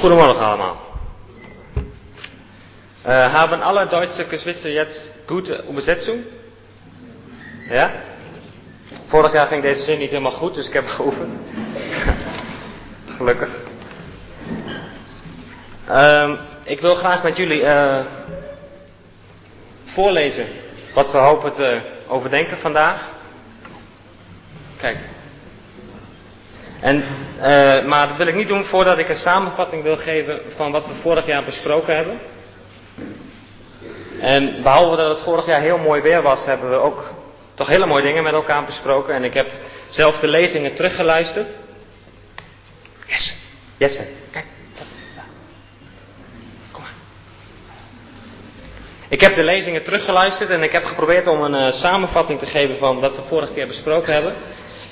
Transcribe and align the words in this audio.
Goedemorgen 0.00 0.38
allemaal. 0.44 0.76
Äh, 3.04 3.10
haben 3.10 3.62
alle 3.62 3.86
deutsche 3.86 4.24
Geschwister 4.26 4.70
jetzt 4.70 5.00
gute 5.26 5.64
Übersetzung? 5.68 6.22
Ja? 7.68 7.90
Vorig 9.08 9.32
jaar 9.32 9.46
ging 9.46 9.62
deze 9.62 9.82
zin 9.82 9.98
niet 9.98 10.10
helemaal 10.10 10.32
goed, 10.32 10.54
dus 10.54 10.66
ik 10.66 10.72
heb 10.72 10.86
geoefend. 10.96 11.32
Gelukkig. 13.16 13.48
Ehm, 15.86 16.34
ik 16.62 16.80
wil 16.80 16.94
graag 16.94 17.22
met 17.22 17.36
jullie 17.36 17.62
uh, 17.62 17.98
voorlezen 19.84 20.46
wat 20.94 21.12
we 21.12 21.18
hopen 21.18 21.52
te 21.52 21.80
overdenken 22.08 22.58
vandaag. 22.58 23.00
Kijk. 24.80 24.96
En, 26.80 27.04
uh, 27.38 27.84
maar 27.84 28.08
dat 28.08 28.16
wil 28.16 28.26
ik 28.26 28.34
niet 28.34 28.48
doen 28.48 28.64
voordat 28.64 28.98
ik 28.98 29.08
een 29.08 29.16
samenvatting 29.16 29.82
wil 29.82 29.96
geven 29.96 30.40
van 30.56 30.72
wat 30.72 30.86
we 30.86 30.94
vorig 30.94 31.26
jaar 31.26 31.44
besproken 31.44 31.96
hebben. 31.96 32.18
En 34.20 34.62
behalve 34.62 34.96
dat 34.96 35.08
het 35.08 35.24
vorig 35.24 35.46
jaar 35.46 35.60
heel 35.60 35.78
mooi 35.78 36.02
weer 36.02 36.22
was, 36.22 36.44
hebben 36.44 36.70
we 36.70 36.76
ook 36.76 37.10
toch 37.54 37.68
hele 37.68 37.86
mooie 37.86 38.02
dingen 38.02 38.22
met 38.22 38.32
elkaar 38.32 38.64
besproken. 38.64 39.14
En 39.14 39.24
ik 39.24 39.34
heb 39.34 39.50
zelf 39.88 40.18
de 40.18 40.28
lezingen 40.28 40.74
teruggeluisterd. 40.74 41.48
Jesse, 43.06 43.32
Jesse, 43.76 44.06
kijk. 44.30 44.46
Kom 46.72 46.82
maar. 46.82 46.92
Ik 49.08 49.20
heb 49.20 49.34
de 49.34 49.42
lezingen 49.42 49.84
teruggeluisterd 49.84 50.50
en 50.50 50.62
ik 50.62 50.72
heb 50.72 50.84
geprobeerd 50.84 51.26
om 51.26 51.42
een 51.42 51.66
uh, 51.66 51.72
samenvatting 51.72 52.38
te 52.38 52.46
geven 52.46 52.78
van 52.78 53.00
wat 53.00 53.16
we 53.16 53.22
vorige 53.22 53.52
keer 53.52 53.66
besproken 53.66 54.12
hebben. 54.12 54.34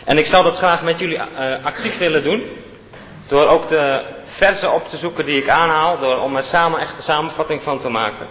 En 0.07 0.19
ik 0.19 0.27
zou 0.27 0.45
dat 0.45 0.57
graag 0.57 0.83
met 0.83 0.99
jullie 0.99 1.17
uh, 1.17 1.65
actief 1.65 1.99
willen 1.99 2.23
doen. 2.23 2.43
Door 3.29 3.47
ook 3.47 3.69
de 3.69 4.03
versen 4.25 4.73
op 4.73 4.89
te 4.89 4.97
zoeken 4.97 5.25
die 5.25 5.43
ik 5.43 5.49
aanhaal. 5.49 5.99
Door, 5.99 6.19
om 6.19 6.37
er 6.37 6.45
samen 6.45 6.81
echt 6.81 6.97
een 6.97 7.03
samenvatting 7.03 7.63
van 7.63 7.79
te 7.79 7.89
maken. 7.89 8.27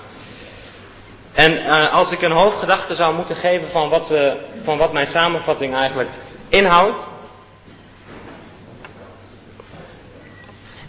En 1.34 1.52
uh, 1.52 1.94
als 1.94 2.12
ik 2.12 2.22
een 2.22 2.32
hoofdgedachte 2.32 2.96
zou 2.96 3.16
moeten 3.16 3.36
geven 3.36 3.70
van 3.72 3.90
wat, 3.90 4.10
we, 4.10 4.38
van 4.64 4.78
wat 4.78 4.94
mijn 4.94 5.08
samenvatting 5.08 5.76
eigenlijk 5.76 6.10
inhoudt. 6.50 6.98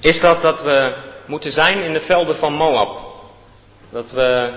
Is 0.00 0.20
dat 0.20 0.42
dat 0.42 0.62
we 0.62 0.94
moeten 1.26 1.52
zijn 1.52 1.82
in 1.82 1.92
de 1.92 2.00
velden 2.00 2.36
van 2.36 2.52
Moab. 2.52 2.98
Dat 3.90 4.10
we 4.10 4.50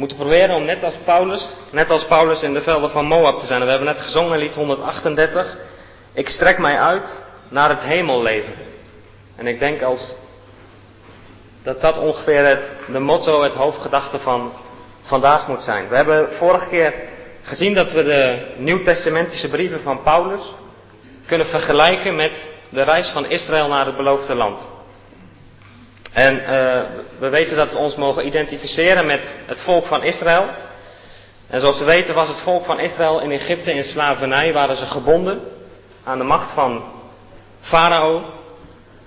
moeten 0.00 0.18
proberen 0.18 0.54
om 0.54 0.64
net 0.64 0.84
als 0.84 0.96
Paulus, 1.04 1.50
net 1.70 1.90
als 1.90 2.06
Paulus 2.06 2.42
in 2.42 2.52
de 2.52 2.62
velden 2.62 2.90
van 2.90 3.06
Moab 3.06 3.40
te 3.40 3.46
zijn. 3.46 3.62
We 3.64 3.70
hebben 3.70 3.88
net 3.94 4.00
gezongen 4.02 4.38
lied 4.38 4.54
138. 4.54 5.56
Ik 6.12 6.28
strek 6.28 6.58
mij 6.58 6.78
uit 6.78 7.20
naar 7.48 7.68
het 7.68 7.82
hemelleven. 7.82 8.54
En 9.36 9.46
ik 9.46 9.58
denk 9.58 9.82
als 9.82 10.14
dat 11.62 11.80
dat 11.80 11.98
ongeveer 11.98 12.46
het, 12.46 12.72
de 12.92 12.98
motto, 12.98 13.42
het 13.42 13.54
hoofdgedachte 13.54 14.18
van 14.18 14.52
vandaag 15.02 15.48
moet 15.48 15.62
zijn. 15.62 15.88
We 15.88 15.96
hebben 15.96 16.28
vorige 16.32 16.68
keer 16.68 16.94
gezien 17.42 17.74
dat 17.74 17.92
we 17.92 18.02
de 18.02 18.54
nieuwtestamentische 18.56 19.48
brieven 19.48 19.80
van 19.80 20.02
Paulus 20.02 20.54
kunnen 21.26 21.46
vergelijken 21.46 22.16
met 22.16 22.48
de 22.68 22.82
reis 22.82 23.08
van 23.08 23.26
Israël 23.26 23.68
naar 23.68 23.86
het 23.86 23.96
beloofde 23.96 24.34
land. 24.34 24.58
En 26.12 26.40
uh, 26.40 26.48
we 27.18 27.28
weten 27.28 27.56
dat 27.56 27.72
we 27.72 27.78
ons 27.78 27.96
mogen 27.96 28.26
identificeren 28.26 29.06
met 29.06 29.34
het 29.46 29.60
volk 29.60 29.86
van 29.86 30.02
Israël. 30.02 30.48
En 31.48 31.60
zoals 31.60 31.78
we 31.78 31.84
weten 31.84 32.14
was 32.14 32.28
het 32.28 32.40
volk 32.40 32.64
van 32.64 32.80
Israël 32.80 33.20
in 33.20 33.30
Egypte 33.30 33.72
in 33.72 33.84
slavernij, 33.84 34.52
waren 34.52 34.76
ze 34.76 34.86
gebonden 34.86 35.40
aan 36.04 36.18
de 36.18 36.24
macht 36.24 36.54
van 36.54 36.84
Farao. 37.60 38.24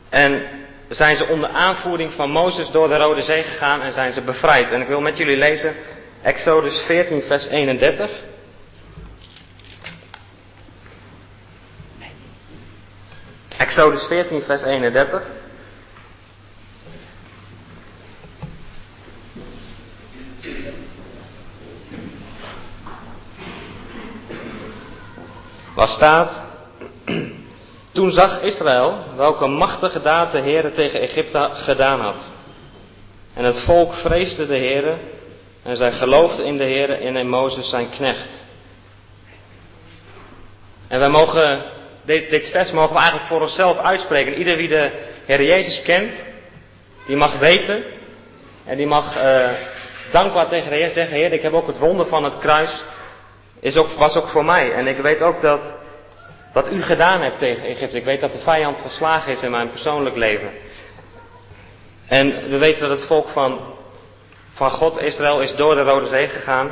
En 0.09 0.47
zijn 0.87 1.15
ze 1.15 1.27
onder 1.27 1.49
aanvoering 1.49 2.13
van 2.13 2.29
Mozes 2.29 2.71
door 2.71 2.87
de 2.87 2.97
Rode 2.97 3.21
Zee 3.21 3.43
gegaan 3.43 3.81
en 3.81 3.93
zijn 3.93 4.13
ze 4.13 4.21
bevrijd. 4.21 4.71
En 4.71 4.81
ik 4.81 4.87
wil 4.87 5.01
met 5.01 5.17
jullie 5.17 5.37
lezen 5.37 5.75
Exodus 6.21 6.83
14, 6.86 7.21
vers 7.21 7.47
31. 7.47 8.11
Exodus 13.58 14.03
14, 14.08 14.42
vers 14.42 14.63
31. 14.63 15.23
Waar 25.76 25.88
staat, 25.88 26.44
toen 27.94 28.11
zag 28.11 28.42
Israël 28.42 28.98
welke 29.16 29.48
machtige 29.48 30.02
daad 30.02 30.32
de 30.32 30.39
Heere 30.39 30.72
tegen 30.72 31.00
Egypte 31.00 31.50
gedaan 31.54 32.00
had. 32.00 32.30
En 33.34 33.44
het 33.44 33.60
volk 33.61 33.94
vreesde 33.94 34.48
de 34.48 34.58
Heere 34.58 34.95
en 35.64 35.78
zij 35.78 35.92
geloofden 35.92 36.45
in 36.45 36.58
de 36.58 36.64
Heere 36.64 36.94
en 36.94 37.16
in 37.16 37.30
Mozes 37.30 37.70
zijn 37.70 37.89
knecht. 37.89 38.45
En 40.88 41.00
wij 41.00 41.10
mogen, 41.10 41.64
dit, 42.05 42.30
dit 42.30 42.48
vers 42.48 42.72
mogen 42.72 42.94
we 42.94 43.00
eigenlijk 43.00 43.30
voor 43.30 43.42
onszelf 43.42 43.78
uitspreken. 43.78 44.38
Ieder 44.38 44.58
wie 44.58 44.67
de 44.67 44.92
Heer 45.26 45.44
Jezus 45.44 45.82
kent, 45.82 46.14
die 47.05 47.16
mag 47.16 47.40
weten 47.40 47.84
en 48.66 48.78
die 48.78 48.88
mag 48.88 49.17
uh, 49.17 49.52
dankbaar 50.11 50.48
tegen 50.48 50.70
de 50.70 50.76
Heer 50.76 50.90
zeggen, 50.90 51.16
Heer, 51.16 51.34
ik 51.34 51.42
heb 51.42 51.54
ook 51.54 51.67
het 51.67 51.80
wonder 51.80 52.05
van 52.05 52.23
het 52.23 52.38
kruis, 52.38 52.84
is 53.63 53.77
ook, 53.77 53.91
was 53.91 54.15
ook 54.15 54.27
voor 54.27 54.45
mij. 54.45 54.73
En 54.73 54.87
ik 54.87 54.97
weet 54.97 55.21
ook 55.21 55.41
dat 55.41 55.73
wat 56.53 56.71
u 56.71 56.81
gedaan 56.81 57.21
hebt 57.21 57.37
tegen 57.37 57.67
Egypte. 57.67 57.97
Ik 57.97 58.03
weet 58.03 58.21
dat 58.21 58.31
de 58.31 58.39
vijand 58.39 58.79
verslagen 58.79 59.31
is 59.31 59.41
in 59.41 59.51
mijn 59.51 59.69
persoonlijk 59.69 60.15
leven. 60.15 60.51
En 62.07 62.49
we 62.49 62.57
weten 62.57 62.81
dat 62.81 62.97
het 62.97 63.07
volk 63.07 63.29
van, 63.29 63.59
van 64.53 64.71
God, 64.71 65.01
Israël, 65.01 65.41
is 65.41 65.55
door 65.55 65.75
de 65.75 65.81
Rode 65.81 66.07
Zee 66.07 66.27
gegaan. 66.27 66.71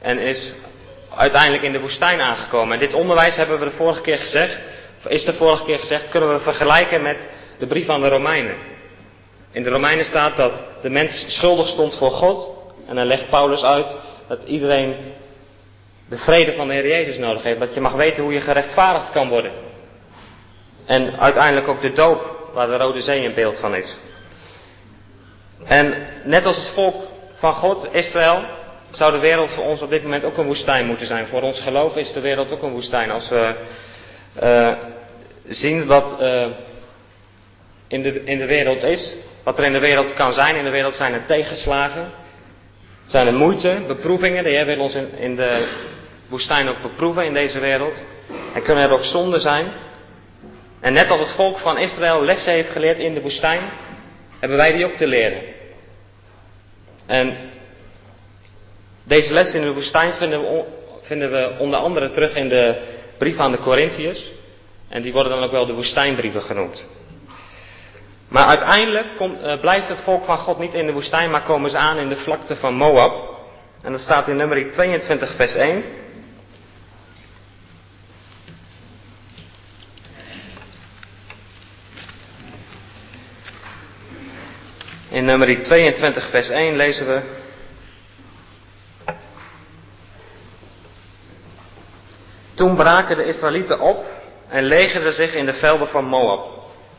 En 0.00 0.18
is 0.18 0.52
uiteindelijk 1.16 1.62
in 1.62 1.72
de 1.72 1.80
woestijn 1.80 2.20
aangekomen. 2.20 2.74
En 2.74 2.80
dit 2.80 2.94
onderwijs 2.94 3.36
hebben 3.36 3.58
we 3.58 3.64
de 3.64 3.76
vorige 3.76 4.00
keer 4.00 4.18
gezegd, 4.18 4.68
is 5.08 5.24
de 5.24 5.34
vorige 5.34 5.64
keer 5.64 5.78
gezegd, 5.78 6.08
kunnen 6.08 6.32
we 6.32 6.38
vergelijken 6.38 7.02
met 7.02 7.28
de 7.58 7.66
brief 7.66 7.88
aan 7.88 8.00
de 8.00 8.08
Romeinen. 8.08 8.56
In 9.52 9.62
de 9.62 9.70
Romeinen 9.70 10.04
staat 10.04 10.36
dat 10.36 10.64
de 10.82 10.90
mens 10.90 11.24
schuldig 11.28 11.68
stond 11.68 11.96
voor 11.96 12.10
God. 12.10 12.48
En 12.86 12.94
dan 12.94 13.06
legt 13.06 13.28
Paulus 13.28 13.62
uit 13.62 13.96
dat 14.28 14.42
iedereen 14.42 14.96
de 16.08 16.16
vrede 16.16 16.52
van 16.52 16.68
de 16.68 16.74
Heer 16.74 16.88
Jezus 16.88 17.18
nodig 17.18 17.42
heeft. 17.42 17.60
Dat 17.60 17.74
je 17.74 17.80
mag 17.80 17.92
weten 17.92 18.22
hoe 18.22 18.32
je 18.32 18.40
gerechtvaardigd 18.40 19.10
kan 19.10 19.28
worden. 19.28 19.52
En 20.86 21.18
uiteindelijk 21.18 21.68
ook 21.68 21.80
de 21.80 21.92
doop, 21.92 22.50
waar 22.52 22.66
de 22.66 22.76
Rode 22.76 23.00
Zee 23.00 23.24
een 23.24 23.34
beeld 23.34 23.58
van 23.58 23.74
is. 23.74 23.96
En 25.64 26.06
net 26.24 26.44
als 26.44 26.56
het 26.56 26.68
volk 26.68 26.94
van 27.34 27.52
God, 27.52 27.88
Israël, 27.92 28.44
zou 28.90 29.12
de 29.12 29.18
wereld 29.18 29.50
voor 29.50 29.64
ons 29.64 29.82
op 29.82 29.90
dit 29.90 30.02
moment 30.02 30.24
ook 30.24 30.36
een 30.36 30.46
woestijn 30.46 30.86
moeten 30.86 31.06
zijn. 31.06 31.26
Voor 31.26 31.42
ons 31.42 31.60
geloof 31.60 31.96
is 31.96 32.12
de 32.12 32.20
wereld 32.20 32.52
ook 32.52 32.62
een 32.62 32.72
woestijn. 32.72 33.10
Als 33.10 33.28
we 33.28 33.54
uh, 34.42 34.72
zien 35.48 35.86
wat 35.86 36.16
uh, 36.20 36.46
in, 37.88 38.02
de, 38.02 38.24
in 38.24 38.38
de 38.38 38.46
wereld 38.46 38.82
is, 38.82 39.16
wat 39.42 39.58
er 39.58 39.64
in 39.64 39.72
de 39.72 39.78
wereld 39.78 40.14
kan 40.14 40.32
zijn. 40.32 40.56
In 40.56 40.64
de 40.64 40.70
wereld 40.70 40.94
zijn 40.94 41.12
er 41.12 41.24
tegenslagen, 41.24 42.10
zijn 43.06 43.26
er 43.26 43.34
moeite, 43.34 43.82
beproevingen. 43.86 44.42
De 44.42 44.50
Heer 44.50 44.66
wil 44.66 44.80
ons 44.80 44.94
in 45.16 45.36
de 45.36 45.68
woestijn 46.28 46.68
ook 46.68 46.82
beproeven 46.82 47.24
in 47.24 47.34
deze 47.34 47.58
wereld. 47.58 48.04
En 48.54 48.62
kunnen 48.62 48.84
er 48.84 48.92
ook 48.92 49.04
zonden 49.04 49.40
zijn. 49.40 49.66
En 50.80 50.92
net 50.92 51.10
als 51.10 51.20
het 51.20 51.32
volk 51.32 51.58
van 51.58 51.78
Israël 51.78 52.24
lessen 52.24 52.52
heeft 52.52 52.70
geleerd 52.70 52.98
in 52.98 53.14
de 53.14 53.20
woestijn, 53.20 53.60
hebben 54.38 54.58
wij 54.58 54.72
die 54.72 54.86
ook 54.86 54.96
te 54.96 55.06
leren. 55.06 55.42
En 57.06 57.36
deze 59.04 59.32
lessen 59.32 59.60
in 59.60 59.66
de 59.66 59.72
woestijn 59.72 60.14
vinden 60.14 60.40
we, 60.40 60.64
vinden 61.02 61.30
we 61.30 61.54
onder 61.58 61.78
andere 61.78 62.10
terug 62.10 62.34
in 62.34 62.48
de 62.48 62.82
brief 63.18 63.38
aan 63.38 63.52
de 63.52 63.58
Corinthiërs. 63.58 64.32
En 64.88 65.02
die 65.02 65.12
worden 65.12 65.32
dan 65.32 65.42
ook 65.42 65.50
wel 65.50 65.66
de 65.66 65.72
woestijnbrieven 65.72 66.42
genoemd. 66.42 66.84
Maar 68.28 68.46
uiteindelijk 68.46 69.06
uh, 69.20 69.60
blijft 69.60 69.88
het 69.88 70.02
volk 70.02 70.24
van 70.24 70.38
God 70.38 70.58
niet 70.58 70.74
in 70.74 70.86
de 70.86 70.92
woestijn, 70.92 71.30
maar 71.30 71.42
komen 71.42 71.70
ze 71.70 71.76
aan 71.76 71.98
in 71.98 72.08
de 72.08 72.16
vlakte 72.16 72.56
van 72.56 72.74
Moab. 72.74 73.36
En 73.82 73.92
dat 73.92 74.00
staat 74.00 74.28
in 74.28 74.36
nummer 74.36 74.72
22, 74.72 75.34
vers 75.34 75.54
1. 75.54 75.84
In 85.18 85.24
nummer 85.24 85.62
22, 85.62 86.30
vers 86.30 86.48
1 86.48 86.76
lezen 86.76 87.06
we. 87.06 87.20
Toen 92.54 92.76
braken 92.76 93.16
de 93.16 93.24
Israëlieten 93.24 93.80
op 93.80 94.04
en 94.48 94.64
legerden 94.64 95.12
zich 95.12 95.34
in 95.34 95.46
de 95.46 95.52
velden 95.52 95.88
van 95.88 96.04
Moab, 96.04 96.48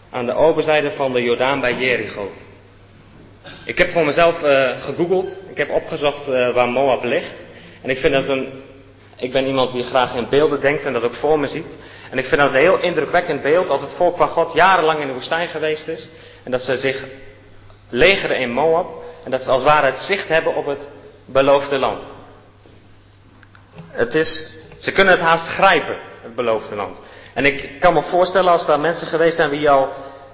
aan 0.10 0.26
de 0.26 0.34
overzijde 0.34 0.92
van 0.92 1.12
de 1.12 1.24
Jordaan 1.24 1.62
bij 1.62 1.74
Jericho. 1.74 2.32
Ik 3.66 3.78
heb 3.78 3.92
voor 3.92 4.06
mezelf 4.06 4.44
uh, 4.44 4.70
gegoogeld, 4.82 5.40
ik 5.50 5.58
heb 5.58 5.70
opgezocht 5.70 6.28
uh, 6.28 6.54
waar 6.54 6.70
Moab 6.70 7.04
ligt. 7.04 7.44
En 7.82 7.90
ik 7.90 7.98
vind 7.98 8.14
dat 8.14 8.30
een, 8.30 8.64
ik 9.16 9.32
ben 9.32 9.48
iemand 9.48 9.72
die 9.72 9.84
graag 9.84 10.16
in 10.16 10.30
beelden 10.30 10.62
denkt 10.62 10.86
en 10.86 10.94
dat 10.94 11.04
ook 11.04 11.16
voor 11.16 11.40
me 11.40 11.48
ziet. 11.48 11.78
En 12.12 12.18
ik 12.18 12.26
vind 12.26 12.42
dat 12.42 12.50
een 12.50 12.56
heel 12.56 12.80
indrukwekkend 12.80 13.42
beeld 13.42 13.70
als 13.70 13.82
het 13.82 13.94
volk 13.94 14.18
van 14.18 14.28
God 14.28 14.54
jarenlang 14.54 15.00
in 15.00 15.08
de 15.08 15.14
woestijn 15.14 15.48
geweest 15.48 15.88
is. 15.88 16.08
En 16.44 16.52
dat 16.52 16.62
ze 16.62 16.78
zich 16.78 17.06
legeren 17.90 18.40
in 18.40 18.52
Moab. 18.52 18.88
En 19.26 19.32
dat 19.32 19.44
ze 19.44 19.52
als 19.52 19.64
het 19.64 19.72
ware 19.72 19.86
het 19.86 19.98
zicht 19.98 20.28
hebben 20.28 20.56
op 20.56 20.66
het 20.66 20.90
beloofde 21.26 21.78
land. 21.78 22.14
Het 23.90 24.16
is, 24.16 24.58
ze 24.80 24.92
kunnen 24.92 25.14
het 25.14 25.24
haast 25.24 25.48
grijpen, 25.48 25.98
het 26.22 26.36
beloofde 26.36 26.76
land. 26.76 27.02
En 27.34 27.46
ik 27.46 27.80
kan 27.80 27.94
me 27.94 28.02
voorstellen 28.02 28.52
als 28.52 28.66
daar 28.66 28.80
mensen 28.80 29.08
geweest 29.08 29.36
zijn 29.36 29.50
wie 29.50 29.70
al 29.70 29.90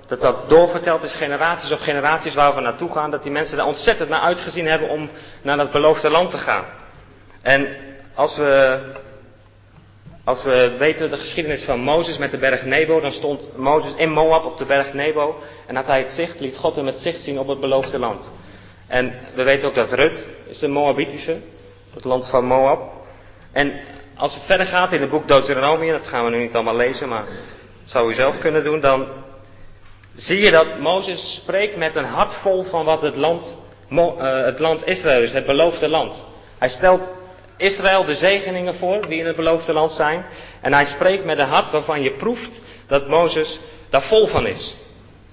dat 0.08 0.22
dat 0.22 0.50
doorverteld 0.50 1.04
is, 1.04 1.14
generaties 1.16 1.72
op 1.72 1.80
generaties 1.80 2.34
waar 2.34 2.56
we 2.56 2.62
naartoe 2.62 2.92
gaan, 2.92 3.12
dat 3.12 3.24
die 3.24 3.32
mensen 3.32 3.58
daar 3.58 3.66
ontzettend 3.66 4.10
naar 4.10 4.22
uitgezien 4.22 4.68
hebben 4.68 4.90
om 4.90 5.10
naar 5.42 5.58
dat 5.58 5.72
beloofde 5.72 6.10
land 6.10 6.32
te 6.32 6.38
gaan. 6.38 6.66
En 7.42 7.68
als 8.16 8.38
we, 8.38 8.80
als 10.26 10.44
we 10.44 10.76
weten 10.78 11.10
de 11.10 11.18
geschiedenis 11.18 11.64
van 11.64 11.80
Mozes 11.80 12.18
met 12.18 12.32
de 12.32 12.38
berg 12.38 12.64
Nebo, 12.64 13.00
dan 13.00 13.12
stond 13.12 13.58
Mozes 13.58 13.96
in 13.96 14.12
Moab 14.12 14.46
op 14.46 14.58
de 14.58 14.66
berg 14.66 14.94
Nebo 14.94 15.36
en 15.68 15.76
had 15.76 15.86
hij 15.86 16.00
het 16.00 16.12
zicht, 16.12 16.40
liet 16.40 16.58
God 16.58 16.76
hem 16.76 16.86
het 16.86 16.98
zicht 16.98 17.22
zien 17.22 17.40
op 17.40 17.48
het 17.48 17.60
beloofde 17.60 18.00
land. 18.00 18.30
En 18.88 19.14
we 19.36 19.44
weten 19.44 19.68
ook 19.68 19.76
dat 19.76 19.94
Rut 19.94 20.28
is 20.48 20.60
de 20.60 20.68
Moabitische, 20.68 21.38
het 21.94 22.04
land 22.04 22.30
van 22.30 22.46
Moab. 22.46 22.92
En 23.52 23.74
als 24.16 24.34
het 24.34 24.46
verder 24.46 24.66
gaat 24.66 24.94
in 24.94 25.02
het 25.02 25.10
boek 25.10 25.28
Deuteronomie, 25.28 25.92
dat 25.92 26.08
gaan 26.08 26.26
we 26.26 26.30
nu 26.30 26.38
niet 26.38 26.54
allemaal 26.54 26.76
lezen, 26.76 27.10
maar 27.10 27.26
dat 27.26 27.90
zou 27.90 28.12
u 28.12 28.14
zelf 28.14 28.40
kunnen 28.40 28.64
doen, 28.64 28.80
dan 28.80 29.08
zie 30.16 30.40
je 30.40 30.52
dat 30.52 30.80
Mozes 30.80 31.36
spreekt 31.36 31.78
met 31.78 31.96
een 31.96 32.06
hart 32.06 32.34
vol 32.34 32.64
van 32.64 32.86
wat 32.86 33.02
het 33.02 33.16
land, 33.16 33.58
uh, 33.90 34.44
het 34.46 34.60
land 34.60 34.88
Israël 34.88 35.22
is, 35.22 35.34
het 35.34 35.46
beloofde 35.46 35.88
land. 35.88 36.24
Hij 36.58 36.70
stelt 36.70 37.02
Israël 37.58 38.06
de 38.06 38.16
zegeningen 38.16 38.76
voor 38.76 39.08
die 39.08 39.20
in 39.20 39.26
het 39.26 39.36
beloofde 39.36 39.74
land 39.74 39.92
zijn. 39.92 40.26
En 40.62 40.74
hij 40.74 40.86
spreekt 40.86 41.26
met 41.26 41.40
een 41.40 41.48
hart 41.48 41.72
waarvan 41.72 42.02
je 42.02 42.16
proeft 42.16 42.62
dat 42.88 43.08
Mozes 43.08 43.60
daar 43.90 44.04
vol 44.04 44.28
van 44.28 44.48
is. 44.48 44.76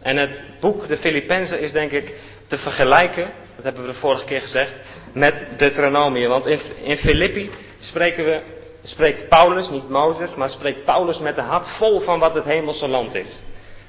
En 0.03 0.17
het 0.17 0.43
boek 0.61 0.89
De 0.89 0.97
Filippenzen 0.97 1.61
is 1.61 1.73
denk 1.73 1.91
ik 1.91 2.15
te 2.47 2.59
vergelijken, 2.59 3.31
dat 3.55 3.65
hebben 3.65 3.83
we 3.83 3.93
de 3.93 3.99
vorige 3.99 4.25
keer 4.25 4.41
gezegd, 4.41 4.71
met 5.13 5.45
Deuteronomie. 5.57 6.29
Want 6.29 6.47
in, 6.47 6.61
in 6.83 6.97
Filippi 6.97 7.51
spreken 7.79 8.25
we, 8.25 8.41
spreekt 8.83 9.29
Paulus, 9.29 9.69
niet 9.69 9.89
Mozes, 9.89 10.35
maar 10.35 10.51
spreekt 10.51 10.85
Paulus 10.85 11.19
met 11.19 11.37
een 11.37 11.45
hart 11.45 11.67
vol 11.67 12.01
van 12.01 12.19
wat 12.19 12.35
het 12.35 12.45
hemelse 12.45 12.89
land 12.89 13.15
is. 13.15 13.41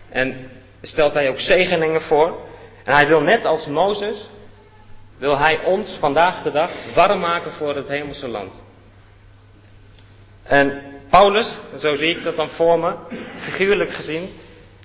En 0.10 0.52
stelt 0.82 1.14
hij 1.14 1.30
ook 1.30 1.40
zegeningen 1.40 2.02
voor. 2.02 2.38
En 2.84 2.94
hij 2.94 3.08
wil 3.08 3.22
net 3.22 3.46
als 3.46 3.68
Mozes, 3.68 4.30
wil 5.18 5.38
hij 5.38 5.64
ons 5.64 5.98
vandaag 6.00 6.44
de 6.44 6.52
dag 6.52 6.72
warm 6.96 7.20
maken 7.20 7.52
voor 7.52 7.76
het 7.76 7.88
hemelse 7.88 8.28
land. 8.28 8.64
En 10.44 10.82
Paulus, 11.10 11.60
zo 11.80 11.96
zie 11.96 12.18
ik 12.18 12.24
dat 12.24 12.36
dan 12.36 12.50
voor 12.50 12.80
me, 12.80 12.96
figuurlijk 13.40 13.94
gezien, 13.94 14.30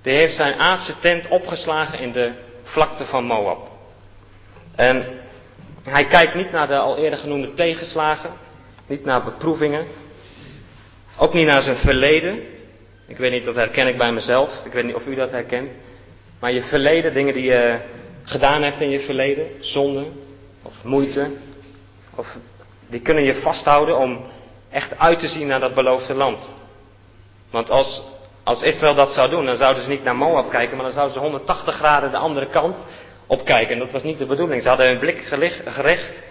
die 0.03 0.13
heeft 0.13 0.35
zijn 0.35 0.59
aardse 0.59 0.95
tent 1.01 1.29
opgeslagen 1.29 1.99
in 1.99 2.13
de 2.13 2.33
vlakte 2.63 3.07
van 3.07 3.25
Moab. 3.25 3.71
En 4.75 5.07
hij 5.83 6.07
kijkt 6.07 6.35
niet 6.35 6.51
naar 6.51 6.67
de 6.67 6.79
al 6.79 6.99
eerder 6.99 7.19
genoemde 7.19 7.55
tegenslagen, 7.55 8.31
niet 8.87 9.05
naar 9.05 9.23
beproevingen, 9.23 9.87
ook 11.19 11.35
niet 11.35 11.47
naar 11.47 11.63
zijn 11.63 11.77
verleden. 11.77 12.43
Ik 13.07 13.17
weet 13.17 13.33
niet, 13.33 13.45
dat 13.45 13.55
herken 13.55 13.87
ik 13.87 13.99
bij 13.99 14.13
mezelf. 14.13 14.63
Ik 14.65 14.73
weet 14.73 14.85
niet 14.85 14.95
of 14.95 15.07
u 15.07 15.15
dat 15.15 15.31
herkent. 15.31 15.73
Maar 16.41 16.53
je 16.53 16.63
verleden, 16.63 17.15
dingen 17.15 17.35
die 17.35 17.45
je 17.45 17.79
gedaan 18.29 18.63
hebt 18.63 18.81
in 18.81 18.91
je 18.91 19.01
verleden, 19.01 19.47
zonde 19.61 20.07
of 20.63 20.73
moeite, 20.83 21.31
of 22.15 22.37
die 22.87 23.01
kunnen 23.01 23.25
je 23.25 23.35
vasthouden 23.35 23.99
om 23.99 24.31
echt 24.71 24.99
uit 24.99 25.19
te 25.19 25.29
zien 25.29 25.47
naar 25.47 25.61
dat 25.61 25.75
beloofde 25.75 26.15
land. 26.15 26.55
Want 27.51 27.71
als, 27.71 28.03
als 28.45 28.63
Israël 28.63 28.95
dat 28.95 29.11
zou 29.11 29.31
doen, 29.31 29.45
dan 29.45 29.57
zouden 29.57 29.83
ze 29.83 29.89
niet 29.89 30.05
naar 30.05 30.17
Moab 30.17 30.51
kijken, 30.51 30.77
maar 30.77 30.85
dan 30.85 30.95
zouden 30.95 31.15
ze 31.15 31.21
180 31.21 31.75
graden 31.75 32.11
de 32.11 32.17
andere 32.17 32.47
kant 32.47 32.77
opkijken. 33.27 33.73
En 33.73 33.79
dat 33.79 33.93
was 33.93 34.03
niet 34.03 34.19
de 34.19 34.27
bedoeling. 34.27 34.63
Ze 34.63 34.69
hadden 34.69 34.87
hun 34.87 34.99
blik 34.99 35.19
gericht 35.65 36.23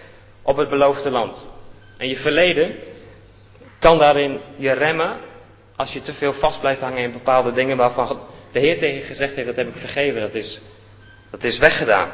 op 0.42 0.56
het 0.56 0.68
beloofde 0.68 1.10
land. 1.10 1.46
En 1.96 2.08
je 2.08 2.16
verleden 2.16 2.74
kan 3.78 3.98
daarin 3.98 4.40
je 4.56 4.72
remmen 4.72 5.16
als 5.76 5.92
je 5.92 6.00
te 6.00 6.14
veel 6.14 6.32
vast 6.32 6.60
blijft 6.60 6.80
hangen 6.80 7.02
in 7.02 7.12
bepaalde 7.12 7.52
dingen 7.52 7.76
waarvan 7.76 8.20
de 8.52 8.58
Heer 8.58 8.78
tegen 8.78 8.96
je 8.96 9.02
gezegd 9.02 9.34
heeft, 9.34 9.46
dat 9.46 9.56
heb 9.56 9.68
ik 9.68 9.76
vergeven, 9.76 10.20
dat 10.20 10.34
is, 10.34 10.60
dat 11.30 11.42
is 11.42 11.58
weggedaan. 11.58 12.08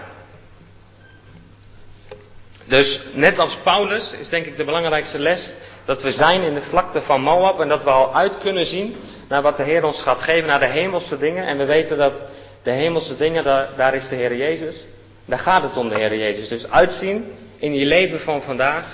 Dus 2.64 3.00
net 3.12 3.38
als 3.38 3.58
Paulus 3.62 4.14
is 4.20 4.28
denk 4.28 4.46
ik 4.46 4.56
de 4.56 4.64
belangrijkste 4.64 5.18
les 5.18 5.52
dat 5.84 6.02
we 6.02 6.12
zijn 6.12 6.42
in 6.42 6.54
de 6.54 6.62
vlakte 6.62 7.00
van 7.02 7.20
Moab 7.20 7.60
en 7.60 7.68
dat 7.68 7.84
we 7.84 7.90
al 7.90 8.14
uit 8.14 8.38
kunnen 8.38 8.66
zien 8.66 8.96
naar 9.28 9.42
wat 9.42 9.56
de 9.56 9.62
Heer 9.62 9.84
ons 9.84 10.02
gaat 10.02 10.22
geven, 10.22 10.48
naar 10.48 10.60
de 10.60 10.66
hemelse 10.66 11.18
dingen. 11.18 11.46
En 11.46 11.58
we 11.58 11.64
weten 11.64 11.98
dat 11.98 12.22
de 12.62 12.70
hemelse 12.70 13.16
dingen, 13.16 13.44
daar, 13.76 13.94
is 13.94 14.08
de 14.08 14.14
Heer 14.14 14.36
Jezus. 14.36 14.86
Daar 15.24 15.38
gaat 15.38 15.62
het 15.62 15.76
om 15.76 15.88
de 15.88 15.94
Heer 15.94 16.16
Jezus. 16.16 16.48
Dus 16.48 16.70
uitzien 16.70 17.32
in 17.58 17.74
je 17.74 17.86
leven 17.86 18.20
van 18.20 18.42
vandaag 18.42 18.84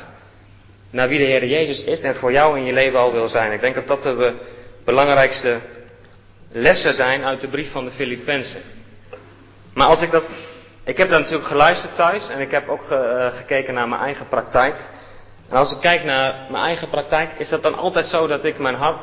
naar 0.90 1.08
wie 1.08 1.18
de 1.18 1.24
Heer 1.24 1.46
Jezus 1.46 1.84
is 1.84 2.02
en 2.02 2.14
voor 2.14 2.32
jou 2.32 2.58
in 2.58 2.64
je 2.64 2.72
leven 2.72 2.98
al 2.98 3.12
wil 3.12 3.28
zijn. 3.28 3.52
Ik 3.52 3.60
denk 3.60 3.74
dat 3.74 3.86
dat 3.86 4.02
de 4.02 4.34
belangrijkste 4.84 5.58
lessen 6.52 6.94
zijn 6.94 7.24
uit 7.24 7.40
de 7.40 7.48
brief 7.48 7.70
van 7.70 7.84
de 7.84 7.90
Filippenzen. 7.90 8.62
Maar 9.74 9.86
als 9.86 10.02
ik 10.02 10.10
dat. 10.10 10.24
Ik 10.84 10.96
heb 10.96 11.10
daar 11.10 11.20
natuurlijk 11.20 11.48
geluisterd 11.48 11.94
thuis 11.94 12.28
en 12.28 12.40
ik 12.40 12.50
heb 12.50 12.68
ook 12.68 12.90
uh, 12.90 13.36
gekeken 13.36 13.74
naar 13.74 13.88
mijn 13.88 14.00
eigen 14.00 14.28
praktijk. 14.28 14.74
En 15.48 15.56
als 15.56 15.72
ik 15.72 15.80
kijk 15.80 16.04
naar 16.04 16.46
mijn 16.50 16.64
eigen 16.64 16.88
praktijk, 16.88 17.38
is 17.38 17.48
dat 17.48 17.62
dan 17.62 17.74
altijd 17.74 18.06
zo 18.06 18.26
dat 18.26 18.44
ik 18.44 18.58
mijn 18.58 18.74
hart 18.74 19.02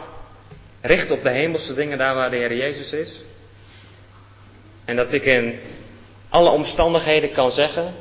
richt 0.82 1.12
op 1.12 1.24
de 1.24 1.30
hemelse 1.30 1.74
dingen, 1.74 1.98
daar 1.98 2.16
waar 2.16 2.30
de 2.30 2.36
Heer 2.36 2.56
Jezus 2.56 2.94
is. 2.94 3.22
En 4.86 4.96
dat 4.96 5.14
ik 5.14 5.26
in 5.26 5.60
alle 6.30 6.50
omstandigheden 6.50 7.32
kan 7.32 7.52
zeggen: 7.52 7.94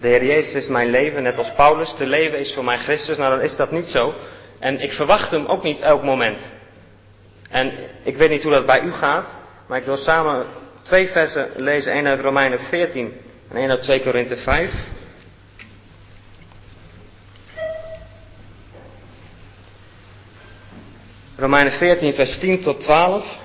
De 0.00 0.08
Heer 0.08 0.24
Jezus 0.24 0.54
is 0.54 0.68
mijn 0.68 0.90
leven, 0.90 1.22
net 1.22 1.38
als 1.38 1.52
Paulus. 1.56 1.94
Te 1.94 2.06
leven 2.06 2.38
is 2.38 2.54
voor 2.54 2.64
mij 2.64 2.78
Christus. 2.78 3.16
Nou, 3.16 3.30
dan 3.30 3.44
is 3.44 3.56
dat 3.56 3.70
niet 3.70 3.86
zo. 3.86 4.14
En 4.58 4.80
ik 4.80 4.92
verwacht 4.92 5.30
hem 5.30 5.46
ook 5.46 5.62
niet 5.62 5.80
elk 5.80 6.02
moment. 6.02 6.52
En 7.50 7.72
ik 8.02 8.16
weet 8.16 8.30
niet 8.30 8.42
hoe 8.42 8.52
dat 8.52 8.66
bij 8.66 8.80
u 8.80 8.92
gaat, 8.92 9.38
maar 9.68 9.78
ik 9.78 9.84
wil 9.84 9.96
samen 9.96 10.46
twee 10.86 11.08
versen 11.08 11.48
lezen. 11.56 11.92
één 11.92 12.06
uit 12.06 12.20
Romeinen 12.20 12.60
14 12.60 13.12
en 13.50 13.56
één 13.56 13.70
uit 13.70 13.82
2 13.82 14.00
Korinthe 14.00 14.36
5. 14.36 14.72
Romeinen 21.36 21.72
14, 21.72 22.14
vers 22.14 22.38
10 22.38 22.60
tot 22.60 22.80
12. 22.80 23.44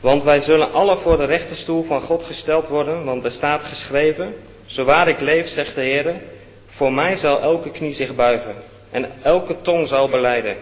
Want 0.00 0.22
wij 0.22 0.40
zullen 0.40 0.72
alle 0.72 0.96
voor 0.96 1.16
de 1.16 1.24
rechterstoel 1.24 1.82
van 1.82 2.00
God 2.00 2.22
gesteld 2.22 2.68
worden, 2.68 3.04
want 3.04 3.24
er 3.24 3.30
staat 3.30 3.64
geschreven, 3.64 4.34
zo 4.66 4.84
waar 4.84 5.08
ik 5.08 5.20
leef, 5.20 5.48
zegt 5.48 5.74
de 5.74 5.80
Heer, 5.80 6.14
voor 6.66 6.92
mij 6.92 7.16
zal 7.16 7.40
elke 7.40 7.70
knie 7.70 7.92
zich 7.92 8.14
buigen 8.14 8.54
en 8.90 9.22
elke 9.22 9.60
tong 9.60 9.88
zal 9.88 10.08
beleiden. 10.08 10.56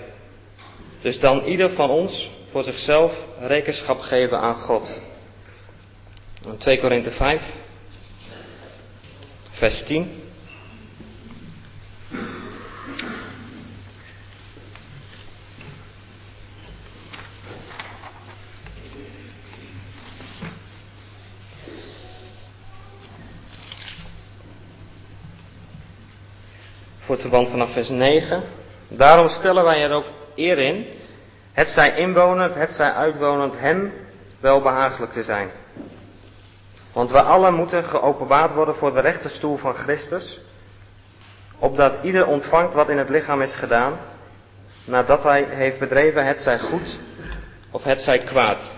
Dus 1.00 1.20
dan 1.20 1.44
ieder 1.44 1.70
van 1.70 1.90
ons 1.90 2.30
voor 2.50 2.62
zichzelf 2.62 3.12
rekenschap 3.40 4.00
geven 4.00 4.38
aan 4.38 4.56
God. 4.56 5.00
2 6.58 6.78
Korinthe 6.78 7.10
5, 7.10 7.42
vers 9.50 9.84
10. 9.84 10.23
Verband 27.20 27.48
vanaf 27.48 27.72
vers 27.72 27.88
9. 27.88 28.42
Daarom 28.88 29.28
stellen 29.28 29.64
wij 29.64 29.82
er 29.82 29.90
ook 29.90 30.06
eer 30.34 30.58
in, 30.58 30.86
het 31.52 31.68
zij 31.68 31.96
inwonend, 31.96 32.54
het 32.54 32.70
zij 32.70 32.92
uitwonend, 32.92 33.58
hem 33.58 33.92
welbehagelijk 34.40 35.12
te 35.12 35.22
zijn. 35.22 35.50
Want 36.92 37.10
we 37.10 37.22
allen 37.22 37.54
moeten 37.54 37.84
geopenbaard 37.84 38.52
worden 38.52 38.74
voor 38.74 38.92
de 38.92 39.00
rechterstoel 39.00 39.56
van 39.56 39.74
Christus, 39.74 40.40
opdat 41.58 41.94
ieder 42.02 42.26
ontvangt 42.26 42.74
wat 42.74 42.88
in 42.88 42.98
het 42.98 43.08
lichaam 43.08 43.40
is 43.40 43.54
gedaan, 43.54 43.98
nadat 44.84 45.22
hij 45.22 45.46
heeft 45.48 45.78
bedreven, 45.78 46.26
het 46.26 46.38
zij 46.38 46.58
goed 46.58 46.98
of 47.70 47.84
het 47.84 48.00
zij 48.00 48.18
kwaad. 48.18 48.74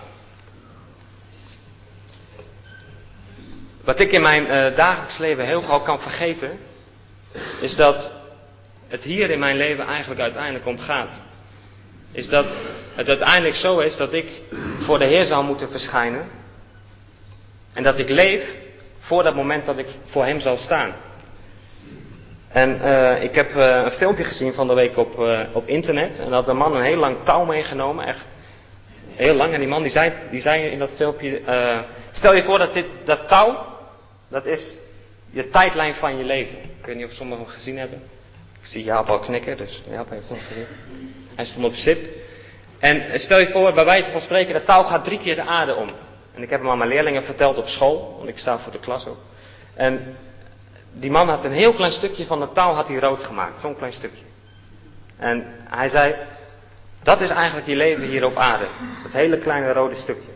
Wat 3.83 3.99
ik 3.99 4.11
in 4.11 4.21
mijn 4.21 4.43
uh, 4.43 4.75
dagelijks 4.75 5.17
leven 5.17 5.45
heel 5.45 5.61
gauw 5.61 5.81
kan 5.81 5.99
vergeten, 5.99 6.59
is 7.61 7.75
dat 7.75 8.11
het 8.87 9.03
hier 9.03 9.29
in 9.29 9.39
mijn 9.39 9.57
leven 9.57 9.85
eigenlijk 9.85 10.21
uiteindelijk 10.21 10.65
om 10.65 10.77
gaat. 10.77 11.23
Is 12.11 12.29
dat 12.29 12.57
het 12.95 13.07
uiteindelijk 13.07 13.55
zo 13.55 13.79
is 13.79 13.97
dat 13.97 14.13
ik 14.13 14.41
voor 14.85 14.99
de 14.99 15.05
Heer 15.05 15.25
zal 15.25 15.43
moeten 15.43 15.69
verschijnen. 15.69 16.25
En 17.73 17.83
dat 17.83 17.99
ik 17.99 18.09
leef 18.09 18.55
voor 18.99 19.23
dat 19.23 19.35
moment 19.35 19.65
dat 19.65 19.77
ik 19.77 19.87
voor 20.05 20.25
Hem 20.25 20.39
zal 20.39 20.57
staan. 20.57 20.93
En 22.47 22.79
uh, 22.81 23.23
ik 23.23 23.35
heb 23.35 23.55
uh, 23.55 23.81
een 23.83 23.91
filmpje 23.91 24.23
gezien 24.23 24.53
van 24.53 24.67
de 24.67 24.73
week 24.73 24.97
op, 24.97 25.19
uh, 25.19 25.39
op 25.53 25.67
internet. 25.67 26.19
En 26.19 26.23
dat 26.23 26.33
had 26.33 26.47
een 26.47 26.57
man 26.57 26.75
een 26.75 26.83
heel 26.83 26.99
lang 26.99 27.17
touw 27.23 27.45
meegenomen. 27.45 28.05
Echt 28.05 28.25
heel 29.15 29.33
lang. 29.33 29.53
En 29.53 29.59
die 29.59 29.69
man 29.69 29.81
die 29.81 29.91
zei, 29.91 30.13
die 30.31 30.41
zei 30.41 30.63
in 30.63 30.79
dat 30.79 30.95
filmpje. 30.95 31.41
stel 32.11 32.33
je 32.33 32.43
voor 32.43 32.57
dat 32.57 32.73
dit, 32.73 32.85
dat 33.05 33.27
touw. 33.27 33.65
Dat 34.29 34.45
is 34.45 34.73
je 35.29 35.49
tijdlijn 35.49 35.95
van 35.95 36.17
je 36.17 36.23
leven. 36.23 36.57
Ik 36.57 36.85
weet 36.85 36.95
niet 36.95 37.05
of 37.05 37.11
sommigen 37.11 37.43
hem 37.43 37.53
gezien 37.53 37.77
hebben. 37.77 38.01
Zie 38.69 38.83
Jaap 38.83 39.07
al 39.07 39.19
knikken. 39.19 39.57
Dus 39.57 39.83
Jaap 39.89 40.09
heeft 40.09 40.29
hem 40.29 40.39
gezien. 40.47 40.65
Hij 41.35 41.45
stond 41.45 41.65
op 41.65 41.73
zip. 41.73 41.99
En 42.79 43.19
stel 43.19 43.39
je 43.39 43.47
voor, 43.47 43.73
bij 43.73 43.85
wijze 43.85 44.11
van 44.11 44.21
spreken, 44.21 44.53
dat 44.53 44.65
touw 44.65 44.83
gaat 44.83 45.03
drie 45.03 45.19
keer 45.19 45.35
de 45.35 45.41
aarde 45.41 45.75
om. 45.75 45.89
En 46.33 46.43
ik 46.43 46.49
heb 46.49 46.59
hem 46.59 46.69
aan 46.69 46.77
mijn 46.77 46.89
leerlingen 46.89 47.23
verteld 47.23 47.57
op 47.57 47.67
school. 47.67 48.13
Want 48.17 48.29
ik 48.29 48.37
sta 48.37 48.59
voor 48.59 48.71
de 48.71 48.79
klas 48.79 49.07
ook. 49.07 49.17
En 49.73 50.15
die 50.93 51.11
man 51.11 51.29
had 51.29 51.43
een 51.43 51.51
heel 51.51 51.73
klein 51.73 51.91
stukje 51.91 52.25
van 52.25 52.39
de 52.39 52.51
touw 52.51 52.73
had 52.73 52.87
hij 52.87 52.97
rood 52.99 53.23
gemaakt. 53.23 53.61
Zo'n 53.61 53.77
klein 53.77 53.93
stukje. 53.93 54.23
En 55.17 55.45
hij 55.69 55.89
zei, 55.89 56.15
dat 57.03 57.21
is 57.21 57.29
eigenlijk 57.29 57.67
je 57.67 57.75
leven 57.75 58.03
hier 58.03 58.25
op 58.25 58.35
aarde. 58.35 58.65
Dat 59.03 59.11
hele 59.11 59.37
kleine 59.37 59.73
rode 59.73 59.95
stukje. 59.95 60.31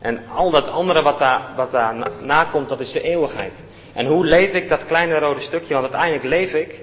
En 0.00 0.28
al 0.28 0.50
dat 0.50 0.68
andere 0.68 1.02
wat 1.02 1.18
daar, 1.18 1.52
wat 1.56 1.70
daar 1.70 1.94
na 2.20 2.44
komt, 2.44 2.68
dat 2.68 2.80
is 2.80 2.92
de 2.92 3.00
eeuwigheid. 3.00 3.62
En 3.94 4.06
hoe 4.06 4.24
leef 4.24 4.52
ik 4.52 4.68
dat 4.68 4.86
kleine 4.86 5.18
rode 5.18 5.40
stukje? 5.40 5.74
Want 5.74 5.84
uiteindelijk 5.84 6.24
leef 6.24 6.52
ik 6.52 6.80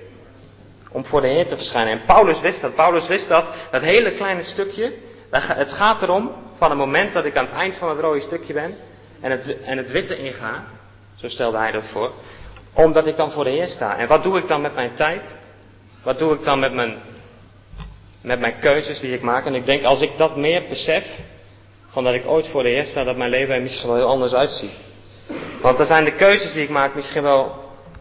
om 0.91 1.05
voor 1.05 1.21
de 1.21 1.27
Heer 1.27 1.47
te 1.47 1.55
verschijnen. 1.55 1.93
En 1.93 2.05
Paulus 2.05 2.41
wist 2.41 2.61
dat. 2.61 2.75
Paulus 2.75 3.07
wist 3.07 3.27
dat. 3.27 3.45
Dat 3.71 3.81
hele 3.81 4.13
kleine 4.13 4.43
stukje, 4.43 4.93
het 5.31 5.71
gaat 5.71 6.01
erom 6.01 6.31
van 6.57 6.69
het 6.69 6.79
moment 6.79 7.13
dat 7.13 7.25
ik 7.25 7.37
aan 7.37 7.45
het 7.45 7.53
eind 7.53 7.75
van 7.75 7.89
het 7.89 7.99
rode 7.99 8.21
stukje 8.21 8.53
ben 8.53 8.75
en 9.21 9.31
het, 9.31 9.61
en 9.63 9.77
het 9.77 9.91
witte 9.91 10.17
inga. 10.17 10.63
Zo 11.15 11.27
stelde 11.27 11.57
hij 11.57 11.71
dat 11.71 11.89
voor 11.89 12.11
omdat 12.73 13.07
ik 13.07 13.17
dan 13.17 13.31
voor 13.31 13.43
de 13.43 13.49
Heer 13.49 13.67
sta. 13.67 13.97
En 13.97 14.07
wat 14.07 14.23
doe 14.23 14.37
ik 14.37 14.47
dan 14.47 14.61
met 14.61 14.75
mijn 14.75 14.95
tijd? 14.95 15.35
Wat 16.03 16.19
doe 16.19 16.33
ik 16.33 16.43
dan 16.43 16.59
met 16.59 16.73
mijn, 16.73 16.97
met 18.21 18.39
mijn 18.39 18.59
keuzes 18.59 18.99
die 18.99 19.13
ik 19.13 19.21
maak? 19.21 19.45
En 19.45 19.55
ik 19.55 19.65
denk, 19.65 19.83
als 19.83 20.01
ik 20.01 20.17
dat 20.17 20.35
meer 20.35 20.67
besef, 20.67 21.05
van 21.89 22.03
dat 22.03 22.13
ik 22.13 22.27
ooit 22.27 22.47
voor 22.47 22.63
de 22.63 22.69
Heer 22.69 22.85
sta, 22.85 23.03
dat 23.03 23.17
mijn 23.17 23.29
leven 23.29 23.55
er 23.55 23.61
misschien 23.61 23.87
wel 23.87 23.97
heel 23.97 24.07
anders 24.07 24.33
uitziet. 24.33 24.71
Want 25.61 25.77
dan 25.77 25.85
zijn 25.85 26.05
de 26.05 26.15
keuzes 26.15 26.53
die 26.53 26.63
ik 26.63 26.69
maak 26.69 26.95
misschien 26.95 27.23
wel, 27.23 27.55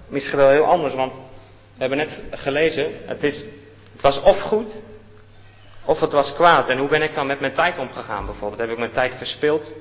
misschien 0.08 0.38
wel 0.38 0.50
heel 0.50 0.64
anders. 0.64 0.94
Want 0.94 1.12
we 1.78 1.84
hebben 1.84 1.98
net 1.98 2.20
gelezen, 2.30 2.92
het, 3.06 3.22
is, 3.22 3.44
het 3.92 4.00
was 4.00 4.22
of 4.22 4.40
goed, 4.40 4.72
of 5.84 6.00
het 6.00 6.12
was 6.12 6.34
kwaad. 6.34 6.68
En 6.68 6.78
hoe 6.78 6.88
ben 6.88 7.02
ik 7.02 7.14
dan 7.14 7.26
met 7.26 7.40
mijn 7.40 7.52
tijd 7.52 7.78
omgegaan 7.78 8.26
bijvoorbeeld? 8.26 8.60
Heb 8.60 8.70
ik 8.70 8.78
mijn 8.78 8.92
tijd 8.92 9.14
verspild? 9.14 9.72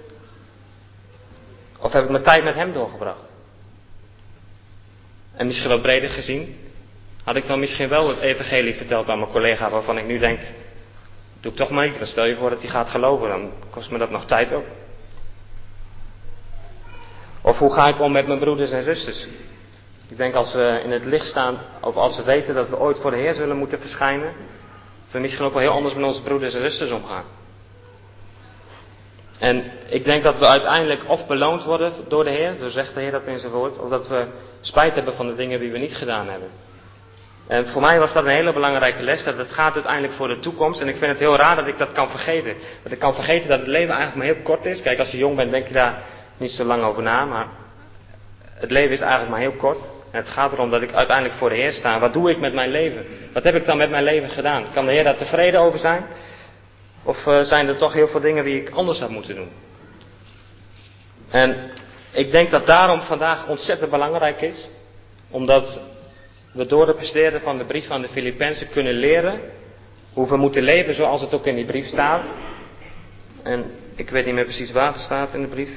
Of 1.79 1.91
heb 1.91 2.03
ik 2.03 2.09
mijn 2.09 2.23
tijd 2.23 2.43
met 2.43 2.55
hem 2.55 2.73
doorgebracht? 2.73 3.35
En 5.35 5.47
misschien 5.47 5.69
wel 5.69 5.79
breder 5.79 6.09
gezien, 6.09 6.57
had 7.23 7.35
ik 7.35 7.47
dan 7.47 7.59
misschien 7.59 7.89
wel 7.89 8.09
het 8.09 8.19
evangelie 8.19 8.75
verteld 8.75 9.09
aan 9.09 9.19
mijn 9.19 9.31
collega 9.31 9.69
waarvan 9.69 9.97
ik 9.97 10.05
nu 10.05 10.17
denk, 10.19 10.39
doe 11.39 11.51
ik 11.51 11.57
toch 11.57 11.69
maar 11.69 11.87
niet. 11.87 11.99
Stel 12.01 12.25
je 12.25 12.35
voor 12.35 12.49
dat 12.49 12.61
hij 12.61 12.69
gaat 12.69 12.89
geloven, 12.89 13.27
dan 13.27 13.51
kost 13.69 13.91
me 13.91 13.97
dat 13.97 14.09
nog 14.09 14.25
tijd 14.25 14.53
ook. 14.53 14.65
Of 17.41 17.57
hoe 17.57 17.73
ga 17.73 17.87
ik 17.87 17.99
om 17.99 18.11
met 18.11 18.27
mijn 18.27 18.39
broeders 18.39 18.71
en 18.71 18.83
zusters? 18.83 19.27
Ik 20.09 20.17
denk 20.17 20.33
als 20.35 20.53
we 20.53 20.81
in 20.83 20.91
het 20.91 21.05
licht 21.05 21.25
staan, 21.25 21.57
of 21.81 21.95
als 21.95 22.17
we 22.17 22.23
weten 22.23 22.55
dat 22.55 22.69
we 22.69 22.79
ooit 22.79 22.99
voor 22.99 23.11
de 23.11 23.17
Heer 23.17 23.33
zullen 23.33 23.57
moeten 23.57 23.79
verschijnen, 23.79 24.33
dat 25.03 25.11
we 25.11 25.19
misschien 25.19 25.45
ook 25.45 25.53
wel 25.53 25.61
heel 25.61 25.71
anders 25.71 25.93
met 25.95 26.05
onze 26.05 26.21
broeders 26.21 26.53
en 26.53 26.61
zusters 26.61 26.91
omgaan. 26.91 27.23
En 29.39 29.71
ik 29.87 30.05
denk 30.05 30.23
dat 30.23 30.37
we 30.37 30.47
uiteindelijk 30.47 31.09
of 31.09 31.27
beloond 31.27 31.63
worden 31.63 31.93
door 32.07 32.23
de 32.23 32.29
Heer, 32.29 32.55
zo 32.59 32.69
zegt 32.69 32.93
de 32.93 32.99
Heer 32.99 33.11
dat 33.11 33.25
in 33.25 33.39
zijn 33.39 33.51
woord, 33.51 33.79
of 33.79 33.89
dat 33.89 34.07
we 34.07 34.25
spijt 34.61 34.95
hebben 34.95 35.15
van 35.15 35.27
de 35.27 35.35
dingen 35.35 35.59
die 35.59 35.71
we 35.71 35.77
niet 35.77 35.95
gedaan 35.95 36.29
hebben. 36.29 36.49
En 37.47 37.67
voor 37.67 37.81
mij 37.81 37.99
was 37.99 38.13
dat 38.13 38.23
een 38.23 38.29
hele 38.29 38.53
belangrijke 38.53 39.03
les, 39.03 39.23
dat 39.23 39.37
het 39.37 39.51
gaat 39.51 39.73
uiteindelijk 39.73 40.13
voor 40.13 40.27
de 40.27 40.39
toekomst. 40.39 40.81
En 40.81 40.87
ik 40.87 40.97
vind 40.97 41.11
het 41.11 41.19
heel 41.19 41.35
raar 41.35 41.55
dat 41.55 41.67
ik 41.67 41.77
dat 41.77 41.91
kan 41.91 42.09
vergeten. 42.09 42.55
Dat 42.83 42.91
ik 42.91 42.99
kan 42.99 43.13
vergeten 43.13 43.49
dat 43.49 43.59
het 43.59 43.67
leven 43.67 43.95
eigenlijk 43.95 44.17
maar 44.17 44.35
heel 44.35 44.43
kort 44.43 44.65
is. 44.65 44.81
Kijk, 44.81 44.99
als 44.99 45.11
je 45.11 45.17
jong 45.17 45.35
bent 45.35 45.51
denk 45.51 45.67
je 45.67 45.73
daar 45.73 46.03
niet 46.37 46.51
zo 46.51 46.63
lang 46.63 46.83
over 46.83 47.03
na, 47.03 47.25
maar 47.25 47.47
het 48.53 48.71
leven 48.71 48.91
is 48.91 48.99
eigenlijk 48.99 49.31
maar 49.31 49.39
heel 49.39 49.55
kort. 49.55 49.79
Het 50.11 50.27
gaat 50.27 50.51
erom 50.51 50.69
dat 50.69 50.81
ik 50.81 50.93
uiteindelijk 50.93 51.37
voor 51.37 51.49
de 51.49 51.55
Heer 51.55 51.71
sta. 51.71 51.99
Wat 51.99 52.13
doe 52.13 52.29
ik 52.29 52.39
met 52.39 52.53
mijn 52.53 52.69
leven? 52.69 53.05
Wat 53.33 53.43
heb 53.43 53.55
ik 53.55 53.65
dan 53.65 53.77
met 53.77 53.89
mijn 53.89 54.03
leven 54.03 54.29
gedaan? 54.29 54.65
Kan 54.73 54.85
de 54.85 54.91
Heer 54.91 55.03
daar 55.03 55.17
tevreden 55.17 55.59
over 55.59 55.79
zijn? 55.79 56.05
Of 57.03 57.25
uh, 57.25 57.41
zijn 57.41 57.67
er 57.67 57.77
toch 57.77 57.93
heel 57.93 58.07
veel 58.07 58.19
dingen 58.19 58.43
die 58.43 58.61
ik 58.61 58.69
anders 58.69 58.99
had 58.99 59.09
moeten 59.09 59.35
doen? 59.35 59.49
En 61.29 61.71
ik 62.11 62.31
denk 62.31 62.51
dat 62.51 62.65
daarom 62.65 63.01
vandaag 63.01 63.47
ontzettend 63.47 63.91
belangrijk 63.91 64.41
is, 64.41 64.67
omdat 65.29 65.79
we 66.53 66.65
door 66.65 66.85
de 66.85 66.93
besteden 66.93 67.41
van 67.41 67.57
de 67.57 67.65
brief 67.65 67.87
van 67.87 68.01
de 68.01 68.09
Filippenzen 68.09 68.69
kunnen 68.69 68.93
leren 68.93 69.41
hoe 70.13 70.27
we 70.27 70.37
moeten 70.37 70.63
leven 70.63 70.93
zoals 70.93 71.21
het 71.21 71.33
ook 71.33 71.45
in 71.45 71.55
die 71.55 71.65
brief 71.65 71.85
staat. 71.85 72.35
En 73.43 73.71
ik 73.95 74.09
weet 74.09 74.25
niet 74.25 74.33
meer 74.33 74.43
precies 74.43 74.71
waar 74.71 74.91
het 74.91 75.01
staat 75.01 75.33
in 75.33 75.41
de 75.41 75.47
brief. 75.47 75.69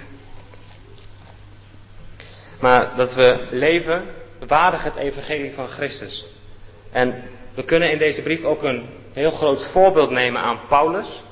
Maar 2.61 2.97
dat 2.97 3.15
we 3.15 3.47
leven 3.51 4.05
waardig 4.47 4.83
het 4.83 4.97
evangelie 4.97 5.53
van 5.53 5.69
Christus. 5.69 6.25
En 6.93 7.23
we 7.55 7.65
kunnen 7.65 7.91
in 7.91 7.99
deze 7.99 8.23
brief 8.23 8.45
ook 8.45 8.63
een 8.63 8.89
heel 9.13 9.31
groot 9.31 9.71
voorbeeld 9.73 10.11
nemen 10.11 10.43
aan 10.43 10.61
Paulus. 10.69 11.23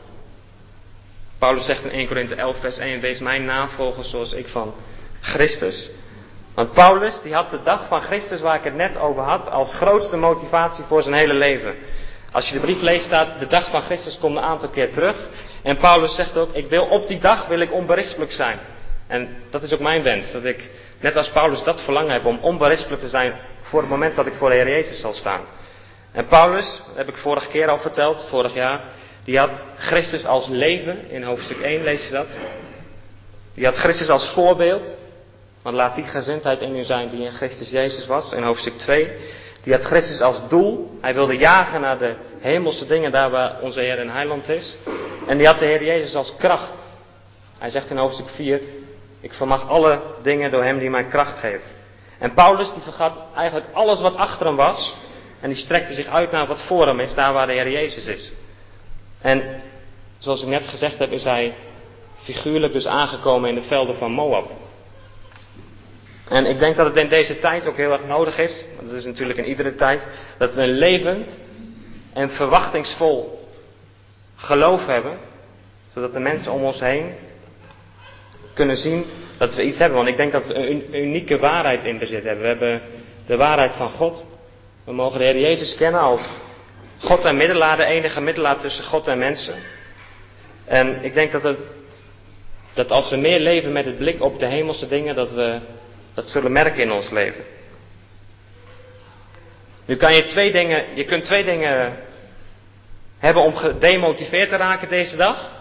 Paulus 1.38 1.64
zegt 1.64 1.84
in 1.84 1.90
1 1.90 2.06
Korinthe 2.06 2.34
11 2.34 2.60
vers 2.60 2.78
1, 2.78 3.00
wees 3.00 3.20
mijn 3.20 3.44
navolger 3.44 4.04
zoals 4.04 4.32
ik 4.32 4.46
van 4.48 4.74
Christus. 5.20 5.90
Want 6.54 6.72
Paulus 6.72 7.20
die 7.22 7.34
had 7.34 7.50
de 7.50 7.62
dag 7.62 7.88
van 7.88 8.00
Christus 8.00 8.40
waar 8.40 8.56
ik 8.56 8.64
het 8.64 8.74
net 8.74 8.96
over 8.96 9.22
had 9.22 9.50
als 9.50 9.74
grootste 9.74 10.16
motivatie 10.16 10.84
voor 10.84 11.02
zijn 11.02 11.14
hele 11.14 11.34
leven. 11.34 11.74
Als 12.32 12.48
je 12.48 12.54
de 12.54 12.60
brief 12.60 12.80
leest 12.80 13.04
staat, 13.04 13.38
de 13.40 13.46
dag 13.46 13.70
van 13.70 13.82
Christus 13.82 14.18
komt 14.18 14.36
een 14.36 14.42
aantal 14.42 14.68
keer 14.68 14.92
terug. 14.92 15.16
En 15.62 15.76
Paulus 15.76 16.14
zegt 16.14 16.36
ook, 16.36 16.52
ik 16.52 16.66
wil 16.66 16.84
op 16.84 17.06
die 17.06 17.18
dag 17.18 17.46
wil 17.46 17.60
ik 17.60 17.72
onberispelijk 17.72 18.32
zijn. 18.32 18.58
En 19.06 19.28
dat 19.50 19.62
is 19.62 19.72
ook 19.72 19.80
mijn 19.80 20.02
wens, 20.02 20.32
dat 20.32 20.44
ik 20.44 20.70
net 21.00 21.16
als 21.16 21.30
Paulus 21.30 21.62
dat 21.62 21.82
verlangen 21.82 22.12
heb 22.12 22.24
om 22.24 22.38
onberispelijk 22.40 23.02
te 23.02 23.08
zijn 23.08 23.32
voor 23.60 23.80
het 23.80 23.90
moment 23.90 24.16
dat 24.16 24.26
ik 24.26 24.34
voor 24.34 24.48
de 24.48 24.54
Heer 24.54 24.68
Jezus 24.68 25.00
zal 25.00 25.14
staan. 25.14 25.40
En 26.12 26.26
Paulus, 26.26 26.82
heb 26.94 27.08
ik 27.08 27.16
vorige 27.16 27.48
keer 27.48 27.68
al 27.68 27.78
verteld, 27.78 28.26
vorig 28.28 28.54
jaar, 28.54 28.80
die 29.24 29.38
had 29.38 29.60
Christus 29.78 30.26
als 30.26 30.48
leven, 30.48 31.10
in 31.10 31.22
hoofdstuk 31.22 31.60
1 31.60 31.82
lees 31.82 32.04
je 32.06 32.12
dat. 32.12 32.38
Die 33.54 33.64
had 33.64 33.76
Christus 33.76 34.08
als 34.08 34.28
voorbeeld, 34.28 34.96
want 35.62 35.76
laat 35.76 35.94
die 35.94 36.04
gezindheid 36.04 36.60
in 36.60 36.76
u 36.76 36.84
zijn 36.84 37.08
die 37.08 37.24
in 37.24 37.30
Christus 37.32 37.70
Jezus 37.70 38.06
was, 38.06 38.32
in 38.32 38.42
hoofdstuk 38.42 38.78
2. 38.78 39.12
Die 39.62 39.72
had 39.72 39.84
Christus 39.84 40.20
als 40.20 40.48
doel. 40.48 40.98
Hij 41.00 41.14
wilde 41.14 41.36
jagen 41.36 41.80
naar 41.80 41.98
de 41.98 42.14
hemelse 42.38 42.86
dingen, 42.86 43.10
daar 43.10 43.30
waar 43.30 43.60
onze 43.60 43.80
Heer 43.80 43.98
en 43.98 44.10
Heiland 44.10 44.48
is. 44.48 44.76
En 45.26 45.38
die 45.38 45.46
had 45.46 45.58
de 45.58 45.64
Heer 45.64 45.84
Jezus 45.84 46.14
als 46.14 46.34
kracht. 46.38 46.84
Hij 47.58 47.70
zegt 47.70 47.90
in 47.90 47.96
hoofdstuk 47.96 48.28
4, 48.28 48.60
ik 49.20 49.32
vermag 49.32 49.68
alle 49.68 50.00
dingen 50.22 50.50
door 50.50 50.64
hem 50.64 50.78
die 50.78 50.90
mij 50.90 51.04
kracht 51.04 51.38
geeft. 51.38 51.64
En 52.18 52.34
Paulus 52.34 52.72
die 52.72 52.82
vergat 52.82 53.20
eigenlijk 53.34 53.66
alles 53.72 54.00
wat 54.00 54.16
achter 54.16 54.46
hem 54.46 54.56
was. 54.56 54.94
En 55.40 55.48
die 55.48 55.58
strekte 55.58 55.92
zich 55.92 56.06
uit 56.06 56.30
naar 56.30 56.46
wat 56.46 56.62
voor 56.62 56.86
hem 56.86 57.00
is, 57.00 57.14
daar 57.14 57.32
waar 57.32 57.46
de 57.46 57.52
Heer 57.52 57.70
Jezus 57.70 58.06
is. 58.06 58.32
En 59.20 59.62
zoals 60.18 60.42
ik 60.42 60.48
net 60.48 60.68
gezegd 60.68 60.98
heb, 60.98 61.10
is 61.10 61.24
hij 61.24 61.54
figuurlijk 62.22 62.72
dus 62.72 62.86
aangekomen 62.86 63.48
in 63.48 63.54
de 63.54 63.62
velden 63.62 63.94
van 63.96 64.12
Moab. 64.12 64.50
En 66.28 66.46
ik 66.46 66.58
denk 66.58 66.76
dat 66.76 66.86
het 66.86 66.96
in 66.96 67.08
deze 67.08 67.38
tijd 67.38 67.66
ook 67.66 67.76
heel 67.76 67.92
erg 67.92 68.04
nodig 68.04 68.38
is, 68.38 68.64
want 68.76 68.88
dat 68.88 68.98
is 68.98 69.04
natuurlijk 69.04 69.38
in 69.38 69.48
iedere 69.48 69.74
tijd, 69.74 70.02
dat 70.38 70.54
we 70.54 70.62
een 70.62 70.78
levend 70.78 71.38
en 72.12 72.30
verwachtingsvol 72.30 73.48
geloof 74.36 74.86
hebben, 74.86 75.18
zodat 75.94 76.12
de 76.12 76.20
mensen 76.20 76.52
om 76.52 76.64
ons 76.64 76.80
heen 76.80 77.14
kunnen 78.58 78.76
zien 78.76 79.04
dat 79.38 79.54
we 79.54 79.62
iets 79.62 79.78
hebben. 79.78 79.96
Want 79.96 80.08
ik 80.08 80.16
denk 80.16 80.32
dat 80.32 80.46
we 80.46 80.54
een 80.54 80.94
unieke 80.94 81.38
waarheid 81.38 81.84
in 81.84 81.98
bezit 81.98 82.24
hebben. 82.24 82.42
We 82.42 82.48
hebben 82.48 82.80
de 83.26 83.36
waarheid 83.36 83.76
van 83.76 83.90
God. 83.90 84.26
We 84.84 84.92
mogen 84.92 85.18
de 85.18 85.24
Heer 85.24 85.38
Jezus 85.38 85.76
kennen 85.76 86.00
als 86.00 86.36
God 86.98 87.24
en 87.24 87.36
middelaar, 87.36 87.76
de 87.76 87.84
enige 87.84 88.20
middelaar 88.20 88.58
tussen 88.58 88.84
God 88.84 89.06
en 89.06 89.18
mensen. 89.18 89.54
En 90.64 91.04
ik 91.04 91.14
denk 91.14 91.32
dat, 91.32 91.42
het, 91.42 91.58
dat 92.74 92.90
als 92.90 93.10
we 93.10 93.16
meer 93.16 93.40
leven 93.40 93.72
met 93.72 93.84
het 93.84 93.96
blik 93.98 94.20
op 94.20 94.38
de 94.38 94.46
hemelse 94.46 94.88
dingen, 94.88 95.14
dat 95.14 95.30
we 95.30 95.60
dat 96.14 96.28
zullen 96.28 96.52
merken 96.52 96.82
in 96.82 96.92
ons 96.92 97.10
leven. 97.10 97.44
Nu 99.84 99.96
kan 99.96 100.14
je 100.14 100.22
twee 100.22 100.52
dingen, 100.52 100.84
je 100.94 101.04
kunt 101.04 101.24
twee 101.24 101.44
dingen 101.44 101.96
hebben 103.18 103.42
om 103.42 103.54
gedemotiveerd 103.54 104.48
te 104.48 104.56
raken 104.56 104.88
deze 104.88 105.16
dag. 105.16 105.57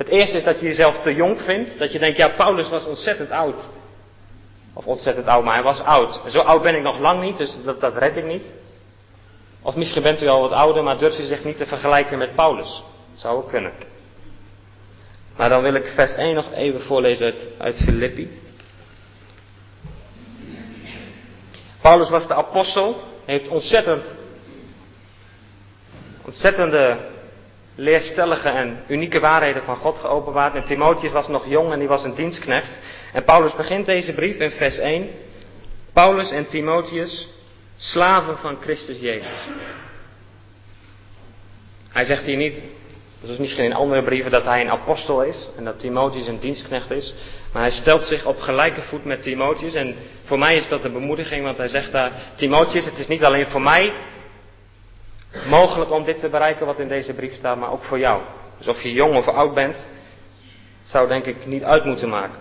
Het 0.00 0.08
eerste 0.08 0.36
is 0.36 0.44
dat 0.44 0.60
je 0.60 0.66
jezelf 0.66 0.98
te 0.98 1.14
jong 1.14 1.40
vindt. 1.40 1.78
Dat 1.78 1.92
je 1.92 1.98
denkt, 1.98 2.16
ja, 2.16 2.28
Paulus 2.28 2.68
was 2.68 2.84
ontzettend 2.84 3.30
oud. 3.30 3.68
Of 4.72 4.86
ontzettend 4.86 5.26
oud, 5.26 5.44
maar 5.44 5.54
hij 5.54 5.62
was 5.62 5.80
oud. 5.80 6.22
Zo 6.26 6.40
oud 6.40 6.62
ben 6.62 6.74
ik 6.74 6.82
nog 6.82 6.98
lang 6.98 7.20
niet, 7.20 7.36
dus 7.36 7.58
dat, 7.64 7.80
dat 7.80 7.96
red 7.96 8.16
ik 8.16 8.24
niet. 8.24 8.42
Of 9.62 9.76
misschien 9.76 10.02
bent 10.02 10.22
u 10.22 10.26
al 10.26 10.40
wat 10.40 10.52
ouder, 10.52 10.82
maar 10.82 10.98
durft 10.98 11.18
u 11.18 11.22
zich 11.22 11.44
niet 11.44 11.56
te 11.56 11.66
vergelijken 11.66 12.18
met 12.18 12.34
Paulus. 12.34 12.82
Dat 13.10 13.20
zou 13.20 13.36
ook 13.36 13.48
kunnen. 13.48 13.72
Maar 15.36 15.48
dan 15.48 15.62
wil 15.62 15.74
ik 15.74 15.92
vers 15.94 16.14
1 16.14 16.34
nog 16.34 16.52
even 16.52 16.80
voorlezen 16.80 17.24
uit, 17.24 17.50
uit 17.58 17.76
Filippi. 17.76 18.40
Paulus 21.80 22.10
was 22.10 22.26
de 22.26 22.34
apostel 22.34 23.02
heeft 23.24 23.48
ontzettend, 23.48 24.04
ontzettende 26.24 26.96
leerstellige 27.80 28.48
en 28.48 28.78
unieke 28.88 29.20
waarheden 29.20 29.62
van 29.62 29.76
God 29.76 29.98
geopenbaard. 29.98 30.54
En 30.54 30.64
Timotheus 30.64 31.12
was 31.12 31.28
nog 31.28 31.46
jong 31.48 31.72
en 31.72 31.78
die 31.78 31.88
was 31.88 32.04
een 32.04 32.14
dienstknecht. 32.14 32.80
En 33.12 33.24
Paulus 33.24 33.56
begint 33.56 33.86
deze 33.86 34.14
brief 34.14 34.36
in 34.36 34.50
vers 34.50 34.78
1. 34.78 35.08
Paulus 35.92 36.30
en 36.30 36.46
Timotheus, 36.46 37.28
slaven 37.76 38.38
van 38.38 38.56
Christus 38.60 39.00
Jezus. 39.00 39.46
Hij 41.92 42.04
zegt 42.04 42.24
hier 42.24 42.36
niet, 42.36 42.62
zoals 43.22 43.38
misschien 43.38 43.64
in 43.64 43.74
andere 43.74 44.02
brieven, 44.02 44.30
dat 44.30 44.44
hij 44.44 44.60
een 44.60 44.70
apostel 44.70 45.22
is 45.22 45.48
en 45.56 45.64
dat 45.64 45.78
Timotheus 45.78 46.26
een 46.26 46.40
dienstknecht 46.40 46.90
is. 46.90 47.14
Maar 47.52 47.62
hij 47.62 47.70
stelt 47.70 48.02
zich 48.02 48.26
op 48.26 48.40
gelijke 48.40 48.82
voet 48.82 49.04
met 49.04 49.22
Timotheus. 49.22 49.74
En 49.74 49.94
voor 50.24 50.38
mij 50.38 50.56
is 50.56 50.68
dat 50.68 50.84
een 50.84 50.92
bemoediging, 50.92 51.44
want 51.44 51.56
hij 51.56 51.68
zegt 51.68 51.92
daar, 51.92 52.12
Timotheus, 52.36 52.84
het 52.84 52.98
is 52.98 53.08
niet 53.08 53.24
alleen 53.24 53.46
voor 53.46 53.62
mij 53.62 53.92
mogelijk 55.48 55.90
om 55.90 56.04
dit 56.04 56.20
te 56.20 56.28
bereiken 56.28 56.66
wat 56.66 56.78
in 56.78 56.88
deze 56.88 57.14
brief 57.14 57.34
staat, 57.34 57.58
maar 57.58 57.70
ook 57.72 57.84
voor 57.84 57.98
jou. 57.98 58.22
Dus 58.58 58.68
of 58.68 58.82
je 58.82 58.92
jong 58.92 59.16
of 59.16 59.28
oud 59.28 59.54
bent, 59.54 59.86
zou 60.82 61.08
denk 61.08 61.24
ik 61.24 61.46
niet 61.46 61.64
uit 61.64 61.84
moeten 61.84 62.08
maken. 62.08 62.38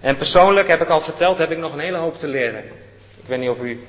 En 0.00 0.16
persoonlijk 0.16 0.68
heb 0.68 0.80
ik 0.80 0.88
al 0.88 1.00
verteld, 1.00 1.38
heb 1.38 1.50
ik 1.50 1.58
nog 1.58 1.72
een 1.72 1.78
hele 1.78 1.96
hoop 1.96 2.16
te 2.16 2.26
leren. 2.26 2.64
Ik 3.22 3.26
weet 3.26 3.38
niet 3.38 3.50
of 3.50 3.60
u 3.60 3.80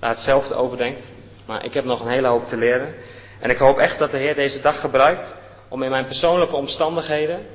daar 0.00 0.10
hetzelfde 0.10 0.54
over 0.54 0.76
denkt, 0.76 1.00
maar 1.46 1.64
ik 1.64 1.74
heb 1.74 1.84
nog 1.84 2.00
een 2.00 2.10
hele 2.10 2.28
hoop 2.28 2.46
te 2.46 2.56
leren. 2.56 2.94
En 3.40 3.50
ik 3.50 3.58
hoop 3.58 3.78
echt 3.78 3.98
dat 3.98 4.10
de 4.10 4.16
Heer 4.16 4.34
deze 4.34 4.60
dag 4.60 4.80
gebruikt 4.80 5.34
om 5.68 5.82
in 5.82 5.90
mijn 5.90 6.06
persoonlijke 6.06 6.56
omstandigheden 6.56 7.46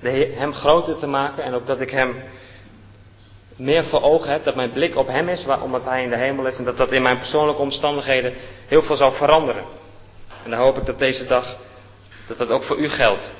de 0.00 0.34
Hem 0.36 0.52
groter 0.52 0.96
te 0.96 1.06
maken 1.06 1.42
en 1.42 1.54
ook 1.54 1.66
dat 1.66 1.80
ik 1.80 1.90
Hem 1.90 2.22
meer 3.58 3.84
voor 3.84 4.02
ogen 4.02 4.30
heb, 4.30 4.44
dat 4.44 4.54
mijn 4.54 4.72
blik 4.72 4.96
op 4.96 5.06
Hem 5.06 5.28
is, 5.28 5.46
omdat 5.62 5.84
Hij 5.84 6.02
in 6.02 6.10
de 6.10 6.16
hemel 6.16 6.46
is 6.46 6.58
en 6.58 6.64
dat 6.64 6.76
dat 6.76 6.92
in 6.92 7.02
mijn 7.02 7.18
persoonlijke 7.18 7.62
omstandigheden 7.62 8.34
heel 8.66 8.82
veel 8.82 8.96
zal 8.96 9.12
veranderen. 9.12 9.64
En 10.44 10.50
dan 10.50 10.60
hoop 10.60 10.78
ik 10.78 10.86
dat 10.86 10.98
deze 10.98 11.26
dag, 11.26 11.56
dat 12.26 12.38
dat 12.38 12.50
ook 12.50 12.62
voor 12.62 12.76
u 12.76 12.88
geldt. 12.88 13.30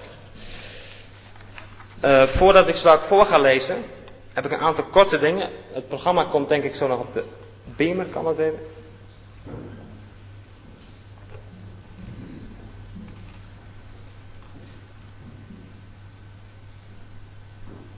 Uh, 2.04 2.22
voordat 2.22 2.68
ik 2.68 2.75
zo 2.75 2.98
voor 2.98 3.26
ga 3.26 3.38
lezen, 3.38 3.84
heb 4.32 4.44
ik 4.44 4.52
een 4.52 4.58
aantal 4.58 4.84
korte 4.84 5.18
dingen. 5.18 5.50
Het 5.72 5.88
programma 5.88 6.25
komt 6.25 6.48
denk 6.48 6.64
ik 6.64 6.75
zo 6.75 6.87
nog 6.87 7.00
op 7.00 7.12
de 7.12 7.25
beamer, 7.76 8.06
kan 8.06 8.25
dat 8.25 8.38
even? 8.38 8.58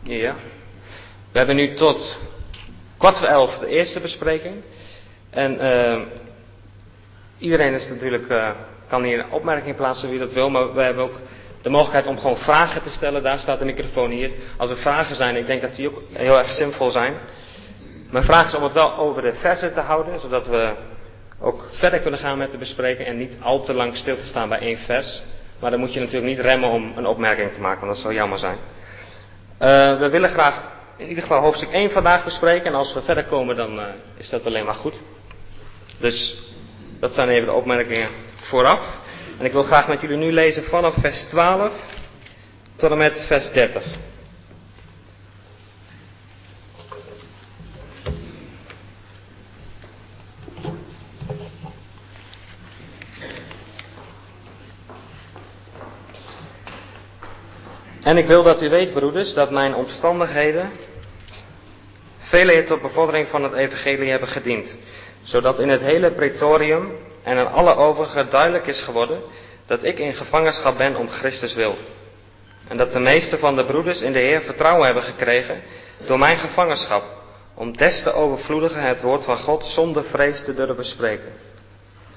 Ja. 0.03 0.35
We 1.33 1.39
hebben 1.39 1.57
nu 1.57 1.75
tot 1.75 2.19
kwart 2.99 3.19
voor 3.19 3.27
elf 3.27 3.59
de 3.59 3.67
eerste 3.67 4.01
bespreking. 4.01 4.63
En 5.31 5.55
uh, 5.65 6.01
iedereen 7.39 7.75
is 7.75 7.89
natuurlijk, 7.89 8.29
uh, 8.29 8.51
kan 8.89 9.03
hier 9.03 9.19
een 9.19 9.31
opmerking 9.31 9.77
plaatsen 9.77 10.11
wie 10.11 10.19
dat 10.19 10.33
wil, 10.33 10.51
maar 10.51 10.75
we 10.75 10.83
hebben 10.83 11.05
ook 11.05 11.21
de 11.63 11.71
mogelijkheid 11.71 12.07
om 12.07 12.19
gewoon 12.19 12.37
vragen 12.37 12.83
te 12.83 12.91
stellen. 12.91 13.23
Daar 13.23 13.39
staat 13.39 13.59
de 13.59 13.65
microfoon 13.65 14.11
hier. 14.11 14.31
Als 14.57 14.71
er 14.71 14.77
vragen 14.77 15.15
zijn, 15.15 15.37
ik 15.37 15.47
denk 15.47 15.63
dat 15.63 15.75
die 15.75 15.89
ook 15.89 16.03
heel 16.13 16.39
erg 16.39 16.53
zinvol 16.53 16.91
zijn. 16.91 17.15
Mijn 18.11 18.25
vraag 18.25 18.47
is 18.47 18.55
om 18.55 18.63
het 18.63 18.73
wel 18.73 18.97
over 18.97 19.23
de 19.23 19.35
versen 19.35 19.73
te 19.73 19.81
houden, 19.81 20.21
zodat 20.21 20.47
we 20.47 20.75
ook 21.41 21.65
verder 21.73 22.01
kunnen 22.01 22.21
gaan 22.21 22.39
met 22.39 22.51
de 22.51 22.59
bespreking 22.59 23.09
en 23.09 23.17
niet 23.17 23.37
al 23.43 23.63
te 23.63 23.75
lang 23.75 23.97
stil 23.97 24.17
te 24.17 24.27
staan 24.27 24.49
bij 24.49 24.59
één 24.59 24.79
vers. 24.79 25.23
Maar 25.61 25.71
dan 25.71 25.81
moet 25.81 25.95
je 25.95 26.01
natuurlijk 26.01 26.27
niet 26.27 26.41
remmen 26.41 26.71
om 26.71 26.93
een 26.97 27.07
opmerking 27.07 27.53
te 27.53 27.61
maken, 27.61 27.81
want 27.81 27.93
dat 27.93 28.03
zou 28.03 28.15
jammer 28.15 28.39
zijn. 28.39 28.59
Uh, 29.63 29.99
we 29.99 30.09
willen 30.11 30.31
graag 30.31 30.63
in 31.00 31.09
ieder 31.09 31.23
geval 31.23 31.40
hoofdstuk 31.40 31.71
1 31.71 31.90
vandaag 31.90 32.25
bespreken. 32.25 32.66
En 32.66 32.75
als 32.75 32.95
we 32.95 33.02
verder 33.02 33.25
komen, 33.25 33.57
dan 33.57 33.78
uh, 33.78 33.85
is 34.16 34.28
dat 34.28 34.47
alleen 34.47 34.64
maar 34.64 34.75
goed. 34.75 35.00
Dus 35.99 36.36
dat 36.99 37.15
zijn 37.15 37.28
even 37.28 37.47
de 37.47 37.52
opmerkingen 37.52 38.08
vooraf. 38.36 38.99
En 39.39 39.45
ik 39.45 39.52
wil 39.52 39.63
graag 39.63 39.89
met 39.89 40.00
jullie 40.00 40.17
nu 40.17 40.32
lezen 40.32 40.65
vanaf 40.65 40.95
vers 41.00 41.23
12 41.23 41.73
tot 42.76 42.91
en 42.91 42.99
met 42.99 43.25
vers 43.26 43.52
30. 43.52 43.84
En 58.02 58.17
ik 58.17 58.26
wil 58.26 58.43
dat 58.43 58.63
u 58.63 58.69
weet, 58.69 58.93
broeders, 58.93 59.34
dat 59.34 59.50
mijn 59.50 59.75
omstandigheden 59.75 60.71
vele 62.30 62.62
tot 62.62 62.82
bevordering 62.82 63.28
van 63.28 63.43
het 63.43 63.52
evangelie 63.52 64.10
hebben 64.10 64.28
gediend, 64.28 64.76
zodat 65.23 65.58
in 65.58 65.69
het 65.69 65.80
hele 65.80 66.12
pretorium 66.12 66.93
en 67.23 67.38
aan 67.38 67.52
alle 67.52 67.75
overigen 67.75 68.30
duidelijk 68.30 68.66
is 68.66 68.82
geworden 68.82 69.23
dat 69.66 69.84
ik 69.84 69.99
in 69.99 70.12
gevangenschap 70.12 70.76
ben 70.76 70.97
om 70.97 71.08
Christus 71.08 71.54
wil. 71.54 71.75
En 72.69 72.76
dat 72.76 72.93
de 72.93 72.99
meeste 72.99 73.38
van 73.38 73.56
de 73.56 73.64
broeders 73.64 74.00
in 74.00 74.12
de 74.12 74.19
Heer 74.19 74.40
vertrouwen 74.40 74.84
hebben 74.84 75.02
gekregen 75.02 75.62
door 76.06 76.19
mijn 76.19 76.38
gevangenschap, 76.38 77.02
om 77.54 77.76
des 77.76 78.02
te 78.02 78.12
overvloediger 78.12 78.82
het 78.82 79.00
woord 79.00 79.25
van 79.25 79.38
God 79.38 79.64
zonder 79.64 80.04
vrees 80.04 80.45
te 80.45 80.54
durven 80.54 80.84
spreken. 80.84 81.32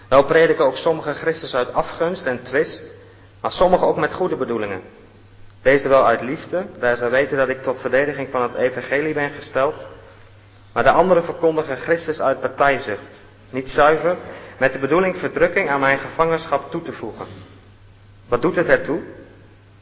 Wel 0.10 0.26
prediken 0.26 0.66
ook 0.66 0.78
sommige 0.78 1.14
Christus 1.14 1.56
uit 1.56 1.74
afgunst 1.74 2.26
en 2.26 2.44
twist, 2.44 2.92
maar 3.42 3.52
sommigen 3.52 3.88
ook 3.88 3.98
met 3.98 4.14
goede 4.14 4.36
bedoelingen. 4.36 4.82
Deze 5.62 5.88
wel 5.90 6.06
uit 6.06 6.22
liefde, 6.22 6.66
daar 6.80 6.96
zij 6.96 7.10
weten 7.10 7.38
dat 7.38 7.50
ik 7.50 7.62
tot 7.62 7.82
verdediging 7.82 8.30
van 8.32 8.42
het 8.42 8.54
evangelie 8.54 9.14
ben 9.14 9.32
gesteld, 9.32 9.88
maar 10.74 10.84
de 10.84 10.92
anderen 10.92 11.24
verkondigen 11.24 11.78
Christus 11.78 12.22
uit 12.22 12.40
partijzucht, 12.40 13.22
niet 13.50 13.70
zuiver, 13.70 14.18
met 14.58 14.74
de 14.74 14.80
bedoeling 14.80 15.18
verdrukking 15.18 15.70
aan 15.70 15.80
mijn 15.80 16.00
gevangenschap 16.00 16.72
toe 16.72 16.82
te 16.82 16.94
voegen. 16.94 17.26
Wat 18.28 18.42
doet 18.42 18.56
het 18.56 18.68
ertoe? 18.68 19.02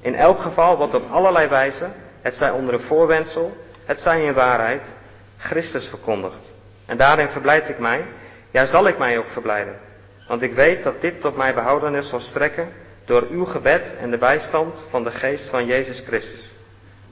In 0.01 0.15
elk 0.15 0.39
geval 0.39 0.77
wordt 0.77 0.93
op 0.93 1.11
allerlei 1.11 1.47
wijze, 1.47 1.89
het 2.21 2.35
zij 2.35 2.51
onder 2.51 2.73
een 2.73 2.79
voorwendsel, 2.79 3.57
het 3.85 3.99
zij 3.99 4.23
in 4.23 4.33
waarheid, 4.33 4.95
Christus 5.37 5.87
verkondigd. 5.87 6.53
En 6.85 6.97
daarin 6.97 7.27
verblijd 7.27 7.69
ik 7.69 7.79
mij, 7.79 8.05
ja 8.51 8.65
zal 8.65 8.87
ik 8.87 8.97
mij 8.97 9.17
ook 9.17 9.29
verblijden. 9.29 9.79
Want 10.27 10.41
ik 10.41 10.53
weet 10.53 10.83
dat 10.83 11.01
dit 11.01 11.21
tot 11.21 11.35
mij 11.35 11.53
behoudenis 11.53 12.09
zal 12.09 12.19
strekken 12.19 12.69
door 13.05 13.27
uw 13.29 13.45
gebed 13.45 13.95
en 13.97 14.11
de 14.11 14.17
bijstand 14.17 14.85
van 14.89 15.03
de 15.03 15.11
geest 15.11 15.49
van 15.49 15.65
Jezus 15.65 15.99
Christus. 15.99 16.51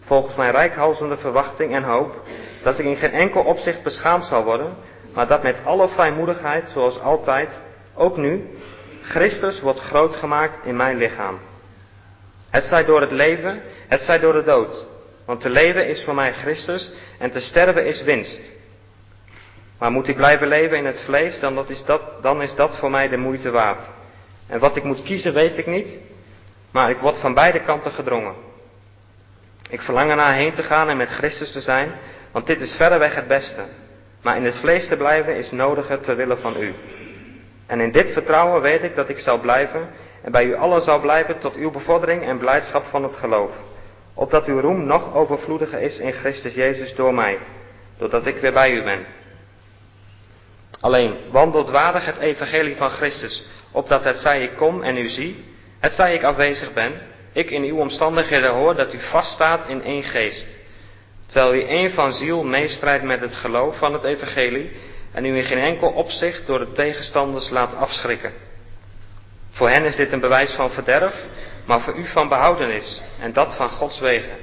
Volgens 0.10 0.36
mijn 0.36 0.52
rijkhalzende 0.52 1.18
verwachting 1.18 1.74
en 1.76 1.84
hoop 1.84 2.22
dat 2.64 2.80
ik 2.80 2.86
in 2.86 2.96
geen 2.96 3.12
enkel 3.12 3.42
opzicht 3.42 3.84
beschaamd 3.84 4.26
zal 4.26 4.44
worden, 4.44 4.76
maar 5.14 5.28
dat 5.28 5.44
met 5.44 5.62
alle 5.66 5.88
vrijmoedigheid, 5.88 6.70
zoals 6.70 7.00
altijd, 7.00 7.62
ook 7.96 8.18
nu, 8.18 8.50
Christus 9.02 9.62
wordt 9.62 9.80
groot 9.80 10.16
gemaakt 10.16 10.66
in 10.66 10.76
mijn 10.76 10.98
lichaam. 10.98 11.40
Het 12.50 12.64
zij 12.64 12.86
door 12.86 13.02
het 13.02 13.12
leven, 13.12 13.62
het 13.88 14.02
zij 14.02 14.20
door 14.20 14.34
de 14.34 14.44
dood. 14.44 14.86
Want 15.26 15.42
te 15.42 15.50
leven 15.50 15.88
is 15.88 16.04
voor 16.04 16.16
mij 16.16 16.34
Christus 16.34 16.92
en 17.20 17.32
te 17.32 17.40
sterven 17.40 17.86
is 17.86 18.04
winst. 18.04 18.52
Maar 19.80 19.92
moet 19.92 20.08
ik 20.08 20.16
blijven 20.16 20.48
leven 20.48 20.78
in 20.78 20.86
het 20.86 21.02
vlees, 21.06 21.40
dan, 21.40 21.68
is, 21.68 21.84
dat, 21.86 22.02
dan 22.22 22.42
is 22.42 22.56
dat 22.56 22.78
voor 22.78 22.90
mij 22.90 23.08
de 23.08 23.18
moeite 23.18 23.50
waard. 23.50 23.84
En 24.48 24.60
wat 24.60 24.76
ik 24.76 24.84
moet 24.84 25.04
kiezen 25.04 25.34
weet 25.34 25.58
ik 25.58 25.66
niet, 25.66 25.98
maar 26.72 26.90
ik 26.90 26.98
word 26.98 27.20
van 27.20 27.34
beide 27.34 27.62
kanten 27.62 27.92
gedrongen. 27.92 28.49
Ik 29.70 29.82
verlang 29.82 30.10
ernaar 30.10 30.34
heen 30.34 30.54
te 30.54 30.64
gaan 30.64 30.90
en 30.90 30.98
met 30.98 31.10
Christus 31.10 31.52
te 31.52 31.62
zijn, 31.62 31.92
want 32.32 32.48
dit 32.48 32.62
is 32.62 32.76
verreweg 32.76 33.16
het 33.16 33.28
beste. 33.28 33.64
Maar 34.22 34.38
in 34.38 34.46
het 34.46 34.58
vlees 34.58 34.88
te 34.88 34.98
blijven 34.98 35.36
is 35.36 35.52
nodiger 35.52 36.00
ter 36.00 36.16
wille 36.16 36.38
van 36.38 36.62
u. 36.62 36.74
En 37.68 37.80
in 37.80 37.92
dit 37.92 38.12
vertrouwen 38.12 38.62
weet 38.62 38.84
ik 38.84 38.96
dat 38.96 39.10
ik 39.10 39.20
zal 39.20 39.40
blijven 39.40 39.90
en 40.24 40.32
bij 40.32 40.46
u 40.46 40.56
allen 40.56 40.82
zal 40.82 41.00
blijven 41.00 41.40
tot 41.40 41.56
uw 41.56 41.72
bevordering 41.72 42.24
en 42.24 42.38
blijdschap 42.38 42.84
van 42.84 43.04
het 43.04 43.16
geloof. 43.16 43.52
Opdat 44.14 44.46
uw 44.46 44.60
roem 44.60 44.86
nog 44.86 45.14
overvloediger 45.14 45.82
is 45.82 46.00
in 46.00 46.12
Christus 46.12 46.54
Jezus 46.54 46.96
door 46.96 47.14
mij, 47.14 47.38
doordat 47.98 48.26
ik 48.26 48.38
weer 48.38 48.54
bij 48.54 48.72
u 48.72 48.84
ben. 48.84 49.06
Alleen, 50.80 51.16
wandelt 51.32 51.70
waardig 51.70 52.06
het 52.06 52.18
evangelie 52.18 52.76
van 52.76 52.90
Christus, 52.90 53.46
opdat 53.72 54.04
het 54.04 54.18
zij 54.18 54.44
ik 54.44 54.56
kom 54.56 54.84
en 54.84 54.98
u 54.98 55.10
zie, 55.10 55.46
het 55.80 55.94
zij 55.94 56.14
ik 56.14 56.24
afwezig 56.24 56.74
ben, 56.74 56.92
ik 57.34 57.52
in 57.52 57.64
uw 57.64 57.78
omstandigheden 57.78 58.52
hoor 58.52 58.76
dat 58.76 58.94
u 58.94 59.00
vaststaat 59.00 59.68
in 59.68 59.84
één 59.84 60.04
geest. 60.04 60.56
Terwijl 61.26 61.54
u 61.54 61.64
één 61.64 61.92
van 61.92 62.12
ziel 62.12 62.44
meestrijdt 62.44 63.04
met 63.04 63.20
het 63.20 63.36
geloof 63.36 63.78
van 63.78 63.94
het 63.94 64.04
evangelie 64.04 64.72
en 65.12 65.26
u 65.26 65.38
in 65.38 65.44
geen 65.44 65.58
enkel 65.58 65.90
opzicht 65.90 66.48
door 66.48 66.60
de 66.60 66.72
tegenstanders 66.72 67.50
laat 67.50 67.76
afschrikken. 67.76 68.32
Voor 69.52 69.70
hen 69.70 69.86
is 69.86 69.96
dit 69.96 70.12
een 70.12 70.20
bewijs 70.20 70.52
van 70.52 70.72
verderf, 70.72 71.26
maar 71.66 71.82
voor 71.82 71.96
u 71.96 72.08
van 72.08 72.30
behoudenis 72.30 73.02
en 73.20 73.34
dat 73.34 73.56
van 73.56 73.70
Gods 73.70 74.00
wegen. 74.00 74.38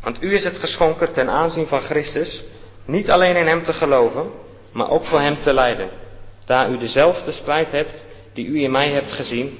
Want 0.00 0.22
u 0.22 0.34
is 0.34 0.44
het 0.44 0.56
geschonken 0.56 1.12
ten 1.12 1.28
aanzien 1.28 1.66
van 1.66 1.80
Christus, 1.80 2.44
niet 2.84 3.10
alleen 3.10 3.36
in 3.36 3.46
Hem 3.46 3.62
te 3.62 3.72
geloven, 3.72 4.30
maar 4.72 4.90
ook 4.90 5.04
voor 5.04 5.20
Hem 5.20 5.40
te 5.40 5.52
lijden, 5.52 5.90
daar 6.44 6.70
u 6.70 6.78
dezelfde 6.78 7.32
strijd 7.32 7.70
hebt 7.70 8.02
die 8.32 8.46
u 8.46 8.62
in 8.62 8.70
mij 8.70 8.90
hebt 8.90 9.12
gezien 9.12 9.58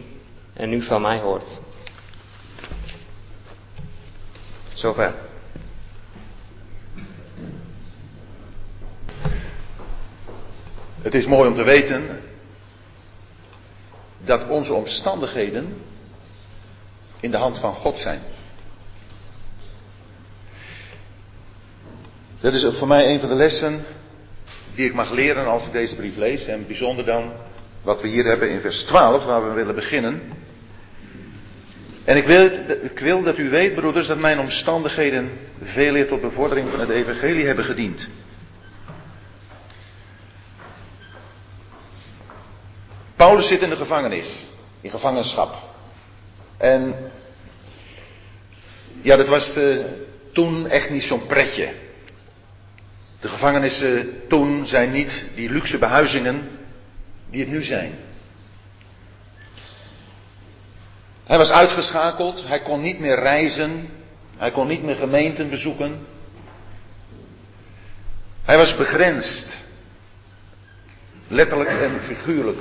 en 0.54 0.68
nu 0.68 0.82
van 0.82 1.02
mij 1.02 1.18
hoort. 1.18 1.46
Zover. 4.76 5.14
Het 11.02 11.14
is 11.14 11.26
mooi 11.26 11.48
om 11.48 11.54
te 11.54 11.62
weten 11.62 12.20
dat 14.24 14.48
onze 14.48 14.72
omstandigheden 14.72 15.82
in 17.20 17.30
de 17.30 17.36
hand 17.36 17.58
van 17.58 17.74
God 17.74 17.98
zijn. 17.98 18.20
Dat 22.40 22.52
is 22.52 22.66
voor 22.78 22.88
mij 22.88 23.12
een 23.12 23.20
van 23.20 23.28
de 23.28 23.34
lessen 23.34 23.84
die 24.74 24.86
ik 24.86 24.94
mag 24.94 25.10
leren 25.10 25.46
als 25.46 25.66
ik 25.66 25.72
deze 25.72 25.96
brief 25.96 26.16
lees. 26.16 26.46
En 26.46 26.66
bijzonder 26.66 27.04
dan 27.04 27.32
wat 27.82 28.02
we 28.02 28.08
hier 28.08 28.24
hebben 28.24 28.50
in 28.50 28.60
vers 28.60 28.82
12, 28.82 29.24
waar 29.24 29.48
we 29.48 29.54
willen 29.54 29.74
beginnen. 29.74 30.22
En 32.06 32.16
ik 32.16 32.26
wil, 32.26 32.50
ik 32.82 32.98
wil 32.98 33.22
dat 33.22 33.38
u 33.38 33.50
weet, 33.50 33.74
broeders, 33.74 34.06
dat 34.06 34.18
mijn 34.18 34.38
omstandigheden 34.38 35.30
veel 35.62 35.96
eer 35.96 36.08
tot 36.08 36.20
bevordering 36.20 36.70
van 36.70 36.80
het 36.80 36.90
evangelie 36.90 37.46
hebben 37.46 37.64
gediend. 37.64 38.08
Paulus 43.16 43.48
zit 43.48 43.62
in 43.62 43.70
de 43.70 43.76
gevangenis, 43.76 44.46
in 44.80 44.90
gevangenschap. 44.90 45.54
En 46.56 46.94
ja, 49.02 49.16
dat 49.16 49.28
was 49.28 49.56
uh, 49.56 49.84
toen 50.32 50.68
echt 50.68 50.90
niet 50.90 51.02
zo'n 51.02 51.26
pretje. 51.26 51.72
De 53.20 53.28
gevangenissen 53.28 54.20
toen 54.28 54.66
zijn 54.66 54.92
niet 54.92 55.30
die 55.34 55.50
luxe 55.50 55.78
behuizingen 55.78 56.48
die 57.30 57.40
het 57.40 57.50
nu 57.50 57.62
zijn. 57.62 57.92
Hij 61.26 61.38
was 61.38 61.50
uitgeschakeld, 61.50 62.46
hij 62.46 62.60
kon 62.60 62.80
niet 62.80 62.98
meer 62.98 63.18
reizen, 63.18 63.88
hij 64.36 64.50
kon 64.50 64.66
niet 64.66 64.82
meer 64.82 64.94
gemeenten 64.94 65.50
bezoeken. 65.50 66.06
Hij 68.42 68.56
was 68.56 68.76
begrensd, 68.76 69.46
letterlijk 71.28 71.70
en 71.70 72.00
figuurlijk. 72.00 72.58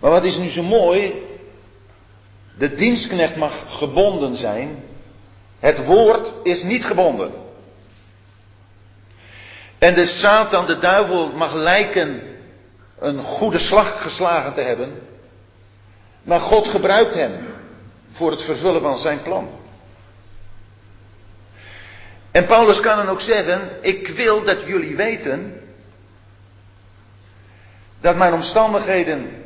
Maar 0.00 0.10
wat 0.10 0.24
is 0.24 0.36
nu 0.36 0.50
zo 0.50 0.62
mooi? 0.62 1.12
De 2.58 2.74
dienstknecht 2.74 3.36
mag 3.36 3.78
gebonden 3.78 4.36
zijn. 4.36 4.84
Het 5.58 5.84
woord 5.84 6.32
is 6.42 6.62
niet 6.62 6.84
gebonden. 6.84 7.32
En 9.78 9.94
de 9.94 10.06
Satan, 10.06 10.66
de 10.66 10.78
duivel, 10.78 11.32
mag 11.32 11.54
lijken 11.54 12.22
een 12.98 13.22
goede 13.22 13.58
slag 13.58 14.02
geslagen 14.02 14.54
te 14.54 14.60
hebben. 14.60 15.10
Maar 16.22 16.40
God 16.40 16.68
gebruikt 16.68 17.14
hem 17.14 17.32
voor 18.12 18.30
het 18.30 18.42
vervullen 18.42 18.80
van 18.80 18.98
zijn 18.98 19.22
plan. 19.22 19.60
En 22.30 22.46
Paulus 22.46 22.80
kan 22.80 22.96
dan 22.96 23.08
ook 23.08 23.20
zeggen, 23.20 23.70
ik 23.80 24.08
wil 24.08 24.44
dat 24.44 24.62
jullie 24.66 24.96
weten 24.96 25.60
dat 28.00 28.16
mijn 28.16 28.32
omstandigheden 28.32 29.44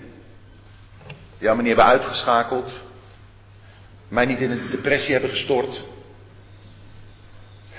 ja, 1.39 1.55
me 1.55 1.62
niet 1.62 1.77
hebben 1.77 1.93
uitgeschakeld, 1.93 2.73
mij 4.09 4.27
niet 4.27 4.41
in 4.41 4.51
een 4.51 4.71
depressie 4.71 5.12
hebben 5.12 5.31
gestort, 5.31 5.85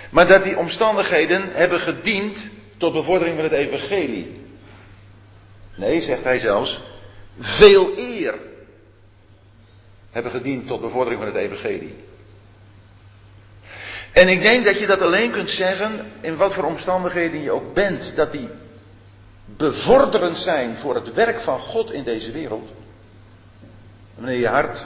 maar 0.09 0.27
dat 0.27 0.43
die 0.43 0.57
omstandigheden 0.57 1.53
hebben 1.53 1.79
gediend 1.79 2.47
tot 2.77 2.93
bevordering 2.93 3.35
van 3.35 3.43
het 3.43 3.53
evangelie. 3.53 4.45
Nee, 5.75 6.01
zegt 6.01 6.23
hij 6.23 6.39
zelfs, 6.39 6.81
veel 7.39 7.97
eer 7.97 8.35
hebben 10.11 10.31
gediend 10.31 10.67
tot 10.67 10.81
bevordering 10.81 11.21
van 11.21 11.33
het 11.33 11.41
evangelie. 11.41 11.95
En 14.11 14.27
ik 14.27 14.41
denk 14.41 14.65
dat 14.65 14.79
je 14.79 14.85
dat 14.85 15.01
alleen 15.01 15.31
kunt 15.31 15.49
zeggen 15.49 16.11
in 16.21 16.35
wat 16.35 16.53
voor 16.53 16.63
omstandigheden 16.63 17.41
je 17.41 17.51
ook 17.51 17.73
bent, 17.73 18.15
dat 18.15 18.31
die 18.31 18.49
bevorderend 19.45 20.37
zijn 20.37 20.77
voor 20.77 20.95
het 20.95 21.13
werk 21.13 21.39
van 21.39 21.59
God 21.59 21.91
in 21.91 22.03
deze 22.03 22.31
wereld. 22.31 22.69
Wanneer 24.15 24.39
je 24.39 24.47
hart 24.47 24.85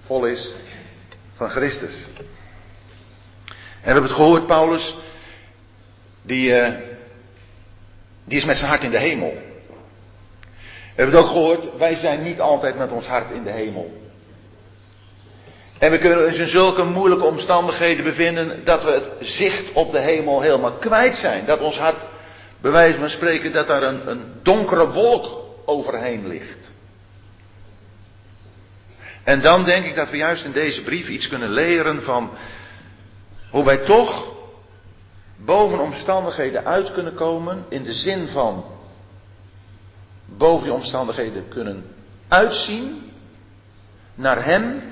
vol 0.00 0.26
is 0.26 0.54
van 1.32 1.48
Christus. 1.48 2.06
En 2.16 3.86
we 3.86 3.90
hebben 3.90 4.02
het 4.02 4.12
gehoord, 4.12 4.46
Paulus, 4.46 4.96
die, 6.22 6.50
uh, 6.50 6.68
die 8.24 8.38
is 8.38 8.44
met 8.44 8.56
zijn 8.56 8.68
hart 8.68 8.82
in 8.82 8.90
de 8.90 8.98
hemel. 8.98 9.32
We 10.40 11.06
hebben 11.06 11.14
het 11.14 11.24
ook 11.24 11.30
gehoord, 11.30 11.76
wij 11.76 11.94
zijn 11.94 12.22
niet 12.22 12.40
altijd 12.40 12.78
met 12.78 12.90
ons 12.90 13.06
hart 13.06 13.30
in 13.30 13.42
de 13.42 13.50
hemel. 13.50 14.09
En 15.80 15.90
we 15.90 15.98
kunnen 15.98 16.26
ons 16.26 16.38
in 16.38 16.48
zulke 16.48 16.84
moeilijke 16.84 17.24
omstandigheden 17.24 18.04
bevinden 18.04 18.64
dat 18.64 18.84
we 18.84 18.90
het 18.90 19.10
zicht 19.20 19.72
op 19.72 19.92
de 19.92 19.98
hemel 19.98 20.40
helemaal 20.40 20.72
kwijt 20.72 21.16
zijn. 21.16 21.44
Dat 21.46 21.60
ons 21.60 21.78
hart, 21.78 22.06
bij 22.60 22.70
wijze 22.70 22.98
van 22.98 23.08
spreken, 23.08 23.52
dat 23.52 23.66
daar 23.66 23.82
een, 23.82 24.10
een 24.10 24.22
donkere 24.42 24.90
wolk 24.92 25.44
overheen 25.64 26.26
ligt. 26.26 26.74
En 29.24 29.40
dan 29.40 29.64
denk 29.64 29.84
ik 29.84 29.94
dat 29.94 30.10
we 30.10 30.16
juist 30.16 30.44
in 30.44 30.52
deze 30.52 30.82
brief 30.82 31.08
iets 31.08 31.28
kunnen 31.28 31.50
leren 31.50 32.02
van 32.02 32.30
hoe 33.50 33.64
wij 33.64 33.78
toch 33.78 34.32
boven 35.36 35.78
omstandigheden 35.78 36.64
uit 36.64 36.92
kunnen 36.92 37.14
komen 37.14 37.64
in 37.68 37.82
de 37.82 37.92
zin 37.92 38.28
van 38.28 38.64
boven 40.24 40.64
die 40.64 40.72
omstandigheden 40.72 41.48
kunnen 41.48 41.84
uitzien 42.28 43.10
naar 44.14 44.44
Hem 44.44 44.89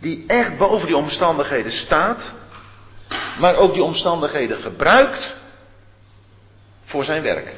die 0.00 0.24
echt 0.26 0.58
boven 0.58 0.86
die 0.86 0.96
omstandigheden 0.96 1.72
staat, 1.72 2.32
maar 3.38 3.54
ook 3.54 3.72
die 3.74 3.82
omstandigheden 3.82 4.58
gebruikt 4.58 5.34
voor 6.84 7.04
zijn 7.04 7.22
werk. 7.22 7.54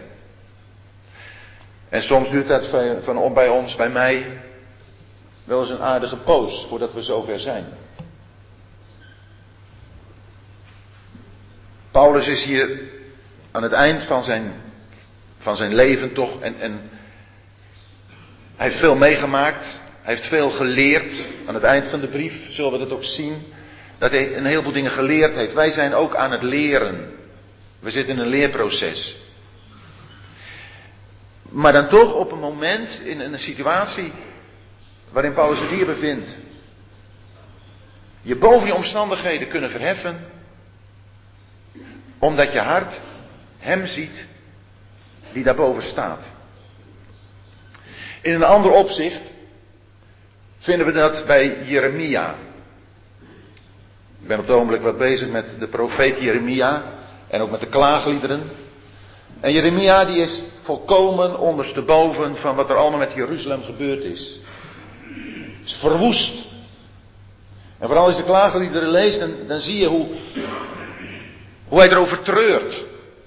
En 1.88 2.02
soms 2.02 2.30
duurt 2.30 2.48
dat 2.48 2.66
van, 3.04 3.34
bij 3.34 3.48
ons, 3.48 3.76
bij 3.76 3.90
mij, 3.90 4.40
wel 5.44 5.60
eens 5.60 5.70
een 5.70 5.82
aardige 5.82 6.16
poos 6.16 6.66
voordat 6.68 6.92
we 6.92 7.02
zover 7.02 7.40
zijn. 7.40 7.66
Paulus 11.90 12.26
is 12.26 12.44
hier 12.44 12.80
aan 13.50 13.62
het 13.62 13.72
eind 13.72 14.02
van 14.02 14.22
zijn, 14.22 14.52
van 15.38 15.56
zijn 15.56 15.74
leven 15.74 16.12
toch, 16.12 16.40
en, 16.40 16.60
en 16.60 16.90
hij 18.56 18.68
heeft 18.68 18.80
veel 18.80 18.96
meegemaakt. 18.96 19.80
Hij 20.08 20.16
heeft 20.16 20.28
veel 20.28 20.50
geleerd. 20.50 21.24
Aan 21.46 21.54
het 21.54 21.62
eind 21.62 21.88
van 21.88 22.00
de 22.00 22.06
brief 22.06 22.46
zullen 22.50 22.72
we 22.72 22.78
dat 22.78 22.90
ook 22.90 23.04
zien. 23.04 23.42
Dat 23.98 24.10
hij 24.10 24.36
een 24.36 24.46
heleboel 24.46 24.72
dingen 24.72 24.90
geleerd 24.90 25.34
heeft. 25.34 25.52
Wij 25.52 25.70
zijn 25.70 25.94
ook 25.94 26.14
aan 26.16 26.32
het 26.32 26.42
leren. 26.42 27.12
We 27.80 27.90
zitten 27.90 28.14
in 28.14 28.20
een 28.20 28.28
leerproces. 28.28 29.16
Maar 31.42 31.72
dan 31.72 31.88
toch 31.88 32.14
op 32.14 32.32
een 32.32 32.38
moment, 32.38 33.00
in 33.04 33.20
een 33.20 33.38
situatie 33.38 34.12
waarin 35.10 35.32
Paulus 35.32 35.58
zich 35.58 35.70
hier 35.70 35.86
bevindt. 35.86 36.36
Je 38.22 38.36
boven 38.36 38.64
die 38.64 38.74
omstandigheden 38.74 39.48
kunnen 39.48 39.70
verheffen. 39.70 40.26
Omdat 42.18 42.52
je 42.52 42.60
hart 42.60 43.00
hem 43.58 43.86
ziet 43.86 44.24
die 45.32 45.44
daarboven 45.44 45.82
staat. 45.82 46.28
In 48.22 48.34
een 48.34 48.44
ander 48.44 48.70
opzicht 48.70 49.36
vinden 50.68 50.86
we 50.86 50.92
dat 50.92 51.26
bij 51.26 51.56
Jeremia. 51.64 52.34
Ik 54.20 54.28
ben 54.28 54.38
op 54.38 54.46
het 54.46 54.54
ogenblik 54.54 54.80
wat 54.80 54.98
bezig 54.98 55.28
met 55.28 55.56
de 55.58 55.68
profeet 55.68 56.20
Jeremia 56.20 56.82
en 57.28 57.40
ook 57.40 57.50
met 57.50 57.60
de 57.60 57.68
klaagliederen. 57.68 58.42
En 59.40 59.52
Jeremia 59.52 60.04
die 60.04 60.16
is 60.16 60.44
volkomen 60.62 61.38
ondersteboven 61.38 62.36
van 62.36 62.56
wat 62.56 62.70
er 62.70 62.76
allemaal 62.76 62.98
met 62.98 63.12
Jeruzalem 63.12 63.62
gebeurd 63.62 64.04
is. 64.04 64.40
Het 65.58 65.66
is 65.66 65.78
verwoest. 65.80 66.32
En 67.78 67.86
vooral 67.86 68.06
als 68.06 68.16
je 68.16 68.20
de 68.20 68.28
klaagliederen 68.28 68.88
leest, 68.88 69.20
dan, 69.20 69.30
dan 69.46 69.60
zie 69.60 69.76
je 69.76 69.86
hoe, 69.86 70.06
hoe 71.68 71.78
hij 71.78 71.88
erover 71.90 72.22
treurt. 72.22 72.84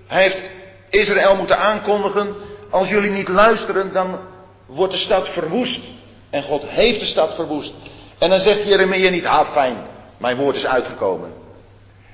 Hij 0.07 0.23
heeft 0.23 0.43
Israël 0.89 1.35
moeten 1.35 1.57
aankondigen, 1.57 2.35
als 2.69 2.89
jullie 2.89 3.11
niet 3.11 3.27
luisteren, 3.27 3.93
dan 3.93 4.19
wordt 4.65 4.93
de 4.93 4.99
stad 4.99 5.29
verwoest. 5.29 5.99
En 6.31 6.43
God 6.43 6.63
heeft 6.63 6.99
de 6.99 7.05
stad 7.05 7.35
verwoest. 7.35 7.73
En 8.17 8.29
dan 8.29 8.39
zegt 8.39 8.67
Jeremia 8.67 9.09
niet, 9.09 9.25
ah 9.25 9.51
fijn, 9.51 9.77
mijn 10.17 10.37
woord 10.37 10.55
is 10.55 10.65
uitgekomen. 10.65 11.33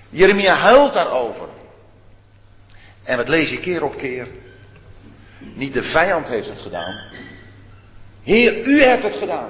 Jeremia 0.10 0.56
huilt 0.56 0.93
daarover. 0.93 1.47
En 3.03 3.17
wat 3.17 3.27
lees 3.27 3.49
je 3.49 3.60
keer 3.60 3.84
op 3.84 3.97
keer? 3.97 4.27
Niet 5.39 5.73
de 5.73 5.84
vijand 5.84 6.27
heeft 6.27 6.49
het 6.49 6.60
gedaan. 6.60 6.99
Heer, 8.23 8.63
u 8.65 8.84
hebt 8.84 9.03
het 9.03 9.15
gedaan. 9.15 9.49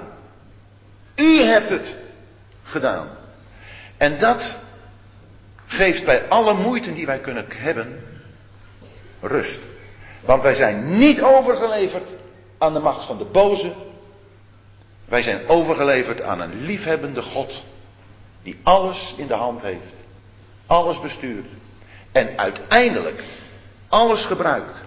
U 1.15 1.41
hebt 1.41 1.69
het 1.69 1.95
gedaan. 2.63 3.07
En 3.97 4.19
dat 4.19 4.59
geeft 5.67 6.05
bij 6.05 6.27
alle 6.27 6.53
moeite 6.53 6.93
die 6.93 7.05
wij 7.05 7.19
kunnen 7.19 7.45
hebben 7.49 8.03
rust. 9.21 9.59
Want 10.21 10.41
wij 10.41 10.55
zijn 10.55 10.97
niet 10.97 11.21
overgeleverd 11.21 12.09
aan 12.57 12.73
de 12.73 12.79
macht 12.79 13.05
van 13.05 13.17
de 13.17 13.23
boze, 13.23 13.73
wij 15.07 15.23
zijn 15.23 15.47
overgeleverd 15.47 16.21
aan 16.21 16.41
een 16.41 16.61
liefhebbende 16.61 17.21
God 17.21 17.63
die 18.43 18.59
alles 18.63 19.13
in 19.17 19.27
de 19.27 19.33
hand 19.33 19.61
heeft, 19.61 19.93
alles 20.65 21.01
bestuurt 21.01 21.47
en 22.11 22.37
uiteindelijk 22.37 23.23
alles 23.87 24.25
gebruikt 24.25 24.85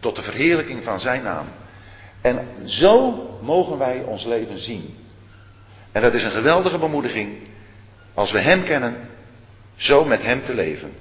Tot 0.00 0.16
de 0.16 0.22
verheerlijking 0.22 0.84
van 0.84 1.00
zijn 1.00 1.22
naam. 1.22 1.46
En 2.20 2.48
zo 2.66 3.12
mogen 3.42 3.78
wij 3.78 4.02
ons 4.02 4.24
leven 4.24 4.58
zien. 4.58 4.94
En 5.92 6.02
dat 6.02 6.14
is 6.14 6.22
een 6.22 6.30
geweldige 6.30 6.78
bemoediging 6.78 7.38
als 8.14 8.30
we 8.30 8.38
Hem 8.38 8.64
kennen, 8.64 9.08
zo 9.76 10.04
met 10.04 10.22
Hem 10.22 10.44
te 10.44 10.54
leven. 10.54 10.92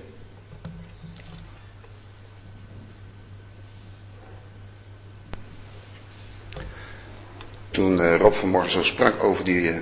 Toen 7.77 7.99
uh, 8.01 8.17
Rob 8.17 8.33
vanmorgen 8.33 8.71
zo 8.71 8.83
sprak 8.83 9.23
over 9.23 9.43
die, 9.43 9.61
uh, 9.61 9.77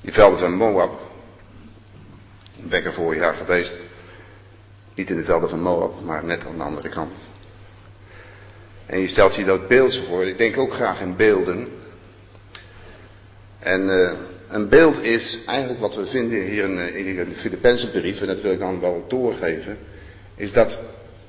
die 0.00 0.12
velden 0.12 0.38
van 0.38 0.54
Moab. 0.54 1.00
Ik 2.56 2.68
ben 2.68 2.84
er 2.84 2.92
vorig 2.92 3.20
jaar 3.20 3.34
geweest. 3.34 3.80
Niet 4.94 5.10
in 5.10 5.16
de 5.16 5.24
velden 5.24 5.48
van 5.48 5.60
Moab, 5.60 6.02
maar 6.02 6.24
net 6.24 6.46
aan 6.46 6.56
de 6.56 6.62
andere 6.62 6.88
kant. 6.88 7.18
En 8.86 9.00
je 9.00 9.08
stelt 9.08 9.34
je 9.34 9.44
dat 9.44 9.68
beeld 9.68 9.92
zo 9.92 10.02
voor. 10.02 10.24
Ik 10.24 10.38
denk 10.38 10.58
ook 10.58 10.72
graag 10.72 11.00
in 11.00 11.16
beelden. 11.16 11.68
En 13.58 13.88
uh, 13.88 14.12
een 14.48 14.68
beeld 14.68 15.02
is 15.02 15.40
eigenlijk 15.46 15.80
wat 15.80 15.94
we 15.94 16.06
vinden 16.06 16.42
hier 16.42 16.64
in, 16.64 16.94
in 16.94 17.28
de 17.28 17.36
Filipijnse 17.36 17.90
brief, 17.90 18.20
en 18.20 18.26
dat 18.26 18.40
wil 18.40 18.52
ik 18.52 18.58
dan 18.58 18.80
wel 18.80 19.04
doorgeven, 19.08 19.78
is 20.36 20.52
dat 20.52 20.80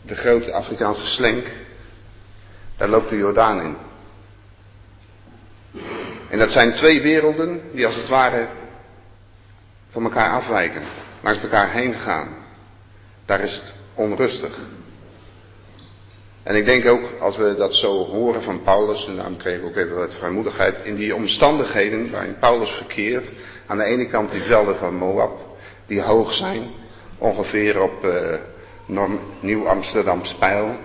de 0.02 0.16
grote 0.16 0.52
Afrikaanse 0.54 1.06
slenk, 1.06 1.46
daar 2.78 2.90
loopt 2.90 3.10
de 3.10 3.18
Jordaan 3.18 3.62
in. 3.62 3.76
En 6.36 6.42
dat 6.42 6.52
zijn 6.52 6.74
twee 6.74 7.02
werelden 7.02 7.62
die 7.72 7.86
als 7.86 7.96
het 7.96 8.08
ware 8.08 8.48
van 9.90 10.04
elkaar 10.04 10.32
afwijken, 10.32 10.82
langs 11.22 11.42
elkaar 11.42 11.72
heen 11.72 11.94
gaan. 11.94 12.28
Daar 13.26 13.40
is 13.40 13.56
het 13.56 13.74
onrustig. 13.94 14.60
En 16.44 16.56
ik 16.56 16.66
denk 16.66 16.86
ook, 16.86 17.02
als 17.20 17.38
we 17.38 17.56
dat 17.58 17.74
zo 17.74 18.06
horen 18.06 18.42
van 18.42 18.62
Paulus, 18.62 19.08
en 19.08 19.16
daarom 19.16 19.38
kreeg 19.38 19.58
ik 19.58 19.66
ook 19.66 19.76
even 19.76 19.96
wat 19.96 20.14
vrijmoedigheid, 20.14 20.82
in 20.82 20.96
die 20.96 21.16
omstandigheden 21.16 22.12
waarin 22.12 22.40
Paulus 22.40 22.70
verkeert, 22.70 23.32
aan 23.66 23.78
de 23.78 23.84
ene 23.84 24.08
kant 24.08 24.32
die 24.32 24.42
velden 24.42 24.76
van 24.76 24.96
Moab, 24.96 25.58
die 25.86 26.02
hoog 26.02 26.34
zijn, 26.34 26.70
ongeveer 27.18 27.82
op 27.82 28.08
Nieuw 29.40 29.68
Amsterdam 29.68 30.26
Spijl. 30.26 30.76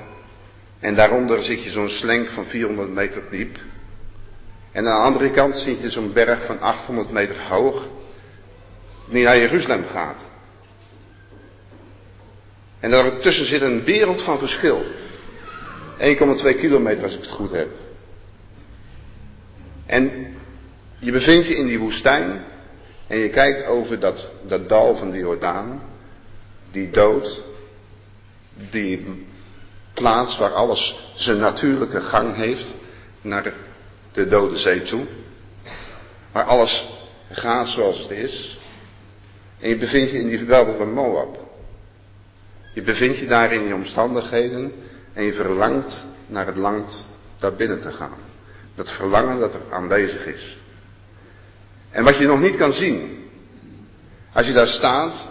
En 0.80 0.94
daaronder 0.94 1.42
zit 1.42 1.64
je 1.64 1.70
zo'n 1.70 1.88
slenk 1.88 2.28
van 2.28 2.44
400 2.44 2.90
meter 2.90 3.22
diep. 3.30 3.58
En 4.72 4.86
aan 4.86 5.00
de 5.00 5.06
andere 5.06 5.30
kant 5.30 5.56
zie 5.56 5.80
je 5.80 5.90
zo'n 5.90 6.12
berg 6.12 6.44
van 6.46 6.60
800 6.60 7.10
meter 7.10 7.36
hoog, 7.48 7.86
die 9.08 9.24
naar 9.24 9.38
Jeruzalem 9.38 9.84
gaat. 9.86 10.24
En 12.80 12.90
daartussen 12.90 13.46
zit 13.46 13.62
een 13.62 13.84
wereld 13.84 14.22
van 14.22 14.38
verschil. 14.38 14.84
1,2 15.98 16.58
kilometer 16.58 17.02
als 17.02 17.14
ik 17.14 17.20
het 17.20 17.30
goed 17.30 17.50
heb. 17.50 17.68
En 19.86 20.34
je 20.98 21.12
bevindt 21.12 21.46
je 21.46 21.56
in 21.56 21.66
die 21.66 21.78
woestijn 21.78 22.44
en 23.06 23.18
je 23.18 23.28
kijkt 23.28 23.66
over 23.66 23.98
dat, 23.98 24.32
dat 24.46 24.68
dal 24.68 24.96
van 24.96 25.10
de 25.10 25.18
Jordaan, 25.18 25.82
die 26.70 26.90
dood, 26.90 27.42
die 28.70 29.26
plaats 29.94 30.38
waar 30.38 30.52
alles 30.52 31.10
zijn 31.14 31.38
natuurlijke 31.38 32.00
gang 32.00 32.36
heeft 32.36 32.74
naar 33.20 33.52
de 34.12 34.28
dode 34.28 34.56
zee 34.56 34.82
toe, 34.82 35.06
waar 36.32 36.44
alles 36.44 36.88
gaat 37.30 37.68
zoals 37.68 37.98
het 37.98 38.10
is. 38.10 38.58
En 39.60 39.68
je 39.68 39.76
bevindt 39.76 40.10
je 40.10 40.18
in 40.18 40.28
die 40.28 40.46
van 40.76 40.92
Moab. 40.92 41.48
Je 42.74 42.82
bevindt 42.82 43.18
je 43.18 43.26
daar 43.26 43.52
in 43.52 43.64
die 43.64 43.74
omstandigheden 43.74 44.72
en 45.12 45.24
je 45.24 45.32
verlangt 45.32 46.04
naar 46.26 46.46
het 46.46 46.56
land 46.56 47.08
daar 47.38 47.54
binnen 47.54 47.80
te 47.80 47.92
gaan. 47.92 48.18
Dat 48.74 48.92
verlangen 48.92 49.38
dat 49.38 49.54
er 49.54 49.60
aanwezig 49.70 50.26
is. 50.26 50.56
En 51.90 52.04
wat 52.04 52.18
je 52.18 52.26
nog 52.26 52.40
niet 52.40 52.56
kan 52.56 52.72
zien. 52.72 53.28
Als 54.32 54.46
je 54.46 54.52
daar 54.52 54.66
staat, 54.66 55.28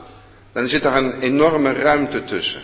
dan 0.52 0.68
zit 0.68 0.82
daar 0.82 0.98
een 0.98 1.20
enorme 1.20 1.72
ruimte 1.72 2.24
tussen. 2.24 2.62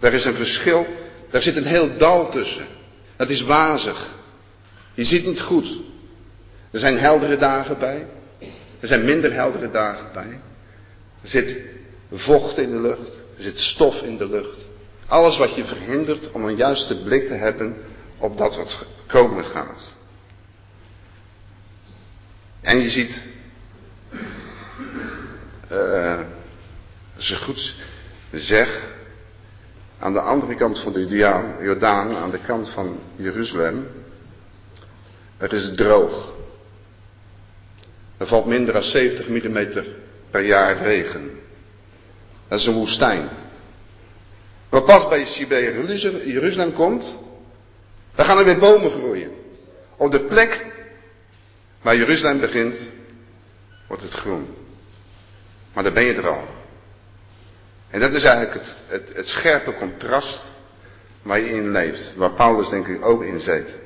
Er 0.00 0.12
is 0.12 0.24
een 0.24 0.34
verschil, 0.34 0.86
daar 1.30 1.42
zit 1.42 1.56
een 1.56 1.64
heel 1.64 1.96
dal 1.96 2.30
tussen. 2.30 2.66
Dat 3.16 3.30
is 3.30 3.42
wazig. 3.42 4.10
Je 4.94 5.04
ziet 5.04 5.26
niet 5.26 5.40
goed. 5.40 5.80
Er 6.70 6.78
zijn 6.78 6.98
heldere 6.98 7.36
dagen 7.36 7.78
bij. 7.78 8.06
Er 8.80 8.88
zijn 8.88 9.04
minder 9.04 9.32
heldere 9.32 9.70
dagen 9.70 10.12
bij. 10.12 10.40
Er 11.22 11.28
zit 11.28 11.60
vocht 12.10 12.58
in 12.58 12.70
de 12.70 12.80
lucht. 12.80 13.12
Er 13.36 13.42
zit 13.42 13.58
stof 13.58 14.02
in 14.02 14.16
de 14.16 14.28
lucht. 14.28 14.58
Alles 15.06 15.36
wat 15.36 15.54
je 15.54 15.64
verhindert 15.64 16.30
om 16.30 16.44
een 16.44 16.56
juiste 16.56 17.02
blik 17.02 17.26
te 17.26 17.34
hebben 17.34 17.76
op 18.18 18.38
dat 18.38 18.56
wat 18.56 18.86
komen 19.06 19.44
gaat. 19.44 19.94
En 22.60 22.80
je 22.80 22.90
ziet, 22.90 23.22
uh, 25.72 26.20
als 27.16 27.28
je 27.28 27.36
goed 27.36 27.74
zeg, 28.32 28.82
aan 29.98 30.12
de 30.12 30.20
andere 30.20 30.54
kant 30.54 30.78
van 30.78 30.92
de 30.92 31.06
Jordaan, 31.62 32.16
aan 32.16 32.30
de 32.30 32.40
kant 32.46 32.68
van 32.68 32.98
Jeruzalem, 33.16 33.86
er 35.42 35.52
is 35.52 35.70
droog. 35.76 36.32
Er 38.16 38.26
valt 38.26 38.46
minder 38.46 38.72
dan 38.72 38.82
70 38.82 39.28
mm 39.28 39.84
per 40.30 40.44
jaar 40.44 40.76
regen. 40.76 41.30
Dat 42.48 42.58
is 42.60 42.66
een 42.66 42.74
woestijn. 42.74 43.28
Maar 44.70 44.82
pas 44.82 45.08
bij 45.08 45.46
bij 45.48 45.62
Jeruzalem 46.24 46.72
komt, 46.72 47.04
dan 48.14 48.26
gaan 48.26 48.38
er 48.38 48.44
weer 48.44 48.58
bomen 48.58 48.90
groeien. 48.90 49.30
Op 49.96 50.10
de 50.10 50.20
plek 50.20 50.66
waar 51.82 51.96
Jeruzalem 51.96 52.40
begint, 52.40 52.90
wordt 53.88 54.02
het 54.02 54.12
groen. 54.12 54.46
Maar 55.74 55.84
dan 55.84 55.94
ben 55.94 56.06
je 56.06 56.14
er 56.14 56.28
al. 56.28 56.46
En 57.88 58.00
dat 58.00 58.12
is 58.12 58.24
eigenlijk 58.24 58.64
het, 58.64 58.76
het, 58.86 59.16
het 59.16 59.28
scherpe 59.28 59.74
contrast 59.74 60.44
waar 61.22 61.40
je 61.40 61.50
in 61.50 61.70
leeft. 61.70 62.14
Waar 62.16 62.32
Paulus 62.32 62.68
denk 62.68 62.86
ik 62.86 63.04
ook 63.04 63.22
in 63.22 63.40
zit. 63.40 63.81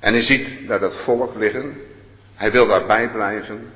En 0.00 0.12
hij 0.12 0.22
ziet 0.22 0.68
daar 0.68 0.80
dat 0.80 1.02
volk 1.04 1.34
liggen. 1.34 1.76
Hij 2.34 2.52
wil 2.52 2.66
daarbij 2.66 3.10
blijven. 3.10 3.72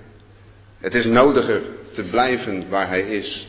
Het 0.79 0.95
is 0.95 1.05
nodiger 1.05 1.63
te 1.93 2.05
blijven 2.05 2.69
waar 2.69 2.89
hij 2.89 3.03
is 3.03 3.49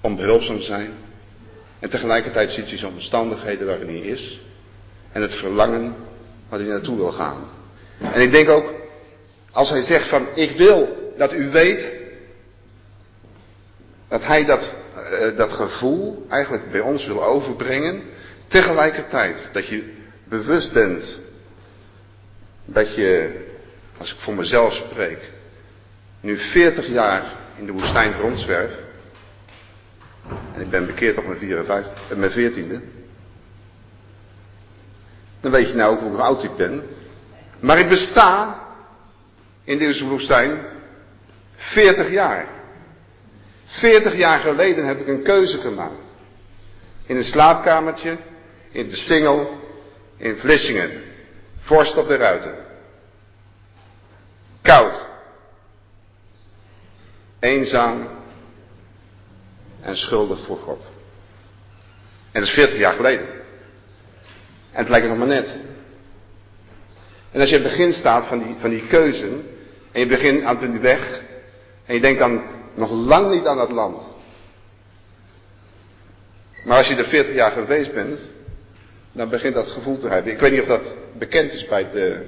om 0.00 0.16
behulpzaam 0.16 0.60
zijn. 0.60 0.90
En 1.78 1.90
tegelijkertijd 1.90 2.50
ziet 2.50 2.68
hij 2.68 2.78
zo'n 2.78 2.92
omstandigheden 2.92 3.66
waarin 3.66 3.86
hij 3.86 3.98
is. 3.98 4.40
En 5.12 5.22
het 5.22 5.34
verlangen 5.34 5.94
waar 6.48 6.58
hij 6.58 6.68
naartoe 6.68 6.96
wil 6.96 7.12
gaan. 7.12 7.44
En 7.98 8.20
ik 8.20 8.30
denk 8.30 8.48
ook, 8.48 8.72
als 9.52 9.70
hij 9.70 9.82
zegt 9.82 10.08
van 10.08 10.26
ik 10.34 10.56
wil 10.56 11.12
dat 11.16 11.32
u 11.32 11.50
weet 11.50 11.98
dat 14.08 14.24
hij 14.24 14.44
dat, 14.44 14.74
uh, 14.96 15.36
dat 15.36 15.52
gevoel 15.52 16.26
eigenlijk 16.28 16.70
bij 16.70 16.80
ons 16.80 17.06
wil 17.06 17.24
overbrengen. 17.24 18.02
Tegelijkertijd 18.48 19.50
dat 19.52 19.68
je 19.68 19.98
bewust 20.30 20.72
bent 20.72 21.20
dat 22.64 22.94
je, 22.94 23.40
als 23.98 24.12
ik 24.12 24.18
voor 24.18 24.34
mezelf 24.34 24.74
spreek, 24.74 25.32
nu 26.20 26.38
40 26.38 26.88
jaar 26.88 27.32
in 27.56 27.66
de 27.66 27.72
woestijn 27.72 28.20
rondzwerf. 28.20 28.72
En 30.54 30.60
ik 30.60 30.70
ben 30.70 30.86
bekeerd 30.86 31.18
op 31.18 31.26
mijn, 31.26 31.38
54, 31.38 32.10
eh, 32.10 32.16
mijn 32.16 32.30
14e. 32.30 32.80
Dan 35.40 35.50
weet 35.50 35.68
je 35.68 35.74
nou 35.74 35.96
ook 35.96 36.00
hoe 36.00 36.16
oud 36.16 36.44
ik 36.44 36.56
ben. 36.56 36.82
Maar 37.60 37.78
ik 37.78 37.88
besta 37.88 38.60
in 39.64 39.78
deze 39.78 40.06
woestijn 40.06 40.58
40 41.56 42.10
jaar. 42.10 42.46
40 43.64 44.16
jaar 44.16 44.40
geleden 44.40 44.86
heb 44.86 45.00
ik 45.00 45.06
een 45.06 45.22
keuze 45.22 45.58
gemaakt. 45.58 46.04
In 47.06 47.16
een 47.16 47.24
slaapkamertje, 47.24 48.18
in 48.70 48.88
de 48.88 48.96
Singel, 48.96 49.59
in 50.20 50.36
Vlissingen. 50.36 51.02
Vorst 51.58 51.96
op 51.96 52.08
de 52.08 52.16
ruiten. 52.16 52.54
Koud. 54.62 55.08
Eenzaam 57.40 58.08
en 59.80 59.96
schuldig 59.96 60.44
voor 60.44 60.56
God. 60.56 60.90
En 62.32 62.40
dat 62.40 62.48
is 62.48 62.54
40 62.54 62.78
jaar 62.78 62.92
geleden. 62.92 63.26
En 64.70 64.78
het 64.78 64.88
lijkt 64.88 65.08
nog 65.08 65.18
maar 65.18 65.26
net. 65.26 65.58
En 67.30 67.40
als 67.40 67.50
je 67.50 67.56
in 67.56 67.62
het 67.62 67.70
begin 67.70 67.92
staat 67.92 68.26
van 68.26 68.42
die, 68.42 68.56
van 68.58 68.70
die 68.70 68.86
keuze, 68.86 69.28
en 69.92 70.00
je 70.00 70.06
begint 70.06 70.42
aan 70.42 70.58
de 70.58 70.78
weg, 70.78 71.20
en 71.86 71.94
je 71.94 72.00
denkt 72.00 72.18
dan 72.18 72.42
nog 72.74 72.90
lang 72.90 73.30
niet 73.30 73.46
aan 73.46 73.56
dat 73.56 73.70
land. 73.70 74.14
Maar 76.64 76.76
als 76.76 76.88
je 76.88 76.94
er 76.94 77.08
40 77.08 77.34
jaar 77.34 77.52
geweest 77.52 77.94
bent, 77.94 78.30
dan 79.20 79.28
begint 79.28 79.54
dat 79.54 79.68
gevoel 79.68 79.98
te 79.98 80.08
hebben. 80.08 80.32
Ik 80.32 80.40
weet 80.40 80.52
niet 80.52 80.60
of 80.60 80.66
dat 80.66 80.96
bekend 81.18 81.52
is 81.52 81.66
bij 81.66 81.90
de 81.90 82.26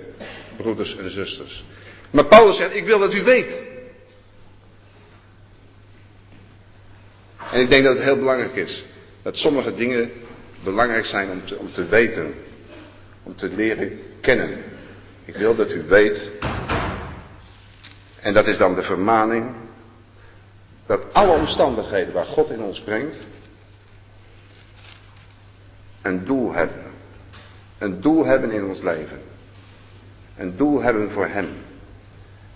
broeders 0.57 0.97
en 0.97 1.11
zusters. 1.11 1.65
Maar 2.11 2.25
Paulus 2.25 2.57
zegt, 2.57 2.75
ik 2.75 2.85
wil 2.85 2.99
dat 2.99 3.15
u 3.15 3.23
weet. 3.23 3.63
En 7.53 7.61
ik 7.61 7.71
denk 7.71 7.85
dat 7.85 7.95
het 7.95 8.05
heel 8.05 8.19
belangrijk 8.19 8.55
is. 8.55 8.85
Dat 9.23 9.37
sommige 9.37 9.75
dingen 9.75 10.11
belangrijk 10.65 11.05
zijn 11.05 11.31
om 11.31 11.45
te, 11.45 11.59
om 11.59 11.73
te 11.73 11.87
weten, 11.87 12.35
om 13.23 13.37
te 13.37 13.49
leren 13.55 14.01
kennen. 14.21 14.63
Ik 15.25 15.37
wil 15.37 15.55
dat 15.55 15.73
u 15.73 15.83
weet, 15.89 16.31
en 18.21 18.33
dat 18.33 18.47
is 18.47 18.59
dan 18.59 18.75
de 18.75 18.83
vermaning, 18.83 19.55
dat 20.87 21.01
alle 21.13 21.39
omstandigheden 21.39 22.15
waar 22.15 22.27
God 22.27 22.51
in 22.51 22.63
ons 22.63 22.81
brengt, 22.81 23.27
een 26.03 26.25
doel 26.25 26.53
hebben. 26.53 26.83
Een 27.79 28.01
doel 28.01 28.25
hebben 28.25 28.51
in 28.51 28.65
ons 28.65 28.81
leven. 28.81 29.21
Een 30.37 30.57
doel 30.57 30.83
hebben 30.83 31.11
voor 31.11 31.27
Hem. 31.27 31.49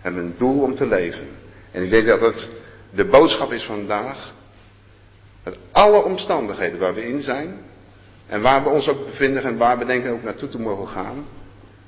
Hebben 0.01 0.25
een 0.25 0.35
doel 0.39 0.63
om 0.63 0.75
te 0.75 0.87
leven. 0.87 1.29
En 1.71 1.83
ik 1.83 1.91
denk 1.91 2.07
dat 2.07 2.21
het 2.21 2.57
de 2.91 3.05
boodschap 3.05 3.53
is 3.53 3.65
vandaag. 3.65 4.33
Dat 5.43 5.59
alle 5.73 6.03
omstandigheden 6.03 6.79
waar 6.79 6.95
we 6.95 7.09
in 7.09 7.23
zijn. 7.23 7.59
En 8.27 8.43
waar 8.43 8.63
we 8.63 8.69
ons 8.69 8.89
ook 8.89 9.05
bevinden 9.05 9.43
en 9.43 9.57
waar 9.57 9.79
we 9.79 9.85
denken 9.85 10.13
ook 10.13 10.23
naartoe 10.23 10.49
te 10.49 10.61
mogen 10.61 10.89
gaan. 10.89 11.27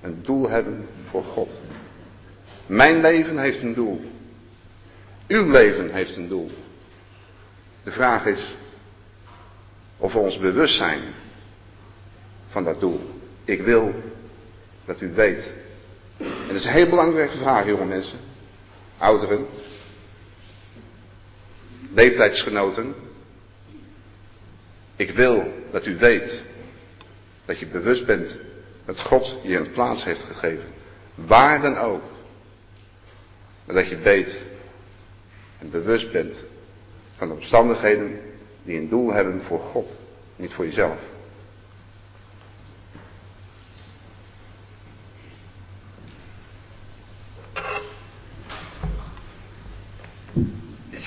Een 0.01 0.23
doel 0.23 0.49
hebben 0.49 0.89
voor 1.11 1.25
God. 1.25 1.51
Mijn 2.67 3.01
leven 3.01 3.39
heeft 3.39 3.63
een 3.63 3.75
doel. 3.75 4.11
Uw 5.27 5.51
leven 5.51 5.93
heeft 5.93 6.17
een 6.17 6.29
doel. 6.29 6.51
De 7.83 7.91
vraag 7.91 8.27
is 8.27 8.57
of 9.97 10.13
we 10.13 10.19
ons 10.19 10.39
bewust 10.39 10.77
zijn 10.77 11.01
van 12.49 12.65
dat 12.65 12.81
doel. 12.81 13.01
Ik 13.45 13.63
wil 13.63 13.95
dat 14.85 15.01
u 15.01 15.13
weet. 15.15 15.55
En 16.19 16.47
dat 16.47 16.57
is 16.57 16.65
een 16.65 16.73
heel 16.73 16.89
belangrijke 16.89 17.37
vraag, 17.37 17.67
jonge 17.67 17.85
mensen. 17.85 18.19
Ouderen. 18.99 19.47
Leeftijdsgenoten. 21.95 22.95
Ik 24.97 25.11
wil 25.11 25.53
dat 25.71 25.87
u 25.87 25.97
weet 25.97 26.43
dat 27.45 27.59
je 27.59 27.67
bewust 27.67 28.07
bent 28.07 28.39
dat 28.85 29.01
God 29.01 29.39
je 29.43 29.57
een 29.57 29.71
plaats 29.71 30.05
heeft 30.05 30.23
gegeven. 30.23 30.65
Waar 31.15 31.61
dan 31.63 31.77
ook. 31.77 32.03
Maar 33.65 33.75
dat 33.75 33.89
je 33.89 33.97
weet 33.97 34.43
en 35.59 35.71
bewust 35.71 36.13
bent 36.13 36.45
van 37.17 37.29
de 37.29 37.35
omstandigheden 37.35 38.21
die 38.63 38.79
een 38.79 38.89
doel 38.89 39.13
hebben 39.13 39.43
voor 39.43 39.59
God, 39.59 39.87
niet 40.37 40.53
voor 40.53 40.65
jezelf. 40.65 40.99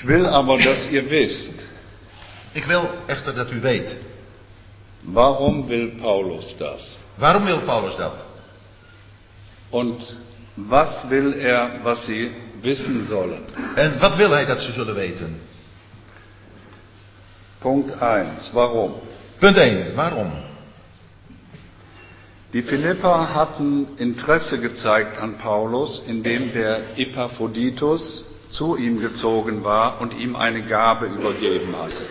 Ich 0.01 0.07
will 0.07 0.25
aber, 0.25 0.57
dass 0.57 0.89
ihr 0.89 1.07
wisst, 1.09 1.53
Ik 2.53 2.65
wil 2.65 2.89
echter 3.07 3.33
dat 3.33 3.51
u 3.51 3.61
weet. 3.61 3.97
warum 5.03 5.67
will 5.67 5.87
Paulus 6.01 6.55
das? 6.57 6.97
Waarom 7.17 7.45
wil 7.45 7.59
Paulus 7.59 7.95
dat? 7.95 8.25
Und 9.69 10.17
was 10.55 11.09
will 11.09 11.33
er, 11.33 11.83
was 11.83 12.05
sie 12.05 12.31
wissen 12.61 13.07
sollen? 13.07 13.43
En 13.75 13.99
wat 13.99 14.15
wil 14.15 14.31
hij 14.31 14.45
dat 14.45 14.61
ze 14.61 14.71
zullen 14.71 14.95
weten? 14.95 15.39
Punkt 17.59 17.91
1. 18.01 18.27
Warum? 18.53 18.93
Punt 19.39 19.57
1. 19.57 19.95
Waarom? 19.95 20.31
Die 22.51 22.63
Philipper 22.63 23.33
hatten 23.33 23.87
Interesse 23.97 24.57
gezeigt 24.57 25.17
an 25.17 25.35
Paulus, 25.37 26.01
indem 26.07 26.51
der 26.53 26.79
Epaphroditus 26.97 28.23
zu 28.51 28.77
ihm 28.77 28.99
gezogen 28.99 29.63
war 29.63 30.01
und 30.01 30.13
ihm 30.13 30.35
eine 30.35 30.61
Gabe 30.61 31.05
übergeben 31.05 31.75
hatte. 31.75 32.05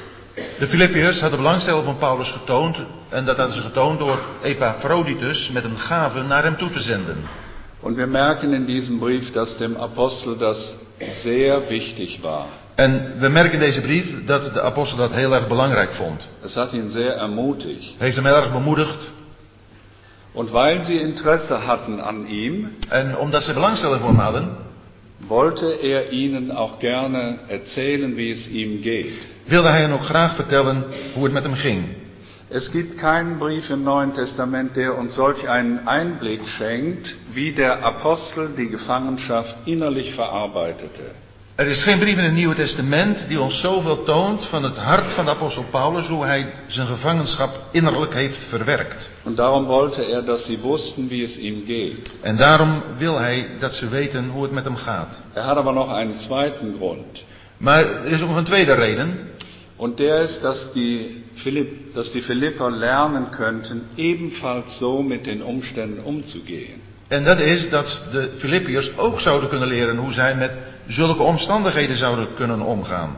De 0.58 0.66
Filippiërs 0.66 1.20
hadden 1.22 1.38
belangstelling 1.38 1.84
van 1.84 1.98
Paulus 1.98 2.32
getoond. 2.32 2.76
En 3.08 3.24
dat 3.24 3.36
hadden 3.36 3.54
ze 3.54 3.62
getoond 3.62 3.98
door 3.98 4.18
Epaphroditus 4.42 5.50
met 5.50 5.64
een 5.64 5.78
gave 5.78 6.22
naar 6.22 6.42
hem 6.42 6.56
toe 6.56 6.70
te 6.70 6.80
zenden. 6.80 7.16
Und 7.80 7.96
wir 7.96 8.06
merken 8.06 8.52
in 8.52 8.66
diesem 8.66 8.98
Brief, 8.98 9.32
dass 9.32 9.56
dem 9.56 9.76
Apostel 9.76 10.36
das 10.36 10.76
sehr 11.22 11.68
wichtig 11.68 12.22
war. 12.22 12.46
En 12.74 13.12
we 13.18 13.28
merken 13.28 13.52
in 13.52 13.60
deze 13.60 13.80
brief 13.80 14.24
dat 14.26 14.54
de 14.54 14.60
apostel 14.60 14.98
dat 14.98 15.12
heel 15.12 15.34
erg 15.34 15.48
belangrijk 15.48 15.92
vond. 15.92 16.28
Es 16.44 16.54
hat 16.54 16.72
ihn 16.72 16.90
sehr 16.90 17.16
ermutigt. 17.16 17.94
Heeft 17.98 18.16
hem 18.16 18.24
heel 18.24 18.34
erg 18.34 18.52
bemoedigd. 18.52 19.12
Und 20.32 20.52
weil 20.52 20.82
sie 20.82 21.00
Interesse 21.00 21.66
hatten 21.66 22.00
an 22.00 22.26
ihm, 22.26 22.76
En 22.88 23.16
omdat 23.16 23.42
ze 23.42 23.52
belangstelling 23.52 24.00
voor 24.00 24.08
hem 24.08 24.18
hadden, 24.18 24.56
wollte 25.28 25.66
er 25.66 26.12
ihnen 26.12 26.50
auch 26.50 26.78
gerne 26.78 27.40
erzählen, 27.48 28.16
wie 28.16 28.30
es 28.30 28.48
ihm 28.48 28.82
geht. 28.82 29.12
wilde 29.46 29.68
hij 29.68 29.80
hen 29.80 29.92
ook 29.92 30.04
graag 30.04 30.36
vertellen 30.36 30.84
hoe 31.14 31.24
het 31.24 31.32
met 31.32 31.42
hem 31.42 31.54
ging. 31.54 31.84
Es 32.48 32.70
gibt 32.70 32.98
keinen 32.98 33.38
Brief 33.38 33.70
im 33.70 33.84
Neuen 33.84 34.12
Testament, 34.12 34.74
der 34.74 34.98
uns 34.98 35.14
solch 35.14 35.48
einen 35.48 35.86
Einblick 35.86 36.48
schenkt, 36.48 37.14
wie 37.32 37.52
der 37.52 37.84
Apostel 37.84 38.48
die 38.56 38.68
Gefangenschaft 38.68 39.54
innerlich 39.66 40.14
verarbeitete. 40.14 41.14
Er 41.60 41.68
is 41.68 41.82
geen 41.82 41.98
brief 41.98 42.16
in 42.16 42.24
het 42.24 42.32
Nieuwe 42.32 42.54
Testament 42.54 43.24
die 43.28 43.40
ons 43.40 43.60
zoveel 43.60 44.02
toont 44.02 44.46
van 44.46 44.62
het 44.62 44.76
hart 44.76 45.12
van 45.12 45.24
de 45.24 45.30
apostel 45.30 45.64
Paulus, 45.70 46.08
hoe 46.08 46.24
hij 46.24 46.52
zijn 46.66 46.86
gevangenschap 46.86 47.50
innerlijk 47.72 48.14
heeft 48.14 48.44
verwerkt. 48.48 49.10
Und 49.22 49.36
darum 49.36 49.64
wollte 49.64 50.04
er, 50.04 50.24
dass 50.24 50.44
sie 50.44 50.58
wussten, 50.62 51.08
wie 51.08 51.24
es 51.24 51.36
ihm 51.36 51.62
geht. 51.66 52.10
En 52.22 52.36
daarom 52.36 52.82
wil 52.98 53.18
hij 53.18 53.46
dat 53.58 53.72
ze 53.72 53.88
weten 53.88 54.28
hoe 54.28 54.42
het 54.42 54.52
met 54.52 54.64
hem 54.64 54.76
gaat. 54.76 55.20
Er 55.32 55.42
hat 55.42 55.56
aber 55.56 55.72
noch 55.72 55.90
einen 55.92 56.18
zweiten 56.18 56.76
Grund. 56.76 57.24
Maar 57.56 58.04
er 58.04 58.12
is 58.12 58.22
ook 58.22 58.28
nog 58.28 58.36
een 58.36 58.44
tweede 58.44 58.74
reden. 58.74 59.18
Und 59.76 59.98
der 59.98 60.22
ist, 60.22 60.42
dass 60.42 60.72
die, 60.72 61.24
Philipp, 61.34 61.94
dass 61.94 62.12
die 62.12 62.22
Philipper 62.22 62.70
lernen 62.70 63.30
könnten, 63.30 63.82
ebenfalls 63.96 64.78
so 64.78 65.02
mit 65.02 65.26
den 65.26 65.42
Umständen 65.42 66.04
umzugehen. 66.04 66.80
En 67.08 67.24
dat 67.24 67.40
is 67.40 67.70
dat 67.70 68.02
de 68.12 68.30
Filippiërs 68.38 68.96
ook 68.96 69.20
zouden 69.20 69.48
kunnen 69.48 69.68
leren 69.68 69.96
hoe 69.96 70.12
zij 70.12 70.34
met 70.34 70.52
zulke 70.86 71.22
omstandigheden 71.22 71.96
zouden 71.96 72.34
kunnen 72.34 72.60
omgaan. 72.60 73.16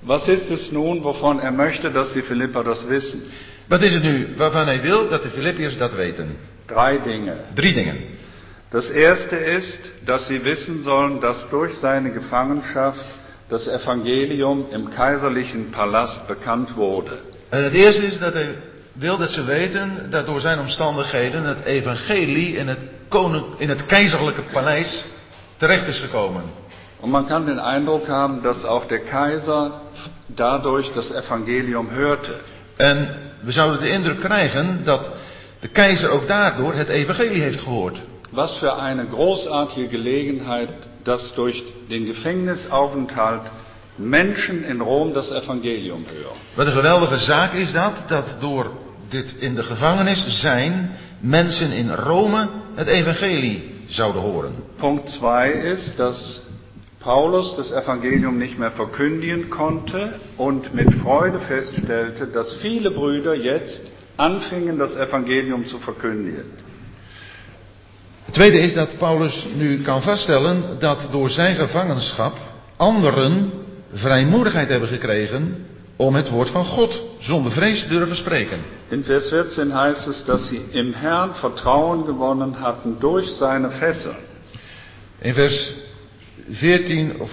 Was 0.00 0.28
ist 0.28 0.50
es 0.50 0.70
nun, 0.70 1.02
wovon 1.02 1.40
er 1.40 1.52
möchte, 1.52 1.90
dass 1.90 2.12
die 2.12 2.22
Philipper 2.22 2.64
das 2.64 2.86
wissen? 2.86 3.22
Wat 3.68 3.82
is 3.82 3.92
het 3.92 4.02
nu 4.02 4.34
waarvan 4.36 4.66
hij 4.66 4.80
wil 4.80 5.08
dat 5.08 5.22
de 5.22 5.30
Filippiërs 5.30 5.78
dat 5.78 5.94
weten? 5.94 6.38
Drei 6.66 7.02
Dinge. 7.02 7.36
Drie 7.54 7.74
dingen. 7.74 7.96
Das 8.70 8.90
erste 8.90 9.36
ist, 9.36 9.78
dass 10.04 10.26
sie 10.26 10.44
wissen 10.44 10.82
sollen, 10.82 11.20
dass 11.20 11.48
durch 11.50 11.74
seine 11.74 12.10
Gefangenschaft 12.10 13.04
das 13.48 13.68
Evangelium 13.68 14.66
im 14.72 14.90
kaiserlichen 14.90 15.70
Palast 15.70 16.26
bekannt 16.26 16.76
wurde. 16.76 17.18
En 17.48 17.64
het 17.64 17.72
eerste 17.72 18.06
is 18.06 18.18
dat 18.18 18.32
hij 18.32 18.54
wil 18.92 19.16
dat 19.16 19.30
ze 19.30 19.44
weten 19.44 20.10
dat 20.10 20.26
door 20.26 20.40
zijn 20.40 20.58
omstandigheden 20.58 21.44
het 21.44 21.64
evangelie 21.64 22.56
in 22.56 22.68
het, 22.68 22.78
koning, 23.08 23.44
in 23.58 23.68
het 23.68 23.86
keizerlijke 23.86 24.42
paleis 24.42 25.06
terecht 25.56 25.86
is 25.86 25.98
gekomen. 25.98 26.42
Und 27.00 27.10
man 27.10 27.26
kann 27.26 27.46
den 27.46 27.58
Eindruck 27.58 28.08
haben, 28.08 28.42
dass 28.42 28.64
auch 28.64 28.86
der 28.86 29.00
Kaiser 29.00 29.80
dadurch 30.28 30.90
das 30.94 31.10
Evangelium 31.10 31.90
hörte. 31.90 32.34
En 32.76 33.08
we 33.42 33.52
zouden 33.52 33.80
de 33.80 33.90
indruk 33.90 34.20
krijgen 34.20 34.80
dat 34.84 35.10
de 35.60 35.68
keizer 35.68 36.10
ook 36.10 36.28
daardoor 36.28 36.74
het 36.74 36.88
evangelie 36.88 37.42
heeft 37.42 37.60
gehoord. 37.60 37.96
Was 38.30 38.52
für 38.52 38.76
eine 38.76 39.06
großartige 39.06 39.88
Gelegenheit, 39.88 40.68
dass 41.02 41.34
durch 41.34 41.62
den 41.88 42.06
Gefängnisaufenthalt 42.06 43.42
Menschen 43.96 44.64
in 44.64 44.80
Rom 44.80 45.12
das 45.12 45.30
Evangelium 45.30 46.04
hören. 46.04 46.36
Wat 46.54 46.66
een 46.66 46.72
geweldige 46.72 47.18
zaak 47.18 47.52
is 47.52 47.72
dat, 47.72 47.92
dat 48.08 48.36
door 48.40 48.70
dit 49.08 49.34
in 49.38 49.54
de 49.54 49.62
gevangenis 49.62 50.40
zijn 50.40 50.96
mensen 51.20 51.72
in 51.72 51.90
Rome 51.90 52.48
het 52.74 52.86
evangelie 52.86 53.74
zouden 53.86 54.22
horen. 54.22 54.54
Punkt 54.76 55.06
2 55.06 55.52
ist, 55.52 55.98
dass 55.98 56.46
Paulus 57.06 57.54
das 57.54 57.70
Evangelium 57.70 58.36
nicht 58.36 58.58
mehr 58.58 58.72
verkündigen 58.72 59.48
konnte 59.48 60.18
und 60.36 60.74
mit 60.74 60.92
Freude 60.94 61.38
feststellte, 61.38 62.26
dass 62.26 62.56
viele 62.56 62.90
Brüder 62.90 63.34
jetzt 63.34 63.80
anfingen, 64.16 64.76
das 64.76 64.96
Evangelium 64.96 65.66
zu 65.66 65.78
verkündigen. 65.78 66.44
Het 68.24 68.34
tweede 68.34 68.58
is 68.58 68.74
dat 68.74 68.98
Paulus 68.98 69.46
nu 69.54 69.82
kan 69.82 70.02
vaststellen 70.02 70.62
dat 70.78 71.08
door 71.12 71.30
zijn 71.30 71.54
gevangenschap 71.54 72.36
anderen 72.76 73.52
vrijmoedigheid 73.92 74.68
hebben 74.68 74.88
gekregen 74.88 75.66
om 75.96 76.14
het 76.14 76.30
woord 76.30 76.50
van 76.50 76.64
God 76.64 77.02
zonder 77.18 77.52
vrees 77.52 77.82
te 77.82 77.88
durven 77.88 78.16
spreken. 78.16 78.58
In 78.88 79.04
Vers 79.04 79.28
14 79.28 79.72
heißt 79.72 80.06
es, 80.08 80.24
dass 80.24 80.48
sie 80.48 80.60
im 80.70 80.92
Herrn 80.92 81.34
Vertrauen 81.34 82.06
gewonnen 82.06 82.60
hatten 82.60 82.96
durch 82.98 83.30
seine 83.30 83.70
Fesseln. 83.70 84.16
In 85.18 85.34
vers 85.34 85.74
14, 86.50 87.20
of 87.20 87.30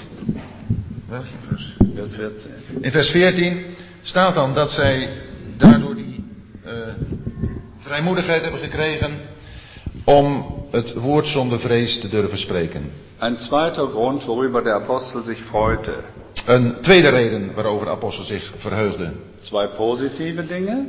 welke 1.10 1.28
vers? 1.48 1.76
Vers 1.96 2.16
14. 2.16 2.52
In 2.82 2.92
vers 2.92 3.10
14 3.10 3.66
staat 4.02 4.36
dan 4.36 4.54
dat 4.54 4.72
zij 4.72 5.10
daardoor 5.58 5.96
die 5.96 6.26
eh, 6.64 6.72
vrijmoedigheid 7.80 8.42
hebben 8.42 8.62
gekregen 8.62 9.12
om 10.04 10.46
het 10.72 10.94
woord 10.94 11.28
zonder 11.28 11.60
vrees 11.60 12.00
te 12.00 12.10
durven 12.10 12.38
spreken. 12.38 12.92
Ein 13.20 13.38
zweiter 13.38 13.88
Grund, 13.88 14.24
worüber 14.24 14.64
der 14.64 14.74
Apostel 14.74 15.24
sich 15.24 15.40
freute. 15.40 15.94
Een 16.46 16.76
tweede 16.82 17.10
reden 17.10 17.54
waarover 17.54 17.86
de 17.86 17.92
apostel 17.92 18.24
zich 18.24 18.54
verheugde. 18.58 19.12
Zwei 19.40 19.68
positive 19.68 20.46
Dinge 20.46 20.88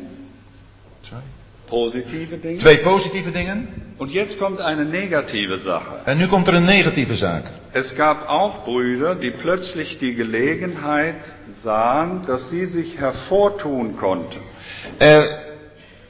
Sorry. 1.05 1.44
Positive 1.67 2.37
Dinge. 2.37 2.59
Twee 2.59 2.79
positieve 2.79 3.31
dingen. 3.31 3.69
Und 3.99 4.11
jetzt 4.11 4.39
kommt 4.39 4.61
eine 4.61 4.85
negative 4.85 5.59
Sache. 5.59 6.03
En 6.05 6.19
nu 6.19 6.27
komt 6.27 6.49
er 6.49 6.55
een 6.55 6.65
negatieve 6.65 7.17
zaak. 7.17 7.45
Es 7.73 7.95
gab 7.95 8.29
auch 8.29 8.65
Brüder, 8.65 9.15
die 9.15 9.31
plötzlich 9.31 9.99
die 9.99 10.15
Gelegenheit 10.15 11.23
sahen, 11.49 12.25
dass 12.27 12.49
sie 12.51 12.67
sich 12.67 12.99
hervortun 12.99 13.97
konnten. 13.97 14.41
Er 14.99 15.39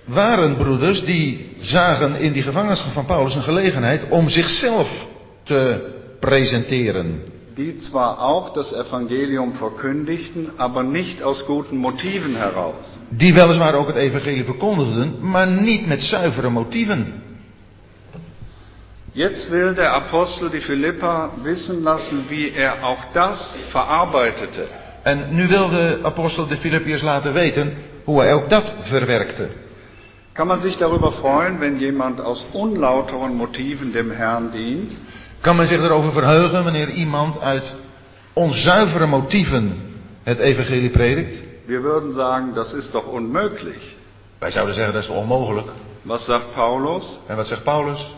waren 0.07 0.57
broeders 0.57 1.05
die 1.05 1.57
zagen 1.62 2.16
in 2.16 2.32
die 2.32 2.42
gevangenschap 2.42 2.92
van 2.92 3.07
Paulus 3.07 3.34
een 3.34 3.42
gelegenheid 3.42 4.11
om 4.11 4.28
zichzelf 4.28 4.88
te 5.44 5.80
presenteren. 6.20 7.34
Die 7.57 7.78
zwar 7.78 8.20
auch 8.20 8.52
das 8.52 8.72
Evangelium 8.72 9.55
verkündigten, 9.55 10.50
aber 10.59 10.82
nicht 10.82 11.22
aus 11.22 11.44
guten 11.46 11.76
Motiven 11.76 12.34
heraus. 12.36 12.98
Die 13.11 13.34
weliswaar 13.34 13.74
ook 13.74 13.86
het 13.86 13.96
evangelie 13.96 14.44
verkondigden, 14.44 15.16
maar 15.20 15.46
niet 15.46 15.86
met 15.86 16.02
zuivere 16.02 16.50
motieven. 16.50 17.22
Jetzt 19.12 19.48
will 19.50 19.74
der 19.74 19.90
Apostel 19.90 20.50
die 20.50 20.61
Philipper 20.61 21.30
wissen 21.42 21.82
lassen, 21.82 22.24
wie 22.28 22.50
er 22.50 22.82
auch 22.82 23.12
das 23.12 23.57
verarbeitete. 23.70 24.66
En 25.02 25.28
nu 25.30 25.48
wil 25.48 25.68
de 25.68 25.98
apostel 26.02 26.46
de 26.46 26.57
Filippiërs 26.57 27.02
laten 27.02 27.32
weten 27.32 27.74
hoe 28.05 28.20
hij 28.20 28.34
ook 28.34 28.48
dat 28.50 28.72
verwerkte. 28.80 29.48
Kann 30.32 30.46
man 30.46 30.61
sich 30.61 30.76
darüber 30.76 31.12
freuen, 31.12 31.61
wenn 31.61 31.78
jemand 31.78 32.20
aus 32.20 32.44
unlauteren 32.52 33.34
Motiven 33.36 33.92
dem 33.92 34.11
Herrn 34.11 34.50
dient? 34.50 34.92
Kan 35.45 35.57
men 35.57 35.66
zich 35.66 35.80
erover 35.80 36.12
verheugen 36.12 36.64
wanneer 36.64 36.88
iemand 36.90 37.40
uit 37.40 37.74
onzuivere 38.32 39.07
motieven 39.07 39.72
het 40.22 40.38
evangelie 40.38 40.90
predikt? 40.90 41.45
Wir 41.66 41.82
würden 41.82 42.12
sagen, 42.12 42.55
das 42.55 42.72
ist 42.72 42.92
doch 42.92 43.07
unmöglich. 43.07 43.95
Wij 44.38 44.51
zouden 44.51 44.74
zeggen 44.74 44.92
dat 44.92 45.03
is 45.03 45.09
toch 45.09 45.16
onmogelijk. 45.16 45.66
Was 46.03 46.24
sagt 46.24 46.55
Paulus? 46.55 47.18
En 47.26 47.36
wat 47.36 47.47
zegt 47.47 47.62
Paulus? 47.64 48.14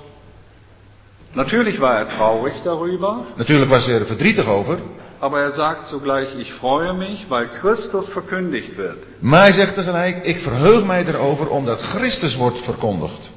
Natürlich 1.32 1.78
war 1.78 1.98
er 1.98 2.06
traurig 2.06 2.62
darüber, 2.62 3.16
Natuurlijk 3.36 3.70
was 3.70 3.86
hij 3.86 3.94
er 3.98 4.06
verdrietig 4.06 4.46
over. 4.46 4.78
aber 5.18 5.40
er 5.40 5.52
sagt 5.52 5.88
zugleich, 5.88 6.28
ich 6.38 6.52
freue 6.52 6.92
mich, 6.92 7.28
weil 7.28 7.48
Christus 7.48 8.08
verkündigt 8.08 8.76
wird. 8.76 8.98
Maar 9.18 9.40
hij 9.40 9.52
zegt 9.52 9.74
tegelijk, 9.74 10.24
ik 10.24 10.40
verheug 10.40 10.84
mij 10.84 11.06
erover 11.06 11.48
omdat 11.48 11.80
Christus 11.80 12.36
wordt 12.36 12.60
verkondigd. 12.64 13.30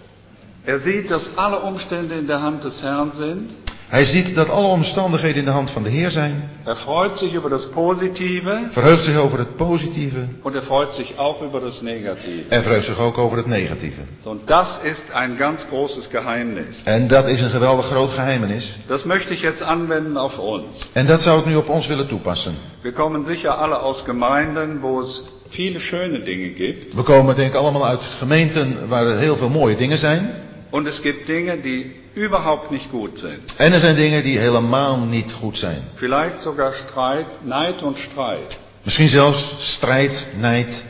Er 0.64 0.80
sieht, 0.80 1.10
dass 1.10 1.30
alle 1.36 1.62
Umstände 1.64 2.16
in 2.16 2.28
der 2.28 2.40
Hand 2.42 2.64
des 2.64 2.82
Herrn 2.82 3.12
sind. 3.14 3.52
Hij 3.90 4.04
ziet 4.04 4.36
dat 4.36 4.50
alle 4.50 4.68
omstandigheden 4.68 5.38
in 5.38 5.46
de 5.46 5.52
hand 5.52 5.72
van 5.72 5.84
de 5.84 5.90
Heer 5.90 6.10
zijn. 6.12 6.50
Er 6.66 6.76
freut 6.76 7.18
sich 7.18 7.34
über 7.34 7.50
das 7.50 7.70
Positive 7.70 8.68
Verheugt 8.70 9.04
zich 9.04 9.18
over 9.18 9.40
het 9.40 9.56
positieve. 9.56 10.28
und 10.44 10.56
er 10.56 10.62
freut 10.64 10.96
sich 10.96 11.14
auch 11.18 11.42
über 11.42 11.60
das 11.60 11.82
Negative. 11.82 12.44
En 12.50 12.64
verheugt 12.64 12.86
zich 12.86 13.00
ook 13.00 13.18
over 13.18 13.38
het 13.38 13.46
negatieve. 13.48 14.02
Und 14.24 14.42
das 14.46 14.80
ist 14.84 15.04
ein 15.14 15.38
ganz 15.38 15.66
großes 15.70 16.10
Geheimnis. 16.10 16.82
En 16.84 17.08
dat 17.08 17.28
is 17.28 17.42
een 17.42 17.50
geweldig 17.50 17.86
groot 17.86 18.12
geheimenis. 18.12 18.78
Das 18.88 19.04
möchte 19.06 19.34
ich 19.34 19.42
jetzt 19.42 19.62
anwenden 19.62 20.18
auf 20.18 20.38
uns. 20.38 20.90
En 20.94 21.06
dat 21.06 21.22
zou 21.22 21.40
ik 21.40 21.46
nu 21.46 21.56
op 21.56 21.70
ons 21.70 21.88
willen 21.88 22.08
toepassen. 22.08 22.56
Wir 22.82 22.94
kommen 22.94 23.26
sicher 23.26 23.52
alle 23.58 23.76
aus 23.76 24.04
Gemeinden, 24.06 24.82
wo 24.82 25.02
es 25.02 25.24
viele 25.50 25.80
schöne 25.80 26.24
Dinge 26.24 26.50
gibt. 26.54 26.96
We 26.96 27.04
komen 27.04 27.36
denk 27.36 27.50
ik 27.50 27.56
allemaal 27.60 27.86
uit 27.86 28.02
gemeenten 28.04 28.88
waar 28.88 29.08
er 29.08 29.18
heel 29.18 29.38
veel 29.38 29.50
mooie 29.50 29.76
dingen 29.76 29.98
zijn. 29.98 30.48
Und 30.72 30.88
es 30.88 31.02
gibt 31.02 31.28
Dinge, 31.28 31.58
die 31.58 31.96
überhaupt 32.16 32.72
nicht 32.72 32.92
gut 32.92 33.18
sind. 33.20 33.54
En 33.58 33.74
er 33.74 33.80
zijn 33.80 33.96
dingen 33.96 34.24
die 34.24 34.38
helemaal 34.38 34.98
niet 34.98 35.32
goed 35.32 35.58
zijn. 35.58 35.82
Vielleicht 35.96 36.42
sogar 36.42 36.74
Streit, 36.74 37.28
Neid 37.44 37.82
und 37.82 37.98
Streit. 37.98 38.60
Misschien 38.84 39.08
zelfs 39.08 39.56
strijd, 39.60 40.28
nijd. 40.40 40.86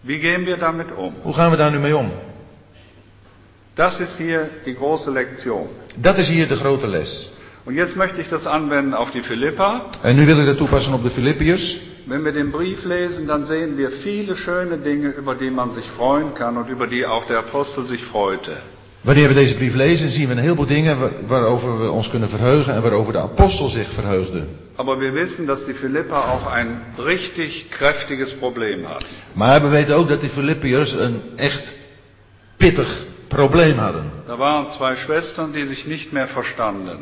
Wie 0.00 0.20
gehen 0.20 0.44
wir 0.44 0.58
damit 0.58 0.92
um? 0.96 1.14
Hoe 1.22 1.34
gaan 1.34 1.50
we 1.50 1.56
daar 1.56 1.70
nu 1.70 1.78
mee 1.78 1.96
om? 1.96 2.10
Das 3.74 4.00
ist 4.00 4.16
hier 4.16 4.50
die 4.64 4.74
große 4.74 5.10
Lektion. 5.10 5.68
Dat 5.96 6.18
is 6.18 6.28
hier 6.28 6.48
de 6.48 6.56
grote 6.56 6.86
les. 6.86 7.30
Und 7.64 7.74
jetzt 7.74 7.96
möchte 7.96 8.20
ich 8.20 8.28
das 8.28 8.46
anwenden 8.46 8.94
auf 8.94 9.10
die 9.10 9.22
Philippa. 9.22 9.82
En 10.02 10.16
nu 10.16 10.26
wil 10.26 10.38
ik 10.38 10.46
dat 10.46 10.56
toepassen 10.56 10.92
op 10.92 11.02
de 11.02 11.10
Filippiërs. 11.10 11.80
Wenn 12.06 12.22
wir 12.24 12.32
den 12.32 12.50
Brief 12.50 12.84
lesen, 12.84 13.26
dann 13.26 13.44
sehen 13.44 13.76
wir 13.78 13.90
viele 14.02 14.36
schöne 14.36 14.76
Dinge, 14.76 15.08
über 15.16 15.34
die 15.34 15.50
man 15.50 15.70
sich 15.72 15.86
freuen 15.96 16.34
kann 16.34 16.56
und 16.56 16.68
über 16.68 16.86
die 16.86 17.06
auch 17.06 17.26
der 17.26 17.38
Apostel 17.38 17.86
sich 17.86 18.04
freute. 18.04 18.56
Wanneer 19.04 19.28
we 19.28 19.34
deze 19.34 19.54
brief 19.54 19.74
lezen, 19.74 20.10
zien 20.10 20.28
we 20.28 20.32
een 20.34 20.38
heleboel 20.40 20.66
dingen 20.66 20.98
waar- 20.98 21.12
waarover 21.26 21.78
we 21.80 21.90
ons 21.90 22.08
kunnen 22.10 22.28
verheugen 22.28 22.74
en 22.74 22.82
waarover 22.82 23.12
de 23.12 23.18
apostel 23.18 23.68
zich 23.68 23.88
verheugde. 23.94 24.46
Aber 24.76 24.98
wir 25.00 25.12
wissen, 25.14 25.46
dass 25.46 25.64
die 25.66 25.74
Philippa 25.74 26.20
auch 26.32 26.46
ein 26.52 26.80
richtig 26.98 27.68
kräftiges 27.70 28.32
Problem 28.38 28.86
hat. 28.88 29.06
Maar 29.34 29.62
we 29.62 29.68
weten 29.68 29.94
ook 29.96 30.08
dat 30.08 30.20
die 30.20 30.30
Filippiërs 30.30 30.92
een 30.92 31.20
echt 31.36 31.74
pittig 32.56 33.04
probleem 33.28 33.78
hadden. 33.78 34.04
Da 34.26 34.36
waren 34.36 34.70
zwei 34.70 34.96
Schwestern, 34.96 35.52
die 35.52 35.66
sich 35.66 35.86
nicht 35.86 36.12
mehr 36.12 36.26
verstanden. 36.28 36.98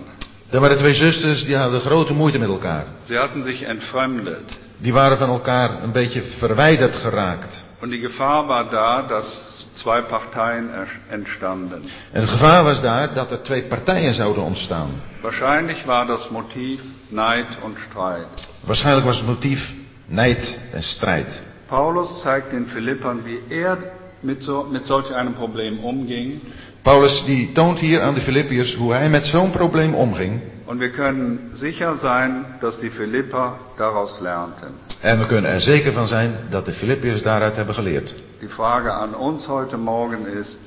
Er 0.50 0.60
waren 0.60 0.78
twee 0.78 0.94
zusters 0.94 1.44
die 1.44 1.56
hadden 1.56 1.80
grote 1.80 2.12
moeite 2.12 2.38
met 2.38 2.48
elkaar. 2.48 2.84
Sie 3.04 3.16
hatten 3.18 3.42
sich 3.42 3.62
entfremdet. 3.62 4.58
Die 4.82 4.92
waren 4.92 5.18
van 5.18 5.28
elkaar 5.28 5.82
een 5.82 5.92
beetje 5.92 6.22
verwijderd 6.22 6.96
geraakt. 6.96 7.64
Und 7.80 7.90
die 7.90 8.00
Gefahr 8.00 8.46
war 8.46 8.70
da, 8.70 9.02
dass 9.02 9.66
zwei 9.74 10.00
Parteien 10.00 10.70
er- 10.74 11.00
entstanden. 11.10 11.82
En 12.12 12.20
het 12.20 12.30
gevaar 12.30 12.64
was 12.64 12.80
daar 12.80 13.14
dat 13.14 13.30
er 13.30 13.42
twee 13.42 13.62
partijen 13.62 14.14
zouden 14.14 14.42
ontstaan. 14.42 14.90
Wahrscheinlich 15.20 15.84
war 15.84 16.06
das 16.06 16.28
Motiv 16.30 16.80
Neid 17.08 17.46
und 17.64 17.78
Streit. 17.78 18.48
Waarschijnlijk 18.64 19.06
was 19.06 19.16
het 19.16 19.26
motief 19.26 19.72
nijd 20.06 20.60
en 20.72 20.82
strijd. 20.82 21.42
Paulus 21.66 22.20
zeigt 22.22 22.50
den 22.50 22.66
Philippern, 22.68 23.22
wie 23.24 23.40
er 23.64 23.78
mit, 24.20 24.44
so, 24.44 24.66
mit 24.70 24.86
solch 24.86 25.10
einem 25.14 25.34
Problem 25.34 25.78
umging. 25.84 26.40
Paulus 26.82 27.24
die 27.24 27.52
toont 27.52 27.78
hier 27.78 28.02
aan 28.02 28.14
de 28.14 28.20
Filippiërs 28.20 28.74
hoe 28.74 28.92
hij 28.92 29.08
met 29.10 29.26
zo'n 29.26 29.50
probleem 29.50 29.94
omging. 29.94 30.40
Und 30.72 30.80
wir 30.80 30.92
können 30.92 31.50
sicher 31.52 31.96
sein, 31.96 32.44
dass 32.62 32.80
die 32.80 32.88
Philipper 32.88 33.58
daraus 33.76 34.20
lernten. 34.20 34.72
En 35.02 35.18
we 35.18 35.26
kunnen 35.26 35.50
er 35.50 35.60
zeker 35.60 35.92
van 35.92 36.06
zijn 36.06 36.34
dat 36.50 36.64
de 36.64 36.72
Filippiërs 36.72 37.22
daaruit 37.22 37.56
hebben 37.56 37.74
geleerd. 37.74 38.14
Die 38.38 38.48
Frage 38.48 38.90
an 38.90 39.14
uns 39.14 39.46
heute 39.46 39.76
Morgen 39.76 40.26
ist, 40.26 40.60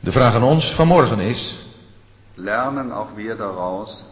De 0.00 0.12
vraag 0.12 0.34
aan 0.34 0.42
ons 0.42 0.74
vanmorgen 0.74 1.20
is, 1.20 1.66
lernen 2.34 2.92
auch 2.92 3.14
wir 3.14 3.36
daraus? 3.36 4.04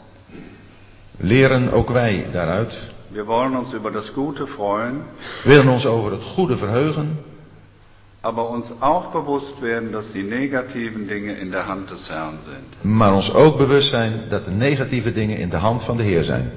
leren 1.16 1.72
ook 1.72 1.90
wij 1.90 2.26
daaruit? 2.32 2.90
Wir 3.08 3.24
wollen 3.24 3.56
uns 3.56 3.72
über 3.72 3.92
das 3.92 4.12
Gute 4.12 4.46
freuen, 4.46 5.02
Willen 5.44 5.68
ons 5.68 5.86
over 5.86 6.12
het 6.12 6.22
goede 6.22 6.56
verheugen, 6.56 7.18
aber 8.24 8.48
uns 8.48 8.72
auch 8.80 9.12
bewusst 9.12 9.60
werden, 9.60 9.92
dass 9.92 10.10
die 10.12 10.22
negativen 10.22 11.06
Dinge 11.06 11.34
in 11.34 11.50
der 11.50 11.66
Hand 11.66 11.90
des 11.90 12.08
Herrn 12.08 12.38
sind. 12.40 12.82
maar 12.82 13.14
ons 13.14 13.34
ook 13.34 13.58
bewust 13.58 13.90
zijn 13.90 14.28
dat 14.28 14.44
de 14.44 14.50
negatieve 14.50 15.12
dingen 15.12 15.36
in 15.36 15.50
de 15.50 15.56
hand 15.56 15.84
van 15.84 15.96
de 15.96 16.02
Heer 16.02 16.24
zijn. 16.24 16.50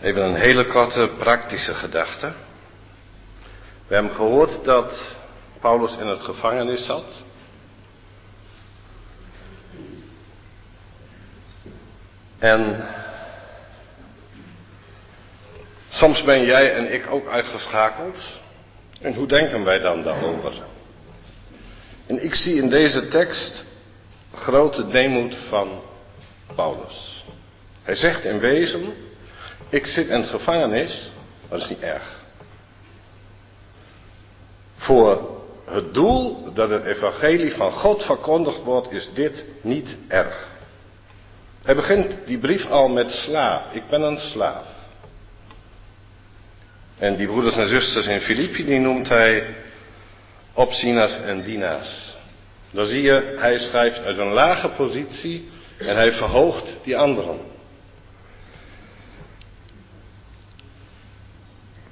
Even 0.00 0.24
een 0.24 0.34
hele 0.34 0.66
korte 0.66 1.10
praktische 1.18 1.74
gedachte. 1.74 2.32
We 3.86 3.94
hebben 3.94 4.12
gehoord 4.12 4.64
dat 4.64 4.92
Paulus 5.60 5.96
in 5.96 6.06
het 6.06 6.20
gevangenis 6.20 6.84
zat. 6.84 7.04
En 12.38 12.88
soms 15.88 16.24
ben 16.24 16.44
jij 16.44 16.72
en 16.74 16.92
ik 16.92 17.10
ook 17.10 17.28
uitgeschakeld. 17.28 18.40
En 19.00 19.14
hoe 19.14 19.26
denken 19.26 19.64
wij 19.64 19.78
dan 19.78 20.02
daarover? 20.02 20.52
En 22.06 22.24
ik 22.24 22.34
zie 22.34 22.54
in 22.54 22.68
deze 22.68 23.08
tekst 23.08 23.64
grote 24.34 24.88
deemoed 24.88 25.36
van 25.48 25.82
Paulus. 26.54 27.24
Hij 27.82 27.94
zegt 27.94 28.24
in 28.24 28.38
wezen, 28.38 28.94
ik 29.68 29.86
zit 29.86 30.08
in 30.08 30.20
het 30.20 30.30
gevangenis, 30.30 31.10
maar 31.40 31.58
dat 31.58 31.60
is 31.60 31.68
niet 31.68 31.82
erg. 31.82 32.23
Voor 34.84 35.40
het 35.64 35.94
doel 35.94 36.52
dat 36.52 36.70
het 36.70 36.84
evangelie 36.84 37.54
van 37.54 37.72
God 37.72 38.04
verkondigd 38.04 38.62
wordt, 38.62 38.92
is 38.92 39.10
dit 39.14 39.44
niet 39.60 39.96
erg. 40.08 40.48
Hij 41.62 41.74
begint 41.74 42.18
die 42.26 42.38
brief 42.38 42.66
al 42.66 42.88
met 42.88 43.10
slaaf. 43.10 43.62
Ik 43.72 43.88
ben 43.88 44.02
een 44.02 44.18
slaaf. 44.18 44.66
En 46.98 47.16
die 47.16 47.26
broeders 47.26 47.56
en 47.56 47.68
zusters 47.68 48.06
in 48.06 48.20
Filippi, 48.20 48.64
die 48.64 48.78
noemt 48.78 49.08
hij 49.08 49.54
opzieners 50.52 51.20
en 51.20 51.42
dienaars. 51.42 52.14
Dan 52.70 52.86
zie 52.86 53.02
je, 53.02 53.36
hij 53.38 53.58
schrijft 53.58 53.98
uit 53.98 54.18
een 54.18 54.32
lage 54.32 54.68
positie 54.68 55.48
en 55.78 55.96
hij 55.96 56.12
verhoogt 56.12 56.76
die 56.82 56.96
anderen. 56.96 57.38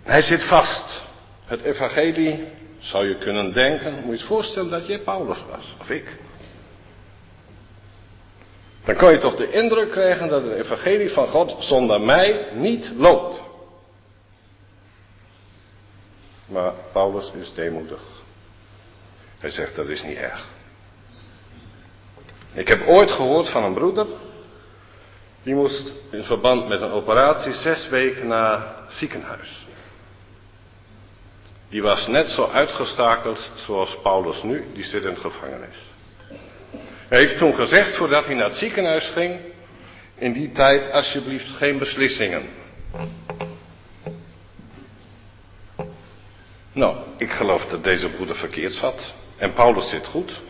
Hij 0.02 0.22
zit 0.22 0.44
vast. 0.44 1.02
Het 1.44 1.62
evangelie, 1.62 2.44
zou 2.82 3.08
je 3.08 3.18
kunnen 3.18 3.52
denken, 3.52 3.94
moet 3.94 4.04
je 4.04 4.10
het 4.10 4.22
voorstellen 4.22 4.70
dat 4.70 4.86
jij 4.86 4.98
Paulus 4.98 5.44
was, 5.50 5.74
of 5.80 5.90
ik. 5.90 6.16
Dan 8.84 8.96
kan 8.96 9.12
je 9.12 9.18
toch 9.18 9.36
de 9.36 9.52
indruk 9.52 9.90
krijgen 9.90 10.28
dat 10.28 10.42
het 10.42 10.52
evangelie 10.52 11.10
van 11.10 11.26
God 11.26 11.56
zonder 11.58 12.00
mij 12.00 12.48
niet 12.54 12.92
loopt. 12.96 13.42
Maar 16.46 16.72
Paulus 16.92 17.32
is 17.40 17.54
deemoedig. 17.54 18.02
Hij 19.38 19.50
zegt 19.50 19.76
dat 19.76 19.88
is 19.88 20.02
niet 20.02 20.16
erg. 20.16 20.46
Ik 22.52 22.68
heb 22.68 22.86
ooit 22.86 23.10
gehoord 23.10 23.48
van 23.48 23.64
een 23.64 23.74
broeder. 23.74 24.06
Die 25.42 25.54
moest 25.54 25.92
in 26.10 26.24
verband 26.24 26.68
met 26.68 26.80
een 26.80 26.90
operatie 26.90 27.52
zes 27.52 27.88
weken 27.88 28.26
naar 28.26 28.74
ziekenhuis. 28.88 29.66
Die 31.72 31.82
was 31.82 32.06
net 32.06 32.28
zo 32.28 32.50
uitgestakeld 32.52 33.50
zoals 33.54 33.98
Paulus 34.02 34.42
nu, 34.42 34.66
die 34.74 34.84
zit 34.84 35.04
in 35.04 35.14
de 35.14 35.20
gevangenis. 35.20 35.76
Hij 37.08 37.18
heeft 37.18 37.38
toen 37.38 37.54
gezegd, 37.54 37.96
voordat 37.96 38.26
hij 38.26 38.34
naar 38.34 38.44
het 38.44 38.56
ziekenhuis 38.56 39.08
ging, 39.08 39.40
in 40.14 40.32
die 40.32 40.52
tijd 40.52 40.90
alsjeblieft 40.90 41.48
geen 41.48 41.78
beslissingen. 41.78 42.48
Nou, 46.72 46.96
ik 47.16 47.30
geloof 47.30 47.66
dat 47.66 47.84
deze 47.84 48.08
broeder 48.08 48.36
verkeerd 48.36 48.74
zat. 48.74 49.14
En 49.36 49.52
Paulus 49.52 49.88
zit 49.88 50.06
goed. 50.06 50.40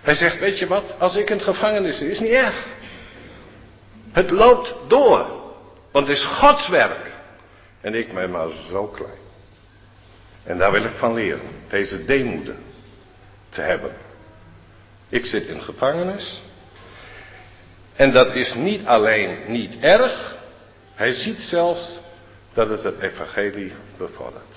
Hij 0.00 0.14
zegt, 0.14 0.38
weet 0.38 0.58
je 0.58 0.66
wat, 0.66 0.94
als 0.98 1.16
ik 1.16 1.30
in 1.30 1.36
het 1.36 1.44
gevangenis 1.44 1.98
zit, 1.98 2.08
is 2.08 2.20
niet 2.20 2.30
erg. 2.30 2.66
Het 4.12 4.30
loopt 4.30 4.74
door. 4.88 5.26
Want 5.92 6.08
het 6.08 6.16
is 6.16 6.24
Gods 6.24 6.68
werk. 6.68 7.12
En 7.80 7.94
ik 7.94 8.14
ben 8.14 8.30
maar 8.30 8.48
zo 8.70 8.86
klein. 8.86 9.25
En 10.46 10.58
daar 10.58 10.72
wil 10.72 10.84
ik 10.84 10.94
van 10.96 11.14
leren. 11.14 11.50
Deze 11.68 12.04
deemoede 12.04 12.54
te 13.48 13.60
hebben. 13.60 13.92
Ik 15.08 15.24
zit 15.24 15.46
in 15.46 15.62
gevangenis. 15.62 16.42
En 17.94 18.12
dat 18.12 18.34
is 18.34 18.54
niet 18.54 18.86
alleen 18.86 19.36
niet 19.46 19.78
erg. 19.80 20.36
Hij 20.94 21.12
ziet 21.12 21.40
zelfs 21.40 21.98
dat 22.54 22.68
het 22.68 22.82
het 22.82 23.00
evangelie 23.00 23.72
bevordert. 23.98 24.55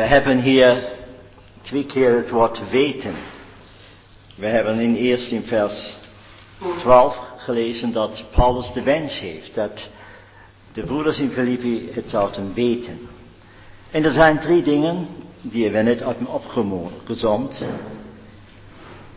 We 0.00 0.06
hebben 0.06 0.40
hier 0.40 0.88
twee 1.62 1.86
keer 1.86 2.16
het 2.16 2.30
woord 2.30 2.70
weten. 2.70 3.14
We 4.34 4.46
hebben 4.46 4.78
in 4.78 4.94
eerst 4.94 5.30
in 5.30 5.42
vers 5.42 5.96
12 6.76 7.16
gelezen 7.36 7.92
dat 7.92 8.24
Paulus 8.34 8.72
de 8.72 8.82
wens 8.82 9.18
heeft 9.18 9.54
dat 9.54 9.88
de 10.72 10.82
broeders 10.82 11.18
in 11.18 11.30
Filippi 11.30 11.90
het 11.92 12.08
zouden 12.08 12.54
weten. 12.54 12.98
En 13.90 14.04
er 14.04 14.12
zijn 14.12 14.38
drie 14.38 14.62
dingen 14.62 15.06
die 15.40 15.70
we 15.70 15.78
net 15.78 15.98
hebben 16.00 16.26
opgezomd. 16.26 17.62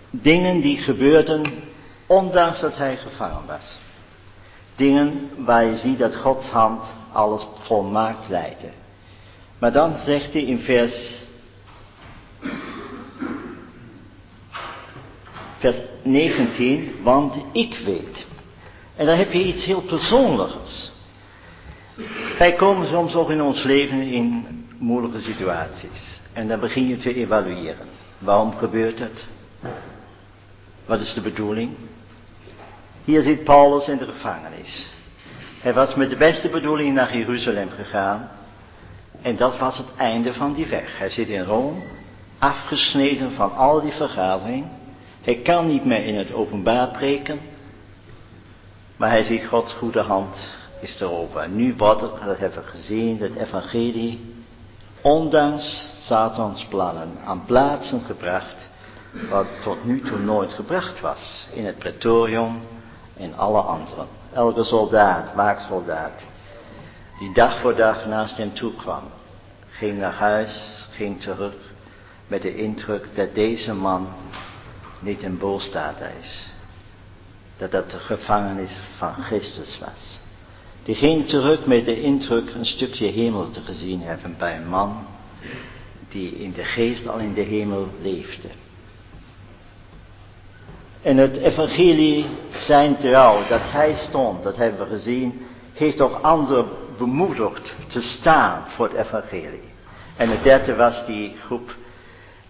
Dingen 0.09 0.61
die 0.61 0.77
gebeurden 0.77 1.41
ondanks 2.05 2.59
dat 2.59 2.77
hij 2.77 2.97
gevangen 2.97 3.45
was. 3.47 3.79
Dingen 4.75 5.29
waar 5.37 5.65
je 5.65 5.77
ziet 5.77 5.97
dat 5.97 6.15
Gods 6.15 6.49
hand 6.49 6.93
alles 7.11 7.47
volmaakt 7.59 8.29
leidde. 8.29 8.81
Maar 9.63 9.71
dan 9.71 9.97
zegt 10.05 10.33
hij 10.33 10.41
in 10.41 10.59
vers, 10.59 11.21
vers 15.57 15.81
19, 16.01 16.95
want 17.01 17.35
ik 17.51 17.81
weet. 17.85 18.25
En 18.95 19.05
dan 19.05 19.17
heb 19.17 19.31
je 19.31 19.43
iets 19.43 19.65
heel 19.65 19.81
persoonlijks. 19.81 20.91
Wij 22.37 22.53
komen 22.53 22.87
soms 22.87 23.15
ook 23.15 23.29
in 23.29 23.41
ons 23.41 23.63
leven 23.63 24.01
in 24.01 24.45
moeilijke 24.77 25.19
situaties. 25.19 26.19
En 26.33 26.47
dan 26.47 26.59
begin 26.59 26.87
je 26.87 26.97
te 26.97 27.13
evalueren. 27.13 27.87
Waarom 28.17 28.53
gebeurt 28.53 28.99
het? 28.99 29.25
Wat 30.85 30.99
is 30.99 31.13
de 31.13 31.21
bedoeling? 31.21 31.71
Hier 33.03 33.21
zit 33.21 33.43
Paulus 33.43 33.87
in 33.87 33.97
de 33.97 34.05
gevangenis. 34.05 34.89
Hij 35.61 35.73
was 35.73 35.95
met 35.95 36.09
de 36.09 36.17
beste 36.17 36.49
bedoeling 36.49 36.93
naar 36.93 37.17
Jeruzalem 37.17 37.69
gegaan. 37.69 38.29
En 39.23 39.35
dat 39.35 39.57
was 39.57 39.77
het 39.77 39.87
einde 39.97 40.33
van 40.33 40.53
die 40.53 40.67
weg. 40.67 40.97
Hij 40.97 41.09
zit 41.09 41.27
in 41.27 41.43
Rome, 41.43 41.81
afgesneden 42.39 43.31
van 43.31 43.55
al 43.55 43.81
die 43.81 43.91
vergadering. 43.91 44.65
Hij 45.21 45.35
kan 45.35 45.67
niet 45.67 45.85
meer 45.85 46.05
in 46.05 46.15
het 46.15 46.33
openbaar 46.33 46.87
preken. 46.87 47.39
Maar 48.97 49.09
hij 49.09 49.23
ziet 49.23 49.45
Gods 49.45 49.73
goede 49.73 50.01
hand 50.01 50.35
is 50.79 51.01
erover. 51.01 51.41
En 51.41 51.55
nu 51.55 51.73
wordt 51.77 52.01
het, 52.01 52.11
dat 52.25 52.37
hebben 52.37 52.63
we 52.63 52.69
gezien, 52.69 53.19
het 53.19 53.35
evangelie, 53.35 54.33
ondanks 55.01 55.87
Satans 55.99 56.65
plannen, 56.65 57.17
aan 57.25 57.45
plaatsen 57.45 58.01
gebracht, 58.01 58.69
wat 59.29 59.45
tot 59.61 59.85
nu 59.85 60.01
toe 60.01 60.19
nooit 60.19 60.53
gebracht 60.53 61.01
was. 61.01 61.47
In 61.53 61.65
het 61.65 61.77
pretorium 61.77 62.61
en 63.17 63.35
alle 63.35 63.59
anderen. 63.59 64.07
Elke 64.33 64.63
soldaat, 64.63 65.33
waaksoldaat, 65.35 66.27
die 67.19 67.33
dag 67.33 67.59
voor 67.59 67.75
dag 67.75 68.05
naast 68.05 68.37
hem 68.37 68.53
toe 68.53 68.73
kwam, 68.75 69.03
ging 69.69 69.97
naar 69.97 70.13
huis, 70.13 70.85
ging 70.91 71.21
terug, 71.21 71.53
met 72.27 72.41
de 72.41 72.55
indruk 72.55 73.05
dat 73.13 73.35
deze 73.35 73.73
man 73.73 74.07
niet 74.99 75.23
een 75.23 75.37
boosdader 75.37 76.11
is. 76.19 76.51
Dat 77.57 77.71
dat 77.71 77.91
de 77.91 77.99
gevangenis 77.99 78.79
van 78.97 79.13
Christus 79.13 79.79
was. 79.79 80.19
Die 80.83 80.95
ging 80.95 81.27
terug 81.27 81.65
met 81.65 81.85
de 81.85 82.01
indruk 82.01 82.53
een 82.53 82.65
stukje 82.65 83.05
hemel 83.05 83.49
te 83.49 83.61
gezien 83.61 84.01
hebben 84.01 84.35
bij 84.37 84.55
een 84.55 84.69
man 84.69 85.05
die 86.09 86.31
in 86.31 86.51
de 86.51 86.63
geest 86.63 87.07
al 87.07 87.17
in 87.17 87.33
de 87.33 87.41
hemel 87.41 87.87
leefde. 88.01 88.47
En 91.01 91.17
het 91.17 91.37
evangelie, 91.37 92.25
zijn 92.51 92.97
trouw, 92.97 93.47
dat 93.47 93.61
hij 93.63 93.95
stond, 93.95 94.43
dat 94.43 94.55
hebben 94.55 94.87
we 94.87 94.95
gezien, 94.95 95.45
heeft 95.73 96.01
ook 96.01 96.19
anderen 96.21 96.65
bemoedigd 96.97 97.73
te 97.87 98.01
staan 98.01 98.63
voor 98.67 98.85
het 98.89 99.05
evangelie. 99.05 99.71
En 100.17 100.29
het 100.29 100.43
derde 100.43 100.75
was 100.75 101.05
die 101.05 101.35
groep 101.45 101.75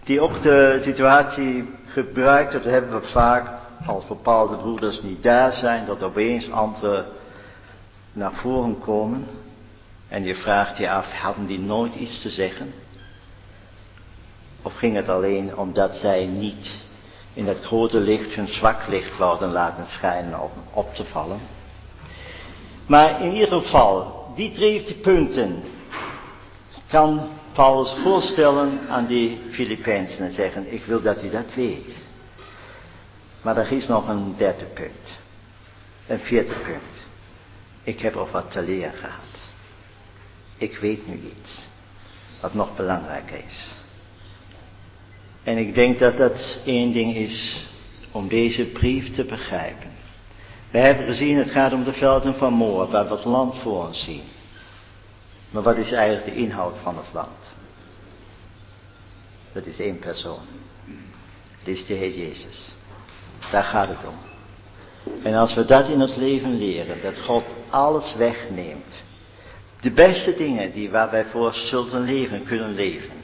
die 0.04 0.20
ook 0.20 0.42
de 0.42 0.80
situatie 0.82 1.74
gebruikt, 1.86 2.52
dat 2.52 2.64
hebben 2.64 3.00
we 3.00 3.06
vaak 3.06 3.48
als 3.86 4.06
bepaalde 4.06 4.56
broeders 4.56 5.02
niet 5.02 5.22
daar 5.22 5.52
zijn, 5.52 5.86
dat 5.86 6.02
opeens 6.02 6.50
anderen 6.50 7.06
naar 8.12 8.32
voren 8.32 8.78
komen. 8.80 9.26
En 10.08 10.24
je 10.24 10.34
vraagt 10.34 10.78
je 10.78 10.90
af, 10.90 11.12
hadden 11.12 11.46
die 11.46 11.58
nooit 11.58 11.94
iets 11.94 12.22
te 12.22 12.30
zeggen? 12.30 12.72
Of 14.62 14.74
ging 14.74 14.96
het 14.96 15.08
alleen 15.08 15.56
omdat 15.56 15.96
zij 15.96 16.26
niet 16.26 16.82
in 17.32 17.44
dat 17.44 17.60
grote 17.60 18.00
licht 18.00 18.34
hun 18.34 18.48
zwak 18.48 18.86
licht 18.86 19.18
wilden 19.18 19.52
laten 19.52 19.86
schijnen 19.86 20.40
om 20.40 20.50
op 20.72 20.94
te 20.94 21.04
vallen? 21.04 21.40
Maar 22.86 23.22
in 23.22 23.32
ieder 23.32 23.60
geval, 23.60 24.13
die 24.34 24.52
drie 24.52 24.94
punten 24.94 25.62
kan 26.88 27.28
Paulus 27.52 27.94
voorstellen 28.02 28.88
aan 28.88 29.06
die 29.06 29.38
Filipijnsen 29.50 30.26
en 30.26 30.32
zeggen, 30.32 30.72
ik 30.72 30.84
wil 30.84 31.02
dat 31.02 31.22
u 31.22 31.30
dat 31.30 31.54
weet. 31.54 32.04
Maar 33.42 33.56
er 33.56 33.72
is 33.72 33.86
nog 33.86 34.08
een 34.08 34.34
derde 34.36 34.64
punt. 34.64 35.18
Een 36.06 36.18
vierde 36.18 36.54
punt. 36.54 37.06
Ik 37.82 38.00
heb 38.00 38.16
ook 38.16 38.30
wat 38.30 38.52
te 38.52 38.62
leren 38.62 38.92
gehad. 38.92 39.48
Ik 40.58 40.76
weet 40.76 41.06
nu 41.06 41.20
iets. 41.40 41.66
Wat 42.40 42.54
nog 42.54 42.76
belangrijker 42.76 43.44
is. 43.46 43.66
En 45.42 45.58
ik 45.58 45.74
denk 45.74 45.98
dat 45.98 46.16
dat 46.16 46.58
één 46.64 46.92
ding 46.92 47.14
is 47.14 47.66
om 48.12 48.28
deze 48.28 48.64
brief 48.64 49.14
te 49.14 49.24
begrijpen. 49.24 49.93
We 50.74 50.80
hebben 50.80 51.06
gezien, 51.06 51.36
het 51.36 51.50
gaat 51.50 51.72
om 51.72 51.84
de 51.84 51.92
velden 51.92 52.34
van 52.34 52.52
Moab, 52.52 52.90
waar 52.90 53.08
we 53.08 53.14
het 53.14 53.24
land 53.24 53.58
voor 53.58 53.86
ons 53.86 54.04
zien. 54.04 54.22
Maar 55.50 55.62
wat 55.62 55.76
is 55.76 55.92
eigenlijk 55.92 56.26
de 56.26 56.34
inhoud 56.34 56.76
van 56.82 56.96
het 56.96 57.06
land? 57.12 57.52
Dat 59.52 59.66
is 59.66 59.78
één 59.78 59.98
persoon. 59.98 60.40
Het 61.58 61.68
is 61.68 61.86
de 61.86 61.94
Heer 61.94 62.18
Jezus. 62.18 62.72
Daar 63.50 63.62
gaat 63.62 63.88
het 63.88 63.98
om. 64.08 64.14
En 65.22 65.34
als 65.34 65.54
we 65.54 65.64
dat 65.64 65.88
in 65.88 66.00
het 66.00 66.16
leven 66.16 66.58
leren, 66.58 67.02
dat 67.02 67.18
God 67.18 67.44
alles 67.70 68.14
wegneemt. 68.14 69.02
De 69.80 69.90
beste 69.92 70.36
dingen 70.36 70.72
die 70.72 70.90
waar 70.90 71.10
wij 71.10 71.24
voor 71.24 71.54
zullen 71.54 72.02
leven 72.02 72.44
kunnen 72.44 72.74
leven. 72.74 73.16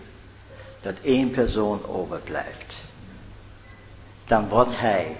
Dat 0.80 0.94
één 1.03 1.30
persoon 1.30 1.86
overblijft. 1.86 2.76
Dan 4.26 4.48
wordt 4.48 4.78
hij 4.78 5.16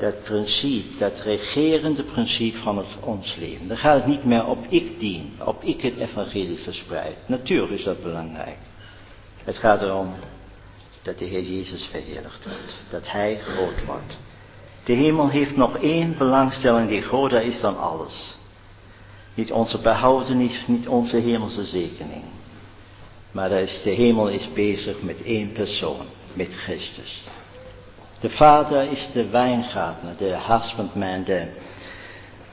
dat 0.00 0.22
principe, 0.22 0.98
dat 0.98 1.20
regerende 1.20 2.02
principe 2.02 2.58
van 2.58 2.78
het 2.78 2.86
ons 3.00 3.36
leven. 3.36 3.68
Dan 3.68 3.76
gaat 3.76 3.96
het 3.96 4.06
niet 4.06 4.24
meer 4.24 4.46
op 4.46 4.66
ik 4.68 4.98
dien, 4.98 5.32
op 5.44 5.62
ik 5.62 5.80
het 5.80 5.96
evangelie 5.96 6.58
verspreid. 6.58 7.16
Natuurlijk 7.26 7.72
is 7.72 7.84
dat 7.84 8.02
belangrijk. 8.02 8.56
Het 9.44 9.58
gaat 9.58 9.82
erom 9.82 10.14
dat 11.02 11.18
de 11.18 11.24
Heer 11.24 11.42
Jezus 11.42 11.84
verheerlijkt 11.84 12.44
wordt. 12.44 12.84
Dat 12.90 13.10
Hij 13.10 13.38
groot 13.38 13.84
wordt. 13.84 14.18
De 14.84 14.92
hemel 14.92 15.28
heeft 15.28 15.56
nog 15.56 15.76
één 15.76 16.18
belangstelling 16.18 16.88
die 16.88 17.02
groter 17.02 17.42
is 17.42 17.60
dan 17.60 17.78
alles. 17.78 18.38
Niet 19.34 19.52
onze 19.52 19.80
behoudenis, 19.80 20.64
niet 20.66 20.88
onze 20.88 21.16
hemelse 21.16 21.64
zekening. 21.64 22.22
Maar 23.30 23.50
is, 23.50 23.80
de 23.82 23.90
hemel 23.90 24.28
is 24.28 24.52
bezig 24.52 25.02
met 25.02 25.22
één 25.22 25.52
persoon, 25.52 26.06
met 26.32 26.54
Christus. 26.54 27.22
De 28.20 28.30
Vader 28.30 28.90
is 28.90 29.10
de 29.12 29.28
wijngaardner, 29.28 30.16
de 30.16 30.36
husbandman, 30.46 31.24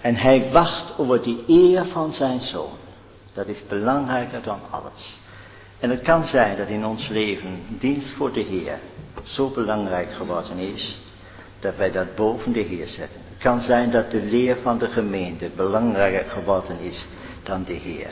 en 0.01 0.15
hij 0.15 0.51
wacht 0.51 0.97
over 0.97 1.24
de 1.24 1.43
eer 1.47 1.86
van 1.86 2.13
zijn 2.13 2.39
zoon. 2.39 2.78
Dat 3.34 3.47
is 3.47 3.68
belangrijker 3.68 4.41
dan 4.43 4.59
alles. 4.70 5.18
En 5.80 5.89
het 5.89 6.01
kan 6.01 6.26
zijn 6.26 6.57
dat 6.57 6.68
in 6.68 6.86
ons 6.86 7.07
leven 7.07 7.63
dienst 7.68 8.13
voor 8.13 8.34
de 8.34 8.39
Heer 8.39 8.80
zo 9.24 9.49
belangrijk 9.49 10.13
geworden 10.13 10.57
is, 10.57 10.99
dat 11.59 11.76
wij 11.76 11.91
dat 11.91 12.15
boven 12.15 12.51
de 12.51 12.63
Heer 12.63 12.88
zetten. 12.88 13.22
Het 13.30 13.38
kan 13.38 13.61
zijn 13.61 13.91
dat 13.91 14.11
de 14.11 14.22
leer 14.22 14.57
van 14.57 14.78
de 14.78 14.88
gemeente 14.88 15.49
belangrijker 15.55 16.30
geworden 16.30 16.80
is 16.80 17.05
dan 17.43 17.63
de 17.63 17.74
Heer. 17.74 18.09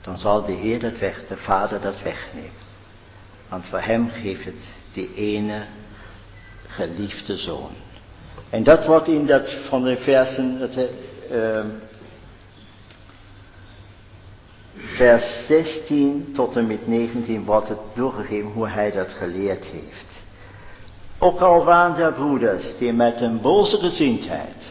Dan 0.00 0.18
zal 0.18 0.44
de 0.44 0.52
Heer 0.52 0.80
dat 0.80 0.98
weg, 0.98 1.26
de 1.28 1.36
Vader 1.36 1.80
dat 1.80 2.02
wegnemen. 2.02 2.62
Want 3.48 3.64
voor 3.66 3.80
hem 3.80 4.10
geeft 4.10 4.44
het 4.44 4.62
die 4.92 5.14
ene 5.14 5.62
geliefde 6.74 7.36
zoon. 7.36 7.70
En 8.50 8.62
dat 8.62 8.86
wordt 8.86 9.08
in 9.08 9.26
dat 9.26 9.56
van 9.68 9.84
de 9.84 9.96
versen, 9.96 10.58
dat, 10.58 10.70
uh, 11.32 11.64
vers 14.76 15.46
16 15.46 16.32
tot 16.32 16.56
en 16.56 16.66
met 16.66 16.86
19 16.86 17.44
wordt 17.44 17.68
het 17.68 17.78
doorgegeven 17.94 18.50
hoe 18.50 18.68
hij 18.68 18.90
dat 18.90 19.08
geleerd 19.08 19.64
heeft. 19.64 20.24
Ook 21.18 21.40
al 21.40 21.64
waren 21.64 22.04
er 22.04 22.12
broeders 22.12 22.78
die 22.78 22.92
met 22.92 23.20
een 23.20 23.40
boze 23.40 23.76
gezindheid 23.76 24.64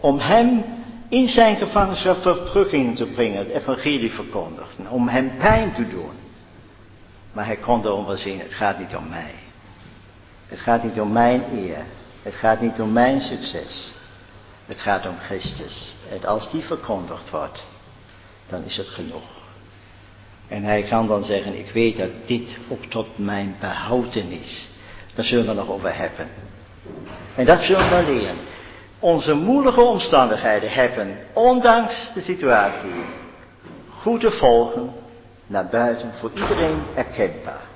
om 0.00 0.18
hem 0.18 0.64
in 1.08 1.28
zijn 1.28 1.56
gevangenschap 1.56 2.22
vervruchting 2.22 2.96
te 2.96 3.06
brengen, 3.06 3.38
het 3.38 3.48
evangelie 3.48 4.12
verkondigden, 4.12 4.90
om 4.90 5.08
hem 5.08 5.36
pijn 5.38 5.72
te 5.72 5.88
doen. 5.88 6.10
Maar 7.32 7.46
hij 7.46 7.56
kon 7.56 7.84
erom 7.84 8.16
zien, 8.16 8.40
het 8.40 8.54
gaat 8.54 8.78
niet 8.78 8.96
om 8.96 9.08
mij. 9.08 9.34
Het 10.50 10.60
gaat 10.60 10.82
niet 10.82 11.00
om 11.00 11.12
mijn 11.12 11.44
eer. 11.52 11.84
Het 12.22 12.34
gaat 12.34 12.60
niet 12.60 12.80
om 12.80 12.92
mijn 12.92 13.20
succes. 13.20 13.92
Het 14.66 14.80
gaat 14.80 15.06
om 15.06 15.16
Christus. 15.18 15.94
En 16.10 16.24
als 16.24 16.50
die 16.50 16.62
verkondigd 16.62 17.30
wordt, 17.30 17.64
dan 18.48 18.64
is 18.64 18.76
het 18.76 18.88
genoeg. 18.88 19.28
En 20.48 20.62
hij 20.62 20.82
kan 20.82 21.06
dan 21.06 21.24
zeggen, 21.24 21.58
ik 21.58 21.70
weet 21.70 21.96
dat 21.96 22.10
dit 22.26 22.56
ook 22.68 22.84
tot 22.84 23.18
mijn 23.18 23.56
behouden 23.60 24.30
is. 24.30 24.68
Daar 25.14 25.24
zullen 25.24 25.46
we 25.46 25.52
nog 25.52 25.68
over 25.68 25.96
hebben. 25.96 26.28
En 27.34 27.44
dat 27.44 27.62
zullen 27.62 27.88
we 27.88 28.12
leren. 28.12 28.36
Onze 28.98 29.34
moeilijke 29.34 29.80
omstandigheden 29.80 30.72
hebben, 30.72 31.18
ondanks 31.32 32.10
de 32.14 32.22
situatie, 32.22 33.04
goede 34.00 34.30
volgen 34.30 34.92
naar 35.46 35.66
buiten 35.66 36.12
voor 36.14 36.30
iedereen 36.34 36.82
erkenbaar. 36.94 37.69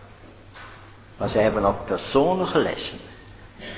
Maar 1.16 1.28
ze 1.28 1.38
hebben 1.38 1.64
ook 1.64 1.84
persoonlijke 1.84 2.58
lessen. 2.58 2.98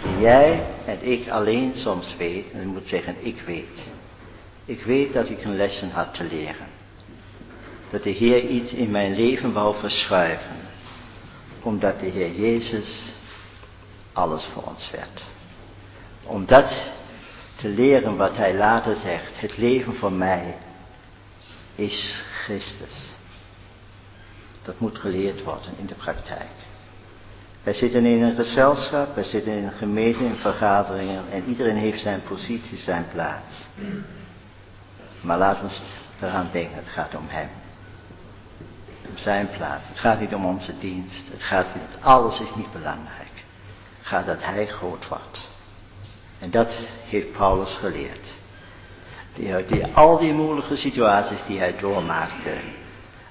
Die 0.03 0.21
jij 0.21 0.67
en 0.85 0.99
ik 1.03 1.29
alleen 1.29 1.73
soms 1.77 2.17
weet. 2.17 2.53
En 2.53 2.61
ik 2.61 2.67
moet 2.67 2.89
zeggen, 2.89 3.27
ik 3.27 3.41
weet. 3.41 3.89
Ik 4.65 4.83
weet 4.83 5.13
dat 5.13 5.29
ik 5.29 5.45
een 5.45 5.57
lessen 5.57 5.91
had 5.91 6.15
te 6.15 6.25
leren. 6.25 6.67
Dat 7.91 8.03
de 8.03 8.11
Heer 8.11 8.45
iets 8.45 8.73
in 8.73 8.91
mijn 8.91 9.15
leven 9.15 9.53
wou 9.53 9.77
verschuiven. 9.77 10.57
Omdat 11.63 12.01
de 12.01 12.07
Heer 12.07 12.33
Jezus 12.33 13.03
alles 14.13 14.45
voor 14.45 14.63
ons 14.63 14.91
werd. 14.91 15.25
Om 16.23 16.47
dat 16.47 16.77
te 17.57 17.69
leren 17.69 18.17
wat 18.17 18.37
hij 18.37 18.55
later 18.55 18.97
zegt. 18.97 19.41
Het 19.41 19.57
leven 19.57 19.95
voor 19.95 20.13
mij 20.13 20.57
is 21.75 22.23
Christus. 22.45 23.17
Dat 24.63 24.81
moet 24.81 24.99
geleerd 24.99 25.43
worden 25.43 25.73
in 25.79 25.87
de 25.87 25.95
praktijk. 25.95 26.66
Wij 27.67 27.75
zitten 27.75 28.05
in 28.05 28.23
een 28.23 28.35
gezelschap, 28.35 29.15
wij 29.15 29.25
zitten 29.25 29.53
in 29.53 29.65
een 29.65 29.73
gemeente, 29.73 30.25
in 30.25 30.37
vergaderingen 30.37 31.23
en 31.31 31.45
iedereen 31.45 31.77
heeft 31.77 32.01
zijn 32.01 32.23
positie, 32.23 32.77
zijn 32.77 33.07
plaats. 33.13 33.65
Maar 35.21 35.39
laten 35.39 35.67
we 35.67 36.27
eraan 36.27 36.49
denken, 36.53 36.77
het 36.77 36.89
gaat 36.89 37.15
om 37.15 37.25
hem. 37.27 37.49
Om 39.09 39.17
zijn 39.17 39.49
plaats. 39.57 39.89
Het 39.89 39.99
gaat 39.99 40.21
niet 40.21 40.35
om 40.35 40.45
onze 40.45 40.79
dienst. 40.79 41.29
Het 41.31 41.43
gaat 41.43 41.67
niet, 41.75 42.03
alles 42.05 42.41
is 42.41 42.55
niet 42.55 42.73
belangrijk. 42.73 43.45
Het 43.99 44.07
gaat 44.07 44.27
dat 44.27 44.45
hij 44.45 44.67
groot 44.67 45.09
wordt. 45.09 45.49
En 46.39 46.51
dat 46.51 46.91
heeft 47.09 47.33
Paulus 47.33 47.77
geleerd. 47.77 48.35
Die, 49.35 49.67
die, 49.67 49.87
al 49.87 50.19
die 50.19 50.33
moeilijke 50.33 50.77
situaties 50.77 51.41
die 51.47 51.59
hij 51.59 51.75
doormaakte. 51.81 52.53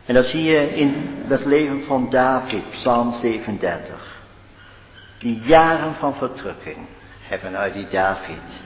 En 0.05 0.13
dat 0.13 0.25
zie 0.25 0.43
je 0.43 0.75
in 0.75 1.23
het 1.27 1.45
leven 1.45 1.83
van 1.83 2.09
David, 2.09 2.69
Psalm 2.69 3.13
37. 3.13 4.14
Die 5.19 5.41
jaren 5.41 5.95
van 5.95 6.15
verdrukking 6.15 6.77
hebben 7.21 7.57
uit 7.57 7.73
die 7.73 7.87
David 7.87 8.61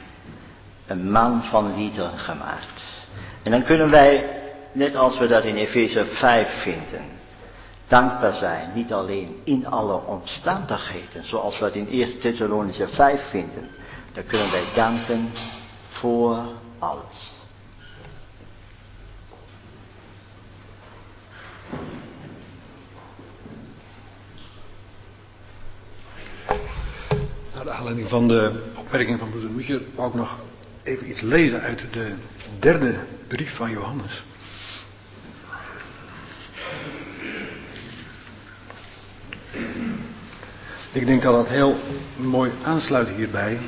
een 0.87 1.11
man 1.11 1.43
van 1.43 1.75
liederen 1.75 2.17
gemaakt. 2.17 3.07
En 3.43 3.51
dan 3.51 3.63
kunnen 3.63 3.89
wij, 3.89 4.41
net 4.71 4.95
als 4.95 5.17
we 5.17 5.27
dat 5.27 5.43
in 5.43 5.55
Efeze 5.55 6.05
5 6.05 6.61
vinden, 6.61 7.05
dankbaar 7.87 8.33
zijn. 8.33 8.69
Niet 8.73 8.93
alleen 8.93 9.41
in 9.43 9.67
alle 9.67 10.05
omstandigheden, 10.05 11.25
zoals 11.25 11.59
we 11.59 11.65
dat 11.65 11.73
in 11.73 11.89
1 11.89 12.19
Thessalonice 12.19 12.87
5 12.87 13.29
vinden. 13.29 13.69
Dan 14.13 14.25
kunnen 14.25 14.51
wij 14.51 14.65
danken 14.73 15.31
voor 15.89 16.37
alles. 16.79 17.38
Naar 27.65 27.73
aanleiding 27.73 28.09
van 28.09 28.27
de 28.27 28.51
opmerking 28.75 29.19
van 29.19 29.29
broeder 29.29 29.51
Michiel 29.51 29.79
wou 29.95 30.09
ik 30.09 30.15
nog 30.15 30.39
even 30.83 31.09
iets 31.09 31.21
lezen 31.21 31.61
uit 31.61 31.83
de 31.91 32.13
derde 32.59 32.95
brief 33.27 33.55
van 33.55 33.71
Johannes. 33.71 34.23
Ik 40.91 41.05
denk 41.05 41.21
dat 41.21 41.33
dat 41.33 41.49
heel 41.49 41.77
mooi 42.15 42.51
aansluit 42.63 43.09
hierbij. 43.09 43.59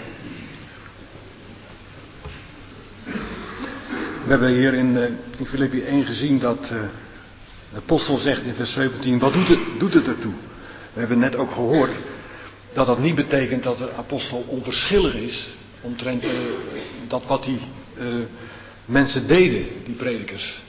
We 4.24 4.30
hebben 4.30 4.50
hier 4.50 4.74
in, 4.74 4.96
uh, 4.96 5.04
in 5.38 5.46
Filippi 5.46 5.82
1 5.82 6.06
gezien 6.06 6.40
dat 6.40 6.64
uh, 6.64 6.70
de 6.70 7.78
apostel 7.78 8.18
zegt 8.18 8.44
in 8.44 8.54
vers 8.54 8.74
17, 8.74 9.20
wat 9.20 9.34
doet 9.34 9.48
het, 9.48 9.60
doet 9.80 9.94
het 9.94 10.08
ertoe? 10.08 10.34
We 10.94 11.00
hebben 11.00 11.20
net 11.20 11.36
ook 11.36 11.52
gehoord 11.52 11.92
dat 12.74 12.86
dat 12.86 13.00
niet 13.00 13.16
betekent 13.16 13.64
dat 13.64 13.78
de 13.78 13.94
apostel 13.94 14.46
onverschillig 14.48 15.14
is 15.14 15.52
omtrent 15.82 16.24
uh, 16.24 16.32
dat 17.08 17.26
wat 17.26 17.44
die 17.44 17.60
uh, 18.00 18.16
mensen 18.86 19.28
deden, 19.28 19.66
die 19.84 19.96
predikers. 19.96 20.62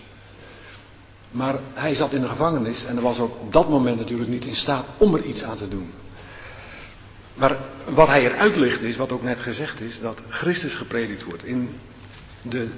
Maar 1.30 1.58
hij 1.74 1.94
zat 1.94 2.12
in 2.12 2.20
de 2.20 2.28
gevangenis 2.28 2.84
en 2.84 3.00
was 3.00 3.18
ook 3.18 3.40
op 3.40 3.52
dat 3.52 3.68
moment 3.68 3.98
natuurlijk 3.98 4.30
niet 4.30 4.44
in 4.44 4.54
staat 4.54 4.86
om 4.98 5.14
er 5.14 5.24
iets 5.24 5.42
aan 5.42 5.56
te 5.56 5.68
doen. 5.68 5.90
Maar 7.34 7.56
wat 7.88 8.08
hij 8.08 8.24
er 8.24 8.36
uitlicht 8.36 8.82
is, 8.82 8.96
wat 8.96 9.12
ook 9.12 9.22
net 9.22 9.38
gezegd 9.38 9.80
is, 9.80 10.00
dat 10.00 10.22
Christus 10.28 10.74
gepredikt 10.74 11.24
wordt. 11.24 11.44
In 11.44 11.74
de 12.42 12.68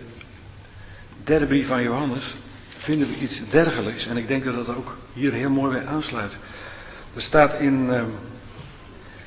derde 1.25 1.47
brief 1.47 1.67
van 1.67 1.83
Johannes 1.83 2.35
vinden 2.79 3.09
we 3.09 3.19
iets 3.19 3.41
dergelijks. 3.51 4.07
En 4.07 4.17
ik 4.17 4.29
denk 4.29 4.45
dat 4.45 4.55
dat 4.55 4.77
ook 4.77 4.97
hier 5.13 5.33
heel 5.33 5.51
mooi 5.51 5.73
bij 5.73 5.87
aansluit. 5.87 6.33
Er 7.15 7.21
staat 7.21 7.61
in, 7.61 7.87
uh, 7.87 8.03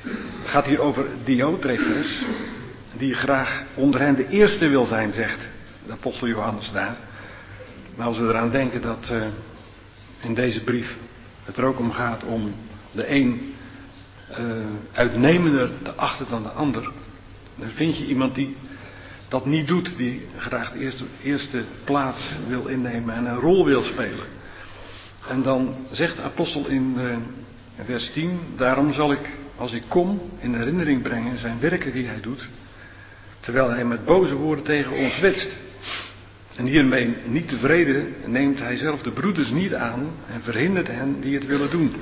het 0.02 0.48
gaat 0.48 0.66
hier 0.66 0.80
over 0.80 1.06
Diotrefes, 1.24 2.22
die 2.92 3.14
graag 3.14 3.62
onder 3.74 4.00
hen 4.00 4.14
de 4.14 4.28
eerste 4.28 4.68
wil 4.68 4.86
zijn, 4.86 5.12
zegt 5.12 5.48
de 5.86 5.92
apostel 5.92 6.28
Johannes 6.28 6.72
daar. 6.72 6.96
Maar 7.96 8.06
als 8.06 8.18
we 8.18 8.24
eraan 8.24 8.50
denken 8.50 8.82
dat 8.82 9.08
uh, 9.12 9.22
in 10.20 10.34
deze 10.34 10.64
brief 10.64 10.96
het 11.44 11.56
er 11.56 11.64
ook 11.64 11.78
om 11.78 11.92
gaat 11.92 12.24
om 12.24 12.54
de 12.92 13.10
een 13.10 13.54
uh, 14.30 14.36
uitnemender 14.92 15.70
te 15.82 15.94
achten 15.94 16.26
dan 16.28 16.42
de 16.42 16.48
ander, 16.48 16.92
dan 17.54 17.70
vind 17.70 17.98
je 17.98 18.06
iemand 18.06 18.34
die 18.34 18.56
dat 19.28 19.46
niet 19.46 19.66
doet, 19.66 19.96
die 19.96 20.26
graag 20.36 20.72
de 20.72 20.78
eerste, 20.78 21.04
eerste 21.22 21.64
plaats 21.84 22.36
wil 22.48 22.66
innemen 22.66 23.14
en 23.14 23.26
een 23.26 23.40
rol 23.40 23.64
wil 23.64 23.82
spelen. 23.82 24.26
En 25.28 25.42
dan 25.42 25.74
zegt 25.90 26.16
de 26.16 26.22
apostel 26.22 26.66
in 26.66 26.94
uh, 26.98 27.16
vers 27.84 28.10
10, 28.12 28.40
daarom 28.56 28.92
zal 28.92 29.12
ik 29.12 29.30
als 29.58 29.72
ik 29.72 29.82
kom 29.88 30.20
in 30.38 30.54
herinnering 30.54 31.02
brengen 31.02 31.38
zijn 31.38 31.60
werken 31.60 31.92
die 31.92 32.06
hij 32.06 32.20
doet, 32.20 32.48
terwijl 33.40 33.70
hij 33.70 33.84
met 33.84 34.04
boze 34.04 34.34
woorden 34.34 34.64
tegen 34.64 34.92
ons 34.92 35.20
wetst. 35.20 35.56
En 36.56 36.66
hiermee 36.66 37.16
niet 37.26 37.48
tevreden 37.48 38.14
neemt 38.26 38.58
hij 38.58 38.76
zelf 38.76 39.02
de 39.02 39.10
broeders 39.10 39.50
niet 39.50 39.74
aan 39.74 40.10
en 40.32 40.42
verhindert 40.42 40.86
hen 40.86 41.20
die 41.20 41.34
het 41.34 41.46
willen 41.46 41.70
doen. 41.70 41.94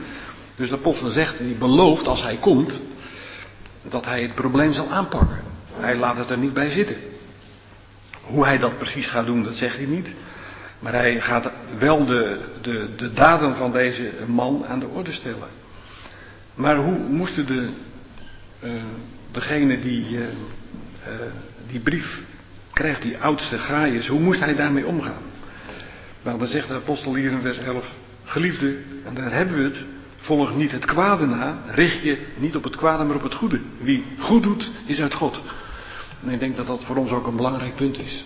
Dus 0.55 0.69
de 0.69 0.77
apostel 0.77 1.11
zegt, 1.11 1.39
die 1.39 1.55
belooft 1.55 2.09
als 2.09 2.23
hij 2.23 2.37
komt, 2.37 2.81
dat 3.83 4.05
hij 4.05 4.23
het 4.23 4.35
probleem 4.35 4.73
zal 4.73 4.91
aanpakken. 4.91 5.43
Hij 5.75 5.97
laat 5.97 6.17
het 6.17 6.31
er 6.31 6.39
niet 6.39 6.55
bij 6.55 6.71
zitten. 6.71 6.97
Hoe 8.23 8.45
hij 8.45 8.59
dat 8.59 8.79
precies 8.79 9.07
gaat 9.07 9.27
doen, 9.27 9.43
dat 9.43 9.55
zegt 9.55 9.77
hij 9.77 9.87
niet. 9.87 10.15
Maar 10.79 10.93
hij 10.93 11.21
gaat 11.21 11.51
wel 11.79 12.07
de, 12.07 12.41
de, 12.63 12.89
de 12.97 13.13
daden 13.13 13.57
van 13.57 13.73
deze 13.73 14.11
man 14.27 14.67
aan 14.67 14.81
de 14.81 14.89
orde 14.89 15.13
stellen. 15.13 15.49
Maar 16.57 16.77
hoe 16.77 16.99
moesten 16.99 17.47
de, 17.47 17.69
uh, 18.65 18.83
degene 19.31 19.81
die 19.81 20.11
uh, 20.11 20.21
uh, 20.21 20.27
die 21.71 21.81
brief 21.81 22.21
krijgt, 22.73 23.03
die 23.03 23.19
oudste 23.19 23.59
Gaius, 23.59 24.09
hoe 24.09 24.21
moest 24.21 24.41
hij 24.41 24.55
daarmee 24.55 24.87
omgaan? 24.87 25.23
Nou, 26.23 26.39
dan 26.39 26.47
zegt 26.47 26.69
de 26.69 26.75
apostel 26.75 27.15
hier 27.15 27.33
in 27.33 27.41
vers 27.41 27.59
11, 27.59 27.93
geliefde, 28.25 28.77
en 29.05 29.15
daar 29.15 29.33
hebben 29.33 29.57
we 29.57 29.65
het, 29.65 29.85
volg 30.17 30.55
niet 30.55 30.73
het 30.73 30.85
kwade 30.85 31.27
na, 31.27 31.59
richt 31.67 32.03
je 32.03 32.19
niet 32.37 32.57
op 32.57 32.65
het 32.65 32.77
kwade, 32.77 33.05
maar 33.05 33.17
op 33.17 33.23
het 33.23 33.35
goede. 33.35 33.61
Wie 33.79 34.05
goed 34.19 34.43
doet, 34.43 34.71
is 34.87 35.01
uit 35.01 35.15
God. 35.15 35.41
En 36.25 36.31
ik 36.31 36.39
denk 36.39 36.57
dat 36.57 36.67
dat 36.67 36.85
voor 36.85 36.97
ons 36.97 37.11
ook 37.11 37.27
een 37.27 37.37
belangrijk 37.37 37.75
punt 37.75 37.99
is. 37.99 38.25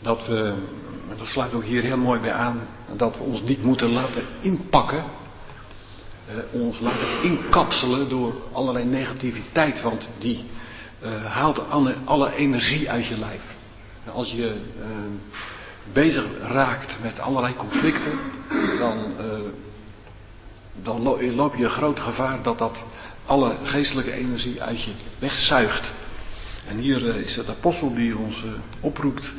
Dat 0.00 0.26
we, 0.26 0.54
dat 1.18 1.26
sluit 1.26 1.54
ook 1.54 1.64
hier 1.64 1.82
heel 1.82 1.96
mooi 1.96 2.20
bij 2.20 2.32
aan, 2.32 2.60
dat 2.96 3.18
we 3.18 3.22
ons 3.22 3.42
niet 3.42 3.62
moeten 3.62 3.88
laten 3.88 4.22
inpakken, 4.40 4.98
eh, 4.98 5.21
ons 6.50 6.80
laten 6.80 7.22
inkapselen 7.22 8.08
door 8.08 8.34
allerlei 8.52 8.84
negativiteit, 8.84 9.82
want 9.82 10.08
die 10.18 10.44
uh, 11.02 11.24
haalt 11.24 11.60
alle, 12.04 12.34
energie 12.34 12.90
uit 12.90 13.06
je 13.06 13.18
lijf. 13.18 13.42
Als 14.12 14.30
je 14.30 14.54
uh, 14.78 14.86
bezig 15.92 16.24
raakt 16.42 16.96
met 17.02 17.20
allerlei 17.20 17.54
conflicten, 17.54 18.18
dan, 18.78 18.98
uh, 19.20 19.40
dan 20.82 21.02
loop 21.34 21.54
je 21.54 21.68
groot 21.68 22.00
gevaar 22.00 22.42
dat 22.42 22.58
dat 22.58 22.84
alle 23.26 23.56
geestelijke 23.62 24.12
energie 24.12 24.62
uit 24.62 24.82
je 24.82 24.92
wegzuigt. 25.18 25.92
En 26.68 26.76
hier 26.78 27.16
is 27.16 27.36
het 27.36 27.48
apostel 27.48 27.94
die 27.94 28.16
ons 28.16 28.44
oproept 28.80 29.32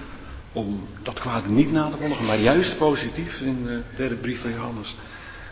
om 0.54 0.88
dat 1.04 1.20
kwade 1.20 1.50
niet 1.50 1.72
na 1.72 1.90
te 1.90 1.98
volgen, 1.98 2.26
maar 2.26 2.40
juist 2.40 2.78
positief 2.78 3.40
in 3.42 3.66
de 3.66 3.82
derde 3.96 4.16
brief 4.16 4.42
van 4.42 4.52
Johannes. 4.52 4.96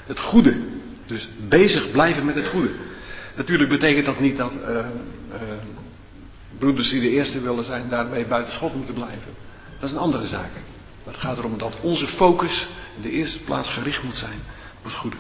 Het 0.06 0.20
goede. 0.20 0.56
Dus 1.12 1.30
bezig 1.49 1.91
blijven 1.91 2.26
met 2.26 2.36
het 2.36 2.47
goede. 2.47 2.70
Natuurlijk 3.36 3.70
betekent 3.70 4.05
dat 4.05 4.20
niet 4.20 4.38
dat 4.38 4.53
uh, 4.53 4.70
uh, 4.70 4.84
broeders 6.57 6.89
die 6.89 7.01
de 7.01 7.09
eerste 7.09 7.41
willen 7.41 7.64
zijn 7.64 7.89
daarmee 7.89 8.26
buiten 8.26 8.53
schot 8.53 8.76
moeten 8.76 8.93
blijven. 8.93 9.34
Dat 9.80 9.89
is 9.89 9.95
een 9.95 10.01
andere 10.01 10.28
zaak. 10.28 10.51
Het 11.03 11.18
gaat 11.18 11.38
erom 11.38 11.57
dat 11.57 11.80
onze 11.82 12.07
focus 12.07 12.68
in 12.95 13.01
de 13.01 13.09
eerste 13.09 13.39
plaats 13.39 13.70
gericht 13.70 14.03
moet 14.03 14.16
zijn 14.18 14.39
op 14.78 14.84
het 14.84 14.93
goede. 14.93 15.18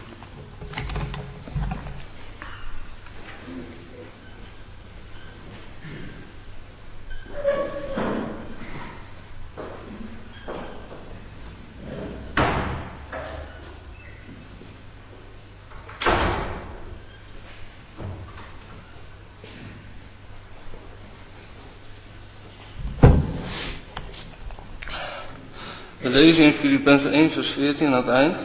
Lezen 26.11 26.43
in 26.43 26.53
Filippenzen 26.53 27.11
1 27.11 27.29
vers 27.29 27.49
14 27.49 27.87
aan 27.87 27.93
het 27.93 28.07
eind. 28.07 28.37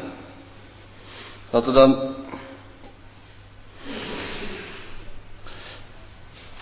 Dat 1.51 1.67
er 1.67 1.73
dan 1.73 2.15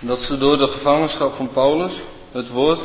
dat 0.00 0.20
ze 0.20 0.38
door 0.38 0.56
de 0.56 0.66
gevangenschap 0.66 1.34
van 1.34 1.52
Paulus 1.52 1.92
het 2.32 2.48
woord 2.48 2.80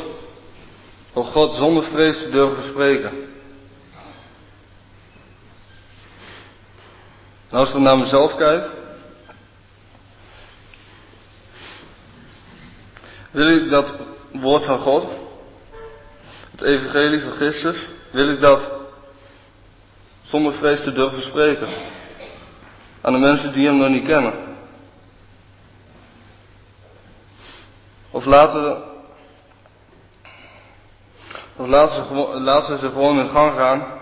van 1.12 1.24
God 1.24 1.52
zonder 1.52 1.84
vrees 1.84 2.30
durven 2.30 2.64
spreken. 2.64 3.10
En 7.48 7.58
als 7.58 7.74
ik 7.74 7.80
naar 7.80 7.98
mezelf 7.98 8.36
kijk, 8.36 8.68
wil 13.30 13.48
ik 13.48 13.70
dat 13.70 13.94
woord 14.32 14.64
van 14.64 14.78
God, 14.78 15.06
het 16.50 16.62
evangelie 16.62 17.20
van 17.20 17.30
Christus, 17.30 17.76
wil 18.10 18.28
ik 18.28 18.40
dat 18.40 18.68
zonder 20.22 20.52
vrees 20.52 20.82
te 20.82 20.92
durven 20.92 21.22
spreken. 21.22 21.68
Aan 23.00 23.12
de 23.12 23.18
mensen 23.18 23.52
die 23.52 23.66
hem 23.66 23.76
nog 23.76 23.88
niet 23.88 24.06
kennen. 24.06 24.34
Of 28.10 28.24
laten, 28.24 28.82
of 31.56 31.66
laten, 31.66 32.62
ze, 32.62 32.78
ze 32.78 32.90
gewoon 32.90 33.18
in 33.18 33.28
gang 33.28 33.52
gaan. 33.52 33.98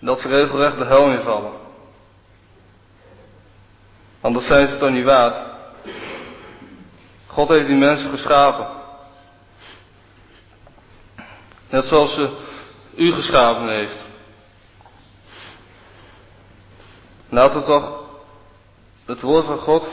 Dat 0.00 0.20
ze 0.20 0.28
regelrecht 0.28 0.78
de 0.78 0.84
hel 0.84 1.10
invallen. 1.10 1.52
Dat 4.20 4.42
zijn 4.42 4.68
ze 4.68 4.76
toch 4.76 4.90
niet 4.90 5.04
waard. 5.04 5.36
God 7.26 7.48
heeft 7.48 7.66
die 7.66 7.76
mensen 7.76 8.10
geschapen. 8.10 8.66
Net 11.68 11.84
zoals 11.84 12.14
ze 12.14 12.36
u 12.96 13.12
geschapen 13.12 13.68
heeft. 13.68 13.96
Laten 17.28 17.60
we 17.60 17.66
toch 17.66 18.02
het 19.04 19.20
woord 19.20 19.44
van 19.44 19.58
God 19.58 19.88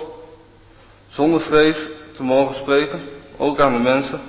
zonder 1.07 1.41
vrees 1.41 1.77
te 2.13 2.23
mogen 2.23 2.55
spreken, 2.55 3.01
ook 3.37 3.59
aan 3.59 3.73
de 3.73 3.79
mensen 3.79 4.21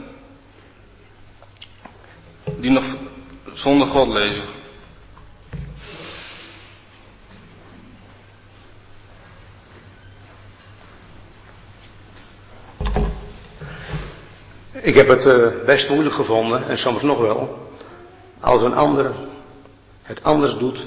die 2.45 2.71
nog 2.71 2.85
zonder 3.53 3.87
God 3.87 4.09
leven. 4.09 4.61
Ik 14.83 14.95
heb 14.95 15.09
het 15.09 15.27
uh, 15.27 15.65
best 15.65 15.89
moeilijk 15.89 16.15
gevonden, 16.15 16.69
en 16.69 16.79
soms 16.79 17.03
nog 17.03 17.19
wel, 17.19 17.71
als 18.43 18.63
een 18.63 18.75
ander 18.75 19.13
het 20.03 20.23
anders 20.23 20.57
doet 20.57 20.79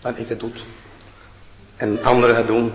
dan 0.00 0.16
ik 0.16 0.28
het 0.28 0.40
doe. 0.40 0.50
En 1.76 2.02
anderen 2.02 2.36
het 2.36 2.46
doen 2.46 2.72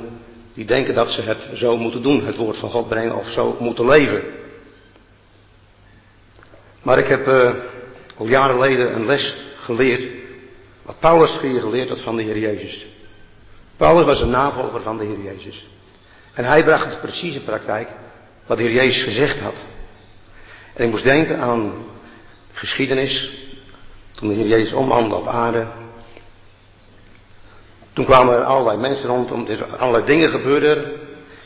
die 0.53 0.65
denken 0.65 0.95
dat 0.95 1.09
ze 1.09 1.21
het 1.21 1.49
zo 1.53 1.77
moeten 1.77 2.01
doen, 2.01 2.25
het 2.25 2.35
woord 2.35 2.57
van 2.57 2.69
God 2.69 2.89
brengen 2.89 3.15
of 3.15 3.29
zo 3.29 3.57
moeten 3.59 3.87
leven. 3.87 4.23
Maar 6.81 6.97
ik 6.97 7.07
heb 7.07 7.27
uh, 7.27 7.51
al 8.17 8.27
jaren 8.27 8.55
geleden 8.55 8.95
een 8.95 9.05
les 9.05 9.35
geleerd, 9.59 10.23
wat 10.81 10.99
Paulus 10.99 11.39
hier 11.39 11.61
geleerd 11.61 11.89
had 11.89 12.01
van 12.01 12.15
de 12.15 12.23
Heer 12.23 12.39
Jezus. 12.39 12.85
Paulus 13.77 14.05
was 14.05 14.21
een 14.21 14.29
navolger 14.29 14.81
van 14.81 14.97
de 14.97 15.03
Heer 15.03 15.21
Jezus. 15.21 15.67
En 16.33 16.45
hij 16.45 16.63
bracht 16.63 16.85
het 16.85 17.01
precies 17.01 17.35
in 17.35 17.43
praktijk 17.43 17.89
wat 18.45 18.57
de 18.57 18.63
Heer 18.63 18.73
Jezus 18.73 19.03
gezegd 19.03 19.39
had. 19.39 19.65
En 20.73 20.85
ik 20.85 20.91
moest 20.91 21.03
denken 21.03 21.39
aan 21.39 21.73
de 22.51 22.59
geschiedenis 22.59 23.42
toen 24.23 24.31
de 24.31 24.37
Heer 24.37 24.47
Jezus 24.47 24.73
omwandelde 24.73 25.15
op 25.15 25.27
aarde. 25.27 25.67
Toen 27.93 28.05
kwamen 28.05 28.33
er 28.33 28.43
allerlei 28.43 28.77
mensen 28.77 29.09
rondom, 29.09 29.47
er 29.47 29.77
allerlei 29.77 30.05
dingen 30.05 30.29
gebeurden. 30.29 30.91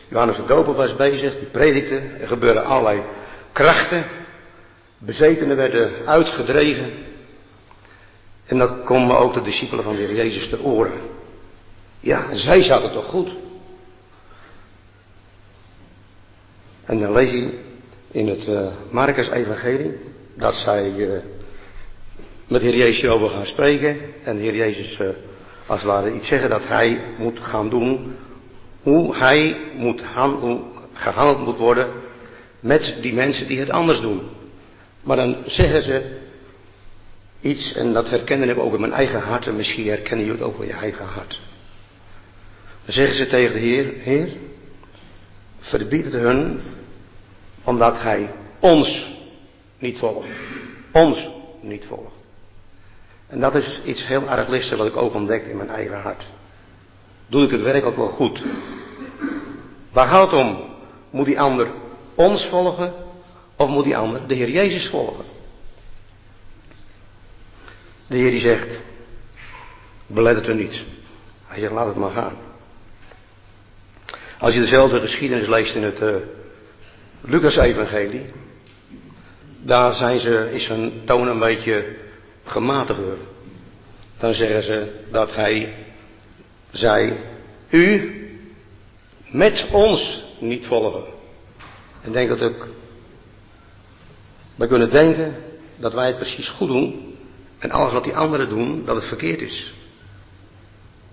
Johannes 0.10 0.38
de 0.38 0.46
Doper 0.46 0.74
was 0.74 0.96
bezig, 0.96 1.38
die 1.40 1.48
predikte. 1.48 1.96
Er 1.96 2.28
gebeurden 2.28 2.66
allerlei 2.66 3.02
krachten. 3.52 4.06
Bezetenen 4.98 5.58
werden 5.58 5.92
uitgedreven. 6.06 6.92
En 8.46 8.58
dat 8.58 8.84
komen 8.84 9.18
ook 9.18 9.34
de 9.34 9.42
discipelen 9.42 9.84
van 9.84 9.96
de 9.96 10.02
Heer 10.02 10.16
Jezus 10.16 10.50
ter 10.50 10.64
oren. 10.64 11.02
Ja, 12.00 12.36
zij 12.36 12.64
zaten 12.64 12.92
toch 12.92 13.06
goed. 13.06 13.30
En 16.86 17.00
dan 17.00 17.14
lees 17.14 17.32
je 17.32 17.60
in 18.12 18.28
het 18.28 18.48
uh, 18.48 18.68
Marcus 18.90 19.30
Evangelie 19.30 20.00
dat 20.36 20.56
zij 20.56 20.94
uh, 20.96 21.12
met 22.48 22.62
de 22.62 22.68
Heer 22.68 22.78
Jezus 22.78 23.10
over 23.10 23.30
gaan 23.30 23.46
spreken. 23.46 23.98
En 24.24 24.36
de 24.36 24.42
Heer 24.42 24.56
Jezus 24.56 25.00
uh, 25.00 25.08
als 25.66 25.82
het 25.82 25.92
ware 25.92 26.14
iets 26.14 26.28
zeggen 26.28 26.50
dat 26.50 26.68
hij 26.68 27.02
moet 27.18 27.40
gaan 27.40 27.70
doen. 27.70 28.16
Hoe 28.82 29.16
hij 29.16 29.58
moet 29.76 30.02
gehandeld 30.94 31.46
moet 31.46 31.58
worden 31.58 31.88
met 32.60 32.96
die 33.02 33.14
mensen 33.14 33.48
die 33.48 33.60
het 33.60 33.70
anders 33.70 34.02
doen. 34.02 34.22
Maar 35.02 35.18
dan 35.18 35.38
zeggen 35.46 35.84
ze 35.84 36.18
iets, 37.42 37.74
en 37.74 37.94
dat 37.94 38.10
herkennen 38.10 38.50
ik 38.50 38.58
ook 38.58 38.74
in 38.74 38.80
mijn 38.80 38.92
eigen 38.92 39.22
hart, 39.22 39.48
en 39.48 39.56
misschien 39.56 39.88
herkennen 39.88 40.26
jullie 40.26 40.42
het 40.42 40.52
ook 40.52 40.62
in 40.62 40.68
je 40.68 40.74
eigen 40.74 41.06
hart. 41.06 41.42
Dan 42.86 42.94
zeggen 42.94 43.16
ze 43.16 43.28
tegen 43.28 43.54
de 43.54 43.60
Heer, 43.60 43.94
Heer, 43.98 44.30
verbied 45.60 46.04
het 46.06 46.14
hun, 46.14 46.62
omdat 47.64 48.02
Hij 48.02 48.32
ons 48.60 49.16
niet 49.80 49.98
volgt. 49.98 50.28
Ons 50.92 51.28
niet 51.62 51.86
volgt. 51.86 52.17
En 53.28 53.40
dat 53.40 53.56
is 53.56 53.82
iets 53.86 54.08
heel 54.08 54.30
erg 54.30 54.70
wat 54.76 54.88
ik 54.88 54.98
ook 54.98 55.14
ontdek 55.14 55.46
in 55.46 55.58
mijn 55.58 55.70
eigen 55.70 56.02
hart. 56.02 56.24
Doe 57.28 57.44
ik 57.44 57.52
het 57.52 57.62
werkelijk 57.62 57.98
wel 57.98 58.08
goed? 58.08 58.42
Waar 59.92 60.08
gaat 60.08 60.32
het 60.32 60.40
om? 60.40 60.76
Moet 61.10 61.26
die 61.26 61.40
ander 61.40 61.68
ons 62.16 62.46
volgen 62.46 62.94
of 63.56 63.70
moet 63.70 63.84
die 63.84 63.98
ander 63.98 64.28
de 64.28 64.34
Heer 64.34 64.50
Jezus 64.50 64.88
volgen? 64.88 65.26
De 68.08 68.18
Heer 68.18 68.32
die 68.32 68.40
zegt, 68.40 68.80
belet 70.08 70.36
het 70.36 70.48
er 70.48 70.56
niet. 70.56 70.84
Hij 71.46 71.60
zegt, 71.60 71.74
laat 71.74 71.88
het 71.88 71.96
maar 71.96 72.12
gaan. 72.12 72.36
Als 74.40 74.54
je 74.54 74.60
dezelfde 74.60 75.00
geschiedenis 75.00 75.48
leest 75.48 75.76
in 75.76 75.84
het 75.84 76.02
uh, 76.02 76.16
Lucas-evangelie, 77.22 78.26
daar 79.62 79.96
zijn 79.96 80.20
ze, 80.20 80.50
is 80.52 80.68
hun 80.68 81.02
toon 81.06 81.28
een 81.28 81.40
beetje 81.40 81.96
gematiger. 82.50 83.18
Dan 84.18 84.34
zeggen 84.34 84.64
ze 84.64 85.02
dat 85.12 85.36
hij 85.36 85.74
zei, 86.72 87.14
u 87.70 88.12
met 89.32 89.68
ons 89.72 90.24
niet 90.40 90.66
volgen. 90.66 91.04
En 92.02 92.12
denk 92.12 92.30
dat 92.30 92.42
ook, 92.42 92.68
wij 94.56 94.68
kunnen 94.68 94.92
denken 94.92 95.36
dat 95.78 95.94
wij 95.94 96.08
het 96.08 96.18
precies 96.18 96.50
goed 96.50 96.68
doen 96.68 97.16
en 97.58 97.72
alles 97.72 97.94
wat 97.94 98.04
die 98.04 98.16
anderen 98.16 98.50
doen, 98.50 98.86
dat 98.86 98.96
het 98.96 99.06
verkeerd 99.06 99.42
is. 99.42 99.74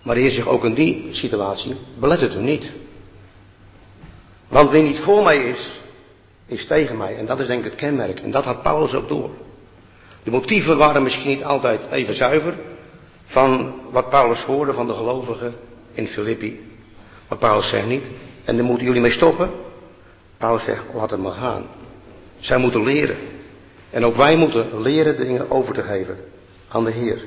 Maar 0.03 0.15
de 0.15 0.21
Heer 0.21 0.31
zegt 0.31 0.47
ook 0.47 0.65
in 0.65 0.75
die 0.75 1.09
situatie, 1.15 1.77
belet 1.99 2.21
het 2.21 2.35
er 2.35 2.43
niet. 2.43 2.73
Want 4.49 4.71
wie 4.71 4.83
niet 4.83 4.99
voor 4.99 5.23
mij 5.23 5.45
is, 5.45 5.81
is 6.47 6.67
tegen 6.67 6.97
mij. 6.97 7.17
En 7.17 7.27
dat 7.27 7.41
is 7.41 7.47
denk 7.47 7.65
ik 7.65 7.71
het 7.71 7.81
kenmerk. 7.81 8.21
En 8.21 8.31
dat 8.31 8.45
had 8.45 8.63
Paulus 8.63 8.95
ook 8.95 9.09
door. 9.09 9.31
De 10.25 10.31
motieven 10.31 10.77
waren 10.77 11.03
misschien 11.03 11.29
niet 11.29 11.45
altijd 11.45 11.81
even 11.91 12.15
zuiver 12.15 12.55
van 13.25 13.75
wat 13.91 14.11
Paulus 14.11 14.43
hoorde 14.43 14.73
van 14.73 14.87
de 14.87 14.95
gelovigen 14.95 15.55
in 15.93 16.07
Filippi. 16.07 16.61
Maar 17.29 17.39
Paulus 17.39 17.69
zegt 17.69 17.87
niet, 17.87 18.05
en 18.45 18.57
daar 18.57 18.65
moeten 18.65 18.87
jullie 18.87 19.01
mee 19.01 19.13
stoppen. 19.13 19.51
Paulus 20.39 20.65
zegt, 20.65 20.85
laat 20.95 21.11
het 21.11 21.21
maar 21.21 21.33
gaan. 21.33 21.67
Zij 22.41 22.59
moeten 22.59 22.85
leren. 22.85 23.17
En 23.91 24.05
ook 24.05 24.17
wij 24.17 24.37
moeten 24.37 24.81
leren 24.81 25.17
dingen 25.17 25.51
over 25.51 25.75
te 25.75 25.83
geven 25.83 26.19
aan 26.69 26.85
de 26.85 26.91
Heer. 26.91 27.25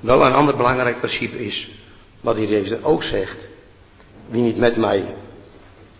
Wel 0.00 0.26
een 0.26 0.32
ander 0.32 0.56
belangrijk 0.56 0.98
principe 0.98 1.44
is, 1.44 1.70
wat 2.20 2.34
de 2.34 2.40
Heer 2.40 2.50
Jezus 2.50 2.82
ook 2.82 3.02
zegt. 3.02 3.38
Wie 4.28 4.42
niet 4.42 4.58
met 4.58 4.76
mij, 4.76 5.04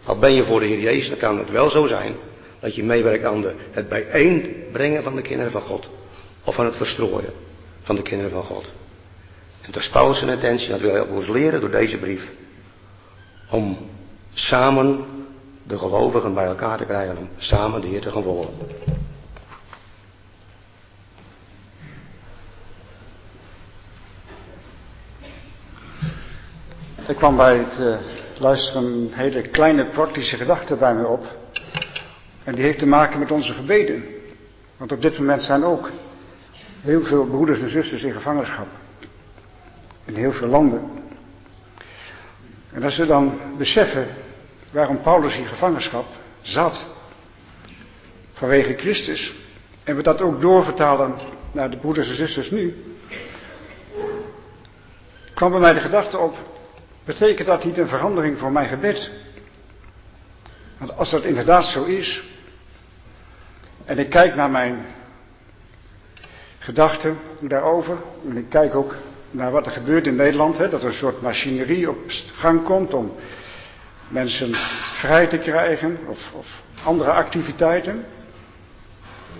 al 0.04 0.18
ben 0.18 0.32
je 0.32 0.44
voor 0.44 0.60
de 0.60 0.66
Heer 0.66 0.80
Jezus, 0.80 1.08
dan 1.08 1.18
kan 1.18 1.38
het 1.38 1.50
wel 1.50 1.70
zo 1.70 1.86
zijn 1.86 2.14
dat 2.60 2.74
je 2.74 2.84
meewerkt 2.84 3.24
aan 3.24 3.40
de, 3.40 3.54
het 3.70 3.88
bijeenbrengen 3.88 5.02
van 5.02 5.16
de 5.16 5.22
kinderen 5.22 5.52
van 5.52 5.60
God. 5.60 5.88
Of 6.44 6.58
aan 6.58 6.64
het 6.64 6.76
verstrooien 6.76 7.32
van 7.82 7.96
de 7.96 8.02
kinderen 8.02 8.32
van 8.32 8.42
God. 8.42 8.64
En 9.62 9.72
dat 9.72 9.82
is 9.82 9.88
Paulus' 9.88 10.22
intentie, 10.22 10.68
dat 10.68 10.80
wil 10.80 11.04
ons 11.04 11.28
leren 11.28 11.60
door 11.60 11.70
deze 11.70 11.96
brief. 11.96 12.30
Om 13.50 13.78
samen 14.32 15.04
de 15.62 15.78
gelovigen 15.78 16.34
bij 16.34 16.44
elkaar 16.44 16.78
te 16.78 16.84
krijgen, 16.84 17.16
om 17.16 17.28
samen 17.36 17.80
de 17.80 17.86
Heer 17.86 18.00
te 18.00 18.10
gaan 18.10 18.22
volgen. 18.22 18.52
Er 27.06 27.14
kwam 27.14 27.36
bij 27.36 27.56
het 27.56 27.78
uh, 27.78 27.96
luisteren 28.38 28.84
een 28.84 29.10
hele 29.12 29.42
kleine 29.42 29.84
praktische 29.84 30.36
gedachte 30.36 30.76
bij 30.76 30.94
mij 30.94 31.04
op. 31.04 31.36
En 32.44 32.54
die 32.54 32.64
heeft 32.64 32.78
te 32.78 32.86
maken 32.86 33.18
met 33.18 33.30
onze 33.30 33.52
gebeden. 33.52 34.04
Want 34.76 34.92
op 34.92 35.02
dit 35.02 35.18
moment 35.18 35.42
zijn 35.42 35.64
ook 35.64 35.90
heel 36.84 37.02
veel 37.02 37.26
broeders 37.26 37.60
en 37.60 37.68
zusters 37.68 38.02
in 38.02 38.12
gevangenschap. 38.12 38.66
In 40.04 40.14
heel 40.14 40.32
veel 40.32 40.48
landen. 40.48 40.90
En 42.72 42.82
als 42.82 42.96
we 42.96 43.06
dan 43.06 43.38
beseffen 43.58 44.06
waarom 44.70 45.00
Paulus 45.00 45.36
in 45.36 45.46
gevangenschap 45.46 46.06
zat, 46.40 46.86
vanwege 48.32 48.74
Christus, 48.74 49.34
en 49.84 49.96
we 49.96 50.02
dat 50.02 50.20
ook 50.20 50.40
doorvertalen 50.40 51.14
naar 51.52 51.70
de 51.70 51.76
broeders 51.76 52.08
en 52.08 52.14
zusters 52.14 52.50
nu, 52.50 52.82
kwam 55.34 55.50
bij 55.50 55.60
mij 55.60 55.72
de 55.72 55.80
gedachte 55.80 56.18
op, 56.18 56.36
betekent 57.04 57.46
dat 57.46 57.64
niet 57.64 57.78
een 57.78 57.88
verandering 57.88 58.38
voor 58.38 58.52
mijn 58.52 58.68
gebed? 58.68 59.12
Want 60.78 60.96
als 60.96 61.10
dat 61.10 61.24
inderdaad 61.24 61.64
zo 61.64 61.84
is, 61.84 62.22
en 63.84 63.98
ik 63.98 64.10
kijk 64.10 64.34
naar 64.34 64.50
mijn 64.50 64.84
gedachten 66.64 67.18
daarover, 67.40 67.96
en 68.28 68.36
ik 68.36 68.48
kijk 68.48 68.74
ook 68.74 68.94
naar 69.30 69.50
wat 69.50 69.66
er 69.66 69.72
gebeurt 69.72 70.06
in 70.06 70.14
Nederland, 70.14 70.58
hè, 70.58 70.68
dat 70.68 70.82
er 70.82 70.88
een 70.88 70.94
soort 70.94 71.20
machinerie 71.20 71.90
op 71.90 71.96
gang 72.34 72.62
komt 72.62 72.94
om 72.94 73.12
mensen 74.08 74.54
vrij 75.00 75.26
te 75.26 75.38
krijgen 75.38 75.98
of, 76.08 76.32
of 76.32 76.46
andere 76.84 77.10
activiteiten. 77.10 78.04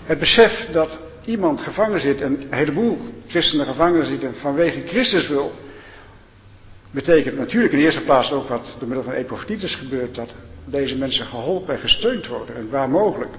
Het 0.04 0.18
besef 0.18 0.68
dat 0.72 0.98
iemand 1.24 1.60
gevangen 1.60 2.00
zit, 2.00 2.20
en 2.20 2.40
een 2.40 2.54
heleboel 2.54 2.98
christenen 3.26 3.66
gevangen 3.66 4.06
zitten 4.06 4.34
vanwege 4.34 4.86
Christus 4.86 5.28
wil, 5.28 5.52
betekent 6.90 7.38
natuurlijk 7.38 7.72
in 7.72 7.78
eerste 7.78 8.02
plaats 8.02 8.32
ook 8.32 8.48
wat 8.48 8.74
door 8.78 8.88
middel 8.88 9.04
van 9.04 9.14
Epaphroditus 9.14 9.74
gebeurt, 9.74 10.14
dat 10.14 10.34
deze 10.64 10.96
mensen 10.96 11.26
geholpen 11.26 11.74
en 11.74 11.80
gesteund 11.80 12.26
worden, 12.26 12.56
en 12.56 12.70
waar 12.70 12.90
mogelijk. 12.90 13.34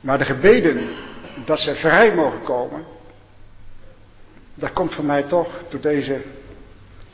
Maar 0.00 0.18
de 0.18 0.24
gebeden 0.24 0.88
dat 1.44 1.58
ze 1.58 1.74
vrij 1.74 2.14
mogen 2.14 2.42
komen, 2.42 2.84
dat 4.54 4.72
komt 4.72 4.94
voor 4.94 5.04
mij 5.04 5.22
toch 5.22 5.48
door 5.68 5.80
deze 5.80 6.22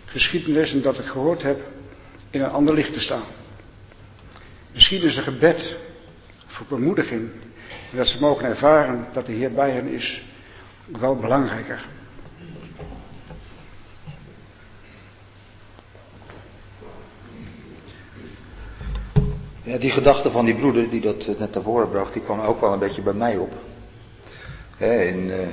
geschiedenis 0.05 0.73
en 0.73 0.83
dat 0.83 0.99
ik 0.99 1.07
gehoord 1.07 1.43
heb 1.43 1.61
in 2.31 2.41
een 2.41 2.51
ander 2.51 2.75
licht 2.75 2.93
te 2.93 3.01
staan. 3.01 3.25
Misschien 4.73 5.03
is 5.03 5.17
een 5.17 5.23
gebed 5.23 5.77
voor 6.47 6.67
bemoediging 6.67 7.31
en 7.91 7.97
dat 7.97 8.07
ze 8.07 8.21
mogen 8.21 8.45
ervaren 8.45 9.07
dat 9.12 9.27
de 9.27 9.33
Heer 9.33 9.53
bij 9.53 9.71
hen 9.71 9.87
is 9.87 10.23
wel 10.87 11.17
belangrijker. 11.17 11.85
Ja, 19.62 19.79
die 19.79 19.91
gedachte 19.91 20.31
van 20.31 20.45
die 20.45 20.55
broeder 20.55 20.91
die 20.91 21.01
dat 21.01 21.27
net 21.39 21.39
naar 21.55 21.89
bracht, 21.89 22.12
die 22.12 22.23
kwam 22.23 22.41
ook 22.41 22.61
wel 22.61 22.73
een 22.73 22.79
beetje 22.79 23.03
bij 23.03 23.12
mij 23.12 23.37
op. 23.37 23.53
uh, 24.79 25.49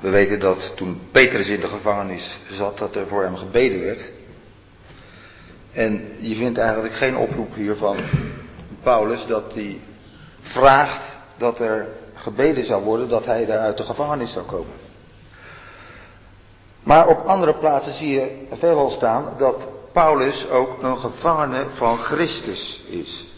we 0.00 0.08
weten 0.10 0.40
dat 0.40 0.72
toen 0.76 1.00
Petrus 1.12 1.48
in 1.48 1.60
de 1.60 1.68
gevangenis 1.68 2.38
zat, 2.50 2.78
dat 2.78 2.96
er 2.96 3.06
voor 3.06 3.22
hem 3.22 3.36
gebeden 3.36 3.80
werd. 3.80 4.00
En 5.72 6.16
je 6.20 6.34
vindt 6.34 6.58
eigenlijk 6.58 6.94
geen 6.94 7.16
oproep 7.16 7.54
hier 7.54 7.76
van 7.76 7.96
Paulus 8.82 9.26
dat 9.26 9.54
hij 9.54 9.80
vraagt 10.40 11.16
dat 11.36 11.58
er 11.60 11.88
gebeden 12.14 12.66
zou 12.66 12.84
worden 12.84 13.08
dat 13.08 13.24
hij 13.24 13.46
daar 13.46 13.58
uit 13.58 13.76
de 13.76 13.84
gevangenis 13.84 14.32
zou 14.32 14.46
komen. 14.46 14.82
Maar 16.82 17.08
op 17.08 17.26
andere 17.26 17.54
plaatsen 17.54 17.92
zie 17.92 18.10
je 18.10 18.46
veelal 18.50 18.90
staan 18.90 19.34
dat 19.38 19.68
Paulus 19.92 20.48
ook 20.48 20.82
een 20.82 20.98
gevangene 20.98 21.66
van 21.74 21.98
Christus 21.98 22.84
is. 22.88 23.33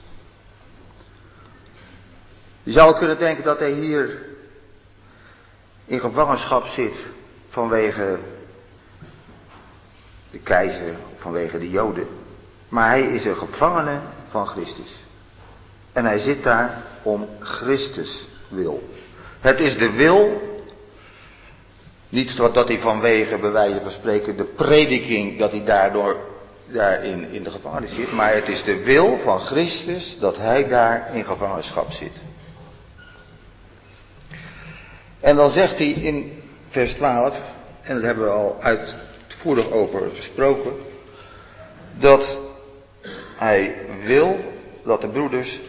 Je 2.67 2.73
zou 2.73 2.97
kunnen 2.97 3.19
denken 3.19 3.45
dat 3.45 3.59
hij 3.59 3.73
hier 3.73 4.23
in 5.85 6.01
gevangenschap 6.01 6.67
zit 6.67 6.95
vanwege 7.49 8.19
de 10.31 10.39
keizer, 10.39 10.95
vanwege 11.17 11.59
de 11.59 11.71
Joden. 11.71 12.07
Maar 12.69 12.89
hij 12.89 13.03
is 13.03 13.25
een 13.25 13.37
gevangene 13.37 14.01
van 14.29 14.47
Christus. 14.47 15.05
En 15.93 16.05
hij 16.05 16.19
zit 16.19 16.43
daar 16.43 16.83
om 17.03 17.29
Christus 17.39 18.29
wil. 18.49 18.83
Het 19.41 19.61
is 19.61 19.79
de 19.79 19.91
wil, 19.91 20.41
niet 22.09 22.37
dat 22.37 22.69
hij 22.69 22.79
vanwege, 22.81 23.39
bij 23.39 23.51
wijze 23.51 23.81
van 23.81 23.91
spreken, 23.91 24.37
de 24.37 24.45
prediking, 24.45 25.39
dat 25.39 25.51
hij 25.51 25.65
daardoor 25.65 26.17
daar 26.67 27.05
in, 27.05 27.31
in 27.31 27.43
de 27.43 27.51
gevangenis 27.51 27.95
zit, 27.95 28.13
maar 28.13 28.35
het 28.35 28.49
is 28.49 28.65
de 28.65 28.83
wil 28.83 29.19
van 29.19 29.41
Christus 29.41 30.17
dat 30.21 30.37
hij 30.37 30.69
daar 30.69 31.15
in 31.15 31.25
gevangenschap 31.25 31.93
zit. 31.93 32.13
En 35.21 35.37
dan 35.37 35.51
zegt 35.51 35.79
hij 35.79 35.91
in 35.91 36.43
vers 36.69 36.95
12, 36.95 37.35
en 37.83 37.95
daar 37.95 38.05
hebben 38.05 38.25
we 38.25 38.31
al 38.31 38.57
uitvoerig 38.61 39.71
over 39.71 40.11
gesproken, 40.11 40.73
dat 41.99 42.39
hij 43.37 43.75
wil 44.05 44.39
dat 44.85 45.01
de 45.01 45.09
broeders 45.09 45.61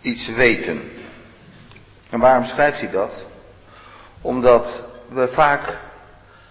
iets 0.00 0.28
weten. 0.28 0.82
En 2.10 2.20
waarom 2.20 2.44
schrijft 2.44 2.80
hij 2.80 2.90
dat? 2.90 3.10
Omdat 4.20 4.82
we 5.08 5.28
vaak 5.28 5.78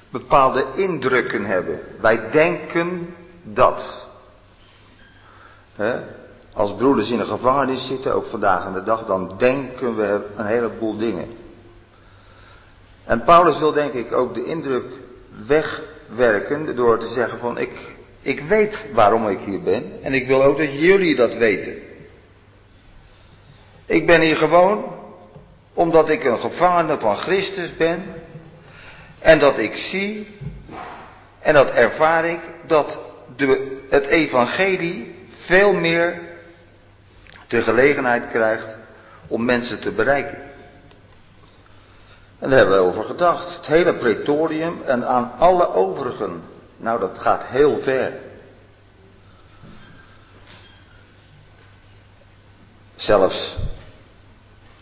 bepaalde 0.09 0.65
indrukken 0.75 1.45
hebben. 1.45 1.79
Wij 2.01 2.29
denken 2.31 3.15
dat. 3.43 4.05
Als 6.53 6.75
broeders 6.75 7.09
in 7.09 7.19
een 7.19 7.25
gevangenis 7.25 7.87
zitten, 7.87 8.13
ook 8.13 8.25
vandaag 8.25 8.63
aan 8.63 8.73
de 8.73 8.83
dag, 8.83 9.05
dan 9.05 9.33
denken 9.37 9.95
we 9.95 10.25
een 10.35 10.45
heleboel 10.45 10.97
dingen. 10.97 11.27
En 13.07 13.23
Paulus 13.23 13.59
wil 13.59 13.73
denk 13.73 13.93
ik 13.93 14.13
ook 14.13 14.33
de 14.33 14.45
indruk 14.45 14.85
weg 15.47 15.83
werken 16.15 16.75
door 16.75 16.99
te 16.99 17.07
zeggen 17.07 17.39
van 17.39 17.57
ik, 17.57 17.71
ik 18.21 18.39
weet 18.39 18.85
waarom 18.93 19.27
ik 19.27 19.39
hier 19.39 19.61
ben 19.61 20.03
en 20.03 20.13
ik 20.13 20.27
wil 20.27 20.43
ook 20.43 20.57
dat 20.57 20.79
jullie 20.79 21.15
dat 21.15 21.33
weten. 21.33 21.75
Ik 23.85 24.05
ben 24.05 24.21
hier 24.21 24.35
gewoon 24.35 24.95
omdat 25.73 26.09
ik 26.09 26.23
een 26.23 26.39
gevangene 26.39 26.99
van 26.99 27.17
Christus 27.17 27.75
ben 27.75 28.03
en 29.19 29.39
dat 29.39 29.57
ik 29.57 29.75
zie 29.75 30.27
en 31.39 31.53
dat 31.53 31.69
ervaar 31.69 32.25
ik 32.25 32.39
dat 32.65 32.99
de, 33.35 33.77
het 33.89 34.05
evangelie 34.05 35.15
veel 35.45 35.73
meer 35.73 36.21
de 37.47 37.61
gelegenheid 37.63 38.27
krijgt 38.29 38.75
om 39.27 39.45
mensen 39.45 39.79
te 39.79 39.91
bereiken. 39.91 40.46
En 42.39 42.49
daar 42.49 42.57
hebben 42.57 42.77
we 42.77 42.83
over 42.83 43.03
gedacht. 43.03 43.55
Het 43.55 43.65
hele 43.65 43.93
pretorium 43.93 44.81
en 44.85 45.07
aan 45.07 45.31
alle 45.37 45.73
overigen. 45.73 46.41
Nou, 46.77 46.99
dat 46.99 47.17
gaat 47.19 47.43
heel 47.43 47.79
ver. 47.79 48.13
Zelfs, 52.95 53.55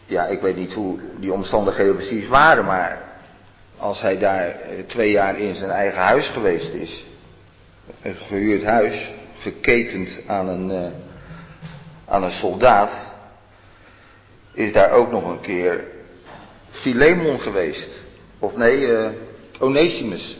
ja, 0.06 0.26
ik 0.26 0.42
weet 0.42 0.56
niet 0.56 0.74
hoe 0.74 1.00
die 1.20 1.34
omstandigheden 1.34 1.96
precies 1.96 2.28
waren, 2.28 2.66
maar 2.66 3.02
als 3.78 4.02
hij 4.02 4.18
daar 4.18 4.50
eh, 4.50 4.86
twee 4.88 5.12
jaar 5.12 5.40
in 5.40 5.56
zijn 5.56 5.70
eigen 5.70 6.02
huis 6.02 6.28
geweest 6.28 6.74
is, 6.74 7.06
een 8.02 8.16
gehuurd 8.16 8.64
huis, 8.64 9.12
geketend 9.38 10.20
aan 10.28 10.48
een, 10.48 10.70
uh, 10.70 10.92
aan 12.06 12.24
een 12.24 12.32
soldaat, 12.32 12.92
is 14.54 14.74
daar 14.74 14.92
ook 14.92 15.12
nog 15.12 15.30
een 15.30 15.42
keer 15.42 15.95
Philemon 16.82 17.40
geweest. 17.40 17.90
Of 18.40 18.56
nee, 18.56 18.80
uh, 18.80 19.08
Onesimus. 19.60 20.40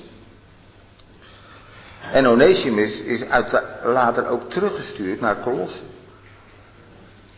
En 2.12 2.28
Onesimus 2.28 3.00
is 3.00 3.24
uit, 3.24 3.64
later 3.84 4.28
ook 4.28 4.50
teruggestuurd 4.50 5.22
naar 5.22 5.42
Colosse. 5.42 5.82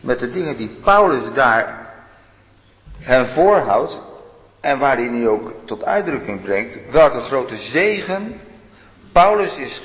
Met 0.00 0.18
de 0.18 0.30
dingen 0.30 0.56
die 0.56 0.70
Paulus 0.82 1.32
daar 1.34 1.92
hem 2.98 3.26
voorhoudt. 3.26 3.98
En 4.60 4.78
waar 4.78 4.96
hij 4.96 5.08
nu 5.08 5.28
ook 5.28 5.52
tot 5.64 5.84
uitdrukking 5.84 6.42
brengt. 6.42 6.90
Welke 6.90 7.20
grote 7.20 7.56
zegen 7.56 8.40
Paulus 9.12 9.56
is 9.56 9.82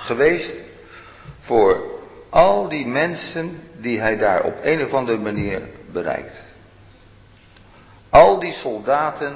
geweest 0.00 0.52
voor 1.40 1.82
al 2.30 2.68
die 2.68 2.86
mensen 2.86 3.60
die 3.76 4.00
hij 4.00 4.16
daar 4.16 4.42
op 4.42 4.54
een 4.62 4.84
of 4.84 4.92
andere 4.92 5.18
manier 5.18 5.62
bereikt. 5.92 6.47
Al 8.10 8.38
die 8.38 8.52
soldaten 8.52 9.34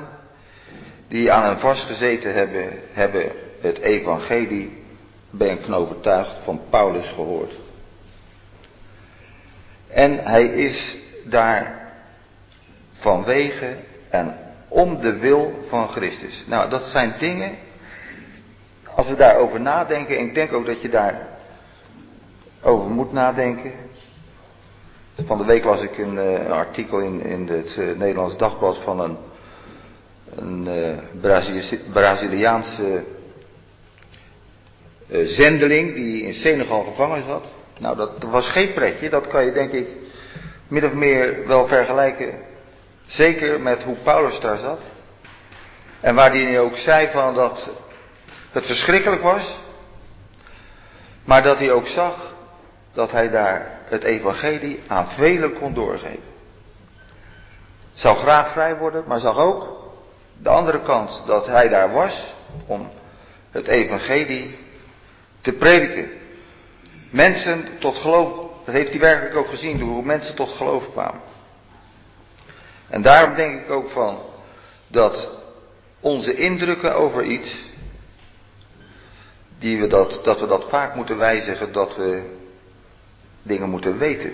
die 1.08 1.32
aan 1.32 1.44
hem 1.44 1.58
vastgezeten 1.58 2.34
hebben, 2.34 2.68
hebben 2.92 3.32
het 3.60 3.78
evangelie, 3.78 4.82
ben 5.30 5.50
ik 5.50 5.62
van 5.62 5.74
overtuigd, 5.74 6.44
van 6.44 6.60
Paulus 6.70 7.08
gehoord. 7.08 7.52
En 9.88 10.18
hij 10.24 10.44
is 10.44 10.96
daar 11.24 11.92
vanwege 12.92 13.76
en 14.10 14.36
om 14.68 15.00
de 15.00 15.18
wil 15.18 15.64
van 15.68 15.88
Christus. 15.88 16.44
Nou, 16.46 16.70
dat 16.70 16.82
zijn 16.82 17.14
dingen, 17.18 17.56
als 18.94 19.08
we 19.08 19.16
daarover 19.16 19.60
nadenken, 19.60 20.18
en 20.18 20.26
ik 20.26 20.34
denk 20.34 20.52
ook 20.52 20.66
dat 20.66 20.82
je 20.82 20.88
daar 20.88 21.26
over 22.62 22.90
moet 22.90 23.12
nadenken. 23.12 23.72
Van 25.16 25.38
de 25.38 25.44
week 25.44 25.64
las 25.64 25.82
ik 25.82 25.98
een, 25.98 26.18
eh, 26.18 26.50
artikel 26.50 26.98
in, 27.00 27.22
in 27.22 27.48
het 27.48 27.76
uh, 27.78 27.96
Nederlands 27.96 28.36
Dagblad 28.36 28.78
van 28.84 29.00
een, 29.00 29.16
een 30.34 30.66
uh, 30.66 31.78
Braziliaanse 31.92 33.02
zendeling 35.24 35.94
die 35.94 36.22
in 36.22 36.34
Senegal 36.34 36.82
gevangen 36.82 37.24
zat. 37.26 37.44
Nou, 37.78 37.96
dat 37.96 38.22
was 38.22 38.48
geen 38.48 38.72
pretje. 38.72 39.08
Dat 39.10 39.26
kan 39.26 39.44
je 39.44 39.52
denk 39.52 39.72
ik 39.72 39.88
min 40.68 40.84
of 40.84 40.92
meer 40.92 41.46
wel 41.46 41.66
vergelijken. 41.66 42.34
Zeker 43.06 43.60
met 43.60 43.82
hoe 43.82 43.96
Paulus 44.02 44.40
daar 44.40 44.58
zat. 44.58 44.80
En 46.00 46.14
waar 46.14 46.32
hij 46.32 46.60
ook 46.60 46.76
zei 46.76 47.08
van 47.10 47.34
dat 47.34 47.68
het 48.50 48.66
verschrikkelijk 48.66 49.22
was. 49.22 49.58
Maar 51.24 51.42
dat 51.42 51.58
hij 51.58 51.72
ook 51.72 51.86
zag 51.86 52.34
dat 52.92 53.10
hij 53.10 53.30
daar 53.30 53.80
het 53.92 54.04
evangelie 54.04 54.80
aan 54.86 55.08
velen 55.08 55.58
kon 55.58 55.74
doorgeven. 55.74 56.30
Zou 57.94 58.16
graag 58.16 58.52
vrij 58.52 58.76
worden, 58.76 59.04
maar 59.06 59.20
zag 59.20 59.38
ook 59.38 59.92
de 60.42 60.48
andere 60.48 60.82
kant 60.82 61.22
dat 61.26 61.46
hij 61.46 61.68
daar 61.68 61.92
was 61.92 62.32
om 62.66 62.90
het 63.50 63.66
evangelie 63.66 64.58
te 65.40 65.52
prediken. 65.52 66.10
Mensen 67.10 67.68
tot 67.78 67.96
geloof, 67.96 68.32
dat 68.64 68.74
heeft 68.74 68.90
hij 68.90 69.00
werkelijk 69.00 69.36
ook 69.36 69.48
gezien, 69.48 69.80
hoe 69.80 70.04
mensen 70.04 70.34
tot 70.34 70.50
geloof 70.50 70.90
kwamen. 70.92 71.20
En 72.88 73.02
daarom 73.02 73.34
denk 73.34 73.60
ik 73.60 73.70
ook 73.70 73.90
van 73.90 74.18
dat 74.86 75.28
onze 76.00 76.34
indrukken 76.34 76.94
over 76.94 77.24
iets, 77.24 77.64
die 79.58 79.80
we 79.80 79.86
dat, 79.86 80.20
dat 80.22 80.40
we 80.40 80.46
dat 80.46 80.64
vaak 80.68 80.94
moeten 80.94 81.18
wijzigen, 81.18 81.72
dat 81.72 81.96
we 81.96 82.40
dingen 83.42 83.70
moeten 83.70 83.98
weten. 83.98 84.32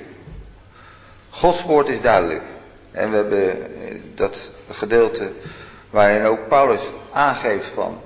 Gods 1.31 1.63
woord 1.63 1.89
is 1.89 2.01
duidelijk. 2.01 2.43
En 2.91 3.11
we 3.11 3.17
hebben 3.17 3.71
dat 4.15 4.51
gedeelte 4.71 5.33
waarin 5.91 6.25
ook 6.25 6.49
Paulus 6.49 6.81
aangeeft 7.13 7.71
van 7.75 8.01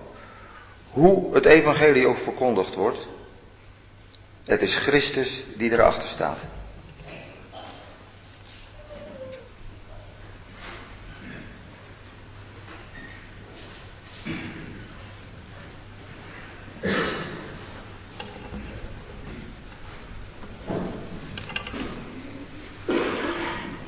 hoe 0.90 1.34
het 1.34 1.44
evangelie 1.44 2.06
ook 2.06 2.18
verkondigd 2.18 2.74
wordt. 2.74 3.08
Het 4.44 4.60
is 4.60 4.76
Christus 4.76 5.44
die 5.56 5.70
erachter 5.70 6.08
staat. 6.08 6.38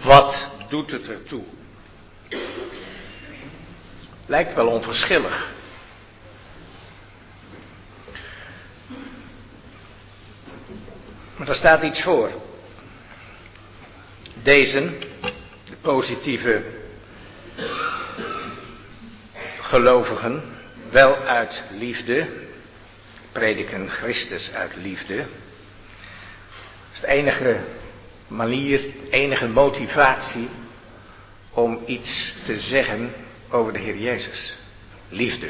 Wat 0.04 0.50
doet 0.68 0.90
het 0.90 1.08
ertoe? 1.08 1.44
Lijkt 4.26 4.54
wel 4.54 4.66
onverschillig. 4.66 5.52
Maar 11.36 11.48
er 11.48 11.54
staat 11.54 11.82
iets 11.82 12.02
voor. 12.02 12.30
Deze, 14.42 14.98
de 15.64 15.76
positieve 15.80 16.62
gelovigen, 19.60 20.42
wel 20.90 21.16
uit 21.16 21.62
liefde, 21.70 22.28
prediken 23.32 23.90
Christus 23.90 24.52
uit 24.52 24.76
liefde. 24.76 25.16
Dat 25.16 25.26
is 26.92 27.00
het 27.00 27.08
enige 27.08 27.60
manier, 28.34 28.80
enige 29.10 29.48
motivatie 29.48 30.48
om 31.50 31.82
iets 31.86 32.34
te 32.44 32.58
zeggen 32.58 33.12
over 33.50 33.72
de 33.72 33.78
Heer 33.78 33.96
Jezus. 33.96 34.56
Liefde. 35.08 35.48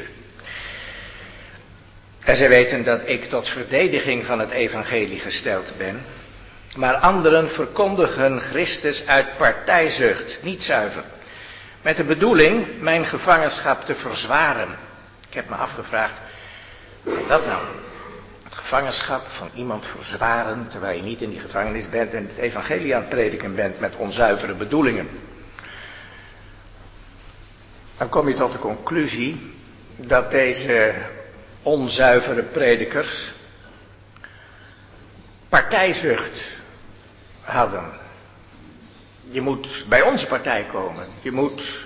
En 2.23 2.35
zij 2.35 2.49
weten 2.49 2.83
dat 2.83 3.01
ik 3.05 3.23
tot 3.23 3.49
verdediging 3.49 4.25
van 4.25 4.39
het 4.39 4.51
evangelie 4.51 5.19
gesteld 5.19 5.73
ben. 5.77 6.01
Maar 6.75 6.95
anderen 6.95 7.49
verkondigen 7.49 8.41
Christus 8.41 9.05
uit 9.05 9.37
partijzucht, 9.37 10.39
niet 10.43 10.63
zuiver. 10.63 11.03
Met 11.81 11.97
de 11.97 12.03
bedoeling 12.03 12.81
mijn 12.81 13.05
gevangenschap 13.05 13.83
te 13.83 13.95
verzwaren. 13.95 14.69
Ik 15.27 15.33
heb 15.33 15.49
me 15.49 15.55
afgevraagd, 15.55 16.21
wat 17.03 17.27
dat 17.27 17.45
nou? 17.45 17.65
Gevangenschap 18.55 19.27
van 19.27 19.49
iemand 19.53 19.85
verzwaren 19.85 20.67
terwijl 20.67 20.97
je 20.97 21.03
niet 21.03 21.21
in 21.21 21.29
die 21.29 21.39
gevangenis 21.39 21.89
bent 21.89 22.13
en 22.13 22.27
het 22.27 22.37
evangelie 22.37 22.95
aan 22.95 23.01
het 23.01 23.09
prediken 23.09 23.55
bent 23.55 23.79
met 23.79 23.95
onzuivere 23.95 24.53
bedoelingen. 24.53 25.09
Dan 27.97 28.09
kom 28.09 28.27
je 28.27 28.35
tot 28.35 28.51
de 28.51 28.59
conclusie 28.59 29.53
dat 29.95 30.31
deze 30.31 30.93
onzuivere 31.61 32.43
predikers 32.43 33.33
partijzucht 35.49 36.41
hadden. 37.41 37.83
Je 39.31 39.41
moet 39.41 39.85
bij 39.89 40.01
onze 40.01 40.27
partij 40.27 40.63
komen. 40.63 41.07
Je 41.21 41.31
moet 41.31 41.83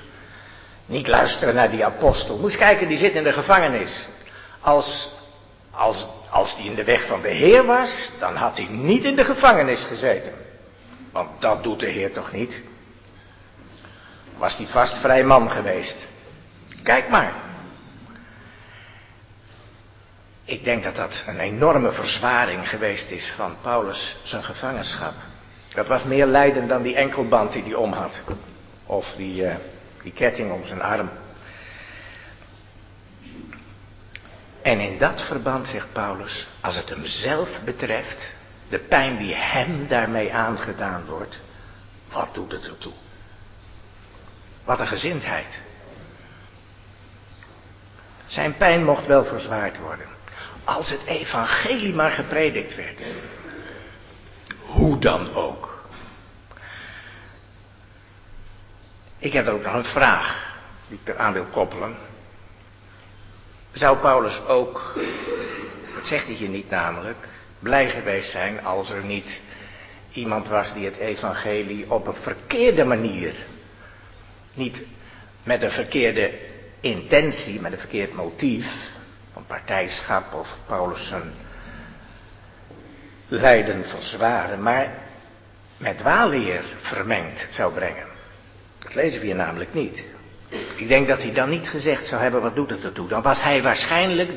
niet 0.86 1.07
luisteren 1.07 1.55
naar 1.55 1.70
die 1.70 1.86
apostel. 1.86 2.38
Moest 2.38 2.57
kijken, 2.57 2.88
die 2.88 2.97
zit 2.97 3.13
in 3.13 3.24
de 3.24 3.34
gevangenis. 3.34 4.07
Als, 4.59 5.11
als 5.72 6.07
als 6.30 6.55
hij 6.55 6.65
in 6.65 6.75
de 6.75 6.84
weg 6.84 7.07
van 7.07 7.21
de 7.21 7.30
Heer 7.30 7.65
was, 7.65 8.09
dan 8.19 8.36
had 8.36 8.57
hij 8.57 8.67
niet 8.67 9.03
in 9.03 9.15
de 9.15 9.23
gevangenis 9.23 9.86
gezeten. 9.86 10.34
Want 11.11 11.41
dat 11.41 11.63
doet 11.63 11.80
de 11.80 11.89
Heer 11.89 12.13
toch 12.13 12.32
niet? 12.32 12.61
Was 14.38 14.57
hij 14.57 14.65
vast 14.65 14.97
vrij 14.97 15.23
man 15.23 15.51
geweest. 15.51 16.07
Kijk 16.84 17.09
maar. 17.09 17.47
ik 20.49 20.63
denk 20.63 20.84
dat 20.84 20.95
dat 20.95 21.23
een 21.27 21.39
enorme 21.39 21.91
verzwaring 21.91 22.69
geweest 22.69 23.11
is 23.11 23.34
van 23.36 23.55
Paulus 23.61 24.17
zijn 24.23 24.43
gevangenschap. 24.43 25.13
Dat 25.73 25.88
was 25.88 26.03
meer 26.03 26.25
lijden 26.25 26.67
dan 26.67 26.82
die 26.82 26.95
enkelband 26.95 27.53
die 27.53 27.63
hij 27.63 27.73
om 27.73 27.93
had. 27.93 28.11
Of 28.86 29.13
die, 29.17 29.43
uh, 29.43 29.55
die 30.03 30.11
ketting 30.11 30.51
om 30.51 30.65
zijn 30.65 30.82
arm. 30.82 31.09
En 34.62 34.80
in 34.80 34.97
dat 34.97 35.22
verband 35.22 35.68
zegt 35.68 35.93
Paulus, 35.93 36.47
als 36.62 36.76
het 36.76 36.89
hem 36.89 37.05
zelf 37.05 37.49
betreft, 37.66 38.28
de 38.70 38.80
pijn 38.80 39.18
die 39.18 39.36
hem 39.36 39.88
daarmee 39.88 40.34
aangedaan 40.34 41.05
wordt, 41.05 41.41
wat 42.12 42.34
doet 42.34 42.51
het 42.51 42.68
ertoe? 42.68 42.93
Wat 44.64 44.80
een 44.80 44.88
gezindheid. 44.88 45.62
Zijn 48.26 48.57
pijn 48.57 48.84
mocht 48.84 49.07
wel 49.07 49.24
verzwaard 49.24 49.80
worden. 49.80 50.07
Als 50.64 50.89
het 50.89 51.05
evangelie 51.05 51.93
maar 51.93 52.12
gepredikt 52.12 52.76
werd. 52.76 53.01
Hoe 54.66 54.99
dan 54.99 55.34
ook. 55.34 55.89
Ik 59.18 59.34
heb 59.34 59.47
er 59.47 59.53
ook 59.53 59.64
nog 59.64 59.74
een 59.74 59.84
vraag 59.84 60.57
die 60.88 60.99
ik 61.03 61.07
eraan 61.07 61.34
wil 61.34 61.45
koppelen. 61.45 61.97
Zou 63.80 63.97
Paulus 63.97 64.41
ook, 64.47 64.93
dat 65.95 66.07
zegt 66.07 66.25
hij 66.25 66.34
hier 66.34 66.49
niet 66.49 66.69
namelijk, 66.69 67.27
blij 67.59 67.89
geweest 67.89 68.32
zijn 68.32 68.63
als 68.63 68.89
er 68.89 69.03
niet 69.03 69.41
iemand 70.11 70.47
was 70.47 70.73
die 70.73 70.86
het 70.86 70.97
evangelie 70.97 71.91
op 71.91 72.07
een 72.07 72.13
verkeerde 72.13 72.84
manier, 72.84 73.34
niet 74.53 74.82
met 75.43 75.63
een 75.63 75.71
verkeerde 75.71 76.39
intentie, 76.80 77.61
met 77.61 77.71
een 77.71 77.80
verkeerd 77.80 78.13
motief, 78.13 78.65
van 79.34 79.45
partijschap 79.45 80.34
of 80.34 80.57
Paulus 80.67 81.07
zijn 81.07 81.34
lijden 83.27 83.86
verzwaren, 83.86 84.63
maar 84.63 84.93
met 85.77 86.01
waalleer 86.01 86.63
vermengd 86.82 87.47
zou 87.49 87.73
brengen. 87.73 88.07
Dat 88.80 88.95
lezen 88.95 89.19
we 89.19 89.25
hier 89.25 89.36
namelijk 89.36 89.73
niet. 89.73 90.03
Ik 90.80 90.88
denk 90.88 91.07
dat 91.07 91.21
hij 91.21 91.34
dan 91.34 91.49
niet 91.49 91.67
gezegd 91.67 92.07
zou 92.07 92.21
hebben, 92.21 92.41
wat 92.41 92.55
doet 92.55 92.69
het 92.69 92.84
ertoe? 92.84 93.07
Dan 93.07 93.21
was 93.21 93.41
hij 93.41 93.61
waarschijnlijk 93.61 94.32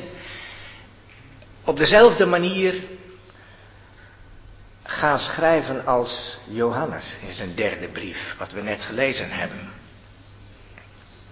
op 1.63 1.77
dezelfde 1.77 2.25
manier 2.25 2.83
gaan 4.83 5.19
schrijven 5.19 5.85
als 5.85 6.37
Johannes 6.47 7.17
in 7.27 7.33
zijn 7.33 7.55
derde 7.55 7.87
brief, 7.87 8.35
wat 8.37 8.51
we 8.51 8.61
net 8.61 8.81
gelezen 8.81 9.29
hebben. 9.29 9.71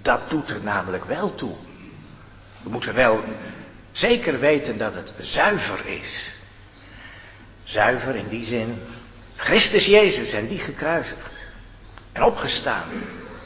Dat 0.01 0.29
doet 0.29 0.49
er 0.49 0.63
namelijk 0.63 1.05
wel 1.05 1.35
toe. 1.35 1.55
We 2.63 2.69
moeten 2.69 2.93
wel 2.93 3.23
zeker 3.91 4.39
weten 4.39 4.77
dat 4.77 4.93
het 4.93 5.13
zuiver 5.17 5.85
is. 5.85 6.29
Zuiver 7.63 8.15
in 8.15 8.27
die 8.27 8.43
zin, 8.43 8.81
Christus 9.35 9.85
Jezus 9.85 10.33
en 10.33 10.47
die 10.47 10.59
gekruisigd 10.59 11.47
en 12.11 12.23
opgestaan 12.23 12.89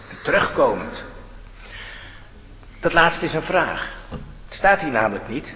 en 0.09 0.17
terugkomend. 0.23 1.13
Dat 2.85 2.93
laatste 2.93 3.25
is 3.25 3.33
een 3.33 3.41
vraag. 3.41 3.91
Het 4.45 4.53
staat 4.53 4.79
hier 4.79 4.91
namelijk 4.91 5.27
niet. 5.27 5.53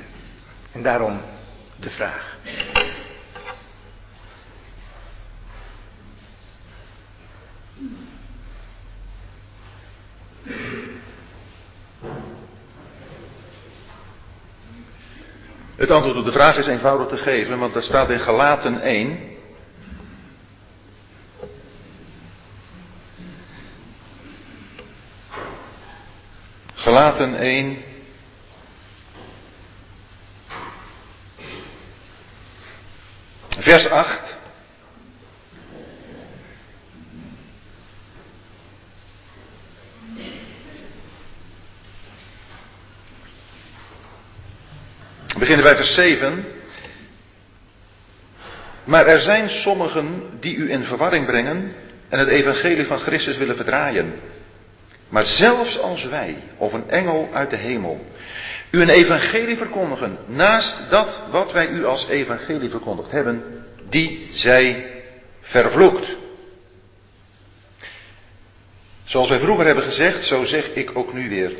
En 0.74 0.84
daarom 0.84 1.22
de 1.76 1.90
vraag. 1.90 2.38
Het 15.76 15.92
antwoord 15.92 16.18
op 16.18 16.26
de 16.26 16.32
vraag 16.32 16.58
is 16.58 16.68
eenvoudig 16.68 17.08
te 17.08 17.18
geven, 17.18 17.60
want 17.60 17.76
er 17.76 17.84
staat 17.84 18.10
in 18.10 18.20
Galaten 18.20 18.82
1. 18.82 19.29
Galaten 26.80 27.36
1. 27.36 27.78
Vers 33.60 33.90
8. 33.90 34.38
We 45.28 45.40
beginnen 45.40 45.64
bij 45.64 45.76
vers 45.76 45.94
7. 45.94 46.46
Maar 48.84 49.06
er 49.06 49.20
zijn 49.20 49.50
sommigen 49.50 50.38
die 50.40 50.56
u 50.56 50.72
in 50.72 50.84
verwarring 50.84 51.26
brengen 51.26 51.76
en 52.10 52.20
het 52.20 52.28
evangelie 52.28 52.86
van 52.86 53.00
Christus 53.00 53.38
willen 53.38 53.56
verdraaien. 53.56 54.20
Maar 55.10 55.26
zelfs 55.26 55.80
als 55.80 56.05
wij, 56.05 56.36
of 56.57 56.74
een 56.74 56.89
engel 56.89 57.30
uit 57.34 57.49
de 57.49 57.55
hemel, 57.55 58.05
u 58.72 58.82
een 58.82 58.89
evangelie 58.89 59.57
verkondigen, 59.57 60.18
naast 60.28 60.89
dat 60.89 61.20
wat 61.32 61.51
wij 61.51 61.68
u 61.68 61.86
als 61.86 62.07
evangelie 62.07 62.70
verkondigd 62.70 63.12
hebben, 63.12 63.66
die 63.89 64.30
zij 64.32 64.91
vervloekt. 65.41 66.16
Zoals 69.03 69.30
wij 69.30 69.39
vroeger 69.39 69.66
hebben 69.66 69.84
gezegd, 69.84 70.26
zo 70.26 70.43
zeg 70.43 70.74
ik 70.74 70.97
ook 70.97 71.14
nu 71.14 71.30
weer. 71.30 71.51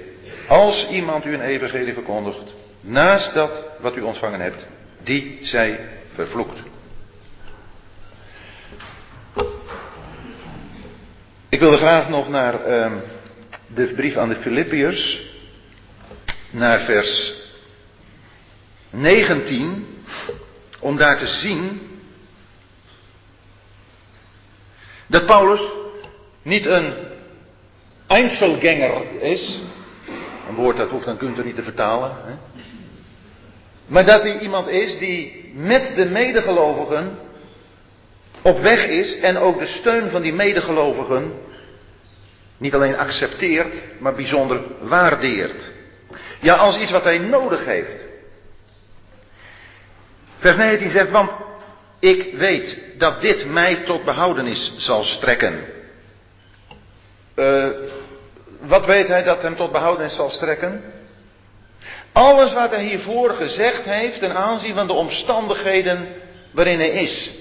Als 0.48 0.88
iemand 0.90 1.26
u 1.26 1.34
een 1.34 1.42
evangelie 1.42 1.94
verkondigt, 1.94 2.54
naast 2.82 3.34
dat 3.34 3.64
wat 3.80 3.96
u 3.96 4.02
ontvangen 4.02 4.40
hebt, 4.40 4.66
die 5.04 5.40
zij 5.42 5.80
vervloekt. 6.14 6.60
Ik 11.50 11.60
wilde 11.60 11.78
graag 11.78 12.10
nog 12.10 12.30
naar 12.30 12.68
uh, 12.68 12.92
de 13.74 13.94
brief 13.96 14.18
aan 14.18 14.30
de 14.30 14.36
Filippiërs, 14.36 15.22
naar 16.52 16.80
vers 16.80 17.34
19, 18.90 19.86
om 20.80 20.98
daar 20.98 21.18
te 21.18 21.28
zien 21.28 21.82
dat 25.08 25.26
Paulus 25.26 25.62
niet 26.42 26.66
een 26.66 26.94
Einzelganger 28.08 29.22
is, 29.22 29.62
een 30.50 30.56
woord 30.56 30.78
dat 30.78 30.90
hoeft 30.90 31.06
dan 31.06 31.18
kunt 31.18 31.46
niet 31.46 31.56
te 31.56 31.64
vertalen, 31.64 32.16
hè? 32.26 32.34
maar 33.86 34.06
dat 34.06 34.22
hij 34.22 34.40
iemand 34.40 34.68
is 34.68 34.98
die 34.98 35.52
met 35.54 35.96
de 35.96 36.06
medegelovigen 36.06 37.18
op 38.42 38.60
weg 38.60 38.86
is 38.86 39.20
en 39.20 39.38
ook 39.38 39.60
de 39.60 39.66
steun 39.66 40.10
van 40.10 40.22
die 40.22 40.34
medegelovigen 40.34 41.34
niet 42.60 42.74
alleen 42.74 42.98
accepteert, 42.98 43.76
maar 44.00 44.16
bijzonder 44.16 44.62
waardeert. 44.82 45.68
Ja, 46.40 46.56
als 46.56 46.78
iets 46.78 46.92
wat 46.92 47.04
hij 47.04 47.18
nodig 47.18 47.66
heeft. 47.66 48.06
Vers 50.40 50.58
19 50.58 50.90
zegt, 50.90 51.10
want 51.10 51.32
ik 52.00 52.34
weet 52.34 52.80
dat 52.98 53.22
dit 53.22 53.46
mij 53.46 53.76
tot 53.76 54.06
behoudenis 54.06 54.74
zal 54.78 55.04
strekken. 55.04 55.64
Uh, 57.36 57.68
wat 58.60 58.86
weet 58.86 59.08
hij 59.08 59.24
dat 59.24 59.42
hem 59.42 59.56
tot 59.56 59.72
behoudenis 59.72 60.16
zal 60.16 60.30
strekken? 60.30 60.84
Alles 62.12 62.54
wat 62.54 62.72
hij 62.72 62.84
hiervoor 62.84 63.30
gezegd 63.30 63.84
heeft 63.84 64.20
ten 64.20 64.36
aanzien 64.36 64.76
van 64.76 64.88
de 64.88 64.94
omstandigheden 64.94 66.08
waarin 66.52 66.80
hij 66.80 66.90
is. 66.90 67.34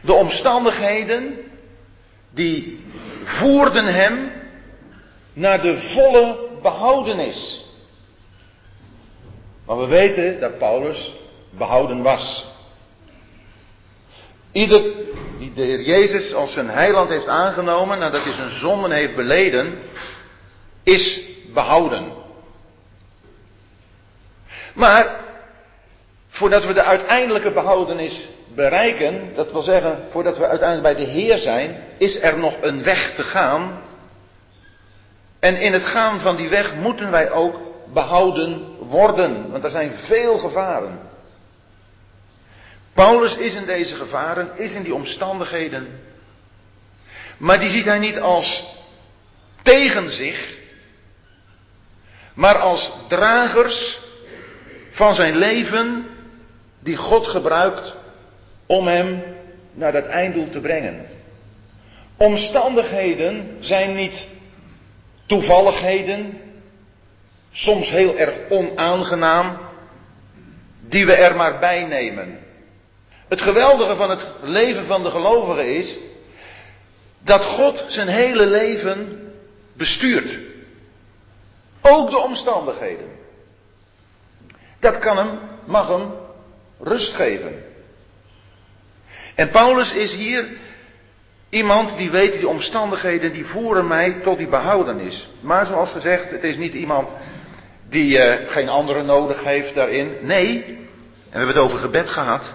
De 0.00 0.12
omstandigheden 0.12 1.38
die 2.30 2.83
voerden 3.24 3.94
hem 3.94 4.32
naar 5.32 5.62
de 5.62 5.80
volle 5.80 6.38
behoudenis. 6.62 7.64
Maar 9.66 9.78
we 9.78 9.86
weten 9.86 10.40
dat 10.40 10.58
Paulus 10.58 11.12
behouden 11.50 12.02
was. 12.02 12.52
Ieder 14.52 14.82
die 15.38 15.52
de 15.52 15.62
Heer 15.62 15.80
Jezus 15.80 16.34
als 16.34 16.52
zijn 16.52 16.68
heiland 16.68 17.08
heeft 17.08 17.28
aangenomen 17.28 17.98
nadat 17.98 18.24
hij 18.24 18.32
zijn 18.32 18.50
zonden 18.50 18.90
heeft 18.90 19.16
beleden, 19.16 19.78
is 20.82 21.20
behouden. 21.54 22.12
Maar 24.74 25.20
voordat 26.28 26.64
we 26.64 26.72
de 26.72 26.82
uiteindelijke 26.82 27.52
behoudenis 27.52 28.28
bereiken, 28.54 29.32
dat 29.34 29.52
wil 29.52 29.62
zeggen 29.62 29.98
voordat 30.10 30.38
we 30.38 30.46
uiteindelijk 30.46 30.96
bij 30.96 31.06
de 31.06 31.10
Heer 31.10 31.38
zijn, 31.38 31.84
is 32.04 32.20
er 32.22 32.38
nog 32.38 32.56
een 32.60 32.82
weg 32.82 33.14
te 33.14 33.22
gaan. 33.22 33.80
En 35.40 35.56
in 35.56 35.72
het 35.72 35.84
gaan 35.84 36.20
van 36.20 36.36
die 36.36 36.48
weg 36.48 36.74
moeten 36.74 37.10
wij 37.10 37.30
ook 37.30 37.60
behouden 37.92 38.76
worden, 38.78 39.50
want 39.50 39.64
er 39.64 39.70
zijn 39.70 39.94
veel 39.94 40.38
gevaren. 40.38 41.00
Paulus 42.94 43.36
is 43.36 43.54
in 43.54 43.66
deze 43.66 43.94
gevaren, 43.94 44.50
is 44.56 44.74
in 44.74 44.82
die 44.82 44.94
omstandigheden. 44.94 46.00
Maar 47.38 47.58
die 47.58 47.70
ziet 47.70 47.84
hij 47.84 47.98
niet 47.98 48.18
als 48.18 48.66
tegen 49.62 50.10
zich, 50.10 50.58
maar 52.34 52.58
als 52.58 52.92
dragers 53.08 53.98
van 54.90 55.14
zijn 55.14 55.36
leven 55.36 56.06
die 56.80 56.96
God 56.96 57.26
gebruikt 57.26 57.94
om 58.66 58.86
hem 58.86 59.22
naar 59.72 59.92
dat 59.92 60.06
einddoel 60.06 60.50
te 60.50 60.60
brengen. 60.60 61.13
Omstandigheden 62.16 63.56
zijn 63.60 63.94
niet 63.94 64.26
toevalligheden, 65.26 66.40
soms 67.52 67.90
heel 67.90 68.16
erg 68.16 68.38
onaangenaam, 68.48 69.58
die 70.80 71.06
we 71.06 71.12
er 71.12 71.36
maar 71.36 71.58
bij 71.58 71.84
nemen. 71.84 72.38
Het 73.28 73.40
geweldige 73.40 73.96
van 73.96 74.10
het 74.10 74.26
leven 74.42 74.86
van 74.86 75.02
de 75.02 75.10
gelovige 75.10 75.76
is 75.76 75.98
dat 77.18 77.44
God 77.44 77.84
zijn 77.88 78.08
hele 78.08 78.46
leven 78.46 79.22
bestuurt. 79.76 80.38
Ook 81.80 82.10
de 82.10 82.18
omstandigheden. 82.18 83.08
Dat 84.80 84.98
kan 84.98 85.16
hem, 85.16 85.38
mag 85.64 85.88
hem 85.88 86.12
rust 86.80 87.14
geven. 87.14 87.64
En 89.34 89.50
Paulus 89.50 89.92
is 89.92 90.14
hier 90.14 90.46
iemand 91.48 91.96
die 91.96 92.10
weet 92.10 92.32
die 92.32 92.48
omstandigheden 92.48 93.32
die 93.32 93.46
voeren 93.46 93.86
mij 93.86 94.12
tot 94.12 94.38
die 94.38 94.48
behoudenis. 94.48 95.28
Maar 95.40 95.66
zoals 95.66 95.90
gezegd, 95.90 96.30
het 96.30 96.44
is 96.44 96.56
niet 96.56 96.74
iemand 96.74 97.14
die 97.88 98.16
uh, 98.16 98.50
geen 98.50 98.68
andere 98.68 99.02
nodig 99.02 99.44
heeft 99.44 99.74
daarin. 99.74 100.16
Nee, 100.20 100.64
en 100.64 101.30
we 101.30 101.38
hebben 101.38 101.54
het 101.54 101.64
over 101.64 101.78
gebed 101.78 102.08
gehad. 102.08 102.54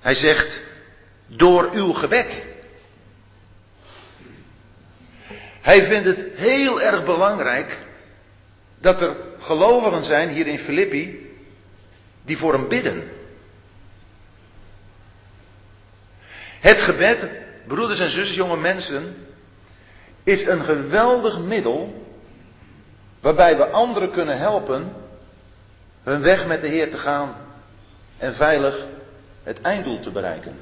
Hij 0.00 0.14
zegt, 0.14 0.60
door 1.26 1.70
uw 1.72 1.92
gebed. 1.92 2.44
Hij 5.60 5.86
vindt 5.86 6.06
het 6.06 6.26
heel 6.34 6.82
erg 6.82 7.04
belangrijk 7.04 7.78
dat 8.80 9.02
er 9.02 9.16
gelovigen 9.38 10.04
zijn 10.04 10.28
hier 10.28 10.46
in 10.46 10.58
Filippi 10.58 11.30
die 12.24 12.38
voor 12.38 12.52
hem 12.52 12.68
bidden. 12.68 13.10
Het 16.60 16.80
gebed, 16.80 17.28
broeders 17.66 18.00
en 18.00 18.10
zusters, 18.10 18.36
jonge 18.36 18.56
mensen, 18.56 19.16
is 20.24 20.46
een 20.46 20.64
geweldig 20.64 21.38
middel 21.38 22.04
waarbij 23.20 23.56
we 23.56 23.66
anderen 23.66 24.10
kunnen 24.10 24.38
helpen 24.38 24.92
hun 26.02 26.22
weg 26.22 26.46
met 26.46 26.60
de 26.60 26.66
Heer 26.66 26.90
te 26.90 26.98
gaan 26.98 27.34
en 28.18 28.34
veilig 28.34 28.86
het 29.42 29.60
einddoel 29.60 30.00
te 30.00 30.10
bereiken. 30.10 30.56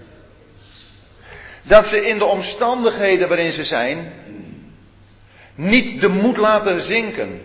Dat 1.63 1.87
ze 1.87 2.07
in 2.07 2.19
de 2.19 2.25
omstandigheden 2.25 3.29
waarin 3.29 3.53
ze 3.53 3.65
zijn 3.65 4.13
niet 5.55 6.01
de 6.01 6.09
moed 6.09 6.37
laten 6.37 6.81
zinken, 6.81 7.41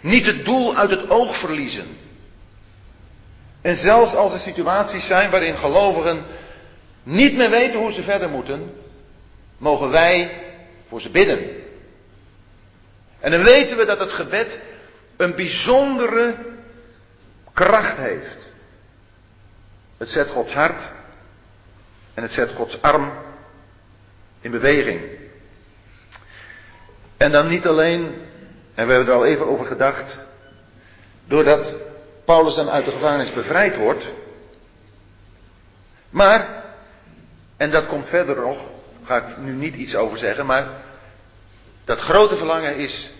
niet 0.00 0.26
het 0.26 0.44
doel 0.44 0.76
uit 0.76 0.90
het 0.90 1.10
oog 1.10 1.38
verliezen. 1.38 1.86
En 3.62 3.76
zelfs 3.76 4.14
als 4.14 4.32
er 4.32 4.38
situaties 4.38 5.06
zijn 5.06 5.30
waarin 5.30 5.56
gelovigen 5.56 6.24
niet 7.08 7.36
meer 7.36 7.50
weten 7.50 7.80
hoe 7.80 7.92
ze 7.92 8.02
verder 8.02 8.28
moeten, 8.28 8.72
mogen 9.58 9.90
wij 9.90 10.42
voor 10.88 11.00
ze 11.00 11.10
bidden. 11.10 11.38
En 13.20 13.30
dan 13.30 13.42
weten 13.42 13.76
we 13.76 13.84
dat 13.84 14.00
het 14.00 14.12
gebed 14.12 14.58
een 15.16 15.34
bijzondere 15.34 16.34
kracht 17.52 17.96
heeft. 17.96 18.52
Het 19.96 20.08
zet 20.08 20.28
Gods 20.28 20.54
hart 20.54 20.80
en 22.14 22.22
het 22.22 22.32
zet 22.32 22.50
Gods 22.50 22.82
arm 22.82 23.12
in 24.40 24.50
beweging. 24.50 25.00
En 27.16 27.32
dan 27.32 27.48
niet 27.48 27.66
alleen, 27.66 28.02
en 28.74 28.86
we 28.86 28.92
hebben 28.92 29.14
er 29.14 29.20
al 29.20 29.26
even 29.26 29.46
over 29.46 29.66
gedacht, 29.66 30.16
doordat 31.26 31.76
Paulus 32.24 32.54
dan 32.54 32.70
uit 32.70 32.84
de 32.84 32.90
gevangenis 32.90 33.32
bevrijd 33.32 33.76
wordt, 33.76 34.04
maar, 36.10 36.57
en 37.58 37.70
dat 37.70 37.86
komt 37.86 38.08
verder 38.08 38.36
nog, 38.36 38.66
ga 39.04 39.16
ik 39.16 39.36
nu 39.36 39.52
niet 39.52 39.74
iets 39.74 39.94
over 39.94 40.18
zeggen, 40.18 40.46
maar 40.46 40.66
dat 41.84 41.98
grote 41.98 42.36
verlangen 42.36 42.76
is 42.76 43.10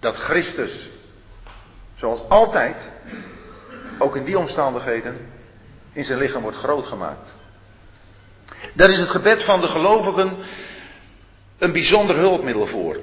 dat 0.00 0.16
Christus, 0.16 0.88
zoals 1.94 2.28
altijd, 2.28 2.92
ook 3.98 4.16
in 4.16 4.24
die 4.24 4.38
omstandigheden, 4.38 5.16
in 5.92 6.04
zijn 6.04 6.18
lichaam 6.18 6.42
wordt 6.42 6.56
groot 6.56 6.86
gemaakt. 6.86 7.34
Daar 8.72 8.90
is 8.90 8.98
het 8.98 9.08
gebed 9.08 9.42
van 9.42 9.60
de 9.60 9.68
gelovigen 9.68 10.36
een 11.58 11.72
bijzonder 11.72 12.16
hulpmiddel 12.16 12.66
voor. 12.66 13.00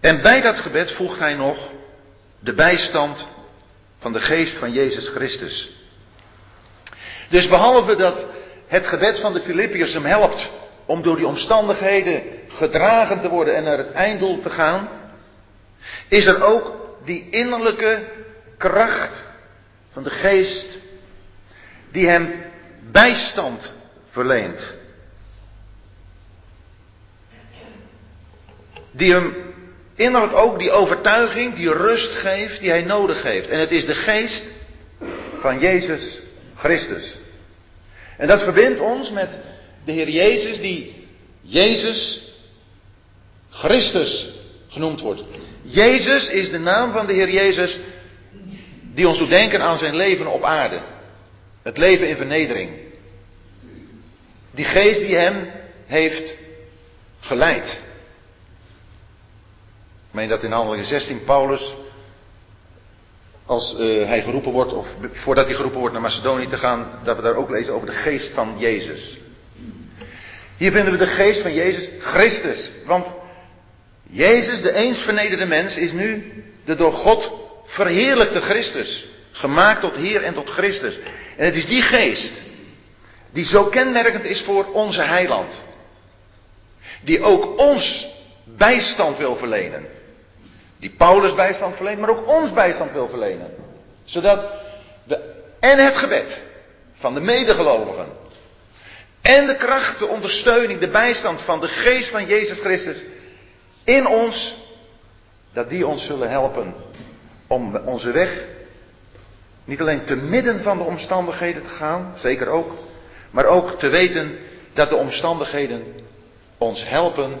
En 0.00 0.22
bij 0.22 0.40
dat 0.40 0.56
gebed 0.56 0.92
voegt 0.92 1.18
hij 1.18 1.34
nog 1.34 1.68
de 2.38 2.54
bijstand 2.54 3.28
van 3.98 4.12
de 4.12 4.20
geest 4.20 4.58
van 4.58 4.72
Jezus 4.72 5.08
Christus. 5.08 5.73
Dus 7.28 7.48
behalve 7.48 7.96
dat 7.96 8.26
het 8.66 8.86
gebed 8.86 9.20
van 9.20 9.32
de 9.32 9.40
Filippiërs 9.40 9.92
hem 9.92 10.04
helpt 10.04 10.50
om 10.86 11.02
door 11.02 11.16
die 11.16 11.26
omstandigheden 11.26 12.22
gedragen 12.48 13.20
te 13.20 13.28
worden 13.28 13.56
en 13.56 13.64
naar 13.64 13.78
het 13.78 13.92
einddoel 13.92 14.40
te 14.40 14.50
gaan, 14.50 14.88
is 16.08 16.26
er 16.26 16.42
ook 16.42 16.72
die 17.04 17.30
innerlijke 17.30 18.08
kracht 18.58 19.26
van 19.90 20.02
de 20.02 20.10
geest 20.10 20.78
die 21.92 22.08
hem 22.08 22.44
bijstand 22.92 23.72
verleent. 24.10 24.72
Die 28.90 29.12
hem 29.12 29.34
innerlijk 29.94 30.36
ook 30.36 30.58
die 30.58 30.70
overtuiging, 30.70 31.54
die 31.54 31.72
rust 31.72 32.12
geeft 32.12 32.60
die 32.60 32.70
hij 32.70 32.82
nodig 32.82 33.22
heeft. 33.22 33.48
En 33.48 33.58
het 33.58 33.70
is 33.70 33.86
de 33.86 33.94
geest 33.94 34.42
van 35.40 35.58
Jezus 35.58 36.22
Christus. 36.54 37.18
En 38.16 38.28
dat 38.28 38.42
verbindt 38.42 38.80
ons 38.80 39.10
met 39.10 39.38
de 39.84 39.92
Heer 39.92 40.08
Jezus, 40.08 40.58
die 40.60 41.06
Jezus 41.40 42.22
Christus 43.50 44.28
genoemd 44.68 45.00
wordt. 45.00 45.22
Jezus 45.62 46.28
is 46.28 46.50
de 46.50 46.58
naam 46.58 46.92
van 46.92 47.06
de 47.06 47.12
Heer 47.12 47.30
Jezus 47.30 47.78
die 48.94 49.08
ons 49.08 49.18
doet 49.18 49.28
denken 49.28 49.62
aan 49.62 49.78
zijn 49.78 49.96
leven 49.96 50.26
op 50.26 50.44
aarde. 50.44 50.82
Het 51.62 51.78
leven 51.78 52.08
in 52.08 52.16
vernedering. 52.16 52.70
Die 54.50 54.64
geest 54.64 55.00
die 55.00 55.16
hem 55.16 55.50
heeft 55.86 56.36
geleid. 57.20 57.80
Ik 60.08 60.14
meen 60.14 60.28
dat 60.28 60.42
in 60.42 60.52
handelingen 60.52 60.86
16 60.86 61.24
Paulus, 61.24 61.74
als 63.46 63.76
uh, 63.78 64.06
hij 64.06 64.22
geroepen 64.22 64.52
wordt, 64.52 64.72
of 64.72 64.88
voordat 65.12 65.46
hij 65.46 65.54
geroepen 65.54 65.78
wordt 65.78 65.92
naar 65.92 66.02
Macedonië 66.02 66.48
te 66.48 66.56
gaan, 66.56 67.00
dat 67.04 67.16
we 67.16 67.22
daar 67.22 67.34
ook 67.34 67.50
lezen 67.50 67.74
over 67.74 67.86
de 67.86 67.92
geest 67.92 68.30
van 68.34 68.54
Jezus. 68.58 69.18
Hier 70.56 70.72
vinden 70.72 70.92
we 70.92 70.98
de 70.98 71.06
geest 71.06 71.42
van 71.42 71.54
Jezus 71.54 71.88
Christus. 72.00 72.70
Want 72.86 73.14
Jezus, 74.10 74.62
de 74.62 74.72
eens 74.72 75.00
vernederde 75.00 75.46
mens, 75.46 75.76
is 75.76 75.92
nu 75.92 76.32
de 76.64 76.74
door 76.76 76.92
God 76.92 77.30
verheerlijkte 77.66 78.40
Christus. 78.40 79.06
Gemaakt 79.32 79.80
tot 79.80 79.96
Heer 79.96 80.22
en 80.22 80.34
tot 80.34 80.50
Christus. 80.50 80.98
En 81.36 81.44
het 81.44 81.54
is 81.54 81.66
die 81.66 81.82
geest 81.82 82.42
die 83.32 83.44
zo 83.44 83.64
kenmerkend 83.64 84.24
is 84.24 84.42
voor 84.42 84.72
onze 84.72 85.02
heiland. 85.02 85.64
Die 87.00 87.22
ook 87.22 87.58
ons 87.58 88.08
bijstand 88.44 89.18
wil 89.18 89.36
verlenen. 89.36 89.86
Die 90.84 90.94
Paulus 90.96 91.34
bijstand 91.34 91.76
verleent, 91.76 91.98
maar 92.00 92.08
ook 92.08 92.28
ons 92.28 92.52
bijstand 92.52 92.92
wil 92.92 93.08
verlenen. 93.08 93.50
Zodat 94.04 94.44
we 95.04 95.34
en 95.60 95.78
het 95.84 95.96
gebed 95.96 96.42
van 96.94 97.14
de 97.14 97.20
medegelovigen. 97.20 98.06
En 99.22 99.46
de 99.46 99.56
kracht, 99.56 99.98
de 99.98 100.06
ondersteuning, 100.06 100.80
de 100.80 100.90
bijstand 100.90 101.40
van 101.40 101.60
de 101.60 101.68
geest 101.68 102.10
van 102.10 102.26
Jezus 102.26 102.58
Christus 102.58 103.04
in 103.84 104.06
ons, 104.06 104.56
dat 105.52 105.68
die 105.68 105.86
ons 105.86 106.06
zullen 106.06 106.30
helpen 106.30 106.74
om 107.46 107.76
onze 107.76 108.12
weg 108.12 108.44
niet 109.64 109.80
alleen 109.80 110.04
te 110.04 110.16
midden 110.16 110.62
van 110.62 110.78
de 110.78 110.84
omstandigheden 110.84 111.62
te 111.62 111.68
gaan, 111.68 112.12
zeker 112.16 112.48
ook, 112.48 112.72
maar 113.30 113.46
ook 113.46 113.78
te 113.78 113.88
weten 113.88 114.38
dat 114.72 114.88
de 114.88 114.96
omstandigheden 114.96 115.84
ons 116.58 116.88
helpen 116.88 117.40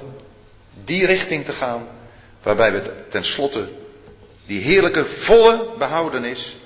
die 0.84 1.06
richting 1.06 1.44
te 1.44 1.52
gaan 1.52 1.93
waarbij 2.44 2.72
we 2.72 3.04
tenslotte 3.10 3.68
die 4.46 4.60
heerlijke 4.60 5.06
volle 5.06 5.74
behoudenis 5.78 6.56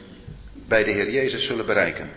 bij 0.69 0.85
de 0.85 0.91
Heer 0.91 1.11
Jezus 1.11 1.47
zullen 1.47 1.67
bereiken. 1.67 2.11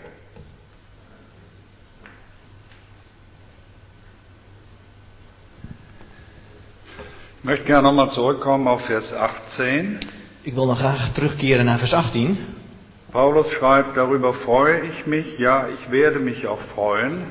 Ich 7.37 7.47
möchte 7.47 7.65
gerne 7.65 7.81
nochmal 7.81 8.11
zurückkommen 8.11 8.67
auf 8.67 8.85
Vers 8.85 9.11
18. 9.11 9.97
Ik 10.41 10.53
wil 10.53 10.65
nog 10.65 10.77
graag 10.77 11.13
terugkeren 11.13 11.65
naar 11.65 11.77
vers 11.77 11.93
18. 11.93 12.37
Paulus 13.11 13.51
schreibt, 13.51 13.95
darüber 13.95 14.33
freue 14.33 14.81
ich 14.81 15.05
mich, 15.05 15.37
ja, 15.37 15.67
ich 15.67 15.89
werde 15.89 16.19
mich 16.19 16.47
auch 16.47 16.61
freuen. 16.73 17.25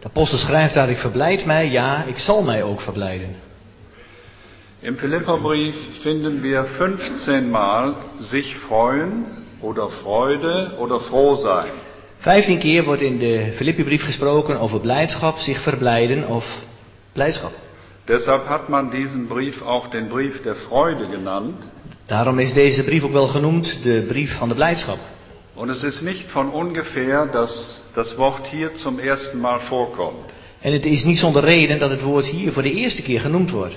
De 0.00 0.06
apostel 0.06 0.38
schrijft 0.38 0.74
daar, 0.74 0.90
ik 0.90 0.98
verblijd 0.98 1.46
mij, 1.46 1.70
ja, 1.70 2.04
ik 2.04 2.18
zal 2.18 2.42
mij 2.42 2.62
ook 2.62 2.80
verblijden. 2.80 3.34
Im 4.84 4.96
Philipperbrief 4.96 5.76
finden 6.02 6.42
wir 6.42 6.64
15 6.64 7.48
Mal 7.48 7.94
sich 8.18 8.56
freuen 8.56 9.26
oder 9.60 9.88
Freude 9.88 10.72
oder 10.76 10.98
froh 10.98 11.36
sein. 11.36 11.70
Vijftien 12.18 12.58
keer 12.58 12.84
wordt 12.84 13.02
in 13.02 13.18
de 13.18 13.52
Filippibrief 13.56 14.04
gesproken 14.04 14.60
over 14.60 14.80
blijdschap, 14.80 15.38
zich 15.38 15.62
verblijden 15.62 16.26
of 16.28 16.44
blijdschap. 17.12 17.52
Deshalb 18.08 18.48
hat 18.48 18.68
man 18.68 18.90
diesen 18.90 19.28
Brief 19.28 19.62
auch 19.62 19.90
den 19.90 20.08
Brief 20.08 20.42
der 20.42 20.56
Freude 20.56 21.06
genannt. 21.06 21.62
Daarom 22.06 22.38
is 22.38 22.52
deze 22.52 22.84
brief 22.84 23.02
ook 23.02 23.12
wel 23.12 23.28
genoemd 23.28 23.82
de 23.82 24.04
brief 24.08 24.36
van 24.38 24.48
de 24.48 24.54
blijdschap. 24.54 24.98
Und 25.54 25.70
es 25.70 25.82
ist 25.82 26.02
nicht 26.02 26.30
von 26.30 26.50
ungefähr, 26.50 27.26
dass 27.26 27.82
das 27.94 28.16
Wort 28.16 28.46
hier 28.46 28.70
zum 28.74 28.98
ersten 28.98 29.40
Mal 29.40 29.60
vorkommt. 29.60 30.32
En 30.60 30.72
het 30.72 30.84
is 30.84 31.04
niet 31.04 31.18
zonder 31.18 31.44
reden 31.44 31.78
dat 31.78 31.90
het 31.90 32.02
woord 32.02 32.26
hier 32.26 32.52
voor 32.52 32.62
de 32.62 32.72
eerste 32.72 33.02
keer 33.02 33.20
genoemd 33.20 33.50
wordt. 33.50 33.76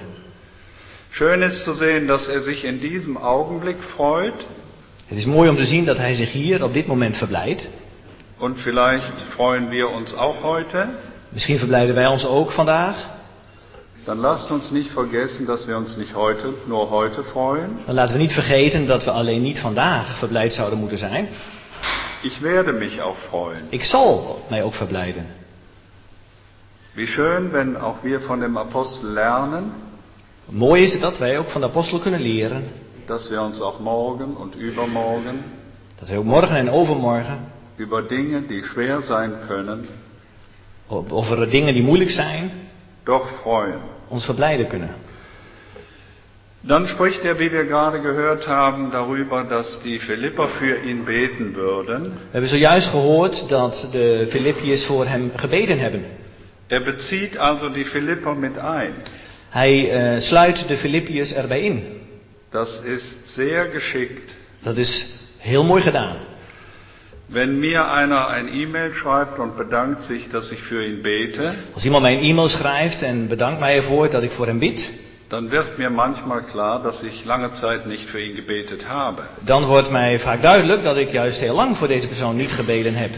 Schön 1.17 1.41
ist 1.41 1.63
zu 1.63 1.73
sehen, 1.73 2.07
dass 2.07 2.27
er 2.27 2.41
sich 2.41 2.65
in 2.65 2.81
diesem 2.81 3.15
Augenblick 3.17 3.77
freut 3.95 4.33
Het 5.07 5.17
is 5.17 5.25
mooi 5.25 5.49
om 5.49 5.55
te 5.55 5.65
zien 5.65 5.85
dat 5.85 5.97
hij 5.97 6.13
zich 6.13 6.31
hier 6.31 6.63
op 6.63 6.73
dit 6.73 6.87
moment 6.87 7.17
verblijdt. 7.17 7.67
und 8.39 8.57
vielleicht 8.59 9.21
freuen 9.29 9.69
wir 9.69 9.89
uns 9.89 10.13
auch 10.13 10.41
heute. 10.43 10.87
Misschien 11.29 11.57
verblijden 11.57 11.95
wij 11.95 12.07
ons 12.07 12.25
ook 12.25 12.51
vandaag. 12.51 12.95
Dann 14.05 14.17
lasst 14.17 14.51
uns 14.51 14.71
nicht 14.71 14.89
vergessen, 14.91 15.45
dass 15.45 15.65
wir 15.67 15.77
uns 15.77 15.95
nicht 15.97 16.13
heute, 16.13 16.53
nur 16.67 16.89
heute 16.89 17.23
freuen. 17.23 17.69
Dan 17.85 17.95
laten 17.95 18.13
we 18.13 18.19
niet 18.19 18.33
vergeten 18.33 18.85
dat 18.87 19.03
we 19.03 19.11
alleen 19.11 19.41
niet 19.41 19.59
vandaag 19.59 20.17
verblijd 20.17 20.53
zouden 20.53 20.79
moeten 20.79 20.97
zijn. 20.97 21.27
Ich 22.21 22.39
werde 22.39 22.71
mich 22.71 23.01
auch 23.01 23.17
freuen. 23.29 23.61
Ik 23.69 23.83
zal 23.83 24.39
mij 24.49 24.63
ook 24.63 24.73
verblijden. 24.73 25.25
Wie 26.93 27.07
schön, 27.07 27.51
wenn 27.51 27.77
auch 27.77 28.03
wir 28.03 28.21
von 28.21 28.39
dem 28.39 28.57
Apostel 28.57 29.09
lernen, 29.09 29.71
Mooi 30.49 30.83
is 30.83 30.91
het 30.91 31.01
dat 31.01 31.17
wij 31.17 31.39
ook 31.39 31.49
van 31.49 31.61
de 31.61 31.67
apostel 31.67 31.99
kunnen 31.99 32.21
leren. 32.21 32.63
dass 33.05 33.29
wir 33.29 33.41
uns 33.41 33.59
auch 33.61 33.79
morgen 33.79 34.35
und 34.37 34.55
übermorgen 34.55 35.43
Dat 35.99 36.07
wij 36.07 36.17
ook 36.17 36.23
morgen 36.25 36.55
en 36.57 36.69
overmorgen 36.69 37.51
über 37.77 38.07
Dinge, 38.07 38.45
die 38.45 38.63
schwer 38.63 39.01
sein 39.01 39.31
können, 39.47 39.85
over 40.87 41.49
dingen 41.49 41.73
die 41.73 41.83
moeilijk 41.83 42.09
zijn, 42.09 42.51
doch 43.03 43.29
freuen. 43.41 43.79
ons 44.07 44.25
verblijden 44.25 44.67
kunnen. 44.67 44.89
Dann 46.61 46.87
spricht 46.87 47.23
er, 47.23 47.37
wie 47.37 47.51
wir 47.51 47.65
gerade 47.65 47.99
gehört 48.01 48.47
haben, 48.47 48.91
darüber, 48.91 49.43
dass 49.43 49.79
die 49.83 49.99
Philipper 49.99 50.47
für 50.47 50.81
ihn 50.83 51.03
beten 51.05 51.53
würden. 51.55 52.01
We 52.01 52.31
hebben 52.31 52.49
zojuist 52.49 52.87
gehoord 52.89 53.49
dat 53.49 53.87
de 53.91 54.25
Filippiërs 54.29 54.85
voor 54.85 55.05
hem 55.05 55.31
gebeden 55.35 55.79
hebben. 55.79 56.03
Er 56.67 56.83
bezieht 56.83 57.37
also 57.37 57.69
die 57.69 57.85
Philipper 57.85 58.35
mit 58.35 58.57
ein. 58.57 58.93
Hij 59.55 59.91
eh, 59.91 60.19
sluit 60.19 60.67
de 60.67 60.77
Filippiërs 60.77 61.33
erbij 61.33 61.61
in. 61.61 61.83
Das 62.49 62.81
ist 62.83 63.33
sehr 63.35 63.65
geschickt. 63.65 64.35
Dat 64.61 64.77
is 64.77 65.19
heel 65.37 65.63
mooi 65.63 65.81
gedaan. 65.81 66.15
Wenn 67.27 67.59
mir 67.59 67.91
einer 67.91 68.27
ein 68.27 68.47
E-Mail 68.47 68.93
schreibt 68.93 69.39
und 69.39 69.55
bedankt 69.57 70.01
sich, 70.01 70.29
dass 70.31 70.51
ich 70.51 70.59
für 70.59 70.85
ihn 70.87 71.01
bete, 71.01 71.53
Als 71.73 71.85
iemand 71.85 72.01
mij 72.03 72.17
een 72.17 72.23
e-mail 72.23 72.47
schrijft 72.47 73.01
en 73.01 73.27
bedankt 73.27 73.59
mij 73.59 73.75
ervoor 73.75 74.09
dat 74.09 74.23
ik 74.23 74.31
voor 74.31 74.45
hem 74.45 74.59
bid, 74.59 74.91
dann 75.27 75.49
wird 75.49 75.77
mir 75.77 75.91
manchmal 75.91 76.41
klar, 76.41 76.81
dass 76.83 77.03
ich 77.03 77.25
lange 77.25 77.51
Zeit 77.51 77.85
nicht 77.85 78.09
für 78.09 78.19
ihn 78.19 78.35
gebetet 78.35 78.87
habe. 78.87 79.21
dan 79.39 79.65
wordt 79.65 79.91
mij 79.91 80.19
vaak 80.19 80.41
duidelijk 80.41 80.83
dat 80.83 80.97
ik 80.97 81.09
juist 81.09 81.39
heel 81.39 81.55
lang 81.55 81.77
voor 81.77 81.87
deze 81.87 82.07
persoon 82.07 82.35
niet 82.35 82.51
gebeden 82.51 82.95
heb. 82.95 83.13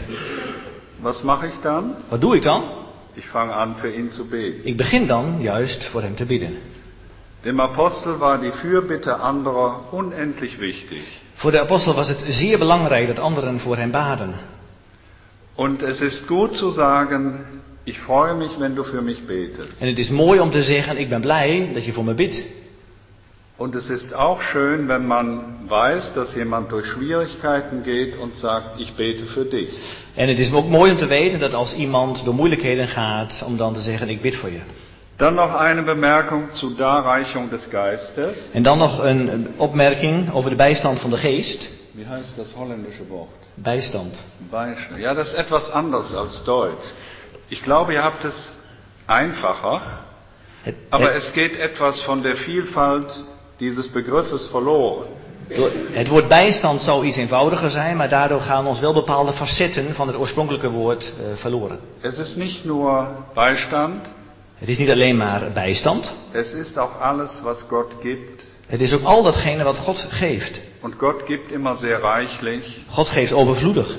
Was 1.00 1.22
mache 1.22 1.46
ich 1.46 1.60
dann? 1.62 1.94
Wat 2.08 2.20
doe 2.20 2.36
ik 2.36 2.42
dan? 2.42 2.77
Ich 3.18 3.26
fange 3.26 3.52
an, 3.52 3.74
für 3.76 3.90
ihn 3.94 4.10
zu 4.10 4.28
beten. 4.28 4.60
Ik 4.64 4.76
begin 4.76 5.06
dan 5.06 5.40
juist 5.40 5.84
voor 5.84 6.02
hem 6.02 6.14
te 6.14 6.24
bidden. 6.24 6.56
Dem 7.44 7.60
Apostel 7.60 8.20
war 8.20 8.38
die 8.38 8.52
Fürbitte 8.52 9.14
anderer 9.14 9.92
unendlich 9.92 10.58
wichtig. 10.58 11.02
Voor 11.34 11.50
de 11.50 11.60
apostel 11.60 11.94
was 11.94 12.08
het 12.08 12.24
zeer 12.28 12.58
belangrijk 12.58 13.06
dat 13.06 13.18
anderen 13.18 13.60
voor 13.60 13.76
hem 13.76 13.90
baden. 13.90 14.34
Und 15.54 15.82
es 15.82 16.00
ist 16.00 16.26
gut 16.26 16.56
zu 16.56 16.70
sagen, 16.70 17.44
ich 17.84 17.98
freue 17.98 18.34
mich, 18.34 18.58
wenn 18.58 18.74
du 18.74 18.84
für 18.84 19.02
mich 19.02 19.26
betest. 19.26 19.80
En 19.80 19.88
het 19.88 19.98
is 19.98 20.10
mooi 20.10 20.40
om 20.40 20.50
te 20.50 20.62
zeggen, 20.62 20.98
ik 20.98 21.08
ben 21.08 21.20
blij 21.20 21.70
dat 21.74 21.84
je 21.84 21.92
voor 21.92 22.04
me 22.04 22.14
bidt. 22.14 22.46
Und 23.58 23.74
es 23.74 23.90
ist 23.90 24.14
auch 24.14 24.40
schön, 24.40 24.86
wenn 24.86 25.06
man 25.06 25.68
weiß, 25.68 26.14
dass 26.14 26.34
jemand 26.36 26.70
durch 26.70 26.86
Schwierigkeiten 26.86 27.82
geht 27.82 28.16
und 28.16 28.36
sagt, 28.36 28.78
ich 28.78 28.92
bete 28.94 29.26
für 29.26 29.44
dich. 29.44 29.72
En 30.14 30.28
het 30.28 30.38
is 30.38 30.52
ook 30.52 30.68
mooi 30.68 30.90
om 30.90 30.96
te 30.96 31.06
weten 31.06 31.40
dat 31.40 31.54
als 31.54 31.74
iemand 31.74 32.24
door 32.24 32.34
moeilijkheden 32.34 32.88
gaat, 32.88 33.42
om 33.46 33.56
dan 33.56 33.74
te 33.74 33.80
zeggen, 33.80 34.08
ik 34.08 34.20
bid 34.20 34.36
voor 34.36 34.50
je. 34.50 34.60
Dann 35.16 35.34
noch 35.34 35.54
eine 35.54 35.82
Bemerkung 35.82 36.48
zur 36.52 36.76
Darreichung 36.76 37.50
des 37.50 37.66
Geistes. 37.70 38.48
En 38.52 38.62
dan 38.62 38.78
nog 38.78 38.98
een 39.04 39.48
opmerking 39.56 40.32
over 40.32 40.50
de 40.50 40.56
bijstand 40.56 41.00
van 41.00 41.10
de 41.10 41.16
geest. 41.16 41.70
Wie 41.94 42.06
heißt 42.06 42.36
das 42.36 42.52
holländische 42.52 43.08
Wort? 43.08 43.46
Bijstand. 43.54 44.24
Beispiel. 44.50 44.98
Ja, 44.98 45.14
das 45.14 45.26
ist 45.26 45.38
etwas 45.38 45.70
anders 45.70 46.14
als 46.14 46.44
Deutsch. 46.44 46.86
Ich 47.48 47.62
glaube, 47.62 47.92
ihr 47.92 48.02
habt 48.02 48.24
es 48.24 48.52
einfacher, 49.06 49.80
Het, 50.62 50.76
aber 50.90 51.14
es 51.14 51.32
geht 51.32 51.58
etwas 51.58 52.00
von 52.00 52.22
der 52.22 52.36
Vielfalt 52.36 53.24
dieses 53.58 53.90
Begriffes 53.90 54.48
verloren. 54.50 55.06
het 55.92 56.08
woord 56.08 56.28
bijstand 56.28 56.80
zou 56.80 57.06
iets 57.06 57.16
eenvoudiger 57.16 57.70
zijn, 57.70 57.96
maar 57.96 58.08
daardoor 58.08 58.40
gaan 58.40 58.66
ons 58.66 58.80
wel 58.80 58.92
bepaalde 58.92 59.32
facetten 59.32 59.94
van 59.94 60.06
het 60.06 60.16
oorspronkelijke 60.16 60.70
woord 60.70 61.02
eh, 61.18 61.36
verloren. 61.40 61.78
Es 62.00 62.18
ist 62.18 62.36
nicht 62.36 62.64
nur 62.64 63.06
Beistand, 63.34 64.06
Het 64.58 64.68
is 64.68 64.78
niet 64.78 64.90
alleen 64.90 65.16
maar 65.16 65.52
bijstand, 65.52 66.14
es 66.32 66.52
ist 66.52 66.78
auch 66.78 67.00
alles, 67.00 67.40
was 67.42 67.62
Gott 67.68 67.92
gibt. 68.00 68.46
het 68.66 68.80
is 68.80 68.92
ook 68.92 69.02
al 69.02 69.22
datgene 69.22 69.64
wat 69.64 69.76
God 69.78 70.06
geeft. 70.08 70.60
Und 70.80 70.98
Gott 70.98 71.26
gibt 71.26 71.52
immer 71.52 71.76
sehr 71.76 72.02
reichlich 72.02 72.64
God 72.88 73.08
geeft 73.08 73.32
overvloedig 73.32 73.96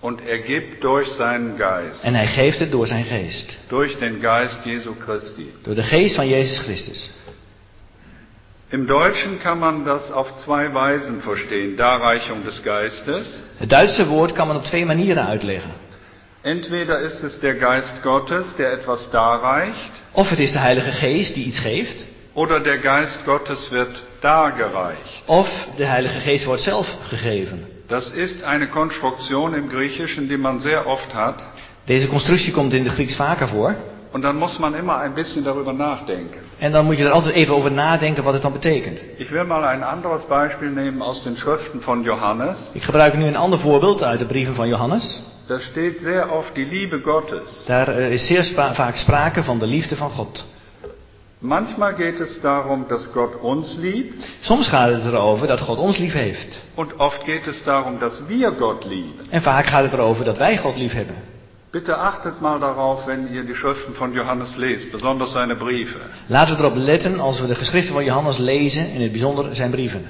und 0.00 0.20
er 0.28 0.38
gibt 0.38 0.82
durch 0.82 1.08
seinen 1.08 1.56
Geist, 1.58 2.02
en 2.02 2.14
hij 2.14 2.26
geeft 2.26 2.58
het 2.58 2.70
door 2.70 2.86
zijn 2.86 3.04
geest. 3.04 3.58
durch 3.68 3.98
den 3.98 4.20
Geist 4.20 4.64
Jesu 4.64 4.90
Christi. 4.98 5.46
Door 5.62 5.74
de 5.74 5.82
geest 5.82 6.14
van 6.14 6.28
Jezus 6.28 6.58
Christus. 6.58 7.10
Im 8.74 8.88
Deutschen 8.88 9.38
kann 9.38 9.60
man 9.60 9.84
das 9.84 10.10
auf 10.10 10.34
zwei 10.34 10.74
Weisen 10.74 11.20
verstehen. 11.20 11.76
Darreichung 11.76 12.44
des 12.44 12.60
Geistes. 12.64 13.38
Het 13.58 13.70
Duitse 13.70 14.08
woord 14.08 14.32
kan 14.32 14.48
men 14.48 14.56
op 14.56 14.64
twee 14.64 14.84
manieren 14.86 15.26
uitleggen. 15.26 15.70
Entweder 16.42 16.98
ist 16.98 17.22
es 17.22 17.38
der 17.40 17.54
Geist 17.54 17.92
Gottes, 18.02 18.56
der 18.56 18.72
etwas 18.72 19.10
darreicht, 19.10 19.92
Of 20.12 20.30
het 20.30 20.40
is 20.40 20.52
de 20.52 20.58
Heilige 20.58 20.92
Geest 20.92 21.34
die 21.36 21.44
iets 21.44 21.58
geeft, 21.58 22.04
oder 22.32 22.60
der 22.60 22.78
Geist 22.78 23.20
Gottes 23.24 23.70
wird 23.70 24.02
dargereicht. 24.20 25.22
of 25.26 25.48
de 25.76 25.86
Heilige 25.86 26.20
Geest 26.20 26.46
wordt 26.46 26.62
zelf 26.62 26.86
gegeven. 27.08 27.66
Das 27.88 28.10
ist 28.10 28.42
eine 28.42 28.66
Konstruktion 28.66 29.54
im 29.54 29.68
Griechischen, 29.68 30.28
die 30.28 30.38
man 30.38 30.60
sehr 30.60 30.86
oft 30.86 31.14
hat. 31.14 31.42
Deze 31.84 32.08
constructie 32.08 32.52
komt 32.52 32.72
in 32.72 32.84
de 32.84 32.90
Grieks 32.90 33.16
vaker 33.16 33.48
voor. 33.48 33.74
Und 34.14 34.22
dann 34.22 34.36
muss 34.38 34.58
man 34.58 34.74
immer 34.74 34.96
ein 34.98 35.14
bisschen 35.14 35.44
darüber 35.44 35.72
nachdenken. 35.72 36.38
En 36.58 36.72
dan 36.72 36.84
moet 36.84 36.96
je 36.96 37.04
er 37.04 37.10
altijd 37.10 37.34
even 37.34 37.54
over 37.54 37.72
nadenken 37.72 38.24
wat 38.24 38.32
het 38.32 38.42
dan 38.42 38.52
betekent. 38.52 39.00
Ich 39.16 39.30
will 39.30 39.44
mal 39.44 39.64
ein 39.64 39.82
anderes 39.82 40.24
Beispiel 40.24 40.70
nehmen 40.70 41.02
aus 41.02 41.22
den 41.22 41.36
Schriften 41.36 41.80
von 41.82 42.02
Johannes. 42.02 42.70
Ik 42.74 42.82
gebruik 42.82 43.16
nu 43.16 43.26
een 43.26 43.36
ander 43.36 43.58
voorbeeld 43.58 44.02
uit 44.02 44.18
de 44.18 44.26
brieven 44.26 44.54
van 44.54 44.68
Johannes. 44.68 45.22
Da 45.46 45.58
steht 45.58 46.00
sehr 46.00 46.32
oft 46.32 46.54
die 46.54 46.66
Liebe 46.66 47.00
Gottes. 47.04 47.64
Daar 47.66 47.88
eh, 47.88 48.12
is 48.12 48.26
zeer 48.26 48.44
vaak 48.74 48.96
sprake 48.96 49.42
van 49.42 49.58
de 49.58 49.66
liefde 49.66 49.96
van 49.96 50.10
God. 50.10 50.44
Manchmal 51.38 51.94
geht 51.94 52.20
es 52.20 52.40
darum, 52.40 52.84
dass 52.88 53.08
Gott 53.12 53.34
uns 53.40 53.74
liebt 53.76 54.28
Soms 54.40 54.68
gaat 54.68 54.92
het 54.92 55.04
erover 55.04 55.46
dat 55.46 55.60
God 55.60 55.78
ons 55.78 55.98
lief 55.98 56.12
heeft. 56.12 56.62
und 56.74 56.98
oft 56.98 57.24
geht 57.24 57.46
es 57.46 57.62
darum, 57.64 57.98
dass 57.98 58.22
wir 58.26 58.52
Gott 58.58 58.84
lieben. 58.84 59.26
En 59.30 59.42
vaak 59.42 59.66
gaat 59.66 59.82
het 59.82 59.92
erover 59.92 60.24
dat 60.24 60.38
wij 60.38 60.58
God 60.58 60.76
lief 60.76 60.92
hebben. 60.92 61.33
Bitte 61.74 61.96
achtet 61.96 62.40
mal 62.40 62.60
darauf, 62.60 63.04
wenn 63.06 63.34
ihr 63.34 63.42
die 63.42 63.54
Schriften 63.54 63.94
von 63.94 64.12
Johannes 64.14 64.56
lest, 64.56 64.92
besonders 64.92 65.32
seine 65.32 65.56
Briefe. 65.56 65.98
Laten 66.28 66.56
we 66.56 66.62
erop 66.62 66.76
letten 66.76 67.20
als 67.20 67.40
we 67.40 67.46
de 67.46 67.54
geschriften 67.54 67.94
van 67.94 68.04
Johannes 68.04 68.38
lezen, 68.38 68.88
in 68.94 69.00
het 69.00 69.10
bijzonder 69.12 69.54
zijn 69.54 69.70
brieven. 69.70 70.06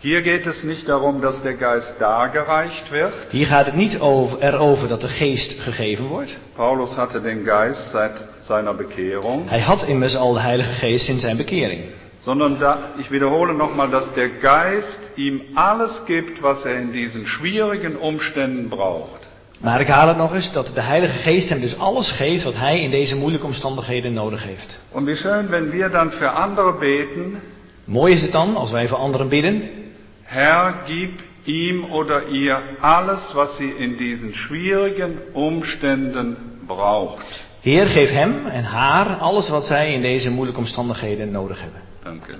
Hier 0.00 0.22
geht 0.22 0.46
es 0.46 0.62
nicht 0.62 0.86
darum, 0.88 1.20
dass 1.20 1.42
der 1.42 1.56
Geist 1.58 2.00
dargereicht 2.00 2.90
wird. 2.90 3.12
Hier 3.30 3.46
gaat 3.46 3.66
het 3.66 3.74
niet 3.74 3.98
over, 4.00 4.38
erover 4.40 4.88
dat 4.88 5.00
de 5.00 5.08
geest 5.08 5.60
gegeven 5.60 6.06
wordt. 6.06 6.38
Paulus 6.54 6.94
hatte 6.96 7.20
den 7.20 7.44
Geist 7.44 7.90
seit 7.90 8.12
seiner 8.40 8.74
Bekehrung, 8.74 9.48
Hij 9.48 9.60
had 9.60 9.82
immers 9.82 10.16
al 10.16 10.32
de 10.32 10.40
Heilige 10.40 10.72
Geest 10.72 11.04
sinds 11.04 11.22
zijn 11.22 11.36
bekering. 11.36 11.80
sondern 12.24 12.58
da, 12.58 12.78
ich 12.96 13.10
wiederhole 13.10 13.52
nochmal, 13.52 13.90
dass 13.90 14.04
der 14.14 14.28
Geist 14.40 15.00
ihm 15.16 15.40
alles 15.54 16.04
gibt, 16.06 16.40
was 16.42 16.64
er 16.64 16.76
in 16.76 16.92
diesen 16.92 17.26
schwierigen 17.26 17.96
Umständen 17.96 18.68
braucht. 18.68 19.17
Maar 19.60 19.80
ik 19.80 19.86
haal 19.86 20.08
het 20.08 20.16
nog 20.16 20.34
eens 20.34 20.52
dat 20.52 20.70
de 20.74 20.80
Heilige 20.80 21.18
Geest 21.18 21.48
hem 21.48 21.60
dus 21.60 21.78
alles 21.78 22.10
geeft 22.10 22.44
wat 22.44 22.54
hij 22.54 22.80
in 22.80 22.90
deze 22.90 23.16
moeilijke 23.16 23.46
omstandigheden 23.46 24.12
nodig 24.12 24.44
heeft. 24.44 24.80
Und 24.92 25.06
wie 25.06 25.16
schön, 25.16 25.48
wenn 25.50 25.70
wir 25.70 25.90
dann 25.90 26.10
für 26.10 26.28
andere 26.28 26.72
beten, 26.78 27.40
Mooi 27.84 28.12
is 28.12 28.22
het 28.22 28.32
dan 28.32 28.56
als 28.56 28.70
wij 28.70 28.88
voor 28.88 28.98
anderen 28.98 29.28
bidden. 29.28 29.62
Herr, 30.22 30.74
gib 30.86 31.20
ihm 31.44 31.84
oder 31.84 32.28
ihr 32.28 32.62
alles, 32.80 33.32
was 33.32 33.56
sie 33.56 33.74
in 33.78 33.96
diesen 33.96 34.34
schwierigen 34.34 35.18
Umständen 35.34 36.36
braucht. 36.66 37.46
Heer, 37.60 37.86
geef 37.86 38.10
hem 38.10 38.46
en 38.46 38.64
haar 38.64 39.16
alles 39.16 39.48
wat 39.48 39.66
zij 39.66 39.92
in 39.92 40.02
deze 40.02 40.30
moeilijke 40.30 40.60
omstandigheden 40.60 41.30
nodig 41.30 41.60
hebben. 41.62 41.80
Dank 42.02 42.26
u. 42.26 42.34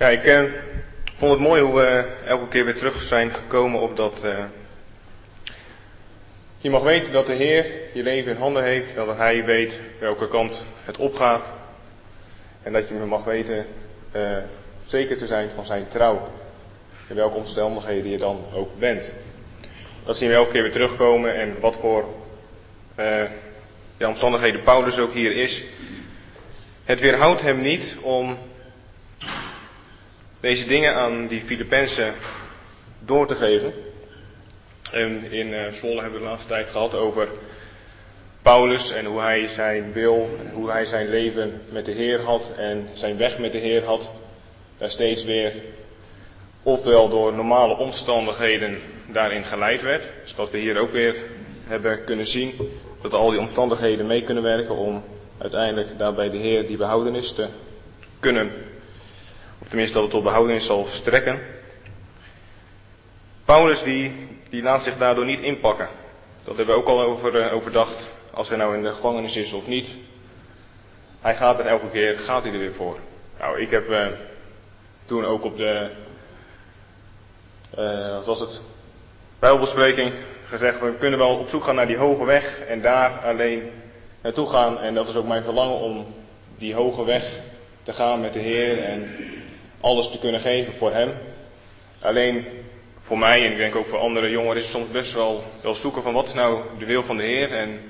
Ja, 0.00 0.08
ik 0.08 0.24
eh, 0.24 0.42
vond 1.16 1.32
het 1.32 1.40
mooi 1.40 1.62
hoe 1.62 1.74
we 1.74 2.04
elke 2.26 2.48
keer 2.48 2.64
weer 2.64 2.76
terug 2.76 3.02
zijn 3.02 3.34
gekomen 3.34 3.80
op 3.80 3.96
dat. 3.96 4.24
eh, 4.24 4.44
je 6.58 6.70
mag 6.70 6.82
weten 6.82 7.12
dat 7.12 7.26
de 7.26 7.34
Heer 7.34 7.66
je 7.92 8.02
leven 8.02 8.32
in 8.32 8.38
handen 8.38 8.64
heeft, 8.64 8.94
dat 8.94 9.16
Hij 9.16 9.44
weet 9.44 9.72
welke 9.98 10.28
kant 10.28 10.64
het 10.84 10.96
opgaat. 10.96 11.44
En 12.62 12.72
dat 12.72 12.88
je 12.88 12.94
mag 12.94 13.24
weten 13.24 13.66
eh, 14.12 14.36
zeker 14.84 15.16
te 15.16 15.26
zijn 15.26 15.50
van 15.54 15.64
zijn 15.64 15.88
trouw. 15.88 16.28
In 17.08 17.14
welke 17.16 17.36
omstandigheden 17.36 18.10
je 18.10 18.18
dan 18.18 18.44
ook 18.54 18.78
bent. 18.78 19.10
Dat 20.04 20.16
zien 20.16 20.28
we 20.28 20.34
elke 20.34 20.52
keer 20.52 20.62
weer 20.62 20.72
terugkomen 20.72 21.34
en 21.34 21.60
wat 21.60 21.76
voor 21.76 22.04
ja, 23.96 24.08
omstandigheden 24.08 24.62
Paulus 24.62 24.98
ook 24.98 25.12
hier 25.12 25.36
is. 25.36 25.64
Het 26.84 27.00
weerhoudt 27.00 27.40
hem 27.42 27.60
niet 27.60 27.96
om 28.02 28.38
deze 30.40 30.66
dingen 30.66 30.94
aan 30.94 31.26
die 31.26 31.40
Filippenzen 31.40 32.14
door 33.04 33.26
te 33.26 33.34
geven. 33.34 33.72
En 34.90 35.32
in 35.32 35.48
uh, 35.48 35.72
Zwolle 35.72 36.00
hebben 36.00 36.12
we 36.12 36.24
de 36.24 36.30
laatste 36.30 36.48
tijd 36.48 36.66
gehad 36.66 36.94
over 36.94 37.28
Paulus 38.42 38.90
en 38.90 39.04
hoe 39.04 39.20
hij 39.20 39.48
zijn 39.48 39.92
wil, 39.92 40.28
hoe 40.52 40.70
hij 40.70 40.84
zijn 40.84 41.08
leven 41.08 41.60
met 41.72 41.84
de 41.84 41.92
Heer 41.92 42.20
had 42.20 42.52
en 42.56 42.88
zijn 42.92 43.16
weg 43.16 43.38
met 43.38 43.52
de 43.52 43.58
Heer 43.58 43.84
had. 43.84 44.10
Daar 44.78 44.90
steeds 44.90 45.24
weer 45.24 45.52
ofwel 46.62 47.08
door 47.08 47.32
normale 47.32 47.76
omstandigheden 47.76 48.78
daarin 49.12 49.44
geleid 49.44 49.82
werd. 49.82 50.08
Dus 50.22 50.34
wat 50.34 50.50
we 50.50 50.58
hier 50.58 50.78
ook 50.78 50.90
weer 50.90 51.14
hebben 51.64 52.04
kunnen 52.04 52.26
zien, 52.26 52.52
dat 53.02 53.12
al 53.12 53.30
die 53.30 53.40
omstandigheden 53.40 54.06
mee 54.06 54.24
kunnen 54.24 54.42
werken 54.42 54.76
om 54.76 55.04
uiteindelijk 55.38 55.98
daar 55.98 56.14
bij 56.14 56.30
de 56.30 56.36
Heer 56.36 56.66
die 56.66 56.76
behoudenis 56.76 57.32
te 57.32 57.48
kunnen 58.20 58.52
of 59.60 59.68
tenminste 59.68 59.94
dat 59.94 60.02
het 60.02 60.12
tot 60.12 60.22
behoudenis 60.22 60.66
zal 60.66 60.86
strekken. 60.88 61.40
Paulus 63.44 63.82
die, 63.82 64.28
die 64.50 64.62
laat 64.62 64.82
zich 64.82 64.96
daardoor 64.96 65.24
niet 65.24 65.40
inpakken. 65.40 65.88
Dat 66.44 66.56
hebben 66.56 66.74
we 66.74 66.80
ook 66.80 66.88
al 66.88 67.00
over, 67.00 67.46
uh, 67.46 67.54
overdacht. 67.54 68.06
Als 68.32 68.48
hij 68.48 68.56
nou 68.56 68.76
in 68.76 68.82
de 68.82 68.92
gevangenis 68.92 69.36
is 69.36 69.52
of 69.52 69.66
niet. 69.66 69.88
Hij 71.20 71.36
gaat 71.36 71.58
er 71.58 71.66
elke 71.66 71.90
keer, 71.90 72.18
gaat 72.18 72.42
hij 72.42 72.52
er 72.52 72.58
weer 72.58 72.72
voor. 72.72 72.98
Nou, 73.38 73.60
ik 73.60 73.70
heb 73.70 73.88
uh, 73.88 74.06
toen 75.04 75.24
ook 75.24 75.44
op 75.44 75.56
de, 75.56 75.90
uh, 77.78 78.14
wat 78.14 78.26
was 78.26 78.40
het, 78.40 78.60
Bijbelspreking 79.38 80.12
gezegd, 80.44 80.80
we 80.80 80.94
kunnen 80.98 81.18
wel 81.18 81.38
op 81.38 81.48
zoek 81.48 81.64
gaan 81.64 81.74
naar 81.74 81.86
die 81.86 81.96
hoge 81.96 82.24
weg 82.24 82.60
en 82.60 82.82
daar 82.82 83.10
alleen 83.10 83.70
naartoe 84.22 84.48
gaan. 84.48 84.78
En 84.78 84.94
dat 84.94 85.08
is 85.08 85.14
ook 85.14 85.26
mijn 85.26 85.42
verlangen 85.42 85.76
om 85.76 86.06
die 86.58 86.74
hoge 86.74 87.04
weg 87.04 87.40
te 87.82 87.92
gaan 87.92 88.20
met 88.20 88.32
de 88.32 88.38
Heer 88.38 88.84
en 88.84 89.10
alles 89.80 90.10
te 90.10 90.18
kunnen 90.18 90.40
geven 90.40 90.72
voor 90.78 90.92
Hem. 90.92 91.12
Alleen 92.00 92.46
voor 93.00 93.18
mij 93.18 93.44
en 93.44 93.50
ik 93.50 93.56
denk 93.56 93.76
ook 93.76 93.86
voor 93.86 93.98
andere 93.98 94.30
jongeren 94.30 94.56
is 94.56 94.62
het 94.62 94.72
soms 94.72 94.90
best 94.90 95.12
wel, 95.12 95.44
wel 95.62 95.74
zoeken 95.74 96.02
van 96.02 96.14
wat 96.14 96.26
is 96.26 96.34
nou 96.34 96.62
de 96.78 96.84
wil 96.84 97.02
van 97.02 97.16
de 97.16 97.22
Heer 97.22 97.52
en 97.52 97.80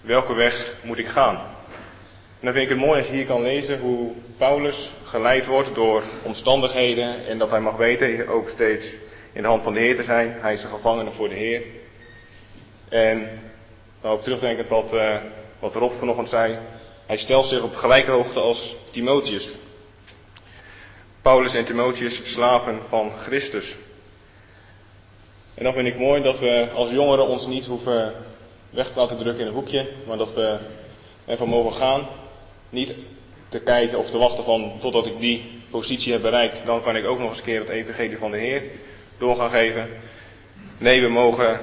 welke 0.00 0.34
weg 0.34 0.74
moet 0.82 0.98
ik 0.98 1.08
gaan. 1.08 1.36
En 1.36 2.48
dan 2.48 2.52
vind 2.52 2.70
ik 2.70 2.76
het 2.76 2.86
mooi 2.86 2.98
als 2.98 3.08
je 3.08 3.14
hier 3.14 3.26
kan 3.26 3.42
lezen 3.42 3.80
hoe 3.80 4.12
Paulus 4.36 4.90
geleid 5.04 5.46
wordt 5.46 5.74
door 5.74 6.02
omstandigheden 6.22 7.26
en 7.26 7.38
dat 7.38 7.50
hij 7.50 7.60
mag 7.60 7.76
weten 7.76 8.28
ook 8.28 8.48
steeds 8.48 8.94
in 9.32 9.42
de 9.42 9.48
hand 9.48 9.62
van 9.62 9.72
de 9.72 9.80
Heer 9.80 9.96
te 9.96 10.02
zijn. 10.02 10.36
Hij 10.40 10.52
is 10.52 10.62
een 10.62 10.70
gevangene 10.70 11.10
voor 11.10 11.28
de 11.28 11.34
Heer. 11.34 11.62
En 12.88 13.28
dan 14.00 14.12
ook 14.12 14.22
terugdenkend 14.22 14.68
wat, 14.68 14.92
uh, 14.92 15.16
wat 15.58 15.74
Rob 15.74 15.92
vanochtend 15.98 16.28
zei. 16.28 16.58
Hij 17.06 17.16
stelt 17.16 17.46
zich 17.46 17.62
op 17.62 17.74
gelijke 17.74 18.10
hoogte 18.10 18.40
als 18.40 18.76
Timotheus. 18.90 19.58
Paulus 21.22 21.54
en 21.54 21.64
Timotheus, 21.64 22.20
slaven 22.24 22.80
van 22.88 23.12
Christus. 23.12 23.76
En 25.54 25.64
dan 25.64 25.72
vind 25.72 25.86
ik 25.86 25.98
mooi 25.98 26.22
dat 26.22 26.38
we 26.38 26.68
als 26.74 26.90
jongeren 26.90 27.26
ons 27.26 27.46
niet 27.46 27.66
hoeven 27.66 28.12
weg 28.70 28.92
te 28.92 28.98
laten 28.98 29.16
drukken 29.16 29.40
in 29.40 29.46
een 29.46 29.54
hoekje, 29.54 29.88
maar 30.06 30.16
dat 30.16 30.34
we 30.34 30.58
ervan 31.26 31.48
mogen 31.48 31.72
gaan. 31.72 32.06
Niet 32.70 32.92
te 33.48 33.58
kijken 33.60 33.98
of 33.98 34.10
te 34.10 34.18
wachten 34.18 34.44
van 34.44 34.72
totdat 34.80 35.06
ik 35.06 35.20
die 35.20 35.62
positie 35.70 36.12
heb 36.12 36.22
bereikt, 36.22 36.66
dan 36.66 36.82
kan 36.82 36.96
ik 36.96 37.06
ook 37.06 37.18
nog 37.18 37.28
eens 37.28 37.38
een 37.38 37.44
keer 37.44 37.60
het 37.60 37.68
evangelie 37.68 38.18
van 38.18 38.30
de 38.30 38.38
Heer 38.38 38.62
door 39.18 39.36
gaan 39.36 39.50
geven. 39.50 39.88
Nee, 40.78 41.00
we 41.00 41.08
mogen 41.08 41.60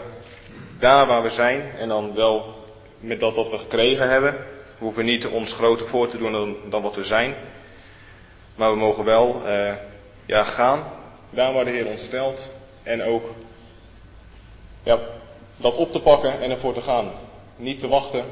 daar 0.80 1.08
waar 1.08 1.24
we 1.24 1.30
zijn 1.30 1.72
en 1.78 1.88
dan 1.88 2.14
wel 2.16 2.56
met 3.00 3.20
dat 3.20 3.36
wat 3.36 3.50
we 3.50 3.58
gekregen 3.58 4.10
hebben. 4.10 4.36
Hoeven 4.78 5.06
niet 5.06 5.28
ons 5.28 5.54
groter 5.54 5.88
voor 5.88 6.08
te 6.08 6.18
doen 6.18 6.58
dan 6.70 6.82
wat 6.82 6.96
we 6.96 7.04
zijn. 7.04 7.36
Maar 8.60 8.72
we 8.72 8.78
mogen 8.78 9.04
wel 9.04 9.42
uh, 9.46 9.74
ja, 10.26 10.44
gaan 10.44 10.84
daar 11.30 11.54
waar 11.54 11.66
de 11.66 11.72
Heer 11.72 11.86
ons 11.86 12.04
stelt. 12.04 12.52
En 12.84 13.04
ook 13.04 13.24
ja, 14.84 15.00
dat 15.58 15.76
op 15.76 15.92
te 15.92 16.00
pakken 16.00 16.42
en 16.42 16.52
ervoor 16.52 16.74
te 16.74 16.82
gaan. 16.82 17.12
Niet 17.56 17.80
te 17.80 17.88
wachten. 17.88 18.24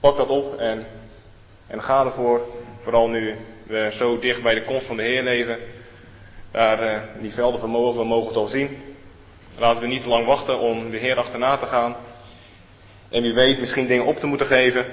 Pak 0.00 0.16
dat 0.16 0.28
op 0.28 0.58
en, 0.58 0.86
en 1.66 1.82
ga 1.82 2.04
ervoor. 2.04 2.40
Vooral 2.80 3.08
nu 3.08 3.36
we 3.66 3.90
zo 3.92 4.18
dicht 4.18 4.42
bij 4.42 4.54
de 4.54 4.64
komst 4.64 4.86
van 4.86 4.96
de 4.96 5.02
Heer 5.02 5.22
leven. 5.22 5.58
Daar 6.50 6.82
uh, 6.82 7.00
die 7.20 7.32
velden 7.32 7.60
vermogen, 7.60 8.00
we 8.00 8.06
mogen 8.06 8.28
het 8.28 8.36
al 8.36 8.46
zien. 8.46 8.78
Laten 9.58 9.82
we 9.82 9.88
niet 9.88 10.02
te 10.02 10.08
lang 10.08 10.26
wachten 10.26 10.58
om 10.58 10.90
de 10.90 10.98
Heer 10.98 11.18
achterna 11.18 11.56
te 11.56 11.66
gaan. 11.66 11.96
En 13.10 13.22
wie 13.22 13.34
weet 13.34 13.60
misschien 13.60 13.86
dingen 13.86 14.06
op 14.06 14.16
te 14.16 14.26
moeten 14.26 14.46
geven. 14.46 14.86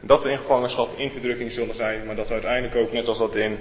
Dat 0.00 0.22
we 0.22 0.30
in 0.30 0.38
gevangenschap, 0.38 0.88
in 0.96 1.10
verdrukking 1.10 1.52
zullen 1.52 1.74
zijn. 1.74 2.06
Maar 2.06 2.16
dat 2.16 2.26
we 2.26 2.32
uiteindelijk 2.32 2.76
ook, 2.76 2.92
net 2.92 3.08
als 3.08 3.18
dat 3.18 3.36
in 3.36 3.58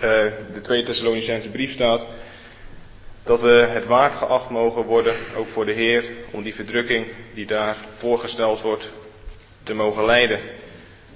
de 0.00 0.60
Tweede 0.62 0.86
Thessalonicense 0.86 1.50
brief 1.50 1.72
staat. 1.72 2.06
Dat 3.22 3.40
we 3.40 3.66
het 3.70 3.86
waard 3.86 4.14
geacht 4.14 4.50
mogen 4.50 4.82
worden, 4.82 5.14
ook 5.36 5.46
voor 5.46 5.66
de 5.66 5.72
Heer, 5.72 6.04
om 6.30 6.42
die 6.42 6.54
verdrukking 6.54 7.06
die 7.34 7.46
daar 7.46 7.76
voorgesteld 7.96 8.60
wordt, 8.60 8.90
te 9.62 9.74
mogen 9.74 10.04
leiden. 10.04 10.40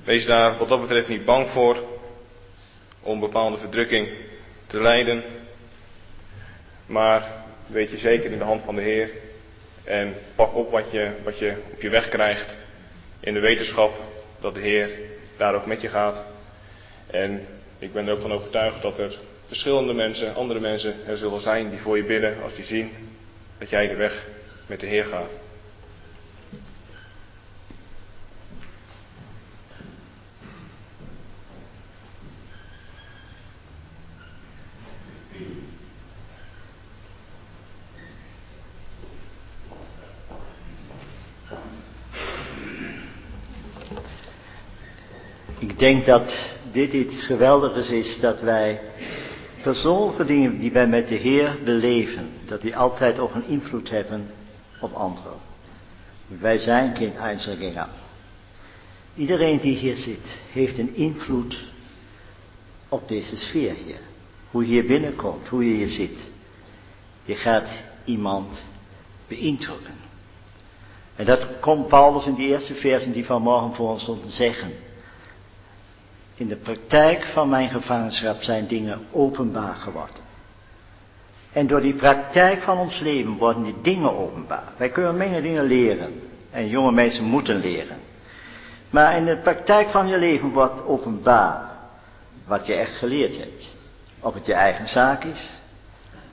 Wees 0.05 0.27
daar 0.27 0.59
wat 0.59 0.69
dat 0.69 0.81
betreft 0.81 1.09
niet 1.09 1.25
bang 1.25 1.49
voor 1.49 1.85
om 3.01 3.21
bepaalde 3.21 3.59
verdrukking 3.59 4.09
te 4.67 4.81
lijden. 4.81 5.23
Maar 6.87 7.45
weet 7.67 7.91
je 7.91 7.97
zeker 7.97 8.31
in 8.31 8.39
de 8.39 8.45
hand 8.45 8.63
van 8.63 8.75
de 8.75 8.83
Heer. 8.83 9.11
En 9.85 10.15
pak 10.35 10.55
op 10.55 10.71
wat 10.71 10.91
je, 10.91 11.11
wat 11.23 11.39
je 11.39 11.55
op 11.73 11.81
je 11.81 11.89
weg 11.89 12.09
krijgt. 12.09 12.57
In 13.21 13.35
de 13.35 13.41
wetenschap 13.41 13.95
dat 14.41 14.55
de 14.55 14.61
Heer 14.61 14.91
daar 15.37 15.55
ook 15.55 15.67
met 15.67 15.81
je 15.81 15.89
gaat. 15.89 16.25
En 17.07 17.47
ik 17.85 17.93
ben 17.93 18.07
er 18.07 18.13
ook 18.13 18.21
van 18.21 18.33
overtuigd 18.33 18.83
dat 18.83 18.99
er 18.99 19.19
verschillende 19.47 19.93
mensen, 19.93 20.35
andere 20.35 20.61
mensen 20.61 20.95
er 21.07 21.17
zullen 21.17 21.41
zijn 21.41 21.71
die 21.71 21.79
voor 21.79 21.97
je 21.97 22.05
bidden 22.05 22.43
als 22.43 22.55
die 22.55 22.65
zien 22.65 22.91
dat 23.59 23.71
jij 23.71 23.89
de 23.89 23.95
weg 23.97 24.27
met 24.67 24.81
de 24.81 24.87
Heer 24.87 25.05
gaat. 25.05 25.31
Ik 45.59 45.79
denk 45.79 46.07
dat 46.07 46.55
dit 46.75 46.93
iets 46.93 47.27
geweldigs 47.27 47.89
is 47.89 48.21
dat 48.21 48.41
wij 48.41 48.81
persoonlijke 49.63 50.25
die 50.59 50.73
wij 50.73 50.87
met 50.87 51.09
de 51.09 51.15
Heer 51.15 51.59
beleven, 51.65 52.31
dat 52.45 52.63
die 52.63 52.77
altijd 52.77 53.19
ook 53.19 53.35
een 53.35 53.49
invloed 53.49 53.91
hebben 53.91 54.31
op 54.81 54.93
anderen. 54.93 55.39
Wij 56.27 56.59
zijn 56.59 56.97
geen 56.97 57.13
Einzelgänger. 57.17 57.89
Iedereen 59.15 59.61
die 59.61 59.77
hier 59.77 59.97
zit, 59.97 60.39
heeft 60.53 60.79
een 60.79 60.95
invloed 60.95 61.73
op 62.89 63.09
deze 63.09 63.37
sfeer 63.37 63.75
hier. 63.85 64.01
Hoe 64.51 64.63
je 64.63 64.69
hier 64.69 64.87
binnenkomt, 64.87 65.49
hoe 65.49 65.69
je 65.69 65.75
hier 65.75 65.89
zit. 65.89 66.19
Je 67.25 67.35
gaat 67.35 67.69
iemand 68.05 68.59
beïndrukken. 69.29 69.95
En 71.17 71.25
dat 71.25 71.47
komt 71.61 71.89
Paulus 71.89 72.27
in 72.27 72.35
die 72.35 72.49
eerste 72.49 72.75
versen 72.75 73.13
die 73.13 73.25
vanmorgen 73.25 73.75
voor 73.75 73.91
ons 73.91 74.03
stond 74.03 74.23
te 74.25 74.31
zeggen. 74.31 74.73
In 76.37 76.49
de 76.49 76.57
praktijk 76.57 77.25
van 77.25 77.49
mijn 77.49 77.69
gevangenschap 77.69 78.43
zijn 78.43 78.67
dingen 78.67 79.07
openbaar 79.11 79.75
geworden. 79.75 80.23
En 81.53 81.67
door 81.67 81.81
die 81.81 81.95
praktijk 81.95 82.63
van 82.63 82.79
ons 82.79 83.01
leven 83.01 83.37
worden 83.37 83.63
die 83.63 83.81
dingen 83.83 84.19
openbaar. 84.19 84.73
Wij 84.77 84.89
kunnen 84.89 85.17
menge 85.17 85.43
dingen 85.43 85.65
leren. 85.65 86.23
En 86.51 86.69
jonge 86.69 86.93
mensen 86.93 87.25
moeten 87.25 87.57
leren. 87.57 87.97
Maar 88.91 89.17
in 89.17 89.25
de 89.25 89.37
praktijk 89.37 89.89
van 89.89 90.09
je 90.09 90.19
leven 90.19 90.49
wordt 90.49 90.85
openbaar 90.85 91.71
wat 92.47 92.67
je 92.67 92.75
echt 92.75 92.97
geleerd 92.97 93.37
hebt. 93.37 93.77
Of 94.21 94.35
het 94.35 94.47
je 94.47 94.55
eigen 94.55 94.89
zaak 94.89 95.25
is, 95.25 95.51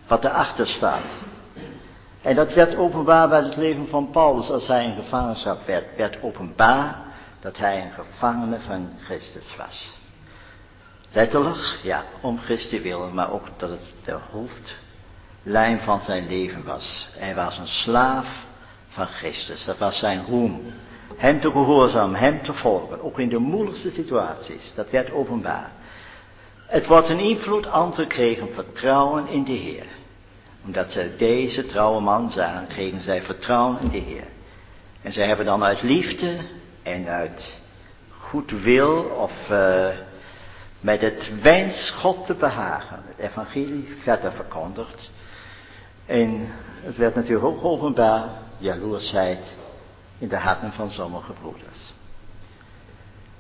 wat 0.08 0.24
erachter 0.24 0.68
staat. 0.68 1.20
En 2.22 2.36
dat 2.36 2.54
werd 2.54 2.76
openbaar 2.76 3.30
bij 3.30 3.42
het 3.42 3.56
leven 3.56 3.88
van 3.88 4.10
Paulus 4.10 4.50
als 4.50 4.68
hij 4.68 4.86
in 4.86 4.96
gevangenschap 4.96 5.66
werd. 5.66 5.86
Werd 5.98 6.22
openbaar 6.22 7.11
dat 7.42 7.58
hij 7.58 7.82
een 7.82 7.92
gevangene 7.92 8.60
van 8.60 8.90
Christus 9.00 9.56
was. 9.58 10.00
Letterlijk, 11.12 11.80
ja, 11.84 12.04
om 12.22 12.40
Christus 12.40 12.82
willen, 12.82 13.14
maar 13.14 13.32
ook 13.32 13.48
dat 13.58 13.70
het 13.70 13.94
de 14.04 14.18
hoofdlijn 14.32 15.80
van 15.80 16.02
zijn 16.02 16.28
leven 16.28 16.64
was. 16.64 17.10
Hij 17.12 17.36
was 17.36 17.58
een 17.58 17.68
slaaf 17.68 18.46
van 18.90 19.06
Christus, 19.06 19.66
dat 19.66 19.78
was 19.78 20.00
zijn 20.00 20.26
roem. 20.26 20.62
Hem 21.18 21.40
te 21.40 21.52
gehoorzamen, 21.52 22.20
hem 22.20 22.42
te 22.44 22.54
volgen, 22.54 23.04
ook 23.04 23.20
in 23.20 23.30
de 23.30 23.38
moeilijkste 23.38 23.90
situaties, 23.90 24.74
dat 24.76 24.90
werd 24.90 25.12
openbaar. 25.12 25.72
Het 26.66 26.88
wordt 26.88 27.10
een 27.10 27.20
invloed 27.20 27.68
kregen 28.08 28.54
vertrouwen 28.54 29.28
in 29.28 29.44
de 29.44 29.52
Heer. 29.52 29.86
Omdat 30.66 30.92
ze 30.92 31.16
deze 31.18 31.66
trouwe 31.66 32.02
man 32.02 32.32
zagen, 32.32 32.68
kregen 32.68 33.02
zij 33.02 33.22
vertrouwen 33.22 33.80
in 33.82 33.90
de 33.90 33.98
Heer. 33.98 34.28
En 35.02 35.14
zij 35.14 35.28
hebben 35.28 35.46
dan 35.46 35.64
uit 35.64 35.82
liefde 35.82 36.38
en 36.84 37.08
uit 37.08 37.60
goed 38.10 38.52
wil 38.52 39.04
of 39.04 39.50
uh, 39.52 39.90
met 40.80 41.02
het 41.02 41.42
wens 41.42 41.90
God 41.90 42.26
te 42.26 42.34
behagen, 42.34 43.04
het 43.06 43.18
evangelie 43.18 43.96
verder 44.04 44.32
verkondigd. 44.32 45.10
En 46.06 46.48
het 46.82 46.98
werd 46.98 47.16
natuurlijk 47.16 47.46
ook 47.46 47.64
openbaar 47.64 48.30
jaloersheid 48.58 49.58
in 50.18 50.28
de 50.28 50.38
harten 50.38 50.72
van 50.72 50.90
sommige 50.90 51.34
broeders. 51.34 51.94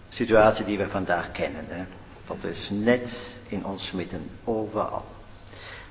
Situatie 0.10 0.66
die 0.66 0.78
we 0.78 0.88
vandaag 0.88 1.32
kennen. 1.32 1.66
Hè? 1.68 1.84
Dat 2.26 2.44
is 2.44 2.70
net 2.72 3.22
in 3.48 3.66
ons 3.66 3.92
midden, 3.92 4.30
overal. 4.44 5.06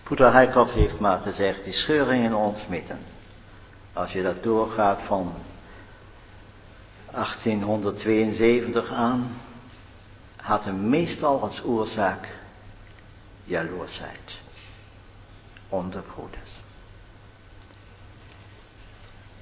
Broeder 0.03 0.33
Heikop 0.33 0.73
heeft 0.73 0.99
maar 0.99 1.19
gezegd, 1.19 1.65
die 1.65 1.73
scheuring 1.73 2.25
in 2.25 2.35
ons 2.35 2.67
midden. 2.67 2.99
Als 3.93 4.13
je 4.13 4.23
dat 4.23 4.43
doorgaat 4.43 5.03
van 5.03 5.33
1872 7.13 8.93
aan, 8.93 9.37
had 10.37 10.73
meestal 10.73 11.43
als 11.43 11.65
oorzaak 11.65 12.29
jaloersheid 13.45 14.37
onder 15.69 16.03
broeders. 16.03 16.61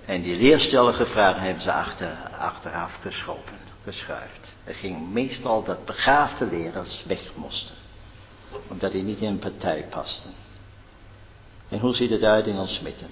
En 0.05 0.23
die 0.23 0.37
leerstellige 0.37 1.07
vragen 1.07 1.43
hebben 1.43 1.63
ze 1.63 1.73
achter, 1.73 2.17
achteraf 2.39 2.99
geschoven, 3.03 3.59
geschuift. 3.85 4.55
Er 4.65 4.75
ging 4.75 5.13
meestal 5.13 5.63
dat 5.63 5.85
begaafde 5.85 6.47
leraars 6.47 7.05
weg 7.07 7.31
moesten. 7.35 7.75
Omdat 8.69 8.93
die 8.93 9.03
niet 9.03 9.19
in 9.19 9.29
een 9.29 9.39
partij 9.39 9.87
pasten. 9.91 10.31
En 11.69 11.79
hoe 11.79 11.95
ziet 11.95 12.11
het 12.11 12.23
uit 12.23 12.47
in 12.47 12.59
ons 12.59 12.81
midden? 12.81 13.09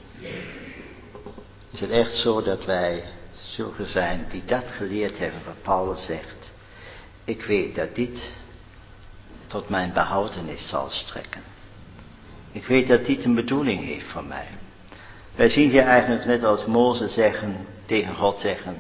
Is 1.71 1.81
het 1.81 1.91
echt 1.91 2.13
zo 2.13 2.43
dat 2.43 2.65
wij 2.65 3.05
zulke 3.55 3.87
zijn 3.87 4.27
die 4.31 4.45
dat 4.45 4.65
geleerd 4.67 5.19
hebben 5.19 5.41
wat 5.45 5.63
Paulus 5.63 6.05
zegt? 6.05 6.53
Ik 7.25 7.43
weet 7.43 7.75
dat 7.75 7.95
dit 7.95 8.33
tot 9.47 9.69
mijn 9.69 9.93
behoudenis 9.93 10.69
zal 10.69 10.91
strekken. 10.91 11.43
Ik 12.53 12.67
weet 12.67 12.89
dat 12.89 13.05
dit 13.05 13.25
een 13.25 13.35
bedoeling 13.35 13.85
heeft 13.85 14.07
voor 14.07 14.25
mij. 14.25 14.47
Wij 15.35 15.49
zien 15.49 15.71
hier 15.71 15.83
eigenlijk 15.83 16.25
net 16.25 16.45
als 16.45 16.67
Mozes 16.67 17.15
zeggen, 17.15 17.67
tegen 17.87 18.15
God 18.15 18.39
zeggen, 18.41 18.77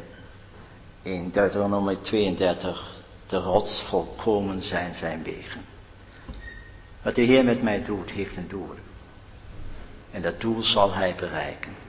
in 1.02 1.30
Deuteronomie 1.30 2.00
32, 2.00 2.96
de 3.26 3.36
rots 3.36 3.84
volkomen 3.88 4.62
zijn 4.62 4.94
zijn 4.94 5.22
wegen. 5.22 5.60
Wat 7.02 7.14
de 7.14 7.22
Heer 7.22 7.44
met 7.44 7.62
mij 7.62 7.84
doet, 7.84 8.10
heeft 8.10 8.36
een 8.36 8.48
doel. 8.48 8.74
En 10.10 10.22
dat 10.22 10.40
doel 10.40 10.62
zal 10.62 10.92
hij 10.94 11.14
bereiken. 11.14 11.85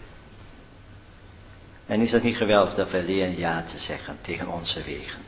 En 1.88 2.02
is 2.02 2.12
dat 2.12 2.24
niet 2.24 2.38
geweldig 2.38 2.76
dat 2.76 2.92
wij 2.92 3.04
leren 3.04 3.38
ja 3.38 3.64
te 3.72 3.78
zeggen 3.78 4.18
tegen 4.22 4.48
onze 4.48 4.84
wegen, 4.84 5.22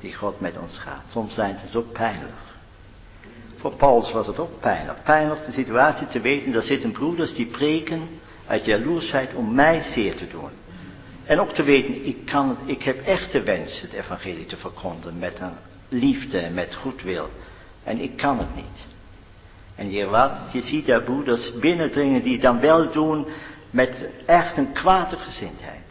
die 0.00 0.14
God 0.14 0.40
met 0.40 0.58
ons 0.58 0.78
gaat. 0.78 1.04
Soms 1.08 1.34
zijn 1.34 1.56
ze 1.56 1.68
zo 1.68 1.82
pijnlijk. 1.92 2.32
Voor 3.56 3.74
Paulus 3.74 4.12
was 4.12 4.26
het 4.26 4.38
ook 4.38 4.60
pijnlijk. 4.60 5.02
Pijnlijk 5.02 5.46
de 5.46 5.52
situatie 5.52 6.06
te 6.06 6.20
weten, 6.20 6.52
daar 6.52 6.62
zitten 6.62 6.92
broeders 6.92 7.34
die 7.34 7.46
preken 7.46 8.08
uit 8.46 8.64
jaloersheid 8.64 9.34
om 9.34 9.54
mij 9.54 9.82
zeer 9.82 10.16
te 10.16 10.28
doen. 10.28 10.50
En 11.24 11.40
ook 11.40 11.52
te 11.52 11.62
weten, 11.62 12.06
ik, 12.06 12.16
kan 12.24 12.56
ik 12.64 12.82
heb 12.82 13.06
echte 13.06 13.42
wens 13.42 13.80
het 13.80 13.92
evangelie 13.92 14.46
te 14.46 14.56
verkondigen 14.56 15.18
met 15.18 15.40
een 15.40 15.52
liefde, 15.88 16.50
met 16.50 16.74
goedwil. 16.74 17.30
En 17.84 18.00
ik 18.00 18.16
kan 18.16 18.38
het 18.38 18.54
niet. 18.54 18.86
En 19.74 19.90
je, 19.90 20.06
wat, 20.06 20.40
je 20.52 20.62
ziet 20.62 20.86
daar 20.86 21.02
broeders 21.02 21.52
binnendringen 21.58 22.22
die 22.22 22.32
het 22.32 22.42
dan 22.42 22.60
wel 22.60 22.92
doen 22.92 23.26
met 23.74 24.08
echt 24.26 24.56
een 24.56 24.72
kwade 24.72 25.16
gezindheid. 25.16 25.82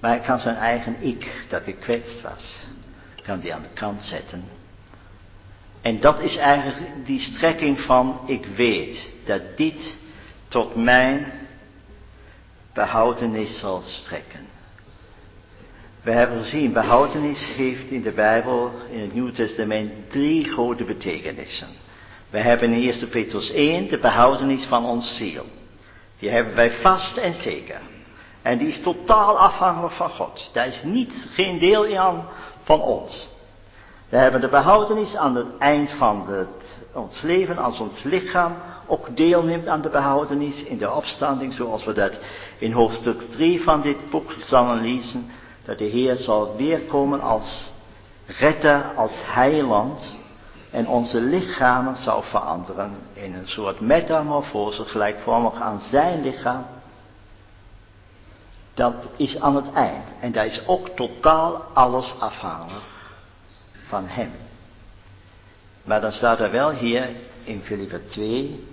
Maar 0.00 0.10
hij 0.10 0.20
kan 0.20 0.38
zijn 0.38 0.56
eigen 0.56 0.96
ik, 0.98 1.44
dat 1.48 1.64
gekwetst 1.64 2.20
was, 2.20 2.54
kan 3.22 3.40
die 3.40 3.54
aan 3.54 3.62
de 3.62 3.80
kant 3.80 4.02
zetten. 4.02 4.44
En 5.82 6.00
dat 6.00 6.20
is 6.20 6.36
eigenlijk 6.36 7.06
die 7.06 7.20
strekking 7.20 7.80
van 7.80 8.20
ik 8.26 8.46
weet 8.46 9.10
dat 9.24 9.40
dit 9.56 9.96
tot 10.48 10.74
mijn 10.74 11.32
behoudenis 12.74 13.58
zal 13.58 13.80
strekken. 13.80 14.46
We 16.02 16.10
hebben 16.12 16.42
gezien, 16.42 16.72
behoudenis 16.72 17.46
heeft 17.56 17.90
in 17.90 18.02
de 18.02 18.12
Bijbel, 18.12 18.72
in 18.90 19.00
het 19.00 19.14
Nieuw 19.14 19.32
Testament, 19.32 20.10
drie 20.10 20.44
grote 20.44 20.84
betekenissen. 20.84 21.68
We 22.30 22.38
hebben 22.38 22.72
in 22.72 22.90
1 22.90 23.08
Petrus 23.08 23.50
1 23.50 23.88
de 23.88 23.98
behoudenis 23.98 24.64
van 24.64 24.84
ons 24.84 25.16
ziel. 25.16 25.44
Die 26.18 26.30
hebben 26.30 26.54
wij 26.54 26.70
vast 26.70 27.16
en 27.16 27.34
zeker. 27.34 27.80
En 28.42 28.58
die 28.58 28.68
is 28.68 28.82
totaal 28.82 29.38
afhankelijk 29.38 29.94
van 29.94 30.10
God. 30.10 30.50
Daar 30.52 30.66
is 30.66 30.82
niet, 30.84 31.28
geen 31.32 31.58
deel 31.58 31.96
aan 31.96 32.24
van 32.62 32.80
ons. 32.80 33.28
We 34.08 34.16
hebben 34.16 34.40
de 34.40 34.48
behoudenis 34.48 35.16
aan 35.16 35.36
het 35.36 35.58
eind 35.58 35.92
van 35.92 36.28
het, 36.28 36.78
ons 36.92 37.20
leven, 37.22 37.58
als 37.58 37.80
ons 37.80 38.02
lichaam 38.02 38.56
ook 38.86 39.16
deelneemt 39.16 39.68
aan 39.68 39.80
de 39.80 39.88
behoudenis 39.88 40.62
in 40.62 40.78
de 40.78 40.92
opstanding, 40.92 41.52
zoals 41.52 41.84
we 41.84 41.92
dat 41.92 42.12
in 42.58 42.72
hoofdstuk 42.72 43.22
3 43.30 43.62
van 43.62 43.82
dit 43.82 44.10
boek 44.10 44.34
zullen 44.40 44.80
lezen, 44.80 45.30
dat 45.64 45.78
de 45.78 45.84
Heer 45.84 46.16
zal 46.16 46.56
weerkomen 46.56 47.20
als 47.20 47.70
redder, 48.26 48.92
als 48.96 49.12
heiland, 49.24 50.14
en 50.70 50.88
onze 50.88 51.20
lichamen 51.20 51.96
zal 51.96 52.22
veranderen 52.22 52.92
in 53.12 53.34
een 53.34 53.48
soort 53.48 53.80
metamorfose, 53.80 54.84
gelijkvormig 54.84 55.60
aan 55.60 55.80
zijn 55.80 56.22
lichaam. 56.22 56.66
Dat 58.74 58.94
is 59.16 59.40
aan 59.40 59.56
het 59.56 59.72
eind. 59.72 60.04
En 60.20 60.32
daar 60.32 60.46
is 60.46 60.62
ook 60.66 60.88
totaal 60.88 61.62
alles 61.74 62.14
afhankelijk 62.18 62.84
van 63.82 64.06
hem. 64.06 64.30
Maar 65.84 66.00
dan 66.00 66.12
staat 66.12 66.40
er 66.40 66.50
wel 66.50 66.70
hier 66.70 67.08
in 67.44 67.62
Filippa 67.62 67.98
2 68.08 68.64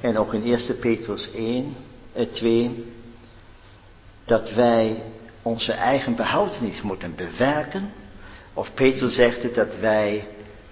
en 0.00 0.18
ook 0.18 0.34
in 0.34 0.42
1 0.42 0.78
Petrus 0.78 1.30
1, 1.34 1.76
eh, 2.12 2.26
2, 2.26 2.92
dat 4.24 4.52
wij 4.52 5.02
onze 5.42 5.72
eigen 5.72 6.14
behoudenis 6.14 6.82
moeten 6.82 7.14
bewerken. 7.14 7.92
Of 8.54 8.74
Petrus 8.74 9.14
zegt 9.14 9.42
het 9.42 9.54
dat 9.54 9.78
wij 9.80 10.28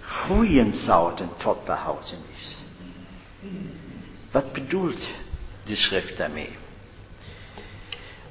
groeien 0.09 0.73
zouden 0.73 1.29
tot 1.37 1.65
behoudenis. 1.65 2.63
Wat 4.31 4.53
bedoelt 4.53 5.07
de 5.63 5.75
schrift 5.75 6.17
daarmee? 6.17 6.57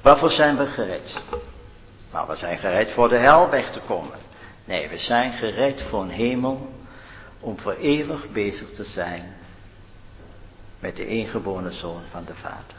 Waarvoor 0.01 0.31
zijn 0.31 0.57
we 0.57 0.65
gered? 0.65 1.21
Nou, 2.11 2.27
we 2.27 2.35
zijn 2.35 2.57
gered 2.57 2.91
voor 2.91 3.09
de 3.09 3.17
hel 3.17 3.49
weg 3.49 3.71
te 3.71 3.79
komen. 3.79 4.17
Nee, 4.65 4.89
we 4.89 4.97
zijn 4.97 5.33
gered 5.33 5.81
voor 5.81 6.01
een 6.01 6.09
hemel 6.09 6.73
om 7.39 7.59
voor 7.59 7.73
eeuwig 7.73 8.31
bezig 8.31 8.69
te 8.69 8.83
zijn 8.83 9.35
met 10.79 10.95
de 10.95 11.07
ingeboren 11.07 11.73
zoon 11.73 12.01
van 12.11 12.25
de 12.25 12.35
Vader. 12.35 12.77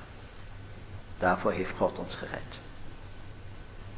Daarvoor 1.18 1.52
heeft 1.52 1.77
God 1.77 1.98
ons 1.98 2.14
gered. 2.14 2.59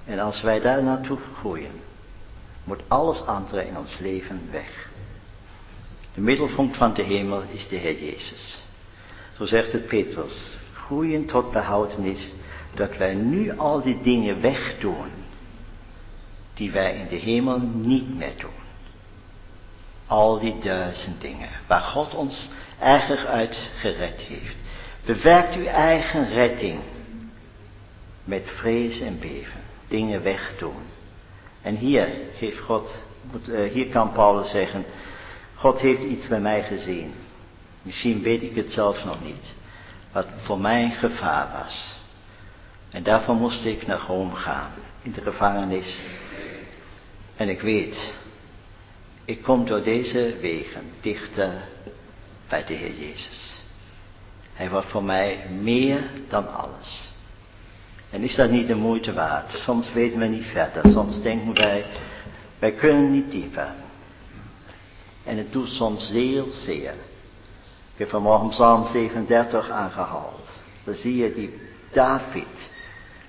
En 0.04 0.18
als 0.18 0.42
wij 0.42 0.60
daar 0.60 0.82
naartoe 0.82 1.18
groeien, 1.38 1.80
moet 2.64 2.82
alles 2.88 3.26
andere 3.26 3.66
in 3.66 3.78
ons 3.78 3.98
leven 3.98 4.48
weg. 4.50 4.90
De 6.14 6.20
middelpunt 6.20 6.76
van 6.76 6.94
de 6.94 7.02
hemel 7.02 7.42
is 7.52 7.68
de 7.68 7.76
Heer 7.76 8.04
Jezus. 8.04 8.62
Zo 9.36 9.44
zegt 9.44 9.72
het 9.72 9.86
Petrus, 9.86 10.56
groeien 10.72 11.26
tot 11.26 11.52
behoudenis, 11.52 12.32
dat 12.74 12.96
wij 12.96 13.14
nu 13.14 13.58
al 13.58 13.82
die 13.82 14.02
dingen 14.02 14.40
wegdoen, 14.40 15.10
die 16.54 16.70
wij 16.70 16.94
in 16.94 17.08
de 17.08 17.16
hemel 17.16 17.58
niet 17.74 18.16
meer 18.16 18.34
doen. 18.38 18.50
Al 20.06 20.38
die 20.38 20.58
duizend 20.58 21.20
dingen, 21.20 21.48
waar 21.66 21.80
God 21.80 22.14
ons 22.14 22.48
eigenlijk 22.78 23.26
uit 23.26 23.70
gered 23.76 24.20
heeft. 24.20 24.56
Bewerkt 25.04 25.56
uw 25.56 25.66
eigen 25.66 26.28
redding 26.28 26.80
met 28.24 28.50
vrees 28.50 29.00
en 29.00 29.18
beven. 29.18 29.60
Dingen 29.88 30.22
wegdoen. 30.22 30.82
En 31.62 31.76
hier 31.76 32.08
heeft 32.34 32.58
God, 32.58 33.02
eh, 33.52 33.70
hier 33.70 33.88
kan 33.88 34.12
Paulus 34.12 34.50
zeggen, 34.50 34.84
God 35.62 35.80
heeft 35.80 36.02
iets 36.02 36.28
bij 36.28 36.40
mij 36.40 36.62
gezien. 36.62 37.12
Misschien 37.82 38.22
weet 38.22 38.42
ik 38.42 38.54
het 38.54 38.72
zelfs 38.72 39.04
nog 39.04 39.24
niet. 39.24 39.54
Wat 40.12 40.26
voor 40.36 40.60
mij 40.60 40.90
gevaar 40.90 41.48
was. 41.52 42.00
En 42.90 43.02
daarvoor 43.02 43.34
moest 43.34 43.64
ik 43.64 43.86
naar 43.86 44.00
Rome 44.06 44.34
gaan, 44.34 44.70
in 45.02 45.12
de 45.12 45.20
gevangenis. 45.20 45.98
En 47.36 47.48
ik 47.48 47.60
weet, 47.60 48.12
ik 49.24 49.42
kom 49.42 49.66
door 49.66 49.82
deze 49.82 50.36
wegen 50.40 50.84
dichter 51.00 51.52
bij 52.48 52.64
de 52.64 52.74
Heer 52.74 52.94
Jezus. 52.94 53.60
Hij 54.52 54.70
wordt 54.70 54.88
voor 54.88 55.04
mij 55.04 55.46
meer 55.60 56.10
dan 56.28 56.54
alles. 56.54 57.10
En 58.10 58.22
is 58.22 58.34
dat 58.34 58.50
niet 58.50 58.66
de 58.66 58.76
moeite 58.76 59.12
waard? 59.12 59.50
Soms 59.50 59.92
weten 59.92 60.18
we 60.18 60.26
niet 60.26 60.46
verder. 60.52 60.90
Soms 60.90 61.22
denken 61.22 61.54
wij, 61.54 61.84
wij 62.58 62.72
kunnen 62.72 63.10
niet 63.10 63.30
dieper. 63.30 63.81
En 65.24 65.36
het 65.36 65.52
doet 65.52 65.68
soms 65.68 66.08
heel 66.08 66.48
zeer. 66.50 66.94
Ik 67.92 67.98
heb 67.98 68.08
vanmorgen 68.08 68.48
Psalm 68.48 68.86
37 68.86 69.70
aangehaald. 69.70 70.60
Dan 70.84 70.94
zie 70.94 71.16
je 71.16 71.34
die 71.34 71.60
David, 71.92 72.70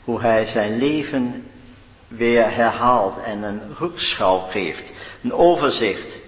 hoe 0.03 0.21
hij 0.21 0.45
zijn 0.45 0.77
leven 0.77 1.43
weer 2.07 2.55
herhaalt 2.55 3.23
en 3.23 3.43
een 3.43 3.75
rugschouw 3.75 4.39
geeft, 4.39 4.91
een 5.23 5.33
overzicht. 5.33 6.19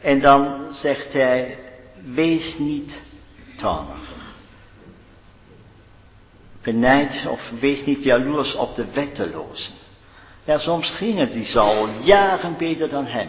En 0.00 0.20
dan 0.20 0.66
zegt 0.72 1.12
hij, 1.12 1.58
wees 2.04 2.58
niet 2.58 2.98
toornig. 3.56 4.08
Benijd 6.62 7.26
of 7.28 7.50
wees 7.60 7.84
niet 7.84 8.02
jaloers 8.02 8.54
op 8.54 8.74
de 8.74 8.84
wettelozen. 8.92 9.72
Ja, 10.44 10.58
soms 10.58 10.90
ging 10.90 11.18
het 11.18 11.32
die 11.32 11.44
Saul 11.44 11.88
jaren 12.02 12.56
beter 12.56 12.88
dan 12.88 13.06
hem. 13.06 13.28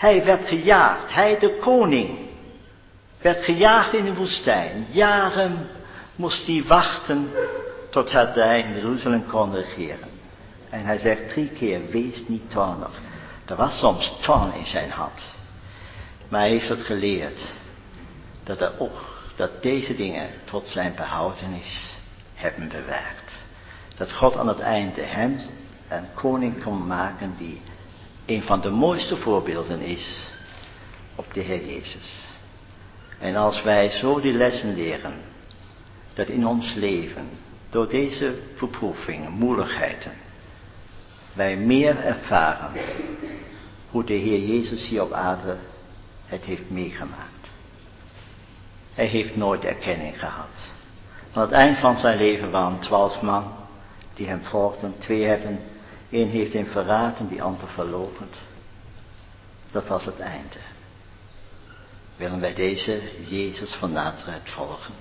Hij 0.00 0.24
werd 0.24 0.46
gejaagd, 0.46 1.12
hij 1.12 1.38
de 1.38 1.58
koning, 1.60 2.18
werd 3.20 3.44
gejaagd 3.44 3.92
in 3.92 4.04
de 4.04 4.14
woestijn. 4.14 4.86
Jaren 4.90 5.68
moest 6.16 6.46
hij 6.46 6.64
wachten 6.66 7.30
tot 7.90 8.12
hij 8.12 8.60
in 8.60 8.74
Jeruzalem 8.74 9.26
kon 9.26 9.54
regeren. 9.54 10.08
En 10.70 10.84
hij 10.84 10.98
zegt 10.98 11.28
drie 11.28 11.48
keer, 11.48 11.80
wees 11.90 12.28
niet 12.28 12.50
toornig. 12.50 13.00
Er 13.46 13.56
was 13.56 13.78
soms 13.78 14.12
toorn 14.20 14.54
in 14.54 14.66
zijn 14.66 14.90
hart. 14.90 15.22
Maar 16.28 16.40
hij 16.40 16.50
heeft 16.50 16.68
het 16.68 16.80
geleerd. 16.80 17.52
Dat, 18.44 18.60
er 18.60 18.72
dat 19.36 19.62
deze 19.62 19.96
dingen 19.96 20.28
tot 20.44 20.66
zijn 20.66 20.94
behoudenis 20.94 21.96
hebben 22.34 22.68
bewerkt. 22.68 23.44
Dat 23.96 24.12
God 24.12 24.36
aan 24.36 24.48
het 24.48 24.60
einde 24.60 25.02
hem 25.02 25.36
een 25.88 26.06
koning 26.14 26.62
kon 26.62 26.86
maken 26.86 27.34
die 27.38 27.60
een 28.30 28.42
van 28.42 28.60
de 28.60 28.70
mooiste 28.70 29.16
voorbeelden 29.16 29.80
is 29.80 30.34
op 31.14 31.34
de 31.34 31.40
Heer 31.40 31.66
Jezus. 31.66 32.24
En 33.18 33.36
als 33.36 33.62
wij 33.62 33.90
zo 33.90 34.20
die 34.20 34.32
lessen 34.32 34.74
leren, 34.74 35.14
dat 36.14 36.28
in 36.28 36.46
ons 36.46 36.74
leven, 36.74 37.28
door 37.70 37.88
deze 37.88 38.38
beproevingen, 38.60 39.32
moeilijkheden, 39.32 40.12
wij 41.32 41.56
meer 41.56 41.96
ervaren 41.96 42.72
hoe 43.90 44.04
de 44.04 44.14
Heer 44.14 44.46
Jezus 44.46 44.88
hier 44.88 45.02
op 45.02 45.12
aarde 45.12 45.56
het 46.26 46.44
heeft 46.44 46.70
meegemaakt. 46.70 47.50
Hij 48.92 49.06
heeft 49.06 49.36
nooit 49.36 49.64
erkenning 49.64 50.18
gehad. 50.18 50.48
Aan 51.32 51.42
het 51.42 51.52
eind 51.52 51.78
van 51.78 51.98
zijn 51.98 52.18
leven 52.18 52.50
waren 52.50 52.78
twaalf 52.78 53.22
man 53.22 53.52
die 54.14 54.28
hem 54.28 54.42
volgden. 54.42 54.98
Twee 54.98 55.24
hebben, 55.24 55.60
één 56.10 56.28
heeft 56.28 56.52
hem 56.52 56.66
verraden, 56.66 57.28
die 57.28 57.42
ander 57.42 57.68
verlopend. 57.68 58.36
Dat 59.70 59.88
was 59.88 60.04
het 60.04 60.18
einde. 60.18 60.58
Willen 62.16 62.40
wij 62.40 62.54
deze 62.54 63.00
Jezus 63.28 63.74
van 63.74 63.92
Nazareth 63.92 64.50
volgen? 64.50 64.94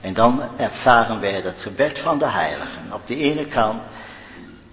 En 0.00 0.14
dan 0.14 0.42
ervaren 0.56 1.20
wij 1.20 1.32
het 1.32 1.60
gebed 1.60 1.98
van 1.98 2.18
de 2.18 2.26
heiligen. 2.26 2.92
Op 2.92 3.06
de 3.06 3.16
ene 3.16 3.46
kant. 3.46 3.82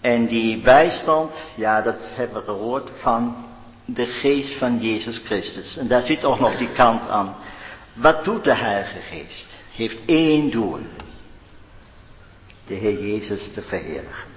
En 0.02 0.26
die 0.26 0.62
bijstand, 0.62 1.34
ja 1.56 1.82
dat 1.82 2.10
hebben 2.14 2.40
we 2.40 2.46
gehoord 2.46 2.90
van 2.96 3.46
de 3.86 4.06
geest 4.06 4.58
van 4.58 4.80
Jezus 4.80 5.18
Christus. 5.18 5.78
En 5.78 5.88
daar 5.88 6.02
zit 6.02 6.26
ook 6.26 6.40
nog 6.40 6.58
die 6.58 6.72
kant 6.72 7.10
aan. 7.10 7.36
Wat 7.94 8.24
doet 8.24 8.44
de 8.44 8.56
Heilige 8.56 9.00
Geest? 9.00 9.64
Heeft 9.72 9.98
één 10.06 10.52
doel. 10.52 10.80
De 12.68 12.74
Heer 12.74 13.08
Jezus 13.08 13.54
te 13.54 13.62
verheerlijken. 13.62 14.35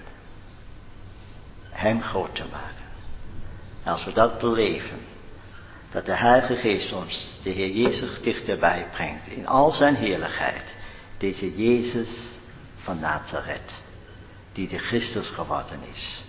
Hem 1.78 2.02
groot 2.02 2.34
te 2.34 2.44
maken. 2.52 2.84
En 3.84 3.92
als 3.92 4.04
we 4.04 4.12
dat 4.12 4.38
beleven, 4.38 4.98
dat 5.90 6.06
de 6.06 6.16
Heilige 6.16 6.56
Geest 6.56 6.92
ons 6.92 7.38
de 7.42 7.50
Heer 7.50 7.70
Jezus 7.70 8.20
dichterbij 8.22 8.86
brengt 8.90 9.26
in 9.26 9.46
al 9.46 9.70
zijn 9.70 9.94
heerlijkheid. 9.94 10.76
Deze 11.18 11.56
Jezus 11.56 12.08
van 12.78 12.98
Nazareth, 12.98 13.72
die 14.52 14.68
de 14.68 14.78
Christus 14.78 15.28
geworden 15.28 15.78
is. 15.92 16.22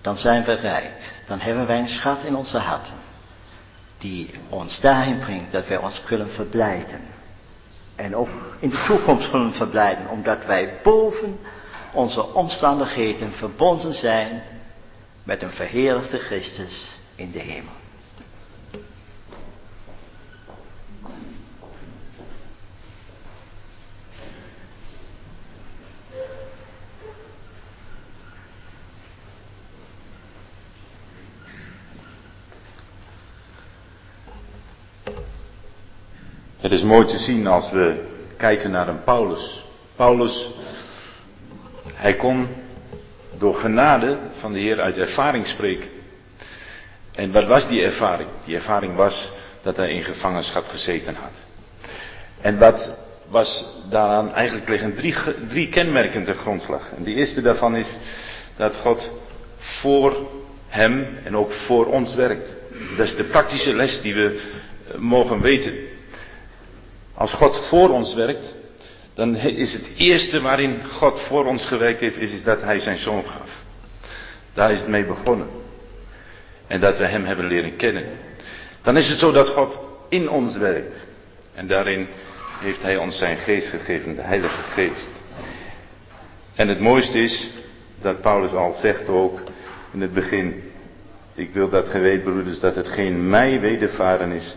Dan 0.00 0.16
zijn 0.16 0.44
we 0.44 0.52
rijk. 0.52 1.22
Dan 1.26 1.40
hebben 1.40 1.66
wij 1.66 1.78
een 1.78 1.88
schat 1.88 2.22
in 2.22 2.36
onze 2.36 2.58
harten. 2.58 2.94
Die 3.98 4.30
ons 4.48 4.80
daarin 4.80 5.18
brengt 5.18 5.52
dat 5.52 5.68
wij 5.68 5.76
ons 5.76 6.02
kunnen 6.04 6.30
verblijden. 6.30 7.00
En 7.96 8.16
ook 8.16 8.28
in 8.58 8.70
de 8.70 8.82
toekomst 8.86 9.30
kunnen 9.30 9.54
verblijden. 9.54 10.08
Omdat 10.08 10.44
wij 10.44 10.78
boven 10.82 11.38
onze 11.92 12.34
omstandigheden 12.34 13.32
verbonden 13.32 13.94
zijn 13.94 14.42
met 15.26 15.42
een 15.42 15.50
verheerlijkte 15.50 16.18
Christus 16.18 16.98
in 17.14 17.30
de 17.30 17.38
hemel. 17.38 17.72
Het 36.56 36.72
is 36.72 36.82
mooi 36.82 37.06
te 37.06 37.18
zien 37.18 37.46
als 37.46 37.70
we 37.70 38.08
kijken 38.36 38.70
naar 38.70 38.88
een 38.88 39.02
Paulus. 39.02 39.64
Paulus, 39.96 40.50
hij 41.92 42.16
kon 42.16 42.48
door 43.38 43.54
genade 43.54 44.18
van 44.38 44.52
de 44.52 44.60
Heer 44.60 44.80
uit 44.80 44.96
ervaring 44.96 45.46
spreken. 45.46 45.88
En 47.14 47.32
wat 47.32 47.46
was 47.46 47.68
die 47.68 47.82
ervaring? 47.82 48.28
Die 48.44 48.54
ervaring 48.54 48.96
was 48.96 49.30
dat 49.62 49.76
hij 49.76 49.90
in 49.90 50.04
gevangenschap 50.04 50.64
gezeten 50.68 51.14
had. 51.14 51.32
En 52.40 52.58
wat 52.58 52.98
was 53.28 53.64
daaraan, 53.90 54.34
eigenlijk 54.34 54.68
liggen 54.68 54.94
drie, 54.94 55.14
drie 55.48 55.68
kenmerken 55.68 56.24
ten 56.24 56.34
grondslag. 56.34 56.92
En 56.96 57.04
de 57.04 57.14
eerste 57.14 57.42
daarvan 57.42 57.76
is 57.76 57.96
dat 58.56 58.76
God 58.76 59.10
voor 59.58 60.28
hem 60.68 61.06
en 61.24 61.36
ook 61.36 61.52
voor 61.52 61.86
ons 61.86 62.14
werkt. 62.14 62.56
Dat 62.96 63.06
is 63.06 63.16
de 63.16 63.24
praktische 63.24 63.74
les 63.74 64.00
die 64.00 64.14
we 64.14 64.40
eh, 64.88 64.98
mogen 64.98 65.40
weten. 65.40 65.74
Als 67.14 67.32
God 67.32 67.68
voor 67.68 67.90
ons 67.90 68.14
werkt, 68.14 68.54
dan 69.16 69.36
is 69.36 69.72
het 69.72 69.88
eerste 69.96 70.40
waarin 70.40 70.84
God 70.84 71.20
voor 71.20 71.46
ons 71.46 71.66
gewerkt 71.66 72.00
heeft, 72.00 72.16
is, 72.16 72.42
dat 72.42 72.62
Hij 72.62 72.80
zijn 72.80 72.98
zoon 72.98 73.24
gaf. 73.24 73.50
Daar 74.54 74.72
is 74.72 74.78
het 74.78 74.88
mee 74.88 75.04
begonnen. 75.04 75.48
En 76.66 76.80
dat 76.80 76.98
we 76.98 77.06
Hem 77.06 77.24
hebben 77.24 77.46
leren 77.46 77.76
kennen. 77.76 78.04
Dan 78.82 78.96
is 78.96 79.08
het 79.08 79.18
zo 79.18 79.32
dat 79.32 79.48
God 79.48 79.78
in 80.08 80.30
ons 80.30 80.56
werkt. 80.56 81.06
En 81.54 81.66
daarin 81.66 82.08
heeft 82.60 82.82
Hij 82.82 82.96
ons 82.96 83.18
zijn 83.18 83.36
geest 83.36 83.68
gegeven, 83.68 84.14
de 84.14 84.22
Heilige 84.22 84.62
Geest. 84.62 85.08
En 86.54 86.68
het 86.68 86.80
mooiste 86.80 87.22
is, 87.22 87.50
dat 88.00 88.20
Paulus 88.20 88.52
al 88.52 88.74
zegt 88.74 89.08
ook 89.08 89.40
in 89.92 90.00
het 90.00 90.12
begin, 90.12 90.62
ik 91.34 91.52
wil 91.52 91.68
dat 91.68 91.88
geweten 91.88 92.22
broeders, 92.22 92.60
dat 92.60 92.74
het 92.74 92.88
geen 92.88 93.28
mij 93.28 93.60
wedervaren 93.60 94.32
is, 94.32 94.56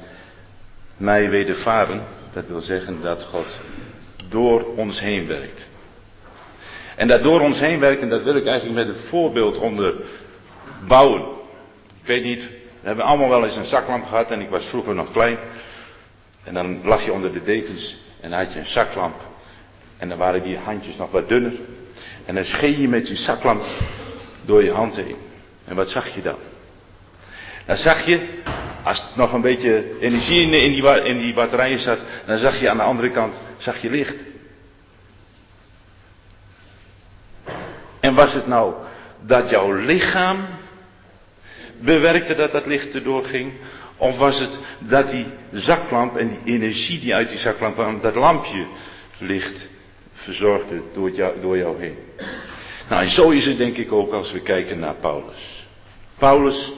mij 0.98 1.30
wedervaren, 1.30 2.04
dat 2.34 2.48
wil 2.48 2.62
zeggen 2.62 3.02
dat 3.02 3.24
God 3.24 3.60
door 4.30 4.76
ons 4.76 5.00
heen 5.00 5.28
werkt. 5.28 5.68
En 6.96 7.08
dat 7.08 7.24
door 7.24 7.40
ons 7.42 7.60
heen 7.60 7.80
werkt, 7.80 8.02
en 8.02 8.10
dat 8.10 8.24
wil 8.24 8.36
ik 8.36 8.46
eigenlijk 8.46 8.88
met 8.88 8.96
een 8.96 9.04
voorbeeld 9.04 9.58
onderbouwen. 9.58 11.22
Ik 12.02 12.06
weet 12.06 12.24
niet, 12.24 12.44
we 12.82 12.88
hebben 12.88 13.06
allemaal 13.06 13.30
wel 13.30 13.46
eens 13.46 13.56
een 13.56 13.66
zaklamp 13.66 14.06
gehad 14.06 14.32
en 14.32 14.42
ik 14.42 14.50
was 14.50 14.66
vroeger 14.66 14.96
nog 14.96 15.12
klein. 15.12 15.38
En 16.44 16.54
dan 16.54 16.80
lag 16.84 17.06
je 17.06 17.14
onder 17.14 17.34
de 17.34 17.44
dekens 17.44 17.98
en 18.22 18.30
dan 18.30 18.40
had 18.40 18.54
je 18.54 18.60
een 18.60 18.66
zaklamp. 18.66 19.22
En 19.98 20.10
dan 20.10 20.18
waren 20.18 20.44
die 20.44 20.58
handjes 20.58 20.98
nog 20.98 21.12
wat 21.12 21.30
dunner. 21.30 21.54
En 22.26 22.36
dan 22.36 22.44
scheen 22.44 22.82
je 22.82 22.88
met 22.88 23.08
je 23.08 23.16
zaklamp 23.16 23.64
door 24.46 24.64
je 24.64 24.72
hand 24.72 24.96
heen. 24.96 25.16
En 25.66 25.76
wat 25.76 25.90
zag 25.90 26.16
je 26.16 26.22
dan? 26.22 26.38
Dan 27.66 27.78
zag 27.78 28.06
je 28.06 28.28
als 28.84 29.04
nog 29.16 29.34
een 29.34 29.42
beetje 29.42 30.00
energie 30.00 30.42
in, 30.42 30.72
die, 30.72 31.04
in 31.04 31.18
die 31.18 31.34
batterijen 31.34 31.80
zat, 31.80 32.00
dan 32.26 32.38
zag 32.38 32.60
je 32.60 32.70
aan 32.70 32.78
de 32.78 32.84
andere 32.84 33.10
kant 33.10 33.40
zag 33.60 33.82
je 33.82 33.90
licht. 33.90 34.16
En 38.00 38.14
was 38.14 38.34
het 38.34 38.48
nou 38.48 38.74
dat 39.26 39.50
jouw 39.50 39.74
lichaam 39.74 40.48
bewerkte 41.80 42.36
dat 42.36 42.52
dat 42.52 42.66
licht 42.66 42.94
erdoor 42.94 43.24
ging? 43.24 43.54
Of 43.98 44.18
was 44.18 44.40
het 44.40 44.60
dat 44.80 45.10
die 45.10 45.26
zaklamp 45.52 46.18
en 46.18 46.28
die 46.28 46.40
energie 46.54 47.00
die 47.00 47.16
uit 47.16 47.30
die 47.30 47.38
zaklamp 47.38 47.74
kwam, 47.74 48.02
dat 48.02 48.16
lampje 48.16 48.66
licht 49.18 49.70
verzorgde 50.14 50.82
door 50.94 51.12
jou, 51.12 51.42
door 51.42 51.58
jou 51.58 51.80
heen? 51.80 51.98
Nou, 52.90 53.04
en 53.04 53.10
zo 53.10 53.30
is 53.30 53.46
het 53.46 53.58
denk 53.58 53.78
ik 53.78 53.92
ook 53.92 54.14
als 54.14 54.32
we 54.32 54.42
kijken 54.42 54.80
naar 54.80 54.96
Paulus. 54.96 55.66
Paulus, 56.18 56.72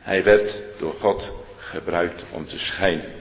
hij 0.00 0.24
werd 0.24 0.62
door 0.78 0.94
God 1.00 1.32
gebruikt 1.56 2.22
om 2.30 2.46
te 2.46 2.58
schijnen. 2.58 3.17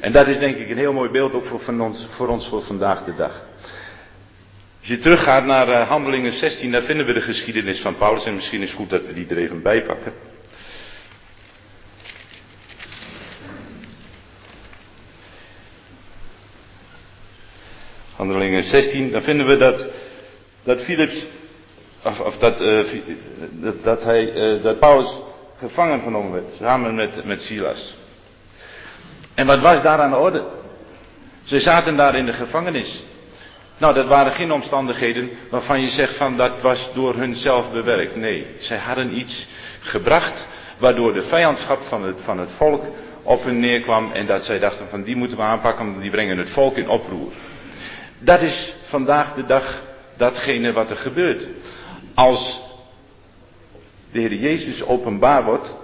En 0.00 0.12
dat 0.12 0.28
is 0.28 0.38
denk 0.38 0.56
ik 0.56 0.70
een 0.70 0.78
heel 0.78 0.92
mooi 0.92 1.10
beeld 1.10 1.34
ook 1.34 1.44
voor, 1.44 1.80
ons, 1.80 2.06
voor 2.10 2.28
ons 2.28 2.48
voor 2.48 2.62
vandaag 2.62 3.04
de 3.04 3.14
dag. 3.14 3.42
Als 4.80 4.88
je 4.88 4.98
teruggaat 4.98 5.44
naar 5.44 5.68
uh, 5.68 5.88
Handelingen 5.88 6.32
16, 6.32 6.72
daar 6.72 6.82
vinden 6.82 7.06
we 7.06 7.12
de 7.12 7.20
geschiedenis 7.20 7.80
van 7.80 7.96
Paulus. 7.96 8.24
En 8.24 8.34
misschien 8.34 8.62
is 8.62 8.68
het 8.68 8.78
goed 8.78 8.90
dat 8.90 9.06
we 9.06 9.12
die 9.12 9.26
er 9.28 9.38
even 9.38 9.62
bij 9.62 9.82
pakken. 9.82 10.12
Handelingen 18.16 18.62
16, 18.62 19.10
dan 19.10 19.22
vinden 19.22 19.46
we 19.46 19.56
dat, 19.56 19.86
dat 20.62 20.82
Philips, 20.82 21.26
of, 22.04 22.20
of 22.20 22.36
dat, 22.36 22.60
uh, 22.60 22.80
dat, 23.82 24.02
hij, 24.04 24.54
uh, 24.54 24.62
dat 24.62 24.78
Paulus 24.78 25.20
gevangen 25.56 26.00
genomen 26.00 26.32
werd, 26.32 26.54
samen 26.54 26.94
met, 26.94 27.24
met 27.24 27.40
Silas. 27.40 27.94
En 29.34 29.46
wat 29.46 29.60
was 29.60 29.82
daar 29.82 30.00
aan 30.00 30.10
de 30.10 30.16
orde? 30.16 30.44
Ze 31.44 31.60
zaten 31.60 31.96
daar 31.96 32.14
in 32.14 32.26
de 32.26 32.32
gevangenis. 32.32 33.02
Nou, 33.78 33.94
dat 33.94 34.06
waren 34.06 34.32
geen 34.32 34.52
omstandigheden 34.52 35.30
waarvan 35.50 35.80
je 35.80 35.88
zegt 35.88 36.16
van 36.16 36.36
dat 36.36 36.62
was 36.62 36.90
door 36.94 37.14
hun 37.14 37.36
zelf 37.36 37.72
bewerkt. 37.72 38.16
Nee, 38.16 38.46
zij 38.58 38.78
hadden 38.78 39.18
iets 39.18 39.46
gebracht 39.80 40.48
waardoor 40.78 41.12
de 41.12 41.22
vijandschap 41.22 41.78
van 41.88 42.04
het, 42.04 42.20
van 42.20 42.38
het 42.38 42.52
volk 42.52 42.84
op 43.22 43.44
hun 43.44 43.60
neerkwam 43.60 44.12
en 44.12 44.26
dat 44.26 44.44
zij 44.44 44.58
dachten 44.58 44.88
van 44.88 45.02
die 45.02 45.16
moeten 45.16 45.36
we 45.36 45.42
aanpakken, 45.42 45.86
want 45.86 46.00
die 46.00 46.10
brengen 46.10 46.38
het 46.38 46.50
volk 46.50 46.76
in 46.76 46.88
oproer. 46.88 47.32
Dat 48.18 48.42
is 48.42 48.74
vandaag 48.82 49.34
de 49.34 49.46
dag 49.46 49.82
datgene 50.16 50.72
wat 50.72 50.90
er 50.90 50.96
gebeurt. 50.96 51.42
Als 52.14 52.60
de 54.12 54.18
Heer 54.18 54.34
Jezus 54.34 54.84
openbaar 54.84 55.44
wordt 55.44 55.76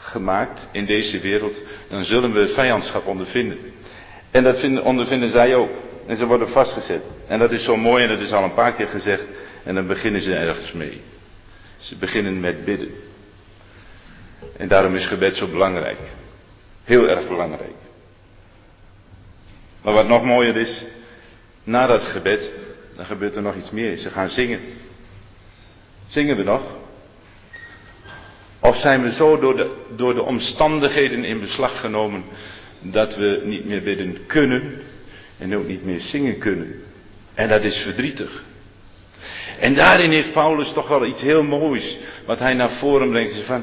gemaakt 0.00 0.66
in 0.72 0.86
deze 0.86 1.20
wereld, 1.20 1.62
dan 1.88 2.04
zullen 2.04 2.32
we 2.32 2.48
vijandschap 2.48 3.06
ondervinden. 3.06 3.58
En 4.30 4.42
dat 4.42 4.58
vinden, 4.58 4.84
ondervinden 4.84 5.30
zij 5.30 5.54
ook. 5.54 5.70
En 6.06 6.16
ze 6.16 6.26
worden 6.26 6.48
vastgezet. 6.48 7.04
En 7.26 7.38
dat 7.38 7.52
is 7.52 7.64
zo 7.64 7.76
mooi 7.76 8.02
en 8.02 8.08
dat 8.08 8.20
is 8.20 8.32
al 8.32 8.44
een 8.44 8.54
paar 8.54 8.72
keer 8.72 8.86
gezegd. 8.86 9.22
En 9.64 9.74
dan 9.74 9.86
beginnen 9.86 10.22
ze 10.22 10.34
ergens 10.34 10.72
mee. 10.72 11.00
Ze 11.78 11.96
beginnen 11.96 12.40
met 12.40 12.64
bidden. 12.64 12.90
En 14.56 14.68
daarom 14.68 14.94
is 14.94 15.06
gebed 15.06 15.36
zo 15.36 15.48
belangrijk. 15.48 15.98
Heel 16.84 17.08
erg 17.08 17.28
belangrijk. 17.28 17.74
Maar 19.82 19.94
wat 19.94 20.08
nog 20.08 20.24
mooier 20.24 20.56
is, 20.56 20.84
na 21.64 21.86
dat 21.86 22.02
gebed, 22.02 22.52
dan 22.96 23.04
gebeurt 23.06 23.36
er 23.36 23.42
nog 23.42 23.56
iets 23.56 23.70
meer. 23.70 23.96
Ze 23.96 24.10
gaan 24.10 24.28
zingen. 24.28 24.60
Zingen 26.08 26.36
we 26.36 26.42
nog? 26.42 26.79
Of 28.60 28.76
zijn 28.76 29.02
we 29.02 29.12
zo 29.12 29.38
door 29.38 29.56
de, 29.56 29.70
door 29.96 30.14
de 30.14 30.22
omstandigheden 30.22 31.24
in 31.24 31.40
beslag 31.40 31.80
genomen 31.80 32.24
dat 32.80 33.16
we 33.16 33.40
niet 33.44 33.64
meer 33.64 33.82
bidden 33.82 34.26
kunnen 34.26 34.82
en 35.38 35.56
ook 35.56 35.66
niet 35.66 35.84
meer 35.84 36.00
zingen 36.00 36.38
kunnen. 36.38 36.74
En 37.34 37.48
dat 37.48 37.64
is 37.64 37.76
verdrietig. 37.76 38.42
En 39.60 39.74
daarin 39.74 40.10
heeft 40.10 40.32
Paulus 40.32 40.72
toch 40.72 40.88
wel 40.88 41.06
iets 41.06 41.22
heel 41.22 41.42
moois 41.42 41.96
wat 42.26 42.38
hij 42.38 42.54
naar 42.54 42.70
voren 42.70 43.10
brengt. 43.10 43.44
Van, 43.44 43.62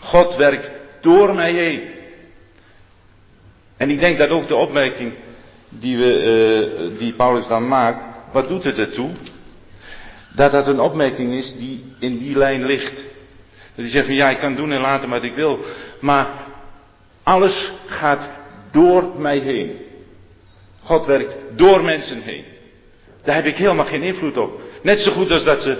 God 0.00 0.36
werkt 0.36 0.70
door 1.00 1.34
mij 1.34 1.52
heen. 1.52 1.82
En 3.76 3.90
ik 3.90 4.00
denk 4.00 4.18
dat 4.18 4.28
ook 4.30 4.48
de 4.48 4.54
opmerking 4.56 5.12
die, 5.68 5.98
we, 5.98 6.90
uh, 6.92 6.98
die 6.98 7.12
Paulus 7.12 7.46
dan 7.46 7.68
maakt, 7.68 8.04
wat 8.32 8.48
doet 8.48 8.64
het 8.64 8.78
ertoe? 8.78 9.10
Dat 10.34 10.52
dat 10.52 10.66
een 10.66 10.80
opmerking 10.80 11.32
is 11.32 11.56
die 11.58 11.84
in 11.98 12.18
die 12.18 12.38
lijn 12.38 12.66
ligt. 12.66 12.96
Dat 13.74 13.84
hij 13.84 13.88
zegt 13.88 14.06
van 14.06 14.14
ja, 14.14 14.30
ik 14.30 14.38
kan 14.38 14.54
doen 14.54 14.72
en 14.72 14.80
laten 14.80 15.08
wat 15.08 15.22
ik 15.22 15.34
wil. 15.34 15.58
Maar 16.00 16.28
alles 17.22 17.72
gaat 17.86 18.28
door 18.70 19.12
mij 19.16 19.38
heen. 19.38 19.78
God 20.82 21.06
werkt 21.06 21.34
door 21.56 21.84
mensen 21.84 22.22
heen. 22.22 22.44
Daar 23.24 23.34
heb 23.34 23.46
ik 23.46 23.56
helemaal 23.56 23.86
geen 23.86 24.02
invloed 24.02 24.36
op. 24.36 24.60
Net 24.82 25.00
zo 25.00 25.12
goed 25.12 25.30
als 25.30 25.44
dat 25.44 25.62
ze, 25.62 25.78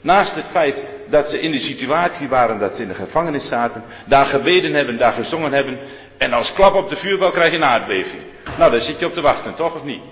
naast 0.00 0.34
het 0.34 0.46
feit 0.46 0.82
dat 1.08 1.28
ze 1.28 1.40
in 1.40 1.50
de 1.50 1.58
situatie 1.60 2.28
waren 2.28 2.58
dat 2.58 2.76
ze 2.76 2.82
in 2.82 2.88
de 2.88 2.94
gevangenis 2.94 3.48
zaten, 3.48 3.82
daar 4.06 4.26
gebeden 4.26 4.74
hebben, 4.74 4.98
daar 4.98 5.12
gezongen 5.12 5.52
hebben, 5.52 5.78
en 6.18 6.32
als 6.32 6.52
klap 6.52 6.74
op 6.74 6.88
de 6.88 6.96
vuurbal 6.96 7.30
krijg 7.30 7.50
je 7.50 7.56
een 7.56 7.64
aardbeving. 7.64 8.22
Nou, 8.58 8.70
daar 8.70 8.80
zit 8.80 8.98
je 8.98 9.06
op 9.06 9.14
te 9.14 9.20
wachten, 9.20 9.54
toch 9.54 9.74
of 9.74 9.84
niet? 9.84 10.02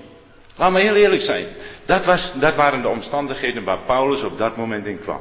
Laat 0.61 0.73
me 0.73 0.81
heel 0.81 0.95
eerlijk 0.95 1.23
zijn. 1.23 1.47
Dat, 1.85 2.05
was, 2.05 2.33
dat 2.41 2.55
waren 2.55 2.83
de 2.83 2.89
omstandigheden 2.89 3.65
waar 3.65 3.79
Paulus 3.79 4.23
op 4.23 4.39
dat 4.39 4.57
moment 4.57 4.87
in 4.87 5.01
kwam. 5.01 5.21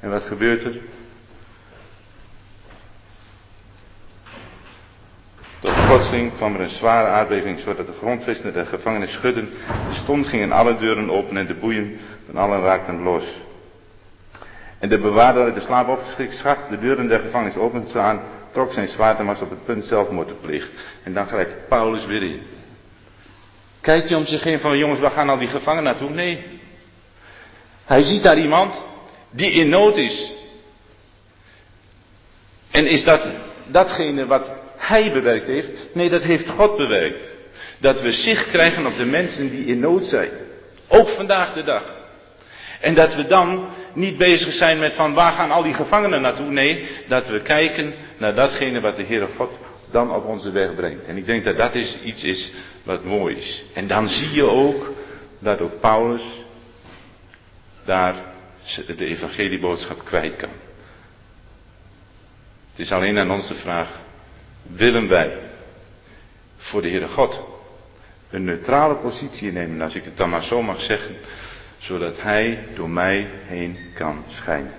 En 0.00 0.10
wat 0.10 0.22
gebeurt 0.22 0.64
er? 0.64 0.76
Tot 5.60 5.86
plotseling 5.86 6.36
kwam 6.36 6.54
er 6.54 6.60
een 6.60 6.68
zware 6.68 7.08
aardbeving, 7.08 7.60
zodat 7.60 7.86
de 7.86 7.92
grondvesten 7.92 8.52
de 8.52 8.66
gevangenis 8.66 9.12
schudden. 9.12 9.50
De 9.88 9.94
stond 9.94 10.26
gingen 10.26 10.52
alle 10.52 10.76
deuren 10.76 11.10
open 11.10 11.36
en 11.36 11.46
de 11.46 11.54
boeien 11.54 11.98
van 12.26 12.36
allen 12.36 12.60
raakten 12.60 13.02
los. 13.02 13.42
En 14.78 14.88
de 14.88 14.98
bewaarder, 14.98 15.54
de 15.54 15.60
slaap 15.60 15.88
opgeschrikt, 15.88 16.68
de 16.68 16.78
deuren 16.78 17.08
der 17.08 17.20
gevangenis 17.20 17.56
open 17.56 17.88
staan, 17.88 18.20
trok 18.50 18.72
zijn 18.72 18.88
zwaard 18.88 19.18
en 19.18 19.26
was 19.26 19.40
op 19.40 19.50
het 19.50 19.64
punt 19.64 19.84
zelfmoord 19.84 20.28
te 20.28 20.34
plegen. 20.34 20.70
En 21.02 21.14
dan 21.14 21.26
grijpt 21.26 21.68
Paulus 21.68 22.06
weer 22.06 22.22
in. 22.22 22.42
Kijkt 23.82 24.08
hij 24.08 24.18
om 24.18 24.26
zich 24.26 24.44
heen 24.44 24.60
van 24.60 24.78
jongens, 24.78 25.00
waar 25.00 25.10
gaan 25.10 25.28
al 25.28 25.38
die 25.38 25.48
gevangenen 25.48 25.84
naartoe? 25.84 26.10
Nee. 26.10 26.44
Hij 27.84 28.02
ziet 28.02 28.22
daar 28.22 28.38
iemand 28.38 28.82
die 29.30 29.50
in 29.50 29.68
nood 29.68 29.96
is. 29.96 30.32
En 32.70 32.86
is 32.86 33.04
dat 33.04 33.26
datgene 33.66 34.26
wat 34.26 34.50
hij 34.76 35.12
bewerkt 35.12 35.46
heeft? 35.46 35.94
Nee, 35.94 36.10
dat 36.10 36.22
heeft 36.22 36.48
God 36.48 36.76
bewerkt. 36.76 37.36
Dat 37.78 38.00
we 38.00 38.12
zicht 38.12 38.48
krijgen 38.48 38.86
op 38.86 38.96
de 38.96 39.04
mensen 39.04 39.50
die 39.50 39.66
in 39.66 39.80
nood 39.80 40.04
zijn. 40.04 40.30
Ook 40.88 41.08
vandaag 41.08 41.52
de 41.52 41.62
dag. 41.62 41.82
En 42.80 42.94
dat 42.94 43.14
we 43.14 43.26
dan 43.26 43.68
niet 43.94 44.18
bezig 44.18 44.54
zijn 44.54 44.78
met 44.78 44.94
van 44.94 45.14
waar 45.14 45.32
gaan 45.32 45.50
al 45.50 45.62
die 45.62 45.74
gevangenen 45.74 46.20
naartoe. 46.20 46.50
Nee, 46.50 46.88
dat 47.08 47.28
we 47.28 47.40
kijken 47.40 47.94
naar 48.16 48.34
datgene 48.34 48.80
wat 48.80 48.96
de 48.96 49.04
Heere 49.04 49.28
God 49.36 49.58
dan 49.92 50.14
op 50.14 50.24
onze 50.24 50.50
weg 50.50 50.74
brengt. 50.74 51.04
En 51.04 51.16
ik 51.16 51.26
denk 51.26 51.44
dat 51.44 51.56
dat 51.56 51.74
iets 51.74 52.24
is 52.24 52.52
wat 52.84 53.04
mooi 53.04 53.36
is. 53.36 53.64
En 53.74 53.86
dan 53.86 54.08
zie 54.08 54.30
je 54.30 54.44
ook 54.44 54.92
dat 55.38 55.60
ook 55.60 55.80
Paulus 55.80 56.22
daar 57.84 58.14
de 58.96 59.04
evangelieboodschap 59.06 60.04
kwijt 60.04 60.36
kan. 60.36 60.50
Het 62.70 62.80
is 62.80 62.92
alleen 62.92 63.18
aan 63.18 63.30
ons 63.30 63.48
de 63.48 63.54
vraag, 63.54 63.98
willen 64.62 65.08
wij 65.08 65.38
voor 66.56 66.82
de 66.82 66.88
Heere 66.88 67.08
God 67.08 67.40
een 68.30 68.44
neutrale 68.44 68.94
positie 68.94 69.48
innemen, 69.48 69.82
als 69.82 69.94
ik 69.94 70.04
het 70.04 70.16
dan 70.16 70.30
maar 70.30 70.44
zo 70.44 70.62
mag 70.62 70.80
zeggen, 70.80 71.16
zodat 71.78 72.20
Hij 72.20 72.64
door 72.74 72.90
mij 72.90 73.30
heen 73.46 73.78
kan 73.94 74.24
schijnen. 74.28 74.72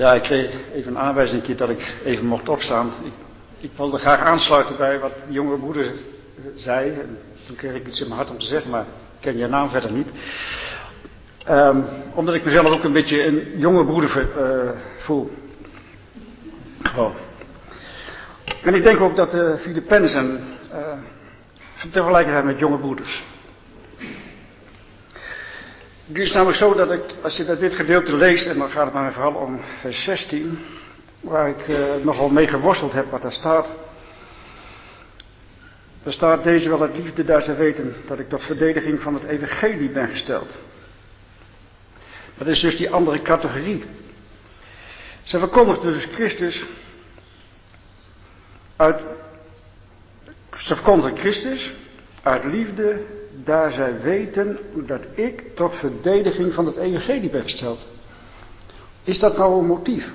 Ja, 0.00 0.14
ik 0.14 0.22
kreeg 0.22 0.50
even 0.74 0.90
een 0.90 0.98
aanwijzing 0.98 1.46
dat 1.46 1.68
ik 1.68 1.94
even 2.04 2.26
mocht 2.26 2.48
opstaan. 2.48 2.92
Ik, 3.60 3.70
wilde 3.76 3.98
graag 3.98 4.20
aansluiten 4.20 4.76
bij 4.76 4.98
wat 4.98 5.12
de 5.26 5.32
jonge 5.32 5.58
broeder 5.58 5.92
zei. 6.54 6.90
En 6.90 7.18
toen 7.46 7.56
kreeg 7.56 7.74
ik 7.74 7.86
iets 7.86 8.00
in 8.00 8.06
mijn 8.06 8.18
hart 8.18 8.30
om 8.30 8.38
te 8.38 8.46
zeggen, 8.46 8.70
maar 8.70 8.80
ik 8.80 9.20
ken 9.20 9.36
je 9.36 9.46
naam 9.46 9.70
verder 9.70 9.92
niet. 9.92 10.08
Um, 11.50 11.84
omdat 12.14 12.34
ik 12.34 12.44
mezelf 12.44 12.66
ook 12.66 12.84
een 12.84 12.92
beetje 12.92 13.26
een 13.26 13.58
jonge 13.58 13.84
broeder 13.84 14.28
uh, 14.38 14.70
voel. 14.98 15.30
Gewoon. 16.82 17.14
En 18.62 18.74
ik 18.74 18.82
denk 18.82 19.00
ook 19.00 19.16
dat 19.16 19.30
de 19.30 19.56
Filippenzen 19.58 20.40
uh, 20.72 20.78
te 21.80 21.88
vergelijken 21.90 22.32
zijn 22.32 22.46
met 22.46 22.58
jonge 22.58 22.78
broeders. 22.78 23.24
Het 26.10 26.18
is 26.18 26.32
namelijk 26.32 26.58
zo 26.58 26.74
dat 26.74 26.90
ik, 26.90 27.02
als 27.22 27.36
je 27.36 27.44
dat 27.44 27.60
dit 27.60 27.74
gedeelte 27.74 28.16
leest, 28.16 28.46
en 28.46 28.58
dan 28.58 28.70
gaat 28.70 28.84
het 28.84 28.94
maar 28.94 29.12
vooral 29.12 29.34
om 29.34 29.60
vers 29.80 30.04
16, 30.04 30.58
waar 31.20 31.48
ik 31.48 31.68
uh, 31.68 31.94
nogal 32.02 32.28
mee 32.28 32.46
geworsteld 32.46 32.92
heb 32.92 33.10
wat 33.10 33.22
daar 33.22 33.32
staat. 33.32 33.68
Er 36.02 36.12
staat 36.12 36.44
deze 36.44 36.68
wel 36.68 36.80
het 36.80 36.96
liefde 36.96 37.24
daar 37.24 37.42
ze 37.42 37.54
weten 37.54 37.94
dat 38.06 38.18
ik 38.18 38.28
tot 38.28 38.42
verdediging 38.42 39.02
van 39.02 39.14
het 39.14 39.24
evangelie 39.24 39.88
ben 39.88 40.08
gesteld. 40.08 40.50
Dat 42.38 42.46
is 42.46 42.60
dus 42.60 42.76
die 42.76 42.90
andere 42.90 43.22
categorie. 43.22 43.84
Ze 45.22 45.38
verkondigt 45.38 45.82
dus 45.82 46.04
Christus 46.04 46.64
uit, 48.76 49.00
ze 50.56 50.74
verkondigt 50.74 51.18
Christus 51.18 51.72
uit 52.22 52.44
liefde 52.44 53.18
daar 53.44 53.72
zij 53.72 54.00
weten 54.00 54.58
dat 54.74 55.06
ik 55.14 55.42
tot 55.54 55.74
verdediging 55.74 56.54
van 56.54 56.66
het 56.66 56.76
evangelie 56.76 57.30
ben 57.30 57.42
gesteld. 57.42 57.86
Is 59.02 59.18
dat 59.18 59.36
nou 59.36 59.58
een 59.58 59.66
motief? 59.66 60.12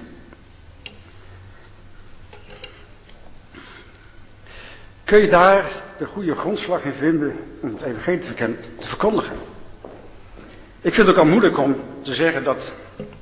Kun 5.04 5.20
je 5.20 5.30
daar 5.30 5.84
de 5.98 6.06
goede 6.06 6.36
grondslag 6.36 6.84
in 6.84 6.94
vinden 6.94 7.36
om 7.62 7.74
het 7.74 7.82
evangelie 7.82 8.20
te, 8.20 8.58
verkondigen? 8.80 9.38
Ik 10.82 10.94
vind 10.94 11.08
het 11.08 11.16
ook 11.16 11.24
al 11.24 11.30
moeilijk 11.30 11.58
om 11.58 11.76
te 12.02 12.14
zeggen 12.14 12.44
dat 12.44 12.72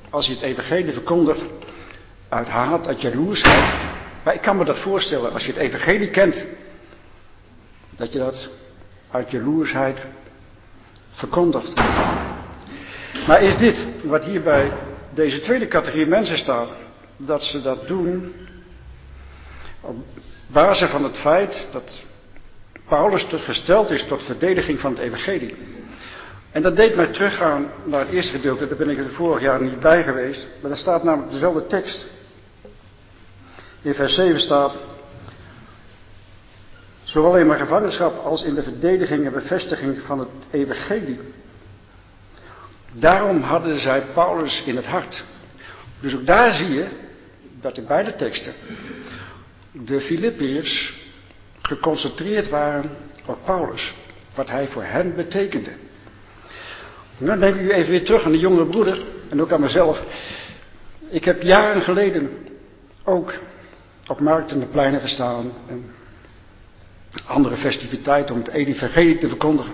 als 0.09 0.27
je 0.27 0.33
het 0.33 0.41
evangelie 0.41 0.93
verkondigt 0.93 1.43
uit 2.29 2.47
haat, 2.47 2.87
uit 2.87 3.01
jaloersheid. 3.01 3.73
Maar 4.23 4.33
ik 4.33 4.41
kan 4.41 4.57
me 4.57 4.65
dat 4.65 4.79
voorstellen 4.79 5.33
als 5.33 5.45
je 5.45 5.51
het 5.51 5.61
evangelie 5.61 6.09
kent. 6.09 6.45
Dat 7.95 8.13
je 8.13 8.19
dat 8.19 8.49
uit 9.13 9.31
jaloersheid 9.31 10.05
verkondigt. 11.11 11.75
Maar 13.27 13.41
is 13.41 13.57
dit 13.57 13.85
wat 14.03 14.23
hier 14.23 14.41
bij 14.41 14.71
deze 15.13 15.39
tweede 15.39 15.67
categorie 15.67 16.05
mensen 16.05 16.37
staat, 16.37 16.69
dat 17.17 17.43
ze 17.43 17.61
dat 17.61 17.87
doen 17.87 18.33
op 19.81 19.95
basis 20.47 20.89
van 20.89 21.03
het 21.03 21.17
feit 21.17 21.65
dat 21.71 22.01
Paulus 22.87 23.25
gesteld 23.29 23.89
is 23.91 24.05
tot 24.07 24.23
verdediging 24.23 24.79
van 24.79 24.91
het 24.91 24.99
evangelie. 24.99 25.55
En 26.51 26.61
dat 26.61 26.75
deed 26.75 26.95
mij 26.95 27.07
teruggaan 27.07 27.71
naar 27.85 27.99
het 27.99 28.09
eerste 28.09 28.31
gedeelte, 28.31 28.67
daar 28.67 28.77
ben 28.77 28.89
ik 28.89 28.97
er 28.97 29.09
vorig 29.09 29.41
jaar 29.41 29.61
niet 29.61 29.79
bij 29.79 30.03
geweest, 30.03 30.47
maar 30.61 30.69
daar 30.69 30.79
staat 30.79 31.03
namelijk 31.03 31.31
dezelfde 31.31 31.65
tekst. 31.65 32.05
In 33.81 33.93
vers 33.93 34.15
7 34.15 34.39
staat, 34.39 34.75
zowel 37.03 37.37
in 37.37 37.47
mijn 37.47 37.59
gevangenschap 37.59 38.23
als 38.23 38.43
in 38.43 38.55
de 38.55 38.63
verdediging 38.63 39.25
en 39.25 39.33
bevestiging 39.33 40.01
van 40.01 40.19
het 40.19 40.29
evangelie. 40.51 41.19
Daarom 42.93 43.41
hadden 43.41 43.79
zij 43.79 44.03
Paulus 44.13 44.63
in 44.65 44.75
het 44.75 44.85
hart. 44.85 45.23
Dus 45.99 46.15
ook 46.15 46.25
daar 46.25 46.53
zie 46.53 46.69
je 46.69 46.87
dat 47.61 47.77
in 47.77 47.85
beide 47.85 48.15
teksten 48.15 48.53
de 49.73 50.01
Filippiërs 50.01 51.01
geconcentreerd 51.61 52.49
waren 52.49 52.91
op 53.25 53.37
Paulus, 53.45 53.93
wat 54.35 54.49
hij 54.49 54.67
voor 54.67 54.83
hen 54.83 55.15
betekende. 55.15 55.69
dan 57.17 57.39
denk 57.39 57.55
ik 57.55 57.61
u 57.61 57.71
even 57.71 57.91
weer 57.91 58.05
terug 58.05 58.25
aan 58.25 58.31
de 58.31 58.39
jongere 58.39 58.65
broeder 58.65 59.01
en 59.29 59.41
ook 59.41 59.51
aan 59.51 59.61
mezelf. 59.61 60.03
Ik 61.09 61.25
heb 61.25 61.41
jaren 61.41 61.81
geleden 61.81 62.29
ook 63.03 63.33
op 64.07 64.19
markten 64.19 64.61
en 64.61 64.69
pleinen 64.69 65.01
gestaan 65.01 65.53
en 65.67 65.85
andere 67.25 67.57
festiviteiten 67.57 68.35
om 68.35 68.41
het 68.41 68.49
evangelie 68.49 69.17
te 69.17 69.27
verkondigen. 69.27 69.73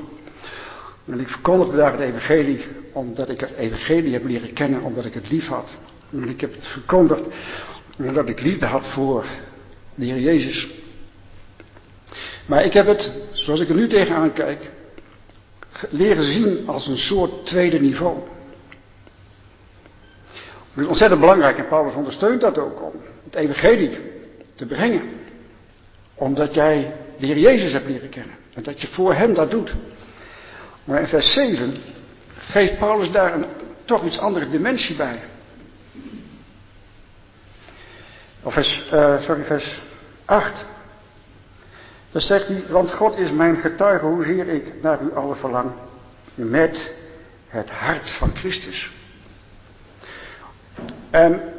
En 1.05 1.19
ik 1.19 1.29
verkondigde 1.29 1.77
daar 1.77 1.91
het 1.91 2.01
evangelie 2.01 2.65
omdat 2.93 3.29
ik 3.29 3.39
het 3.39 3.51
evangelie 3.51 4.13
heb 4.13 4.25
leren 4.25 4.53
kennen, 4.53 4.81
omdat 4.81 5.05
ik 5.05 5.13
het 5.13 5.31
lief 5.31 5.47
had. 5.47 5.77
En 6.11 6.29
ik 6.29 6.41
heb 6.41 6.53
het 6.55 6.67
verkondigd 6.67 7.27
omdat 7.97 8.29
ik 8.29 8.41
liefde 8.41 8.65
had 8.65 8.87
voor 8.87 9.25
de 9.95 10.05
Heer 10.05 10.19
Jezus. 10.19 10.67
Maar 12.45 12.65
ik 12.65 12.73
heb 12.73 12.87
het, 12.87 13.21
zoals 13.31 13.59
ik 13.59 13.69
er 13.69 13.75
nu 13.75 13.87
tegenaan 13.87 14.33
kijk, 14.33 14.71
leren 15.89 16.23
zien 16.23 16.67
als 16.67 16.87
een 16.87 16.97
soort 16.97 17.45
tweede 17.45 17.79
niveau. 17.79 18.17
Het 20.73 20.83
is 20.83 20.87
ontzettend 20.87 21.19
belangrijk 21.19 21.57
en 21.57 21.67
Paulus 21.67 21.93
ondersteunt 21.93 22.41
dat 22.41 22.57
ook 22.57 22.81
om 22.81 23.01
het 23.23 23.35
evangelie 23.35 23.97
te 24.55 24.65
brengen. 24.65 25.01
Omdat 26.15 26.53
jij 26.53 26.93
de 27.19 27.25
Heer 27.25 27.37
Jezus 27.37 27.71
hebt 27.71 27.87
leren 27.87 28.09
kennen 28.09 28.35
en 28.53 28.63
dat 28.63 28.81
je 28.81 28.87
voor 28.87 29.13
hem 29.13 29.33
dat 29.33 29.51
doet. 29.51 29.75
Maar 30.83 30.99
in 30.99 31.07
vers 31.07 31.33
7 31.33 31.75
geeft 32.37 32.77
Paulus 32.77 33.11
daar 33.11 33.33
een 33.33 33.45
toch 33.85 34.05
iets 34.05 34.19
andere 34.19 34.49
dimensie 34.49 34.95
bij. 34.95 35.19
Of 38.43 38.53
vers, 38.53 38.89
uh, 38.93 39.21
sorry, 39.21 39.43
vers 39.43 39.81
8. 40.25 40.65
Dan 42.11 42.21
zegt 42.21 42.47
hij, 42.47 42.63
want 42.69 42.91
God 42.91 43.17
is 43.17 43.31
mijn 43.31 43.57
getuige 43.57 44.05
hoezeer 44.05 44.47
ik 44.47 44.81
naar 44.81 45.01
u 45.01 45.13
allen 45.13 45.37
verlang 45.37 45.71
met 46.35 46.95
het 47.47 47.69
hart 47.69 48.11
van 48.11 48.35
Christus. 48.35 48.91
En 51.09 51.58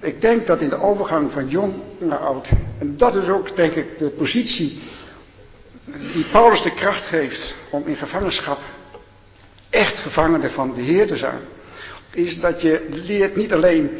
ik 0.00 0.20
denk 0.20 0.46
dat 0.46 0.60
in 0.60 0.68
de 0.68 0.80
overgang 0.80 1.30
van 1.30 1.48
jong 1.48 1.74
naar 1.98 2.18
oud, 2.18 2.50
en 2.78 2.96
dat 2.96 3.14
is 3.14 3.28
ook 3.28 3.56
denk 3.56 3.72
ik 3.72 3.98
de 3.98 4.08
positie 4.08 4.80
die 6.12 6.24
Paulus 6.24 6.62
de 6.62 6.74
kracht 6.74 7.06
geeft 7.06 7.54
om 7.70 7.86
in 7.86 7.96
gevangenschap 7.96 8.58
echt 9.70 9.98
gevangene 9.98 10.50
van 10.50 10.74
de 10.74 10.82
Heer 10.82 11.06
te 11.06 11.16
zijn, 11.16 11.40
is 12.10 12.40
dat 12.40 12.62
je 12.62 12.86
leert 12.90 13.36
niet 13.36 13.52
alleen 13.52 13.90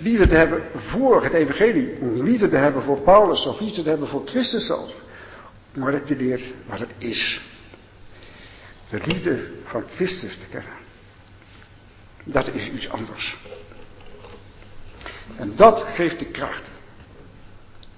liefde 0.00 0.26
te 0.26 0.34
hebben 0.34 0.62
voor 0.74 1.22
het 1.22 1.32
evangelie, 1.32 1.98
liefde 2.02 2.48
te 2.48 2.56
hebben 2.56 2.82
voor 2.82 3.00
Paulus 3.00 3.46
of 3.46 3.60
liefde 3.60 3.82
te 3.82 3.88
hebben 3.88 4.08
voor 4.08 4.26
Christus 4.26 4.66
zelf, 4.66 4.94
maar 5.72 5.92
dat 5.92 6.08
je 6.08 6.16
leert 6.16 6.44
wat 6.66 6.78
het 6.78 6.94
is. 6.98 7.42
De 8.90 9.00
liefde 9.04 9.50
van 9.64 9.84
Christus 9.94 10.36
te 10.36 10.46
kennen. 10.50 10.72
Dat 12.24 12.54
is 12.54 12.68
iets 12.68 12.88
anders. 12.88 13.36
En 15.36 15.56
dat 15.56 15.86
geeft 15.94 16.18
de 16.18 16.24
kracht 16.24 16.70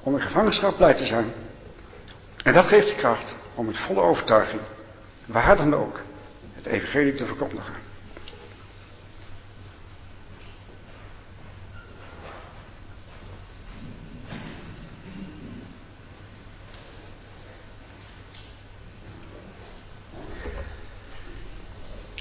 om 0.03 0.15
in 0.15 0.21
gevangenschap 0.21 0.77
blij 0.77 0.95
te 0.95 1.07
zijn. 1.07 1.33
En 2.43 2.53
dat 2.53 2.67
geeft 2.67 2.87
de 2.87 2.95
kracht 2.95 3.35
om 3.55 3.67
met 3.67 3.79
volle 3.79 4.01
overtuiging, 4.01 4.61
waar 5.27 5.57
dan 5.57 5.75
ook, 5.75 6.01
het 6.55 6.67
evangelie 6.67 7.15
te 7.15 7.27
verkondigen. 7.27 7.75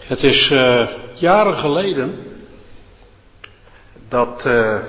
Het 0.10 0.24
is 0.24 0.50
uh, 0.50 0.88
jaren 1.14 1.54
geleden 1.54 2.26
dat 4.08 4.46
uh, 4.46 4.80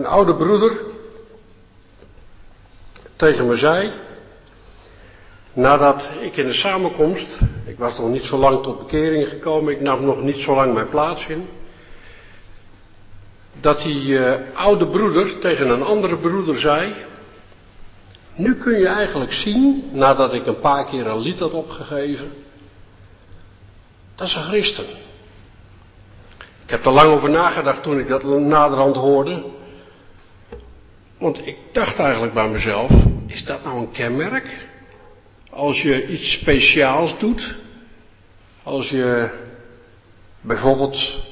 een 0.00 0.06
oude 0.06 0.34
broeder 0.34 0.80
tegen 3.16 3.46
me 3.46 3.56
zei, 3.56 3.90
nadat 5.52 6.02
ik 6.20 6.36
in 6.36 6.46
de 6.46 6.54
samenkomst, 6.54 7.40
ik 7.66 7.78
was 7.78 7.98
nog 7.98 8.08
niet 8.08 8.22
zo 8.22 8.36
lang 8.36 8.62
tot 8.62 8.78
bekering 8.78 9.28
gekomen, 9.28 9.72
ik 9.72 9.80
nam 9.80 10.04
nog 10.04 10.22
niet 10.22 10.36
zo 10.36 10.54
lang 10.54 10.74
mijn 10.74 10.88
plaats 10.88 11.26
in, 11.26 11.48
dat 13.60 13.82
die 13.82 14.04
uh, 14.04 14.32
oude 14.54 14.86
broeder 14.86 15.38
tegen 15.38 15.68
een 15.70 15.82
andere 15.82 16.16
broeder 16.16 16.60
zei, 16.60 16.94
nu 18.34 18.54
kun 18.54 18.78
je 18.78 18.86
eigenlijk 18.86 19.32
zien, 19.32 19.90
nadat 19.92 20.32
ik 20.32 20.46
een 20.46 20.60
paar 20.60 20.84
keer 20.84 21.06
een 21.06 21.20
lied 21.20 21.38
had 21.38 21.52
opgegeven, 21.52 22.32
dat 24.14 24.26
is 24.26 24.34
een 24.34 24.42
christen. 24.42 24.86
Ik 26.64 26.70
heb 26.70 26.86
er 26.86 26.92
lang 26.92 27.12
over 27.12 27.30
nagedacht 27.30 27.82
toen 27.82 27.98
ik 27.98 28.08
dat 28.08 28.24
naderhand 28.24 28.96
hoorde. 28.96 29.42
Want 31.20 31.46
ik 31.46 31.56
dacht 31.72 31.98
eigenlijk 31.98 32.34
bij 32.34 32.48
mezelf, 32.48 32.90
is 33.26 33.44
dat 33.44 33.64
nou 33.64 33.78
een 33.78 33.90
kenmerk? 33.90 34.68
Als 35.50 35.82
je 35.82 36.06
iets 36.06 36.32
speciaals 36.32 37.18
doet, 37.18 37.54
als 38.62 38.88
je 38.88 39.30
bijvoorbeeld 40.40 41.22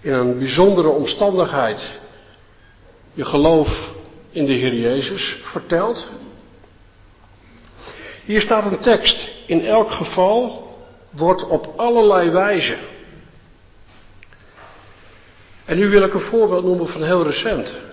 in 0.00 0.12
een 0.12 0.38
bijzondere 0.38 0.88
omstandigheid 0.88 2.00
je 3.12 3.24
geloof 3.24 3.90
in 4.30 4.46
de 4.46 4.52
Heer 4.52 4.74
Jezus 4.74 5.38
vertelt. 5.42 6.12
Hier 8.24 8.40
staat 8.40 8.72
een 8.72 8.80
tekst. 8.80 9.28
In 9.46 9.66
elk 9.66 9.90
geval 9.90 10.68
wordt 11.10 11.48
op 11.48 11.72
allerlei 11.76 12.30
wijze. 12.30 12.78
En 15.64 15.78
nu 15.78 15.88
wil 15.88 16.02
ik 16.02 16.14
een 16.14 16.20
voorbeeld 16.20 16.64
noemen 16.64 16.88
van 16.88 17.02
heel 17.02 17.26
recent. 17.26 17.88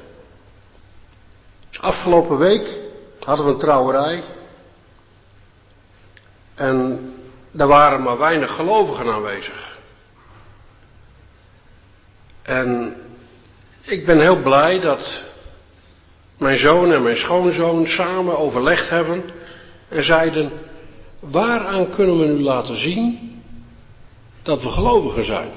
Afgelopen 1.79 2.37
week 2.37 2.79
hadden 3.19 3.45
we 3.45 3.51
een 3.51 3.59
trouwerij. 3.59 4.23
En 6.55 7.11
daar 7.51 7.67
waren 7.67 8.01
maar 8.01 8.17
weinig 8.17 8.55
gelovigen 8.55 9.13
aanwezig. 9.13 9.79
En 12.41 12.95
ik 13.81 14.05
ben 14.05 14.19
heel 14.19 14.41
blij 14.41 14.79
dat 14.79 15.23
mijn 16.37 16.59
zoon 16.59 16.91
en 16.91 17.03
mijn 17.03 17.17
schoonzoon 17.17 17.87
samen 17.87 18.37
overlegd 18.37 18.89
hebben 18.89 19.23
en 19.87 20.03
zeiden: 20.03 20.51
Waaraan 21.19 21.89
kunnen 21.89 22.19
we 22.19 22.25
nu 22.25 22.41
laten 22.41 22.77
zien 22.77 23.35
dat 24.43 24.63
we 24.63 24.69
gelovigen 24.69 25.25
zijn? 25.25 25.51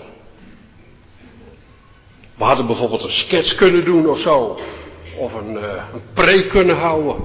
We 2.36 2.44
hadden 2.44 2.66
bijvoorbeeld 2.66 3.02
een 3.02 3.10
sketch 3.10 3.54
kunnen 3.54 3.84
doen 3.84 4.08
of 4.08 4.18
zo, 4.18 4.58
of 5.16 5.32
een, 5.32 5.52
uh, 5.52 5.84
een 5.92 6.02
preek 6.14 6.48
kunnen 6.48 6.76
houden. 6.76 7.24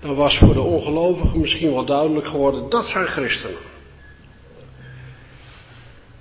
Dan 0.00 0.14
was 0.14 0.38
voor 0.38 0.52
de 0.52 0.60
ongelovigen 0.60 1.40
misschien 1.40 1.72
wel 1.72 1.84
duidelijk 1.84 2.26
geworden: 2.26 2.68
dat 2.68 2.86
zijn 2.86 3.06
christenen. 3.06 3.58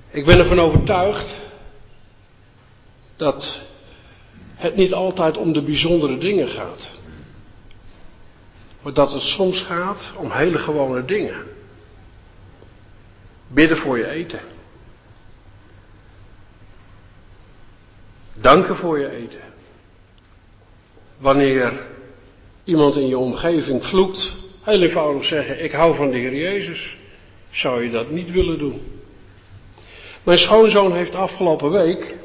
Ik 0.09 0.26
ben 0.26 0.39
ervan 0.39 0.59
overtuigd 0.59 1.35
dat 3.15 3.61
het 4.55 4.76
niet 4.76 4.93
altijd 4.93 5.38
om 5.38 5.53
de 5.53 5.61
bijzondere 5.63 6.17
dingen 6.17 6.47
gaat. 6.47 6.89
Maar 8.81 8.93
dat 8.93 9.11
het 9.11 9.22
soms 9.22 9.61
gaat 9.61 10.13
om 10.17 10.31
hele 10.31 10.57
gewone 10.57 11.05
dingen. 11.05 11.43
Bidden 13.47 13.77
voor 13.77 13.97
je 13.97 14.07
eten. 14.07 14.39
Danken 18.34 18.76
voor 18.76 18.99
je 18.99 19.09
eten. 19.09 19.44
Wanneer 21.17 21.73
iemand 22.63 22.95
in 22.95 23.07
je 23.07 23.17
omgeving 23.17 23.85
vloekt, 23.85 24.31
heel 24.61 24.81
eenvoudig 24.81 25.25
zeggen: 25.25 25.63
Ik 25.63 25.71
hou 25.71 25.95
van 25.95 26.09
de 26.09 26.17
Heer 26.17 26.35
Jezus. 26.35 26.97
Zou 27.51 27.83
je 27.83 27.91
dat 27.91 28.09
niet 28.09 28.31
willen 28.31 28.57
doen? 28.57 28.81
Mijn 30.23 30.37
schoonzoon 30.37 30.95
heeft 30.95 31.15
afgelopen 31.15 31.71
week, 31.71 32.15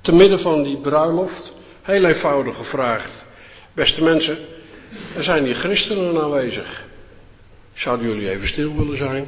te 0.00 0.12
midden 0.14 0.40
van 0.40 0.62
die 0.62 0.80
bruiloft, 0.80 1.52
heel 1.82 2.04
eenvoudig 2.04 2.56
gevraagd: 2.56 3.24
Beste 3.72 4.02
mensen, 4.02 4.38
er 5.16 5.22
zijn 5.22 5.44
hier 5.44 5.54
christenen 5.54 6.22
aanwezig. 6.22 6.84
Zouden 7.74 8.08
jullie 8.08 8.30
even 8.30 8.48
stil 8.48 8.76
willen 8.76 8.96
zijn? 8.96 9.26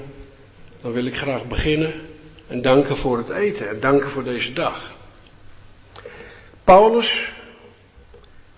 Dan 0.83 0.93
wil 0.93 1.05
ik 1.05 1.17
graag 1.17 1.47
beginnen 1.47 1.93
en 2.49 2.63
danken 2.63 2.97
voor 2.97 3.19
het 3.19 3.29
eten 3.29 3.69
en 3.69 3.81
danken 3.81 4.11
voor 4.11 4.25
deze 4.25 4.53
dag. 4.53 4.97
Paulus 6.65 7.33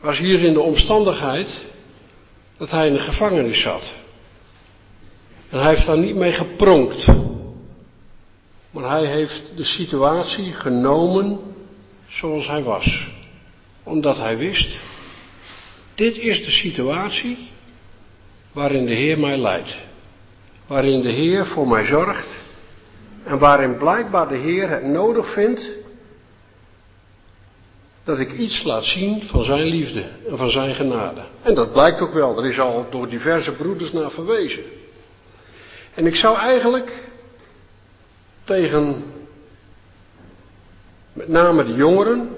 was 0.01 0.19
hier 0.19 0.45
in 0.45 0.53
de 0.53 0.61
omstandigheid 0.61 1.65
dat 2.57 2.71
hij 2.71 2.87
in 2.87 2.93
de 2.93 3.01
gevangenis 3.01 3.61
zat. 3.61 3.95
En 5.49 5.59
hij 5.59 5.75
heeft 5.75 5.87
daar 5.87 5.99
niet 5.99 6.17
mee 6.17 6.33
gepronkt. 6.33 7.07
Maar 8.71 8.91
hij 8.91 9.07
heeft 9.07 9.57
de 9.57 9.65
situatie 9.65 10.53
genomen 10.53 11.41
zoals 12.09 12.47
hij 12.47 12.63
was. 12.63 13.09
Omdat 13.83 14.17
hij 14.17 14.37
wist, 14.37 14.81
dit 15.95 16.17
is 16.17 16.45
de 16.45 16.51
situatie 16.51 17.49
waarin 18.53 18.87
de 18.87 18.95
Heer 18.95 19.19
mij 19.19 19.37
leidt. 19.37 19.77
Waarin 20.67 21.01
de 21.01 21.11
Heer 21.11 21.47
voor 21.47 21.69
mij 21.69 21.85
zorgt. 21.85 22.45
En 23.25 23.39
waarin 23.39 23.77
blijkbaar 23.77 24.29
de 24.29 24.37
Heer 24.37 24.69
het 24.69 24.85
nodig 24.85 25.33
vindt 25.33 25.86
dat 28.07 28.19
ik 28.19 28.33
iets 28.33 28.63
laat 28.63 28.85
zien 28.85 29.23
van 29.23 29.45
zijn 29.45 29.65
liefde 29.65 30.05
en 30.29 30.37
van 30.37 30.51
zijn 30.51 30.75
genade. 30.75 31.25
En 31.43 31.55
dat 31.55 31.73
blijkt 31.73 32.01
ook 32.01 32.13
wel, 32.13 32.39
er 32.39 32.47
is 32.51 32.59
al 32.59 32.87
door 32.91 33.09
diverse 33.09 33.53
broeders 33.53 33.93
naar 33.93 34.11
verwezen. 34.11 34.63
En 35.95 36.07
ik 36.07 36.17
zou 36.17 36.39
eigenlijk 36.39 37.09
tegen 38.45 39.05
met 41.13 41.29
name 41.29 41.65
de 41.65 41.75
jongeren, 41.75 42.37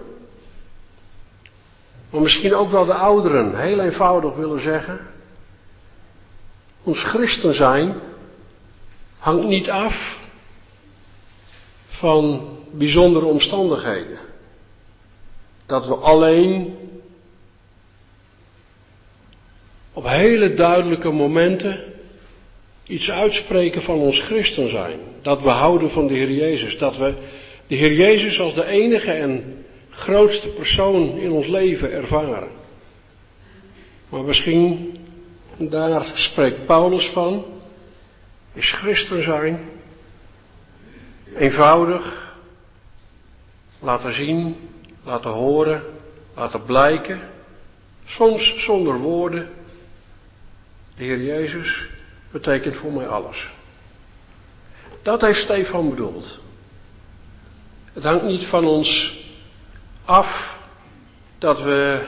maar 2.10 2.22
misschien 2.22 2.54
ook 2.54 2.70
wel 2.70 2.84
de 2.84 2.94
ouderen, 2.94 3.60
heel 3.60 3.80
eenvoudig 3.80 4.36
willen 4.36 4.60
zeggen. 4.60 5.00
Ons 6.82 7.04
christen 7.04 7.54
zijn 7.54 7.94
hangt 9.18 9.46
niet 9.46 9.70
af 9.70 10.18
van 11.88 12.48
bijzondere 12.70 13.24
omstandigheden. 13.24 14.27
Dat 15.68 15.86
we 15.86 15.94
alleen 15.94 16.76
op 19.92 20.04
hele 20.04 20.54
duidelijke 20.54 21.10
momenten 21.10 21.80
iets 22.84 23.10
uitspreken 23.10 23.82
van 23.82 23.98
ons 23.98 24.20
christen 24.20 24.70
zijn. 24.70 24.98
Dat 25.22 25.42
we 25.42 25.48
houden 25.48 25.90
van 25.90 26.06
de 26.06 26.14
Heer 26.14 26.30
Jezus. 26.30 26.78
Dat 26.78 26.96
we 26.96 27.14
de 27.66 27.74
Heer 27.74 27.92
Jezus 27.92 28.40
als 28.40 28.54
de 28.54 28.64
enige 28.64 29.10
en 29.10 29.64
grootste 29.90 30.48
persoon 30.48 31.18
in 31.18 31.30
ons 31.30 31.46
leven 31.46 31.92
ervaren. 31.92 32.50
Maar 34.08 34.22
misschien, 34.24 34.96
daar 35.58 36.10
spreekt 36.14 36.66
Paulus 36.66 37.06
van, 37.06 37.44
is 38.52 38.72
christen 38.72 39.22
zijn 39.22 39.58
eenvoudig 41.36 42.34
laten 43.80 44.14
zien, 44.14 44.56
laten 45.08 45.30
horen, 45.30 45.82
laten 46.34 46.64
blijken, 46.64 47.20
soms 48.06 48.54
zonder 48.56 48.98
woorden. 48.98 49.48
De 50.96 51.04
Heer 51.04 51.22
Jezus 51.22 51.88
betekent 52.30 52.76
voor 52.76 52.92
mij 52.92 53.06
alles. 53.06 53.50
Dat 55.02 55.20
heeft 55.20 55.38
Stefan 55.38 55.90
bedoeld. 55.90 56.40
Het 57.92 58.02
hangt 58.02 58.24
niet 58.24 58.44
van 58.46 58.64
ons 58.64 59.18
af 60.04 60.56
dat 61.38 61.62
we 61.62 62.06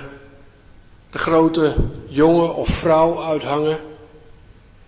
de 1.10 1.18
grote 1.18 1.74
jongen 2.08 2.54
of 2.54 2.68
vrouw 2.68 3.22
uithangen 3.22 3.78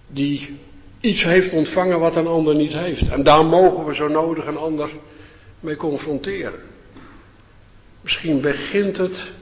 die 0.06 0.60
iets 1.00 1.22
heeft 1.22 1.52
ontvangen 1.52 2.00
wat 2.00 2.16
een 2.16 2.26
ander 2.26 2.54
niet 2.54 2.72
heeft. 2.72 3.08
En 3.08 3.22
daar 3.22 3.44
mogen 3.44 3.84
we 3.84 3.94
zo 3.94 4.08
nodig 4.08 4.46
een 4.46 4.56
ander 4.56 4.90
mee 5.60 5.76
confronteren. 5.76 6.71
Misschien 8.02 8.40
begint 8.40 8.96
het 8.96 9.32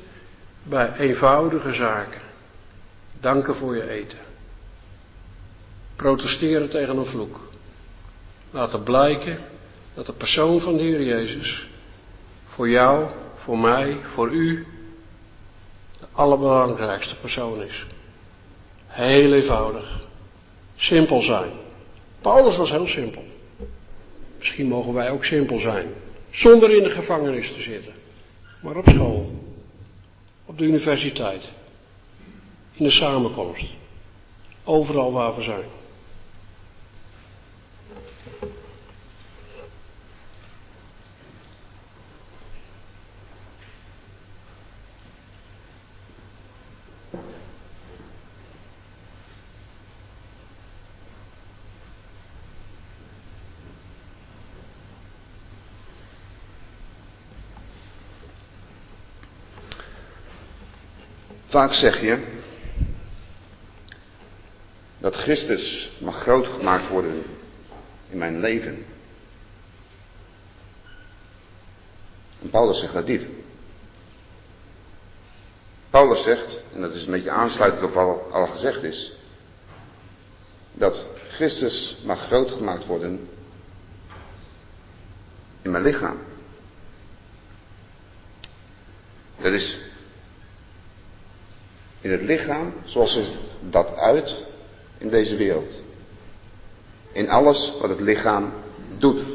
bij 0.62 0.92
eenvoudige 0.98 1.72
zaken. 1.72 2.20
Danken 3.20 3.54
voor 3.54 3.76
je 3.76 3.90
eten. 3.90 4.18
Protesteren 5.96 6.70
tegen 6.70 6.96
een 6.96 7.06
vloek. 7.06 7.40
Laten 8.50 8.82
blijken 8.82 9.38
dat 9.94 10.06
de 10.06 10.12
persoon 10.12 10.60
van 10.60 10.76
de 10.76 10.82
Heer 10.82 11.02
Jezus 11.02 11.68
voor 12.46 12.68
jou, 12.68 13.10
voor 13.34 13.58
mij, 13.58 13.96
voor 14.14 14.30
u 14.30 14.66
de 16.00 16.06
allerbelangrijkste 16.12 17.16
persoon 17.16 17.62
is. 17.62 17.86
Heel 18.86 19.32
eenvoudig. 19.32 20.00
Simpel 20.76 21.20
zijn. 21.20 21.50
Paulus 22.20 22.56
was 22.56 22.70
heel 22.70 22.86
simpel. 22.86 23.24
Misschien 24.38 24.66
mogen 24.66 24.92
wij 24.92 25.10
ook 25.10 25.24
simpel 25.24 25.58
zijn. 25.58 25.86
Zonder 26.30 26.70
in 26.70 26.82
de 26.82 26.90
gevangenis 26.90 27.52
te 27.52 27.60
zitten. 27.60 27.99
Maar 28.60 28.76
op 28.76 28.88
school. 28.88 29.30
Op 30.46 30.58
de 30.58 30.64
universiteit. 30.64 31.52
In 32.72 32.84
de 32.84 32.90
samenkomst. 32.90 33.74
Overal 34.64 35.12
waar 35.12 35.34
we 35.34 35.42
zijn. 35.42 35.79
Vaak 61.50 61.72
zeg 61.72 62.00
je 62.00 62.26
dat 64.98 65.14
Christus 65.14 65.90
mag 66.00 66.20
groot 66.20 66.46
gemaakt 66.46 66.88
worden 66.88 67.22
in 68.08 68.18
mijn 68.18 68.40
leven. 68.40 68.84
En 72.42 72.50
Paulus 72.50 72.80
zegt 72.80 72.92
dat 72.92 73.06
niet. 73.06 73.26
Paulus 75.90 76.22
zegt, 76.22 76.62
en 76.74 76.80
dat 76.80 76.94
is 76.94 77.04
een 77.04 77.10
beetje 77.10 77.30
aansluitend 77.30 77.82
op 77.82 77.92
wat 77.92 78.32
al 78.32 78.46
gezegd 78.46 78.82
is, 78.82 79.12
dat 80.72 81.10
Christus 81.28 81.96
mag 82.04 82.26
groot 82.26 82.50
gemaakt 82.50 82.86
worden 82.86 83.28
in 85.62 85.70
mijn 85.70 85.84
lichaam. 85.84 86.18
Dat 89.40 89.52
is 89.52 89.89
in 92.00 92.10
het 92.10 92.22
lichaam 92.22 92.72
zoals 92.84 93.14
het 93.14 93.38
dat 93.70 93.96
uit 93.96 94.44
in 94.98 95.08
deze 95.10 95.36
wereld. 95.36 95.82
In 97.12 97.28
alles 97.28 97.72
wat 97.80 97.90
het 97.90 98.00
lichaam 98.00 98.52
doet. 98.98 99.26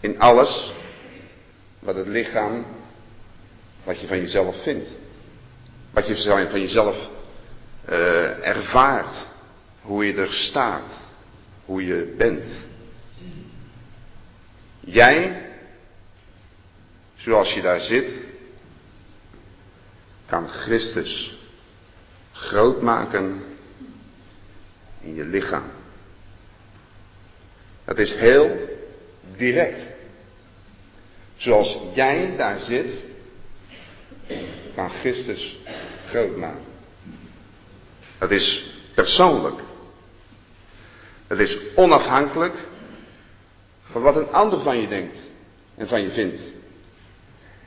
In 0.00 0.20
alles 0.20 0.72
wat 1.78 1.94
het 1.94 2.08
lichaam, 2.08 2.64
wat 3.84 4.00
je 4.00 4.06
van 4.06 4.20
jezelf 4.20 4.62
vindt. 4.62 4.92
Wat 5.90 6.06
je 6.06 6.48
van 6.50 6.60
jezelf 6.60 7.08
eh, 7.84 8.46
ervaart 8.46 9.26
hoe 9.80 10.06
je 10.06 10.14
er 10.14 10.32
staat, 10.32 11.08
hoe 11.64 11.86
je 11.86 12.14
bent. 12.18 12.66
Jij, 14.80 15.42
zoals 17.16 17.54
je 17.54 17.60
daar 17.60 17.80
zit, 17.80 18.10
kan 20.28 20.48
Christus 20.48 21.38
groot 22.32 22.82
maken 22.82 23.42
in 25.00 25.14
je 25.14 25.24
lichaam. 25.24 25.70
Dat 27.84 27.98
is 27.98 28.14
heel 28.14 28.68
direct. 29.36 29.86
Zoals 31.36 31.78
jij 31.94 32.36
daar 32.36 32.58
zit, 32.58 32.90
kan 34.74 34.90
Christus 34.90 35.58
groot 36.06 36.36
maken. 36.36 36.64
Dat 38.18 38.30
is 38.30 38.74
persoonlijk. 38.94 39.60
Het 41.26 41.38
is 41.38 41.58
onafhankelijk 41.74 42.54
van 43.82 44.02
wat 44.02 44.16
een 44.16 44.32
ander 44.32 44.60
van 44.60 44.80
je 44.80 44.88
denkt 44.88 45.16
en 45.74 45.88
van 45.88 46.02
je 46.02 46.10
vindt. 46.10 46.52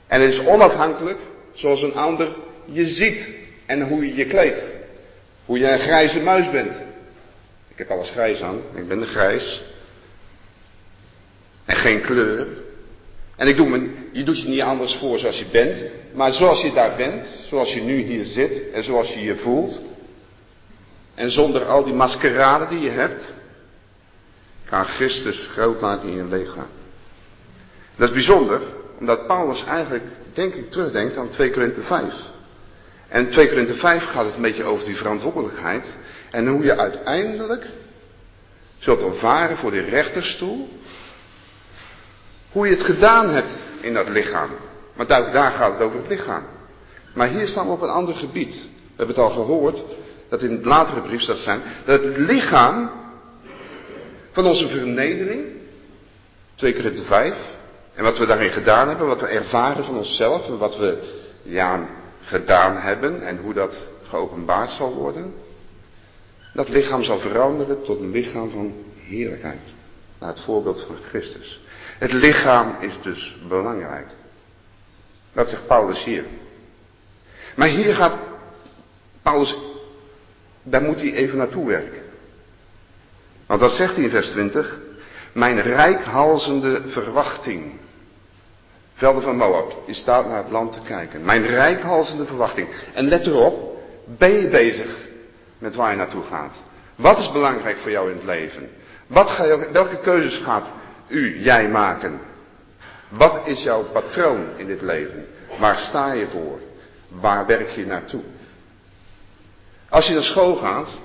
En 0.08 0.22
het 0.22 0.34
is 0.34 0.40
onafhankelijk 0.40 1.20
zoals 1.54 1.82
een 1.82 1.96
ander 1.96 2.36
je 2.72 2.86
ziet 2.86 3.30
en 3.66 3.88
hoe 3.88 4.06
je 4.08 4.16
je 4.16 4.26
kleedt. 4.26 4.70
Hoe 5.46 5.60
je 5.60 5.72
een 5.72 5.80
grijze 5.80 6.20
muis 6.20 6.50
bent. 6.50 6.76
Ik 7.68 7.78
heb 7.78 7.90
alles 7.90 8.10
grijs 8.10 8.42
aan, 8.42 8.62
ik 8.74 8.88
ben 8.88 9.00
de 9.00 9.08
grijs. 9.08 9.62
En 11.66 11.76
geen 11.76 12.02
kleur. 12.02 12.48
En 13.36 13.48
ik 13.48 13.56
doe 13.56 13.90
je 14.12 14.24
doet 14.24 14.42
je 14.42 14.48
niet 14.48 14.62
anders 14.62 14.96
voor 14.96 15.20
zoals 15.20 15.38
je 15.38 15.46
bent. 15.52 15.84
Maar 16.14 16.34
zoals 16.34 16.62
je 16.62 16.74
daar 16.74 16.96
bent, 16.96 17.40
zoals 17.48 17.74
je 17.74 17.82
nu 17.82 18.02
hier 18.02 18.26
zit 18.26 18.72
en 18.72 18.84
zoals 18.84 19.14
je 19.14 19.22
je 19.22 19.36
voelt. 19.36 19.82
En 21.16 21.32
zonder 21.32 21.66
al 21.66 21.84
die 21.84 21.94
maskerade 21.94 22.68
die 22.68 22.80
je 22.80 22.90
hebt, 22.90 23.34
kan 24.66 24.86
Christus 24.86 25.48
groot 25.48 25.82
maken 25.82 26.10
in 26.10 26.16
je 26.16 26.26
lichaam. 26.26 26.68
Dat 27.96 28.08
is 28.08 28.14
bijzonder, 28.16 28.62
omdat 29.00 29.28
Paulus 29.28 29.64
eigenlijk, 29.64 30.04
denk 30.34 30.54
ik, 30.54 30.72
terugdenkt 30.72 31.18
aan 31.18 31.30
2 31.30 31.52
Korinthe 31.52 31.82
5. 31.82 32.14
En 33.12 33.30
2 33.30 33.48
Korinthe 33.48 33.74
5 33.74 34.04
gaat 34.04 34.26
het 34.26 34.36
een 34.36 34.42
beetje 34.42 34.64
over 34.64 34.86
die 34.86 34.98
verantwoordelijkheid. 34.98 35.98
En 36.30 36.48
hoe 36.48 36.64
je 36.64 36.78
uiteindelijk 36.78 37.66
zult 38.78 39.02
ervaren 39.02 39.58
voor 39.58 39.72
die 39.72 39.82
rechterstoel. 39.82 40.70
Hoe 42.52 42.68
je 42.68 42.74
het 42.74 42.84
gedaan 42.84 43.30
hebt 43.30 43.66
in 43.82 43.94
dat 43.94 44.10
lichaam. 44.10 44.50
Maar 44.96 45.08
daar, 45.08 45.32
daar 45.32 45.52
gaat 45.52 45.74
het 45.74 45.82
over 45.82 46.00
het 46.00 46.10
lichaam. 46.10 46.44
Maar 47.14 47.28
hier 47.28 47.48
staan 47.48 47.66
we 47.66 47.72
op 47.72 47.82
een 47.82 47.90
ander 47.90 48.16
gebied. 48.16 48.54
We 48.54 48.98
hebben 48.98 49.16
het 49.16 49.26
al 49.26 49.30
gehoord, 49.30 49.84
dat 50.30 50.42
in 50.42 50.52
het 50.52 50.66
latere 50.66 51.02
brief 51.02 51.22
staat 51.22 51.38
zijn, 51.38 51.62
dat 51.86 52.04
het 52.04 52.18
lichaam 52.18 52.92
van 54.32 54.46
onze 54.46 54.68
vernedering, 54.68 55.46
2 56.56 56.74
Korinthe 56.74 57.02
5, 57.02 57.36
en 57.96 58.04
wat 58.04 58.18
we 58.18 58.26
daarin 58.26 58.52
gedaan 58.52 58.88
hebben, 58.88 59.08
wat 59.08 59.22
we 59.22 59.28
ervaren 59.28 59.84
van 59.84 59.98
onszelf 59.98 60.48
en 60.48 60.58
wat 60.58 60.78
we 60.78 60.98
ja, 61.44 61.88
gedaan 62.22 62.78
hebben 62.78 63.28
en 63.28 63.38
hoe 63.38 63.54
dat 63.54 63.88
geopenbaard 64.04 64.72
zal 64.72 64.94
worden, 64.94 65.34
dat 66.54 66.70
lichaam 66.70 67.04
zal 67.04 67.20
veranderen 67.20 67.84
tot 67.84 68.00
een 68.00 68.12
lichaam 68.12 68.50
van 68.50 68.74
heerlijkheid, 68.98 69.76
naar 70.20 70.30
het 70.30 70.42
voorbeeld 70.42 70.86
van 70.86 70.96
Christus. 70.96 71.62
Het 72.00 72.12
lichaam 72.12 72.76
is 72.80 72.98
dus 73.02 73.38
belangrijk. 73.48 74.08
Dat 75.34 75.50
zegt 75.50 75.68
Paulus 75.68 76.04
hier. 76.04 76.26
Maar 77.56 77.68
hier 77.68 77.96
gaat 77.96 78.18
Paulus, 79.22 79.56
daar 80.64 80.82
moet 80.82 80.98
hij 80.98 81.14
even 81.14 81.38
naartoe 81.38 81.68
werken. 81.68 82.02
Want 83.46 83.60
dat 83.60 83.72
zegt 83.72 83.96
hij 83.96 84.04
in 84.04 84.10
vers 84.10 84.30
20. 84.30 84.80
Mijn 85.34 85.62
rijkhalzende 85.62 86.82
verwachting. 86.88 87.80
Velden 89.02 89.24
van 89.24 89.38
Moab, 89.38 89.74
je 89.86 89.94
staat 89.94 90.28
naar 90.28 90.38
het 90.38 90.50
land 90.50 90.72
te 90.72 90.82
kijken. 90.82 91.26
Mijn 91.26 91.48
rijkhalzende 91.48 92.26
verwachting. 92.26 92.68
En 92.94 93.08
let 93.08 93.28
erop, 93.28 93.82
ben 94.06 94.32
je 94.32 94.48
bezig 94.48 94.98
met 95.58 95.76
waar 95.76 95.92
je 95.92 95.98
naartoe 95.98 96.24
gaat? 96.24 96.56
Wat 96.96 97.18
is 97.18 97.32
belangrijk 97.32 97.78
voor 97.78 97.92
jou 97.92 98.10
in 98.10 98.16
het 98.16 98.26
leven? 98.26 98.70
Wat 99.08 99.30
ga 99.30 99.46
je, 99.46 99.70
welke 99.72 100.00
keuzes 100.00 100.38
gaat 100.38 100.74
u, 101.08 101.44
jij 101.44 101.70
maken? 101.70 102.20
Wat 103.10 103.42
is 103.46 103.64
jouw 103.64 103.84
patroon 103.84 104.46
in 104.58 104.68
dit 104.68 104.82
leven? 104.82 105.26
Waar 105.60 105.80
sta 105.80 106.14
je 106.14 106.28
voor? 106.28 106.60
Waar 107.08 107.46
werk 107.46 107.70
je 107.70 107.86
naartoe? 107.86 108.24
Als 109.90 110.08
je 110.08 110.14
naar 110.14 110.24
school 110.24 110.56
gaat, 110.56 111.02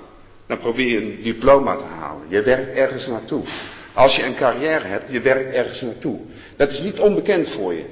dan 0.47 0.59
probeer 0.59 0.89
je 0.89 1.01
een 1.01 1.23
diploma 1.23 1.77
te 1.77 1.85
halen. 1.85 2.23
Je 2.28 2.43
werkt 2.43 2.73
ergens 2.73 3.06
naartoe. 3.06 3.44
Als 3.93 4.16
je 4.16 4.23
een 4.23 4.36
carrière 4.36 4.86
hebt, 4.86 5.12
je 5.12 5.20
werkt 5.20 5.55
ergens 5.55 5.81
naartoe. 5.81 6.20
Dat 6.57 6.70
is 6.70 6.81
niet 6.81 6.99
onbekend 6.99 7.49
voor 7.49 7.74
je. 7.74 7.85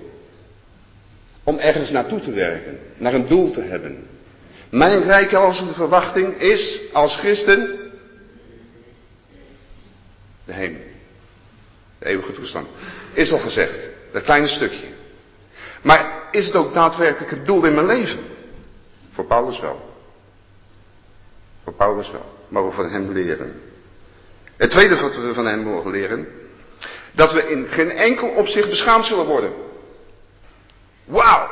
Om 1.45 1.59
ergens 1.59 1.91
naartoe 1.91 2.21
te 2.21 2.33
werken, 2.33 2.79
naar 2.97 3.15
een 3.15 3.27
doel 3.27 3.51
te 3.51 3.61
hebben. 3.61 4.07
Mijn 4.71 5.03
rijke 5.03 5.37
een 5.37 5.75
verwachting 5.75 6.35
is 6.41 6.81
als 6.93 7.17
christen 7.17 7.85
de 10.45 10.53
hemel. 10.53 10.81
De 11.99 12.07
eeuwige 12.07 12.33
toestand. 12.33 12.69
Is 13.13 13.33
al 13.33 13.39
gezegd. 13.39 13.91
Dat 14.13 14.23
kleine 14.23 14.47
stukje. 14.47 14.87
Maar 15.83 16.29
is 16.31 16.47
het 16.47 16.55
ook 16.55 16.75
daadwerkelijk 16.75 17.31
het 17.31 17.47
doel 17.47 17.65
in 17.65 17.75
mijn 17.75 17.87
leven? 17.87 18.19
Voor 19.11 19.27
Paulus 19.27 19.61
wel. 19.61 19.95
Voor 21.65 21.73
Paulus 21.73 22.11
wel. 22.11 22.35
Mogen 22.49 22.69
we 22.69 22.75
van 22.75 22.91
hem 22.91 23.13
leren. 23.13 23.61
Het 24.57 24.71
tweede 24.71 25.01
wat 25.01 25.17
we 25.17 25.35
van 25.35 25.47
hem 25.47 25.63
mogen 25.63 25.91
leren. 25.91 26.29
Dat 27.15 27.33
we 27.33 27.51
in 27.51 27.67
geen 27.69 27.91
enkel 27.91 28.29
opzicht 28.29 28.69
beschaamd 28.69 29.07
zullen 29.07 29.27
worden. 29.27 29.53
Wauw. 31.05 31.51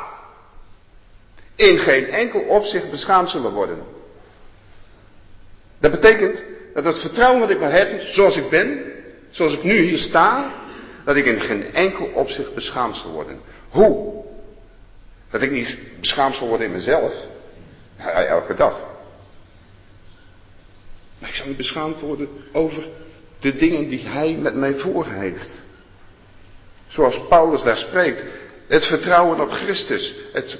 In 1.55 1.79
geen 1.79 2.09
enkel 2.09 2.41
opzicht 2.41 2.91
beschaamd 2.91 3.31
zullen 3.31 3.53
worden. 3.53 3.83
Dat 5.81 5.91
betekent 5.91 6.45
dat 6.75 6.85
het 6.85 6.99
vertrouwen 6.99 7.41
wat 7.41 7.51
ik 7.51 7.61
maar 7.61 7.73
heb, 7.73 8.01
zoals 8.01 8.37
ik 8.37 8.49
ben, 8.49 8.93
zoals 9.31 9.53
ik 9.53 9.63
nu 9.63 9.79
hier 9.79 9.99
sta, 9.99 10.53
dat 11.05 11.17
ik 11.17 11.25
in 11.27 11.41
geen 11.41 11.75
enkel 11.75 12.07
opzicht 12.07 12.55
beschaamd 12.55 12.97
zal 12.97 13.11
worden. 13.11 13.41
Hoe? 13.69 14.25
Dat 15.31 15.43
ik 15.43 15.51
niet 15.51 15.79
beschaamd 16.01 16.35
zal 16.35 16.49
worden 16.49 16.67
in 16.67 16.73
mezelf. 16.73 17.13
Elke 18.29 18.55
dag. 18.55 18.81
Maar 21.19 21.29
ik 21.29 21.35
zal 21.37 21.47
niet 21.47 21.57
beschaamd 21.57 22.01
worden 22.01 22.29
over 22.53 22.89
de 23.43 23.57
dingen 23.57 23.89
die 23.89 24.07
hij 24.07 24.37
met 24.41 24.55
mij 24.55 24.75
voor 24.75 25.07
heeft. 25.07 25.63
Zoals 26.87 27.27
Paulus 27.29 27.63
daar 27.63 27.77
spreekt. 27.77 28.25
Het 28.69 28.85
vertrouwen 28.85 29.41
op 29.41 29.51
Christus. 29.51 30.15
Het, 30.33 30.59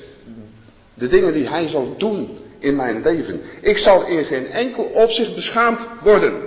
de 0.95 1.09
dingen 1.09 1.33
die 1.33 1.49
hij 1.49 1.69
zal 1.69 1.97
doen 1.97 2.39
in 2.59 2.77
mijn 2.77 3.03
leven. 3.03 3.41
Ik 3.61 3.79
zal 3.79 4.07
in 4.07 4.25
geen 4.25 4.47
enkel 4.47 4.85
opzicht 4.85 5.35
beschaamd 5.35 5.87
worden. 6.03 6.43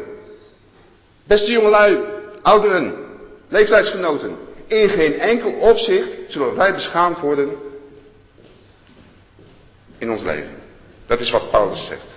Beste 1.27 1.51
jongelui, 1.51 1.99
ouderen, 2.41 2.95
leeftijdsgenoten. 3.47 4.35
In 4.67 4.89
geen 4.89 5.19
enkel 5.19 5.51
opzicht 5.51 6.17
zullen 6.27 6.55
wij 6.55 6.73
beschaamd 6.73 7.19
worden 7.19 7.49
in 9.97 10.11
ons 10.11 10.21
leven. 10.21 10.63
Dat 11.07 11.19
is 11.19 11.31
wat 11.31 11.51
Paulus 11.51 11.85
zegt. 11.85 12.14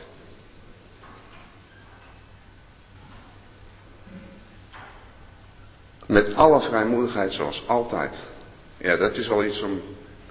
Met 6.09 6.35
alle 6.35 6.61
vrijmoedigheid 6.61 7.33
zoals 7.33 7.63
altijd. 7.67 8.27
Ja, 8.77 8.97
dat 8.97 9.17
is 9.17 9.29
wel 9.29 9.45
iets 9.45 9.63
om 9.63 9.81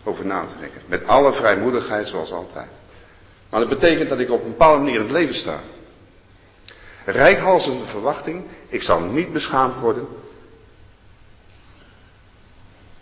over 0.03 0.25
na 0.25 0.45
te 0.45 0.59
denken. 0.59 0.81
Met 0.85 1.07
alle 1.07 1.33
vrijmoedigheid 1.33 2.07
zoals 2.07 2.31
altijd. 2.31 2.69
Maar 3.49 3.59
dat 3.59 3.69
betekent 3.69 4.09
dat 4.09 4.19
ik 4.19 4.31
op 4.31 4.43
een 4.43 4.49
bepaalde 4.49 4.79
manier 4.79 4.95
in 4.95 5.01
het 5.01 5.11
leven 5.11 5.35
sta. 5.35 5.59
Rijkhalsende 7.05 7.85
verwachting. 7.85 8.43
Ik 8.67 8.81
zal 8.81 8.99
niet 8.99 9.33
beschaamd 9.33 9.79
worden. 9.79 10.07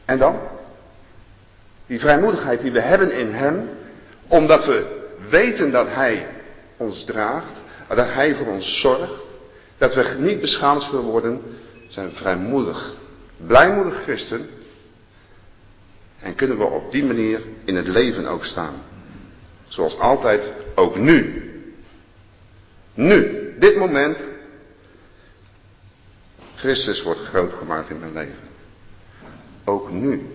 En 0.06 0.18
dan? 0.18 0.40
Die 1.88 2.00
vrijmoedigheid 2.00 2.62
die 2.62 2.72
we 2.72 2.82
hebben 2.82 3.12
in 3.12 3.34
Hem. 3.34 3.70
Omdat 4.28 4.66
we 4.66 5.06
weten 5.30 5.72
dat 5.72 5.88
Hij 5.88 6.28
ons 6.78 7.04
draagt. 7.06 7.62
Dat 7.88 8.14
Hij 8.14 8.36
voor 8.36 8.48
ons 8.48 8.80
zorgt. 8.80 9.26
Dat 9.78 9.94
we 9.94 10.16
niet 10.20 10.42
beschaamd 10.42 10.84
zullen 10.84 11.04
worden 11.04 11.42
zijn 11.88 12.12
vrijmoedig, 12.12 12.96
blijmoedig 13.38 14.02
christen. 14.04 14.50
En 16.20 16.36
kunnen 16.36 16.58
we 16.58 16.64
op 16.64 16.92
die 16.92 17.04
manier 17.04 17.42
in 17.64 17.76
het 17.76 17.88
leven 17.88 18.26
ook 18.26 18.46
staan. 18.46 18.74
Zoals 19.68 20.00
altijd, 20.00 20.54
ook 20.76 20.98
nu. 20.98 21.44
Nu, 22.94 23.54
dit 23.60 23.76
moment. 23.78 24.18
Christus 26.56 27.04
wordt 27.04 27.20
groot 27.20 27.54
gemaakt 27.54 27.90
in 27.90 28.00
mijn 28.00 28.14
leven. 28.14 28.50
Ook 29.64 29.92
nu. 29.92 30.28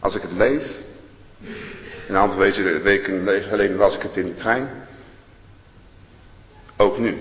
Als 0.00 0.14
ik 0.16 0.22
het 0.22 0.32
lees, 0.32 0.80
Een 2.08 2.16
aantal 2.16 2.38
weken 2.38 3.42
geleden 3.42 3.76
las 3.76 3.94
ik 3.96 4.02
het 4.02 4.16
in 4.16 4.26
de 4.26 4.34
trein. 4.34 4.68
Ook 6.76 6.98
nu. 6.98 7.18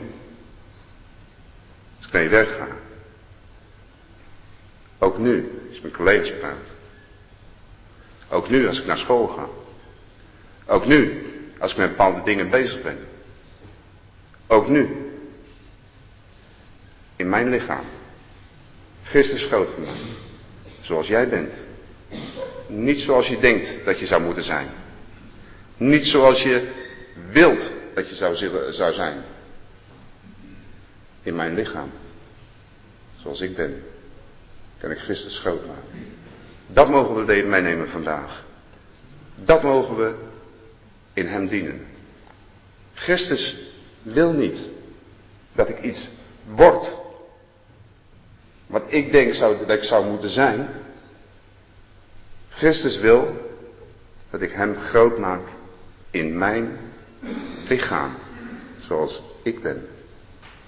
Werk 2.12 2.50
ga. 2.50 2.68
Ook 5.00 5.18
nu, 5.18 5.52
ik 5.72 5.84
met 5.84 5.92
collega's 5.92 6.40
praat. 6.40 6.68
Ook 8.30 8.50
nu, 8.50 8.68
als 8.68 8.80
ik 8.80 8.86
naar 8.86 8.98
school 8.98 9.28
ga. 9.28 9.48
Ook 10.66 10.86
nu, 10.86 11.26
als 11.60 11.72
ik 11.72 11.78
met 11.78 11.90
bepaalde 11.90 12.24
dingen 12.24 12.50
bezig 12.50 12.82
ben. 12.82 12.98
Ook 14.48 14.68
nu. 14.68 15.12
In 17.16 17.30
mijn 17.30 17.50
lichaam. 17.50 17.86
Christus 19.04 19.46
groot 19.46 19.70
gemaakt. 19.74 20.00
Zoals 20.82 21.08
jij 21.08 21.30
bent. 21.30 21.54
Niet 22.68 23.00
zoals 23.00 23.28
je 23.28 23.40
denkt 23.40 23.86
dat 23.86 24.00
je 24.00 24.06
zou 24.06 24.22
moeten 24.22 24.44
zijn. 24.44 24.70
Niet 25.78 26.06
zoals 26.06 26.42
je 26.42 26.72
wilt 27.32 27.74
dat 27.94 28.10
je 28.10 28.16
zou, 28.16 28.36
zou 28.72 28.94
zijn. 28.94 29.24
In 31.24 31.36
mijn 31.36 31.54
lichaam. 31.54 31.92
Zoals 33.22 33.42
ik 33.42 33.56
ben. 33.56 33.84
Kan 34.78 34.92
ik 34.92 34.98
Christus 34.98 35.40
groot 35.40 35.66
maken. 35.66 36.20
Dat 36.68 36.90
mogen 36.90 37.26
we 37.26 37.44
meenemen 37.46 37.90
vandaag. 37.90 38.44
Dat 39.44 39.64
mogen 39.64 39.98
we 39.98 40.16
in 41.14 41.28
hem 41.28 41.48
dienen. 41.48 41.86
Christus 42.94 43.56
wil 44.02 44.34
niet 44.34 44.68
dat 45.54 45.70
ik 45.70 45.82
iets 45.82 46.10
word. 46.48 47.00
Wat 48.68 48.84
ik 48.88 49.12
denk 49.12 49.34
zou, 49.34 49.66
dat 49.66 49.78
ik 49.78 49.84
zou 49.84 50.06
moeten 50.06 50.30
zijn. 50.30 50.70
Christus 52.50 53.00
wil 53.00 53.50
dat 54.30 54.42
ik 54.42 54.52
hem 54.52 54.76
groot 54.76 55.18
maak 55.18 55.42
in 56.12 56.38
mijn 56.38 56.78
lichaam. 57.68 58.16
Zoals 58.78 59.22
ik 59.44 59.62
ben. 59.62 59.88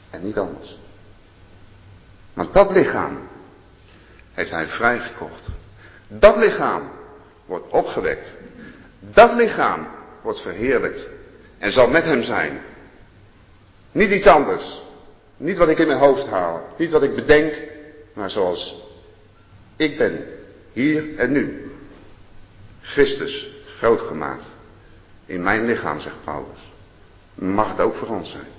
En 0.09 0.23
niet 0.23 0.37
anders. 0.37 0.77
Want 2.33 2.53
dat 2.53 2.71
lichaam 2.71 3.19
heeft 4.33 4.51
hij 4.51 4.67
vrijgekocht. 4.67 5.47
Dat 6.07 6.37
lichaam 6.37 6.91
wordt 7.45 7.69
opgewekt. 7.69 8.31
Dat 8.99 9.33
lichaam 9.33 9.87
wordt 10.21 10.41
verheerlijkt. 10.41 11.07
En 11.57 11.71
zal 11.71 11.87
met 11.87 12.03
hem 12.03 12.23
zijn. 12.23 12.61
Niet 13.91 14.11
iets 14.11 14.27
anders. 14.27 14.81
Niet 15.37 15.57
wat 15.57 15.69
ik 15.69 15.79
in 15.79 15.87
mijn 15.87 15.99
hoofd 15.99 16.27
haal. 16.27 16.73
Niet 16.77 16.91
wat 16.91 17.03
ik 17.03 17.15
bedenk. 17.15 17.53
Maar 18.13 18.29
zoals 18.29 18.83
ik 19.75 19.97
ben. 19.97 20.27
Hier 20.73 21.17
en 21.17 21.31
nu. 21.31 21.71
Christus 22.81 23.47
groot 23.77 24.01
gemaakt. 24.01 24.45
In 25.25 25.43
mijn 25.43 25.65
lichaam, 25.65 25.99
zegt 25.99 26.23
Paulus. 26.23 26.71
Mag 27.33 27.69
het 27.69 27.79
ook 27.79 27.95
voor 27.95 28.07
ons 28.07 28.31
zijn. 28.31 28.52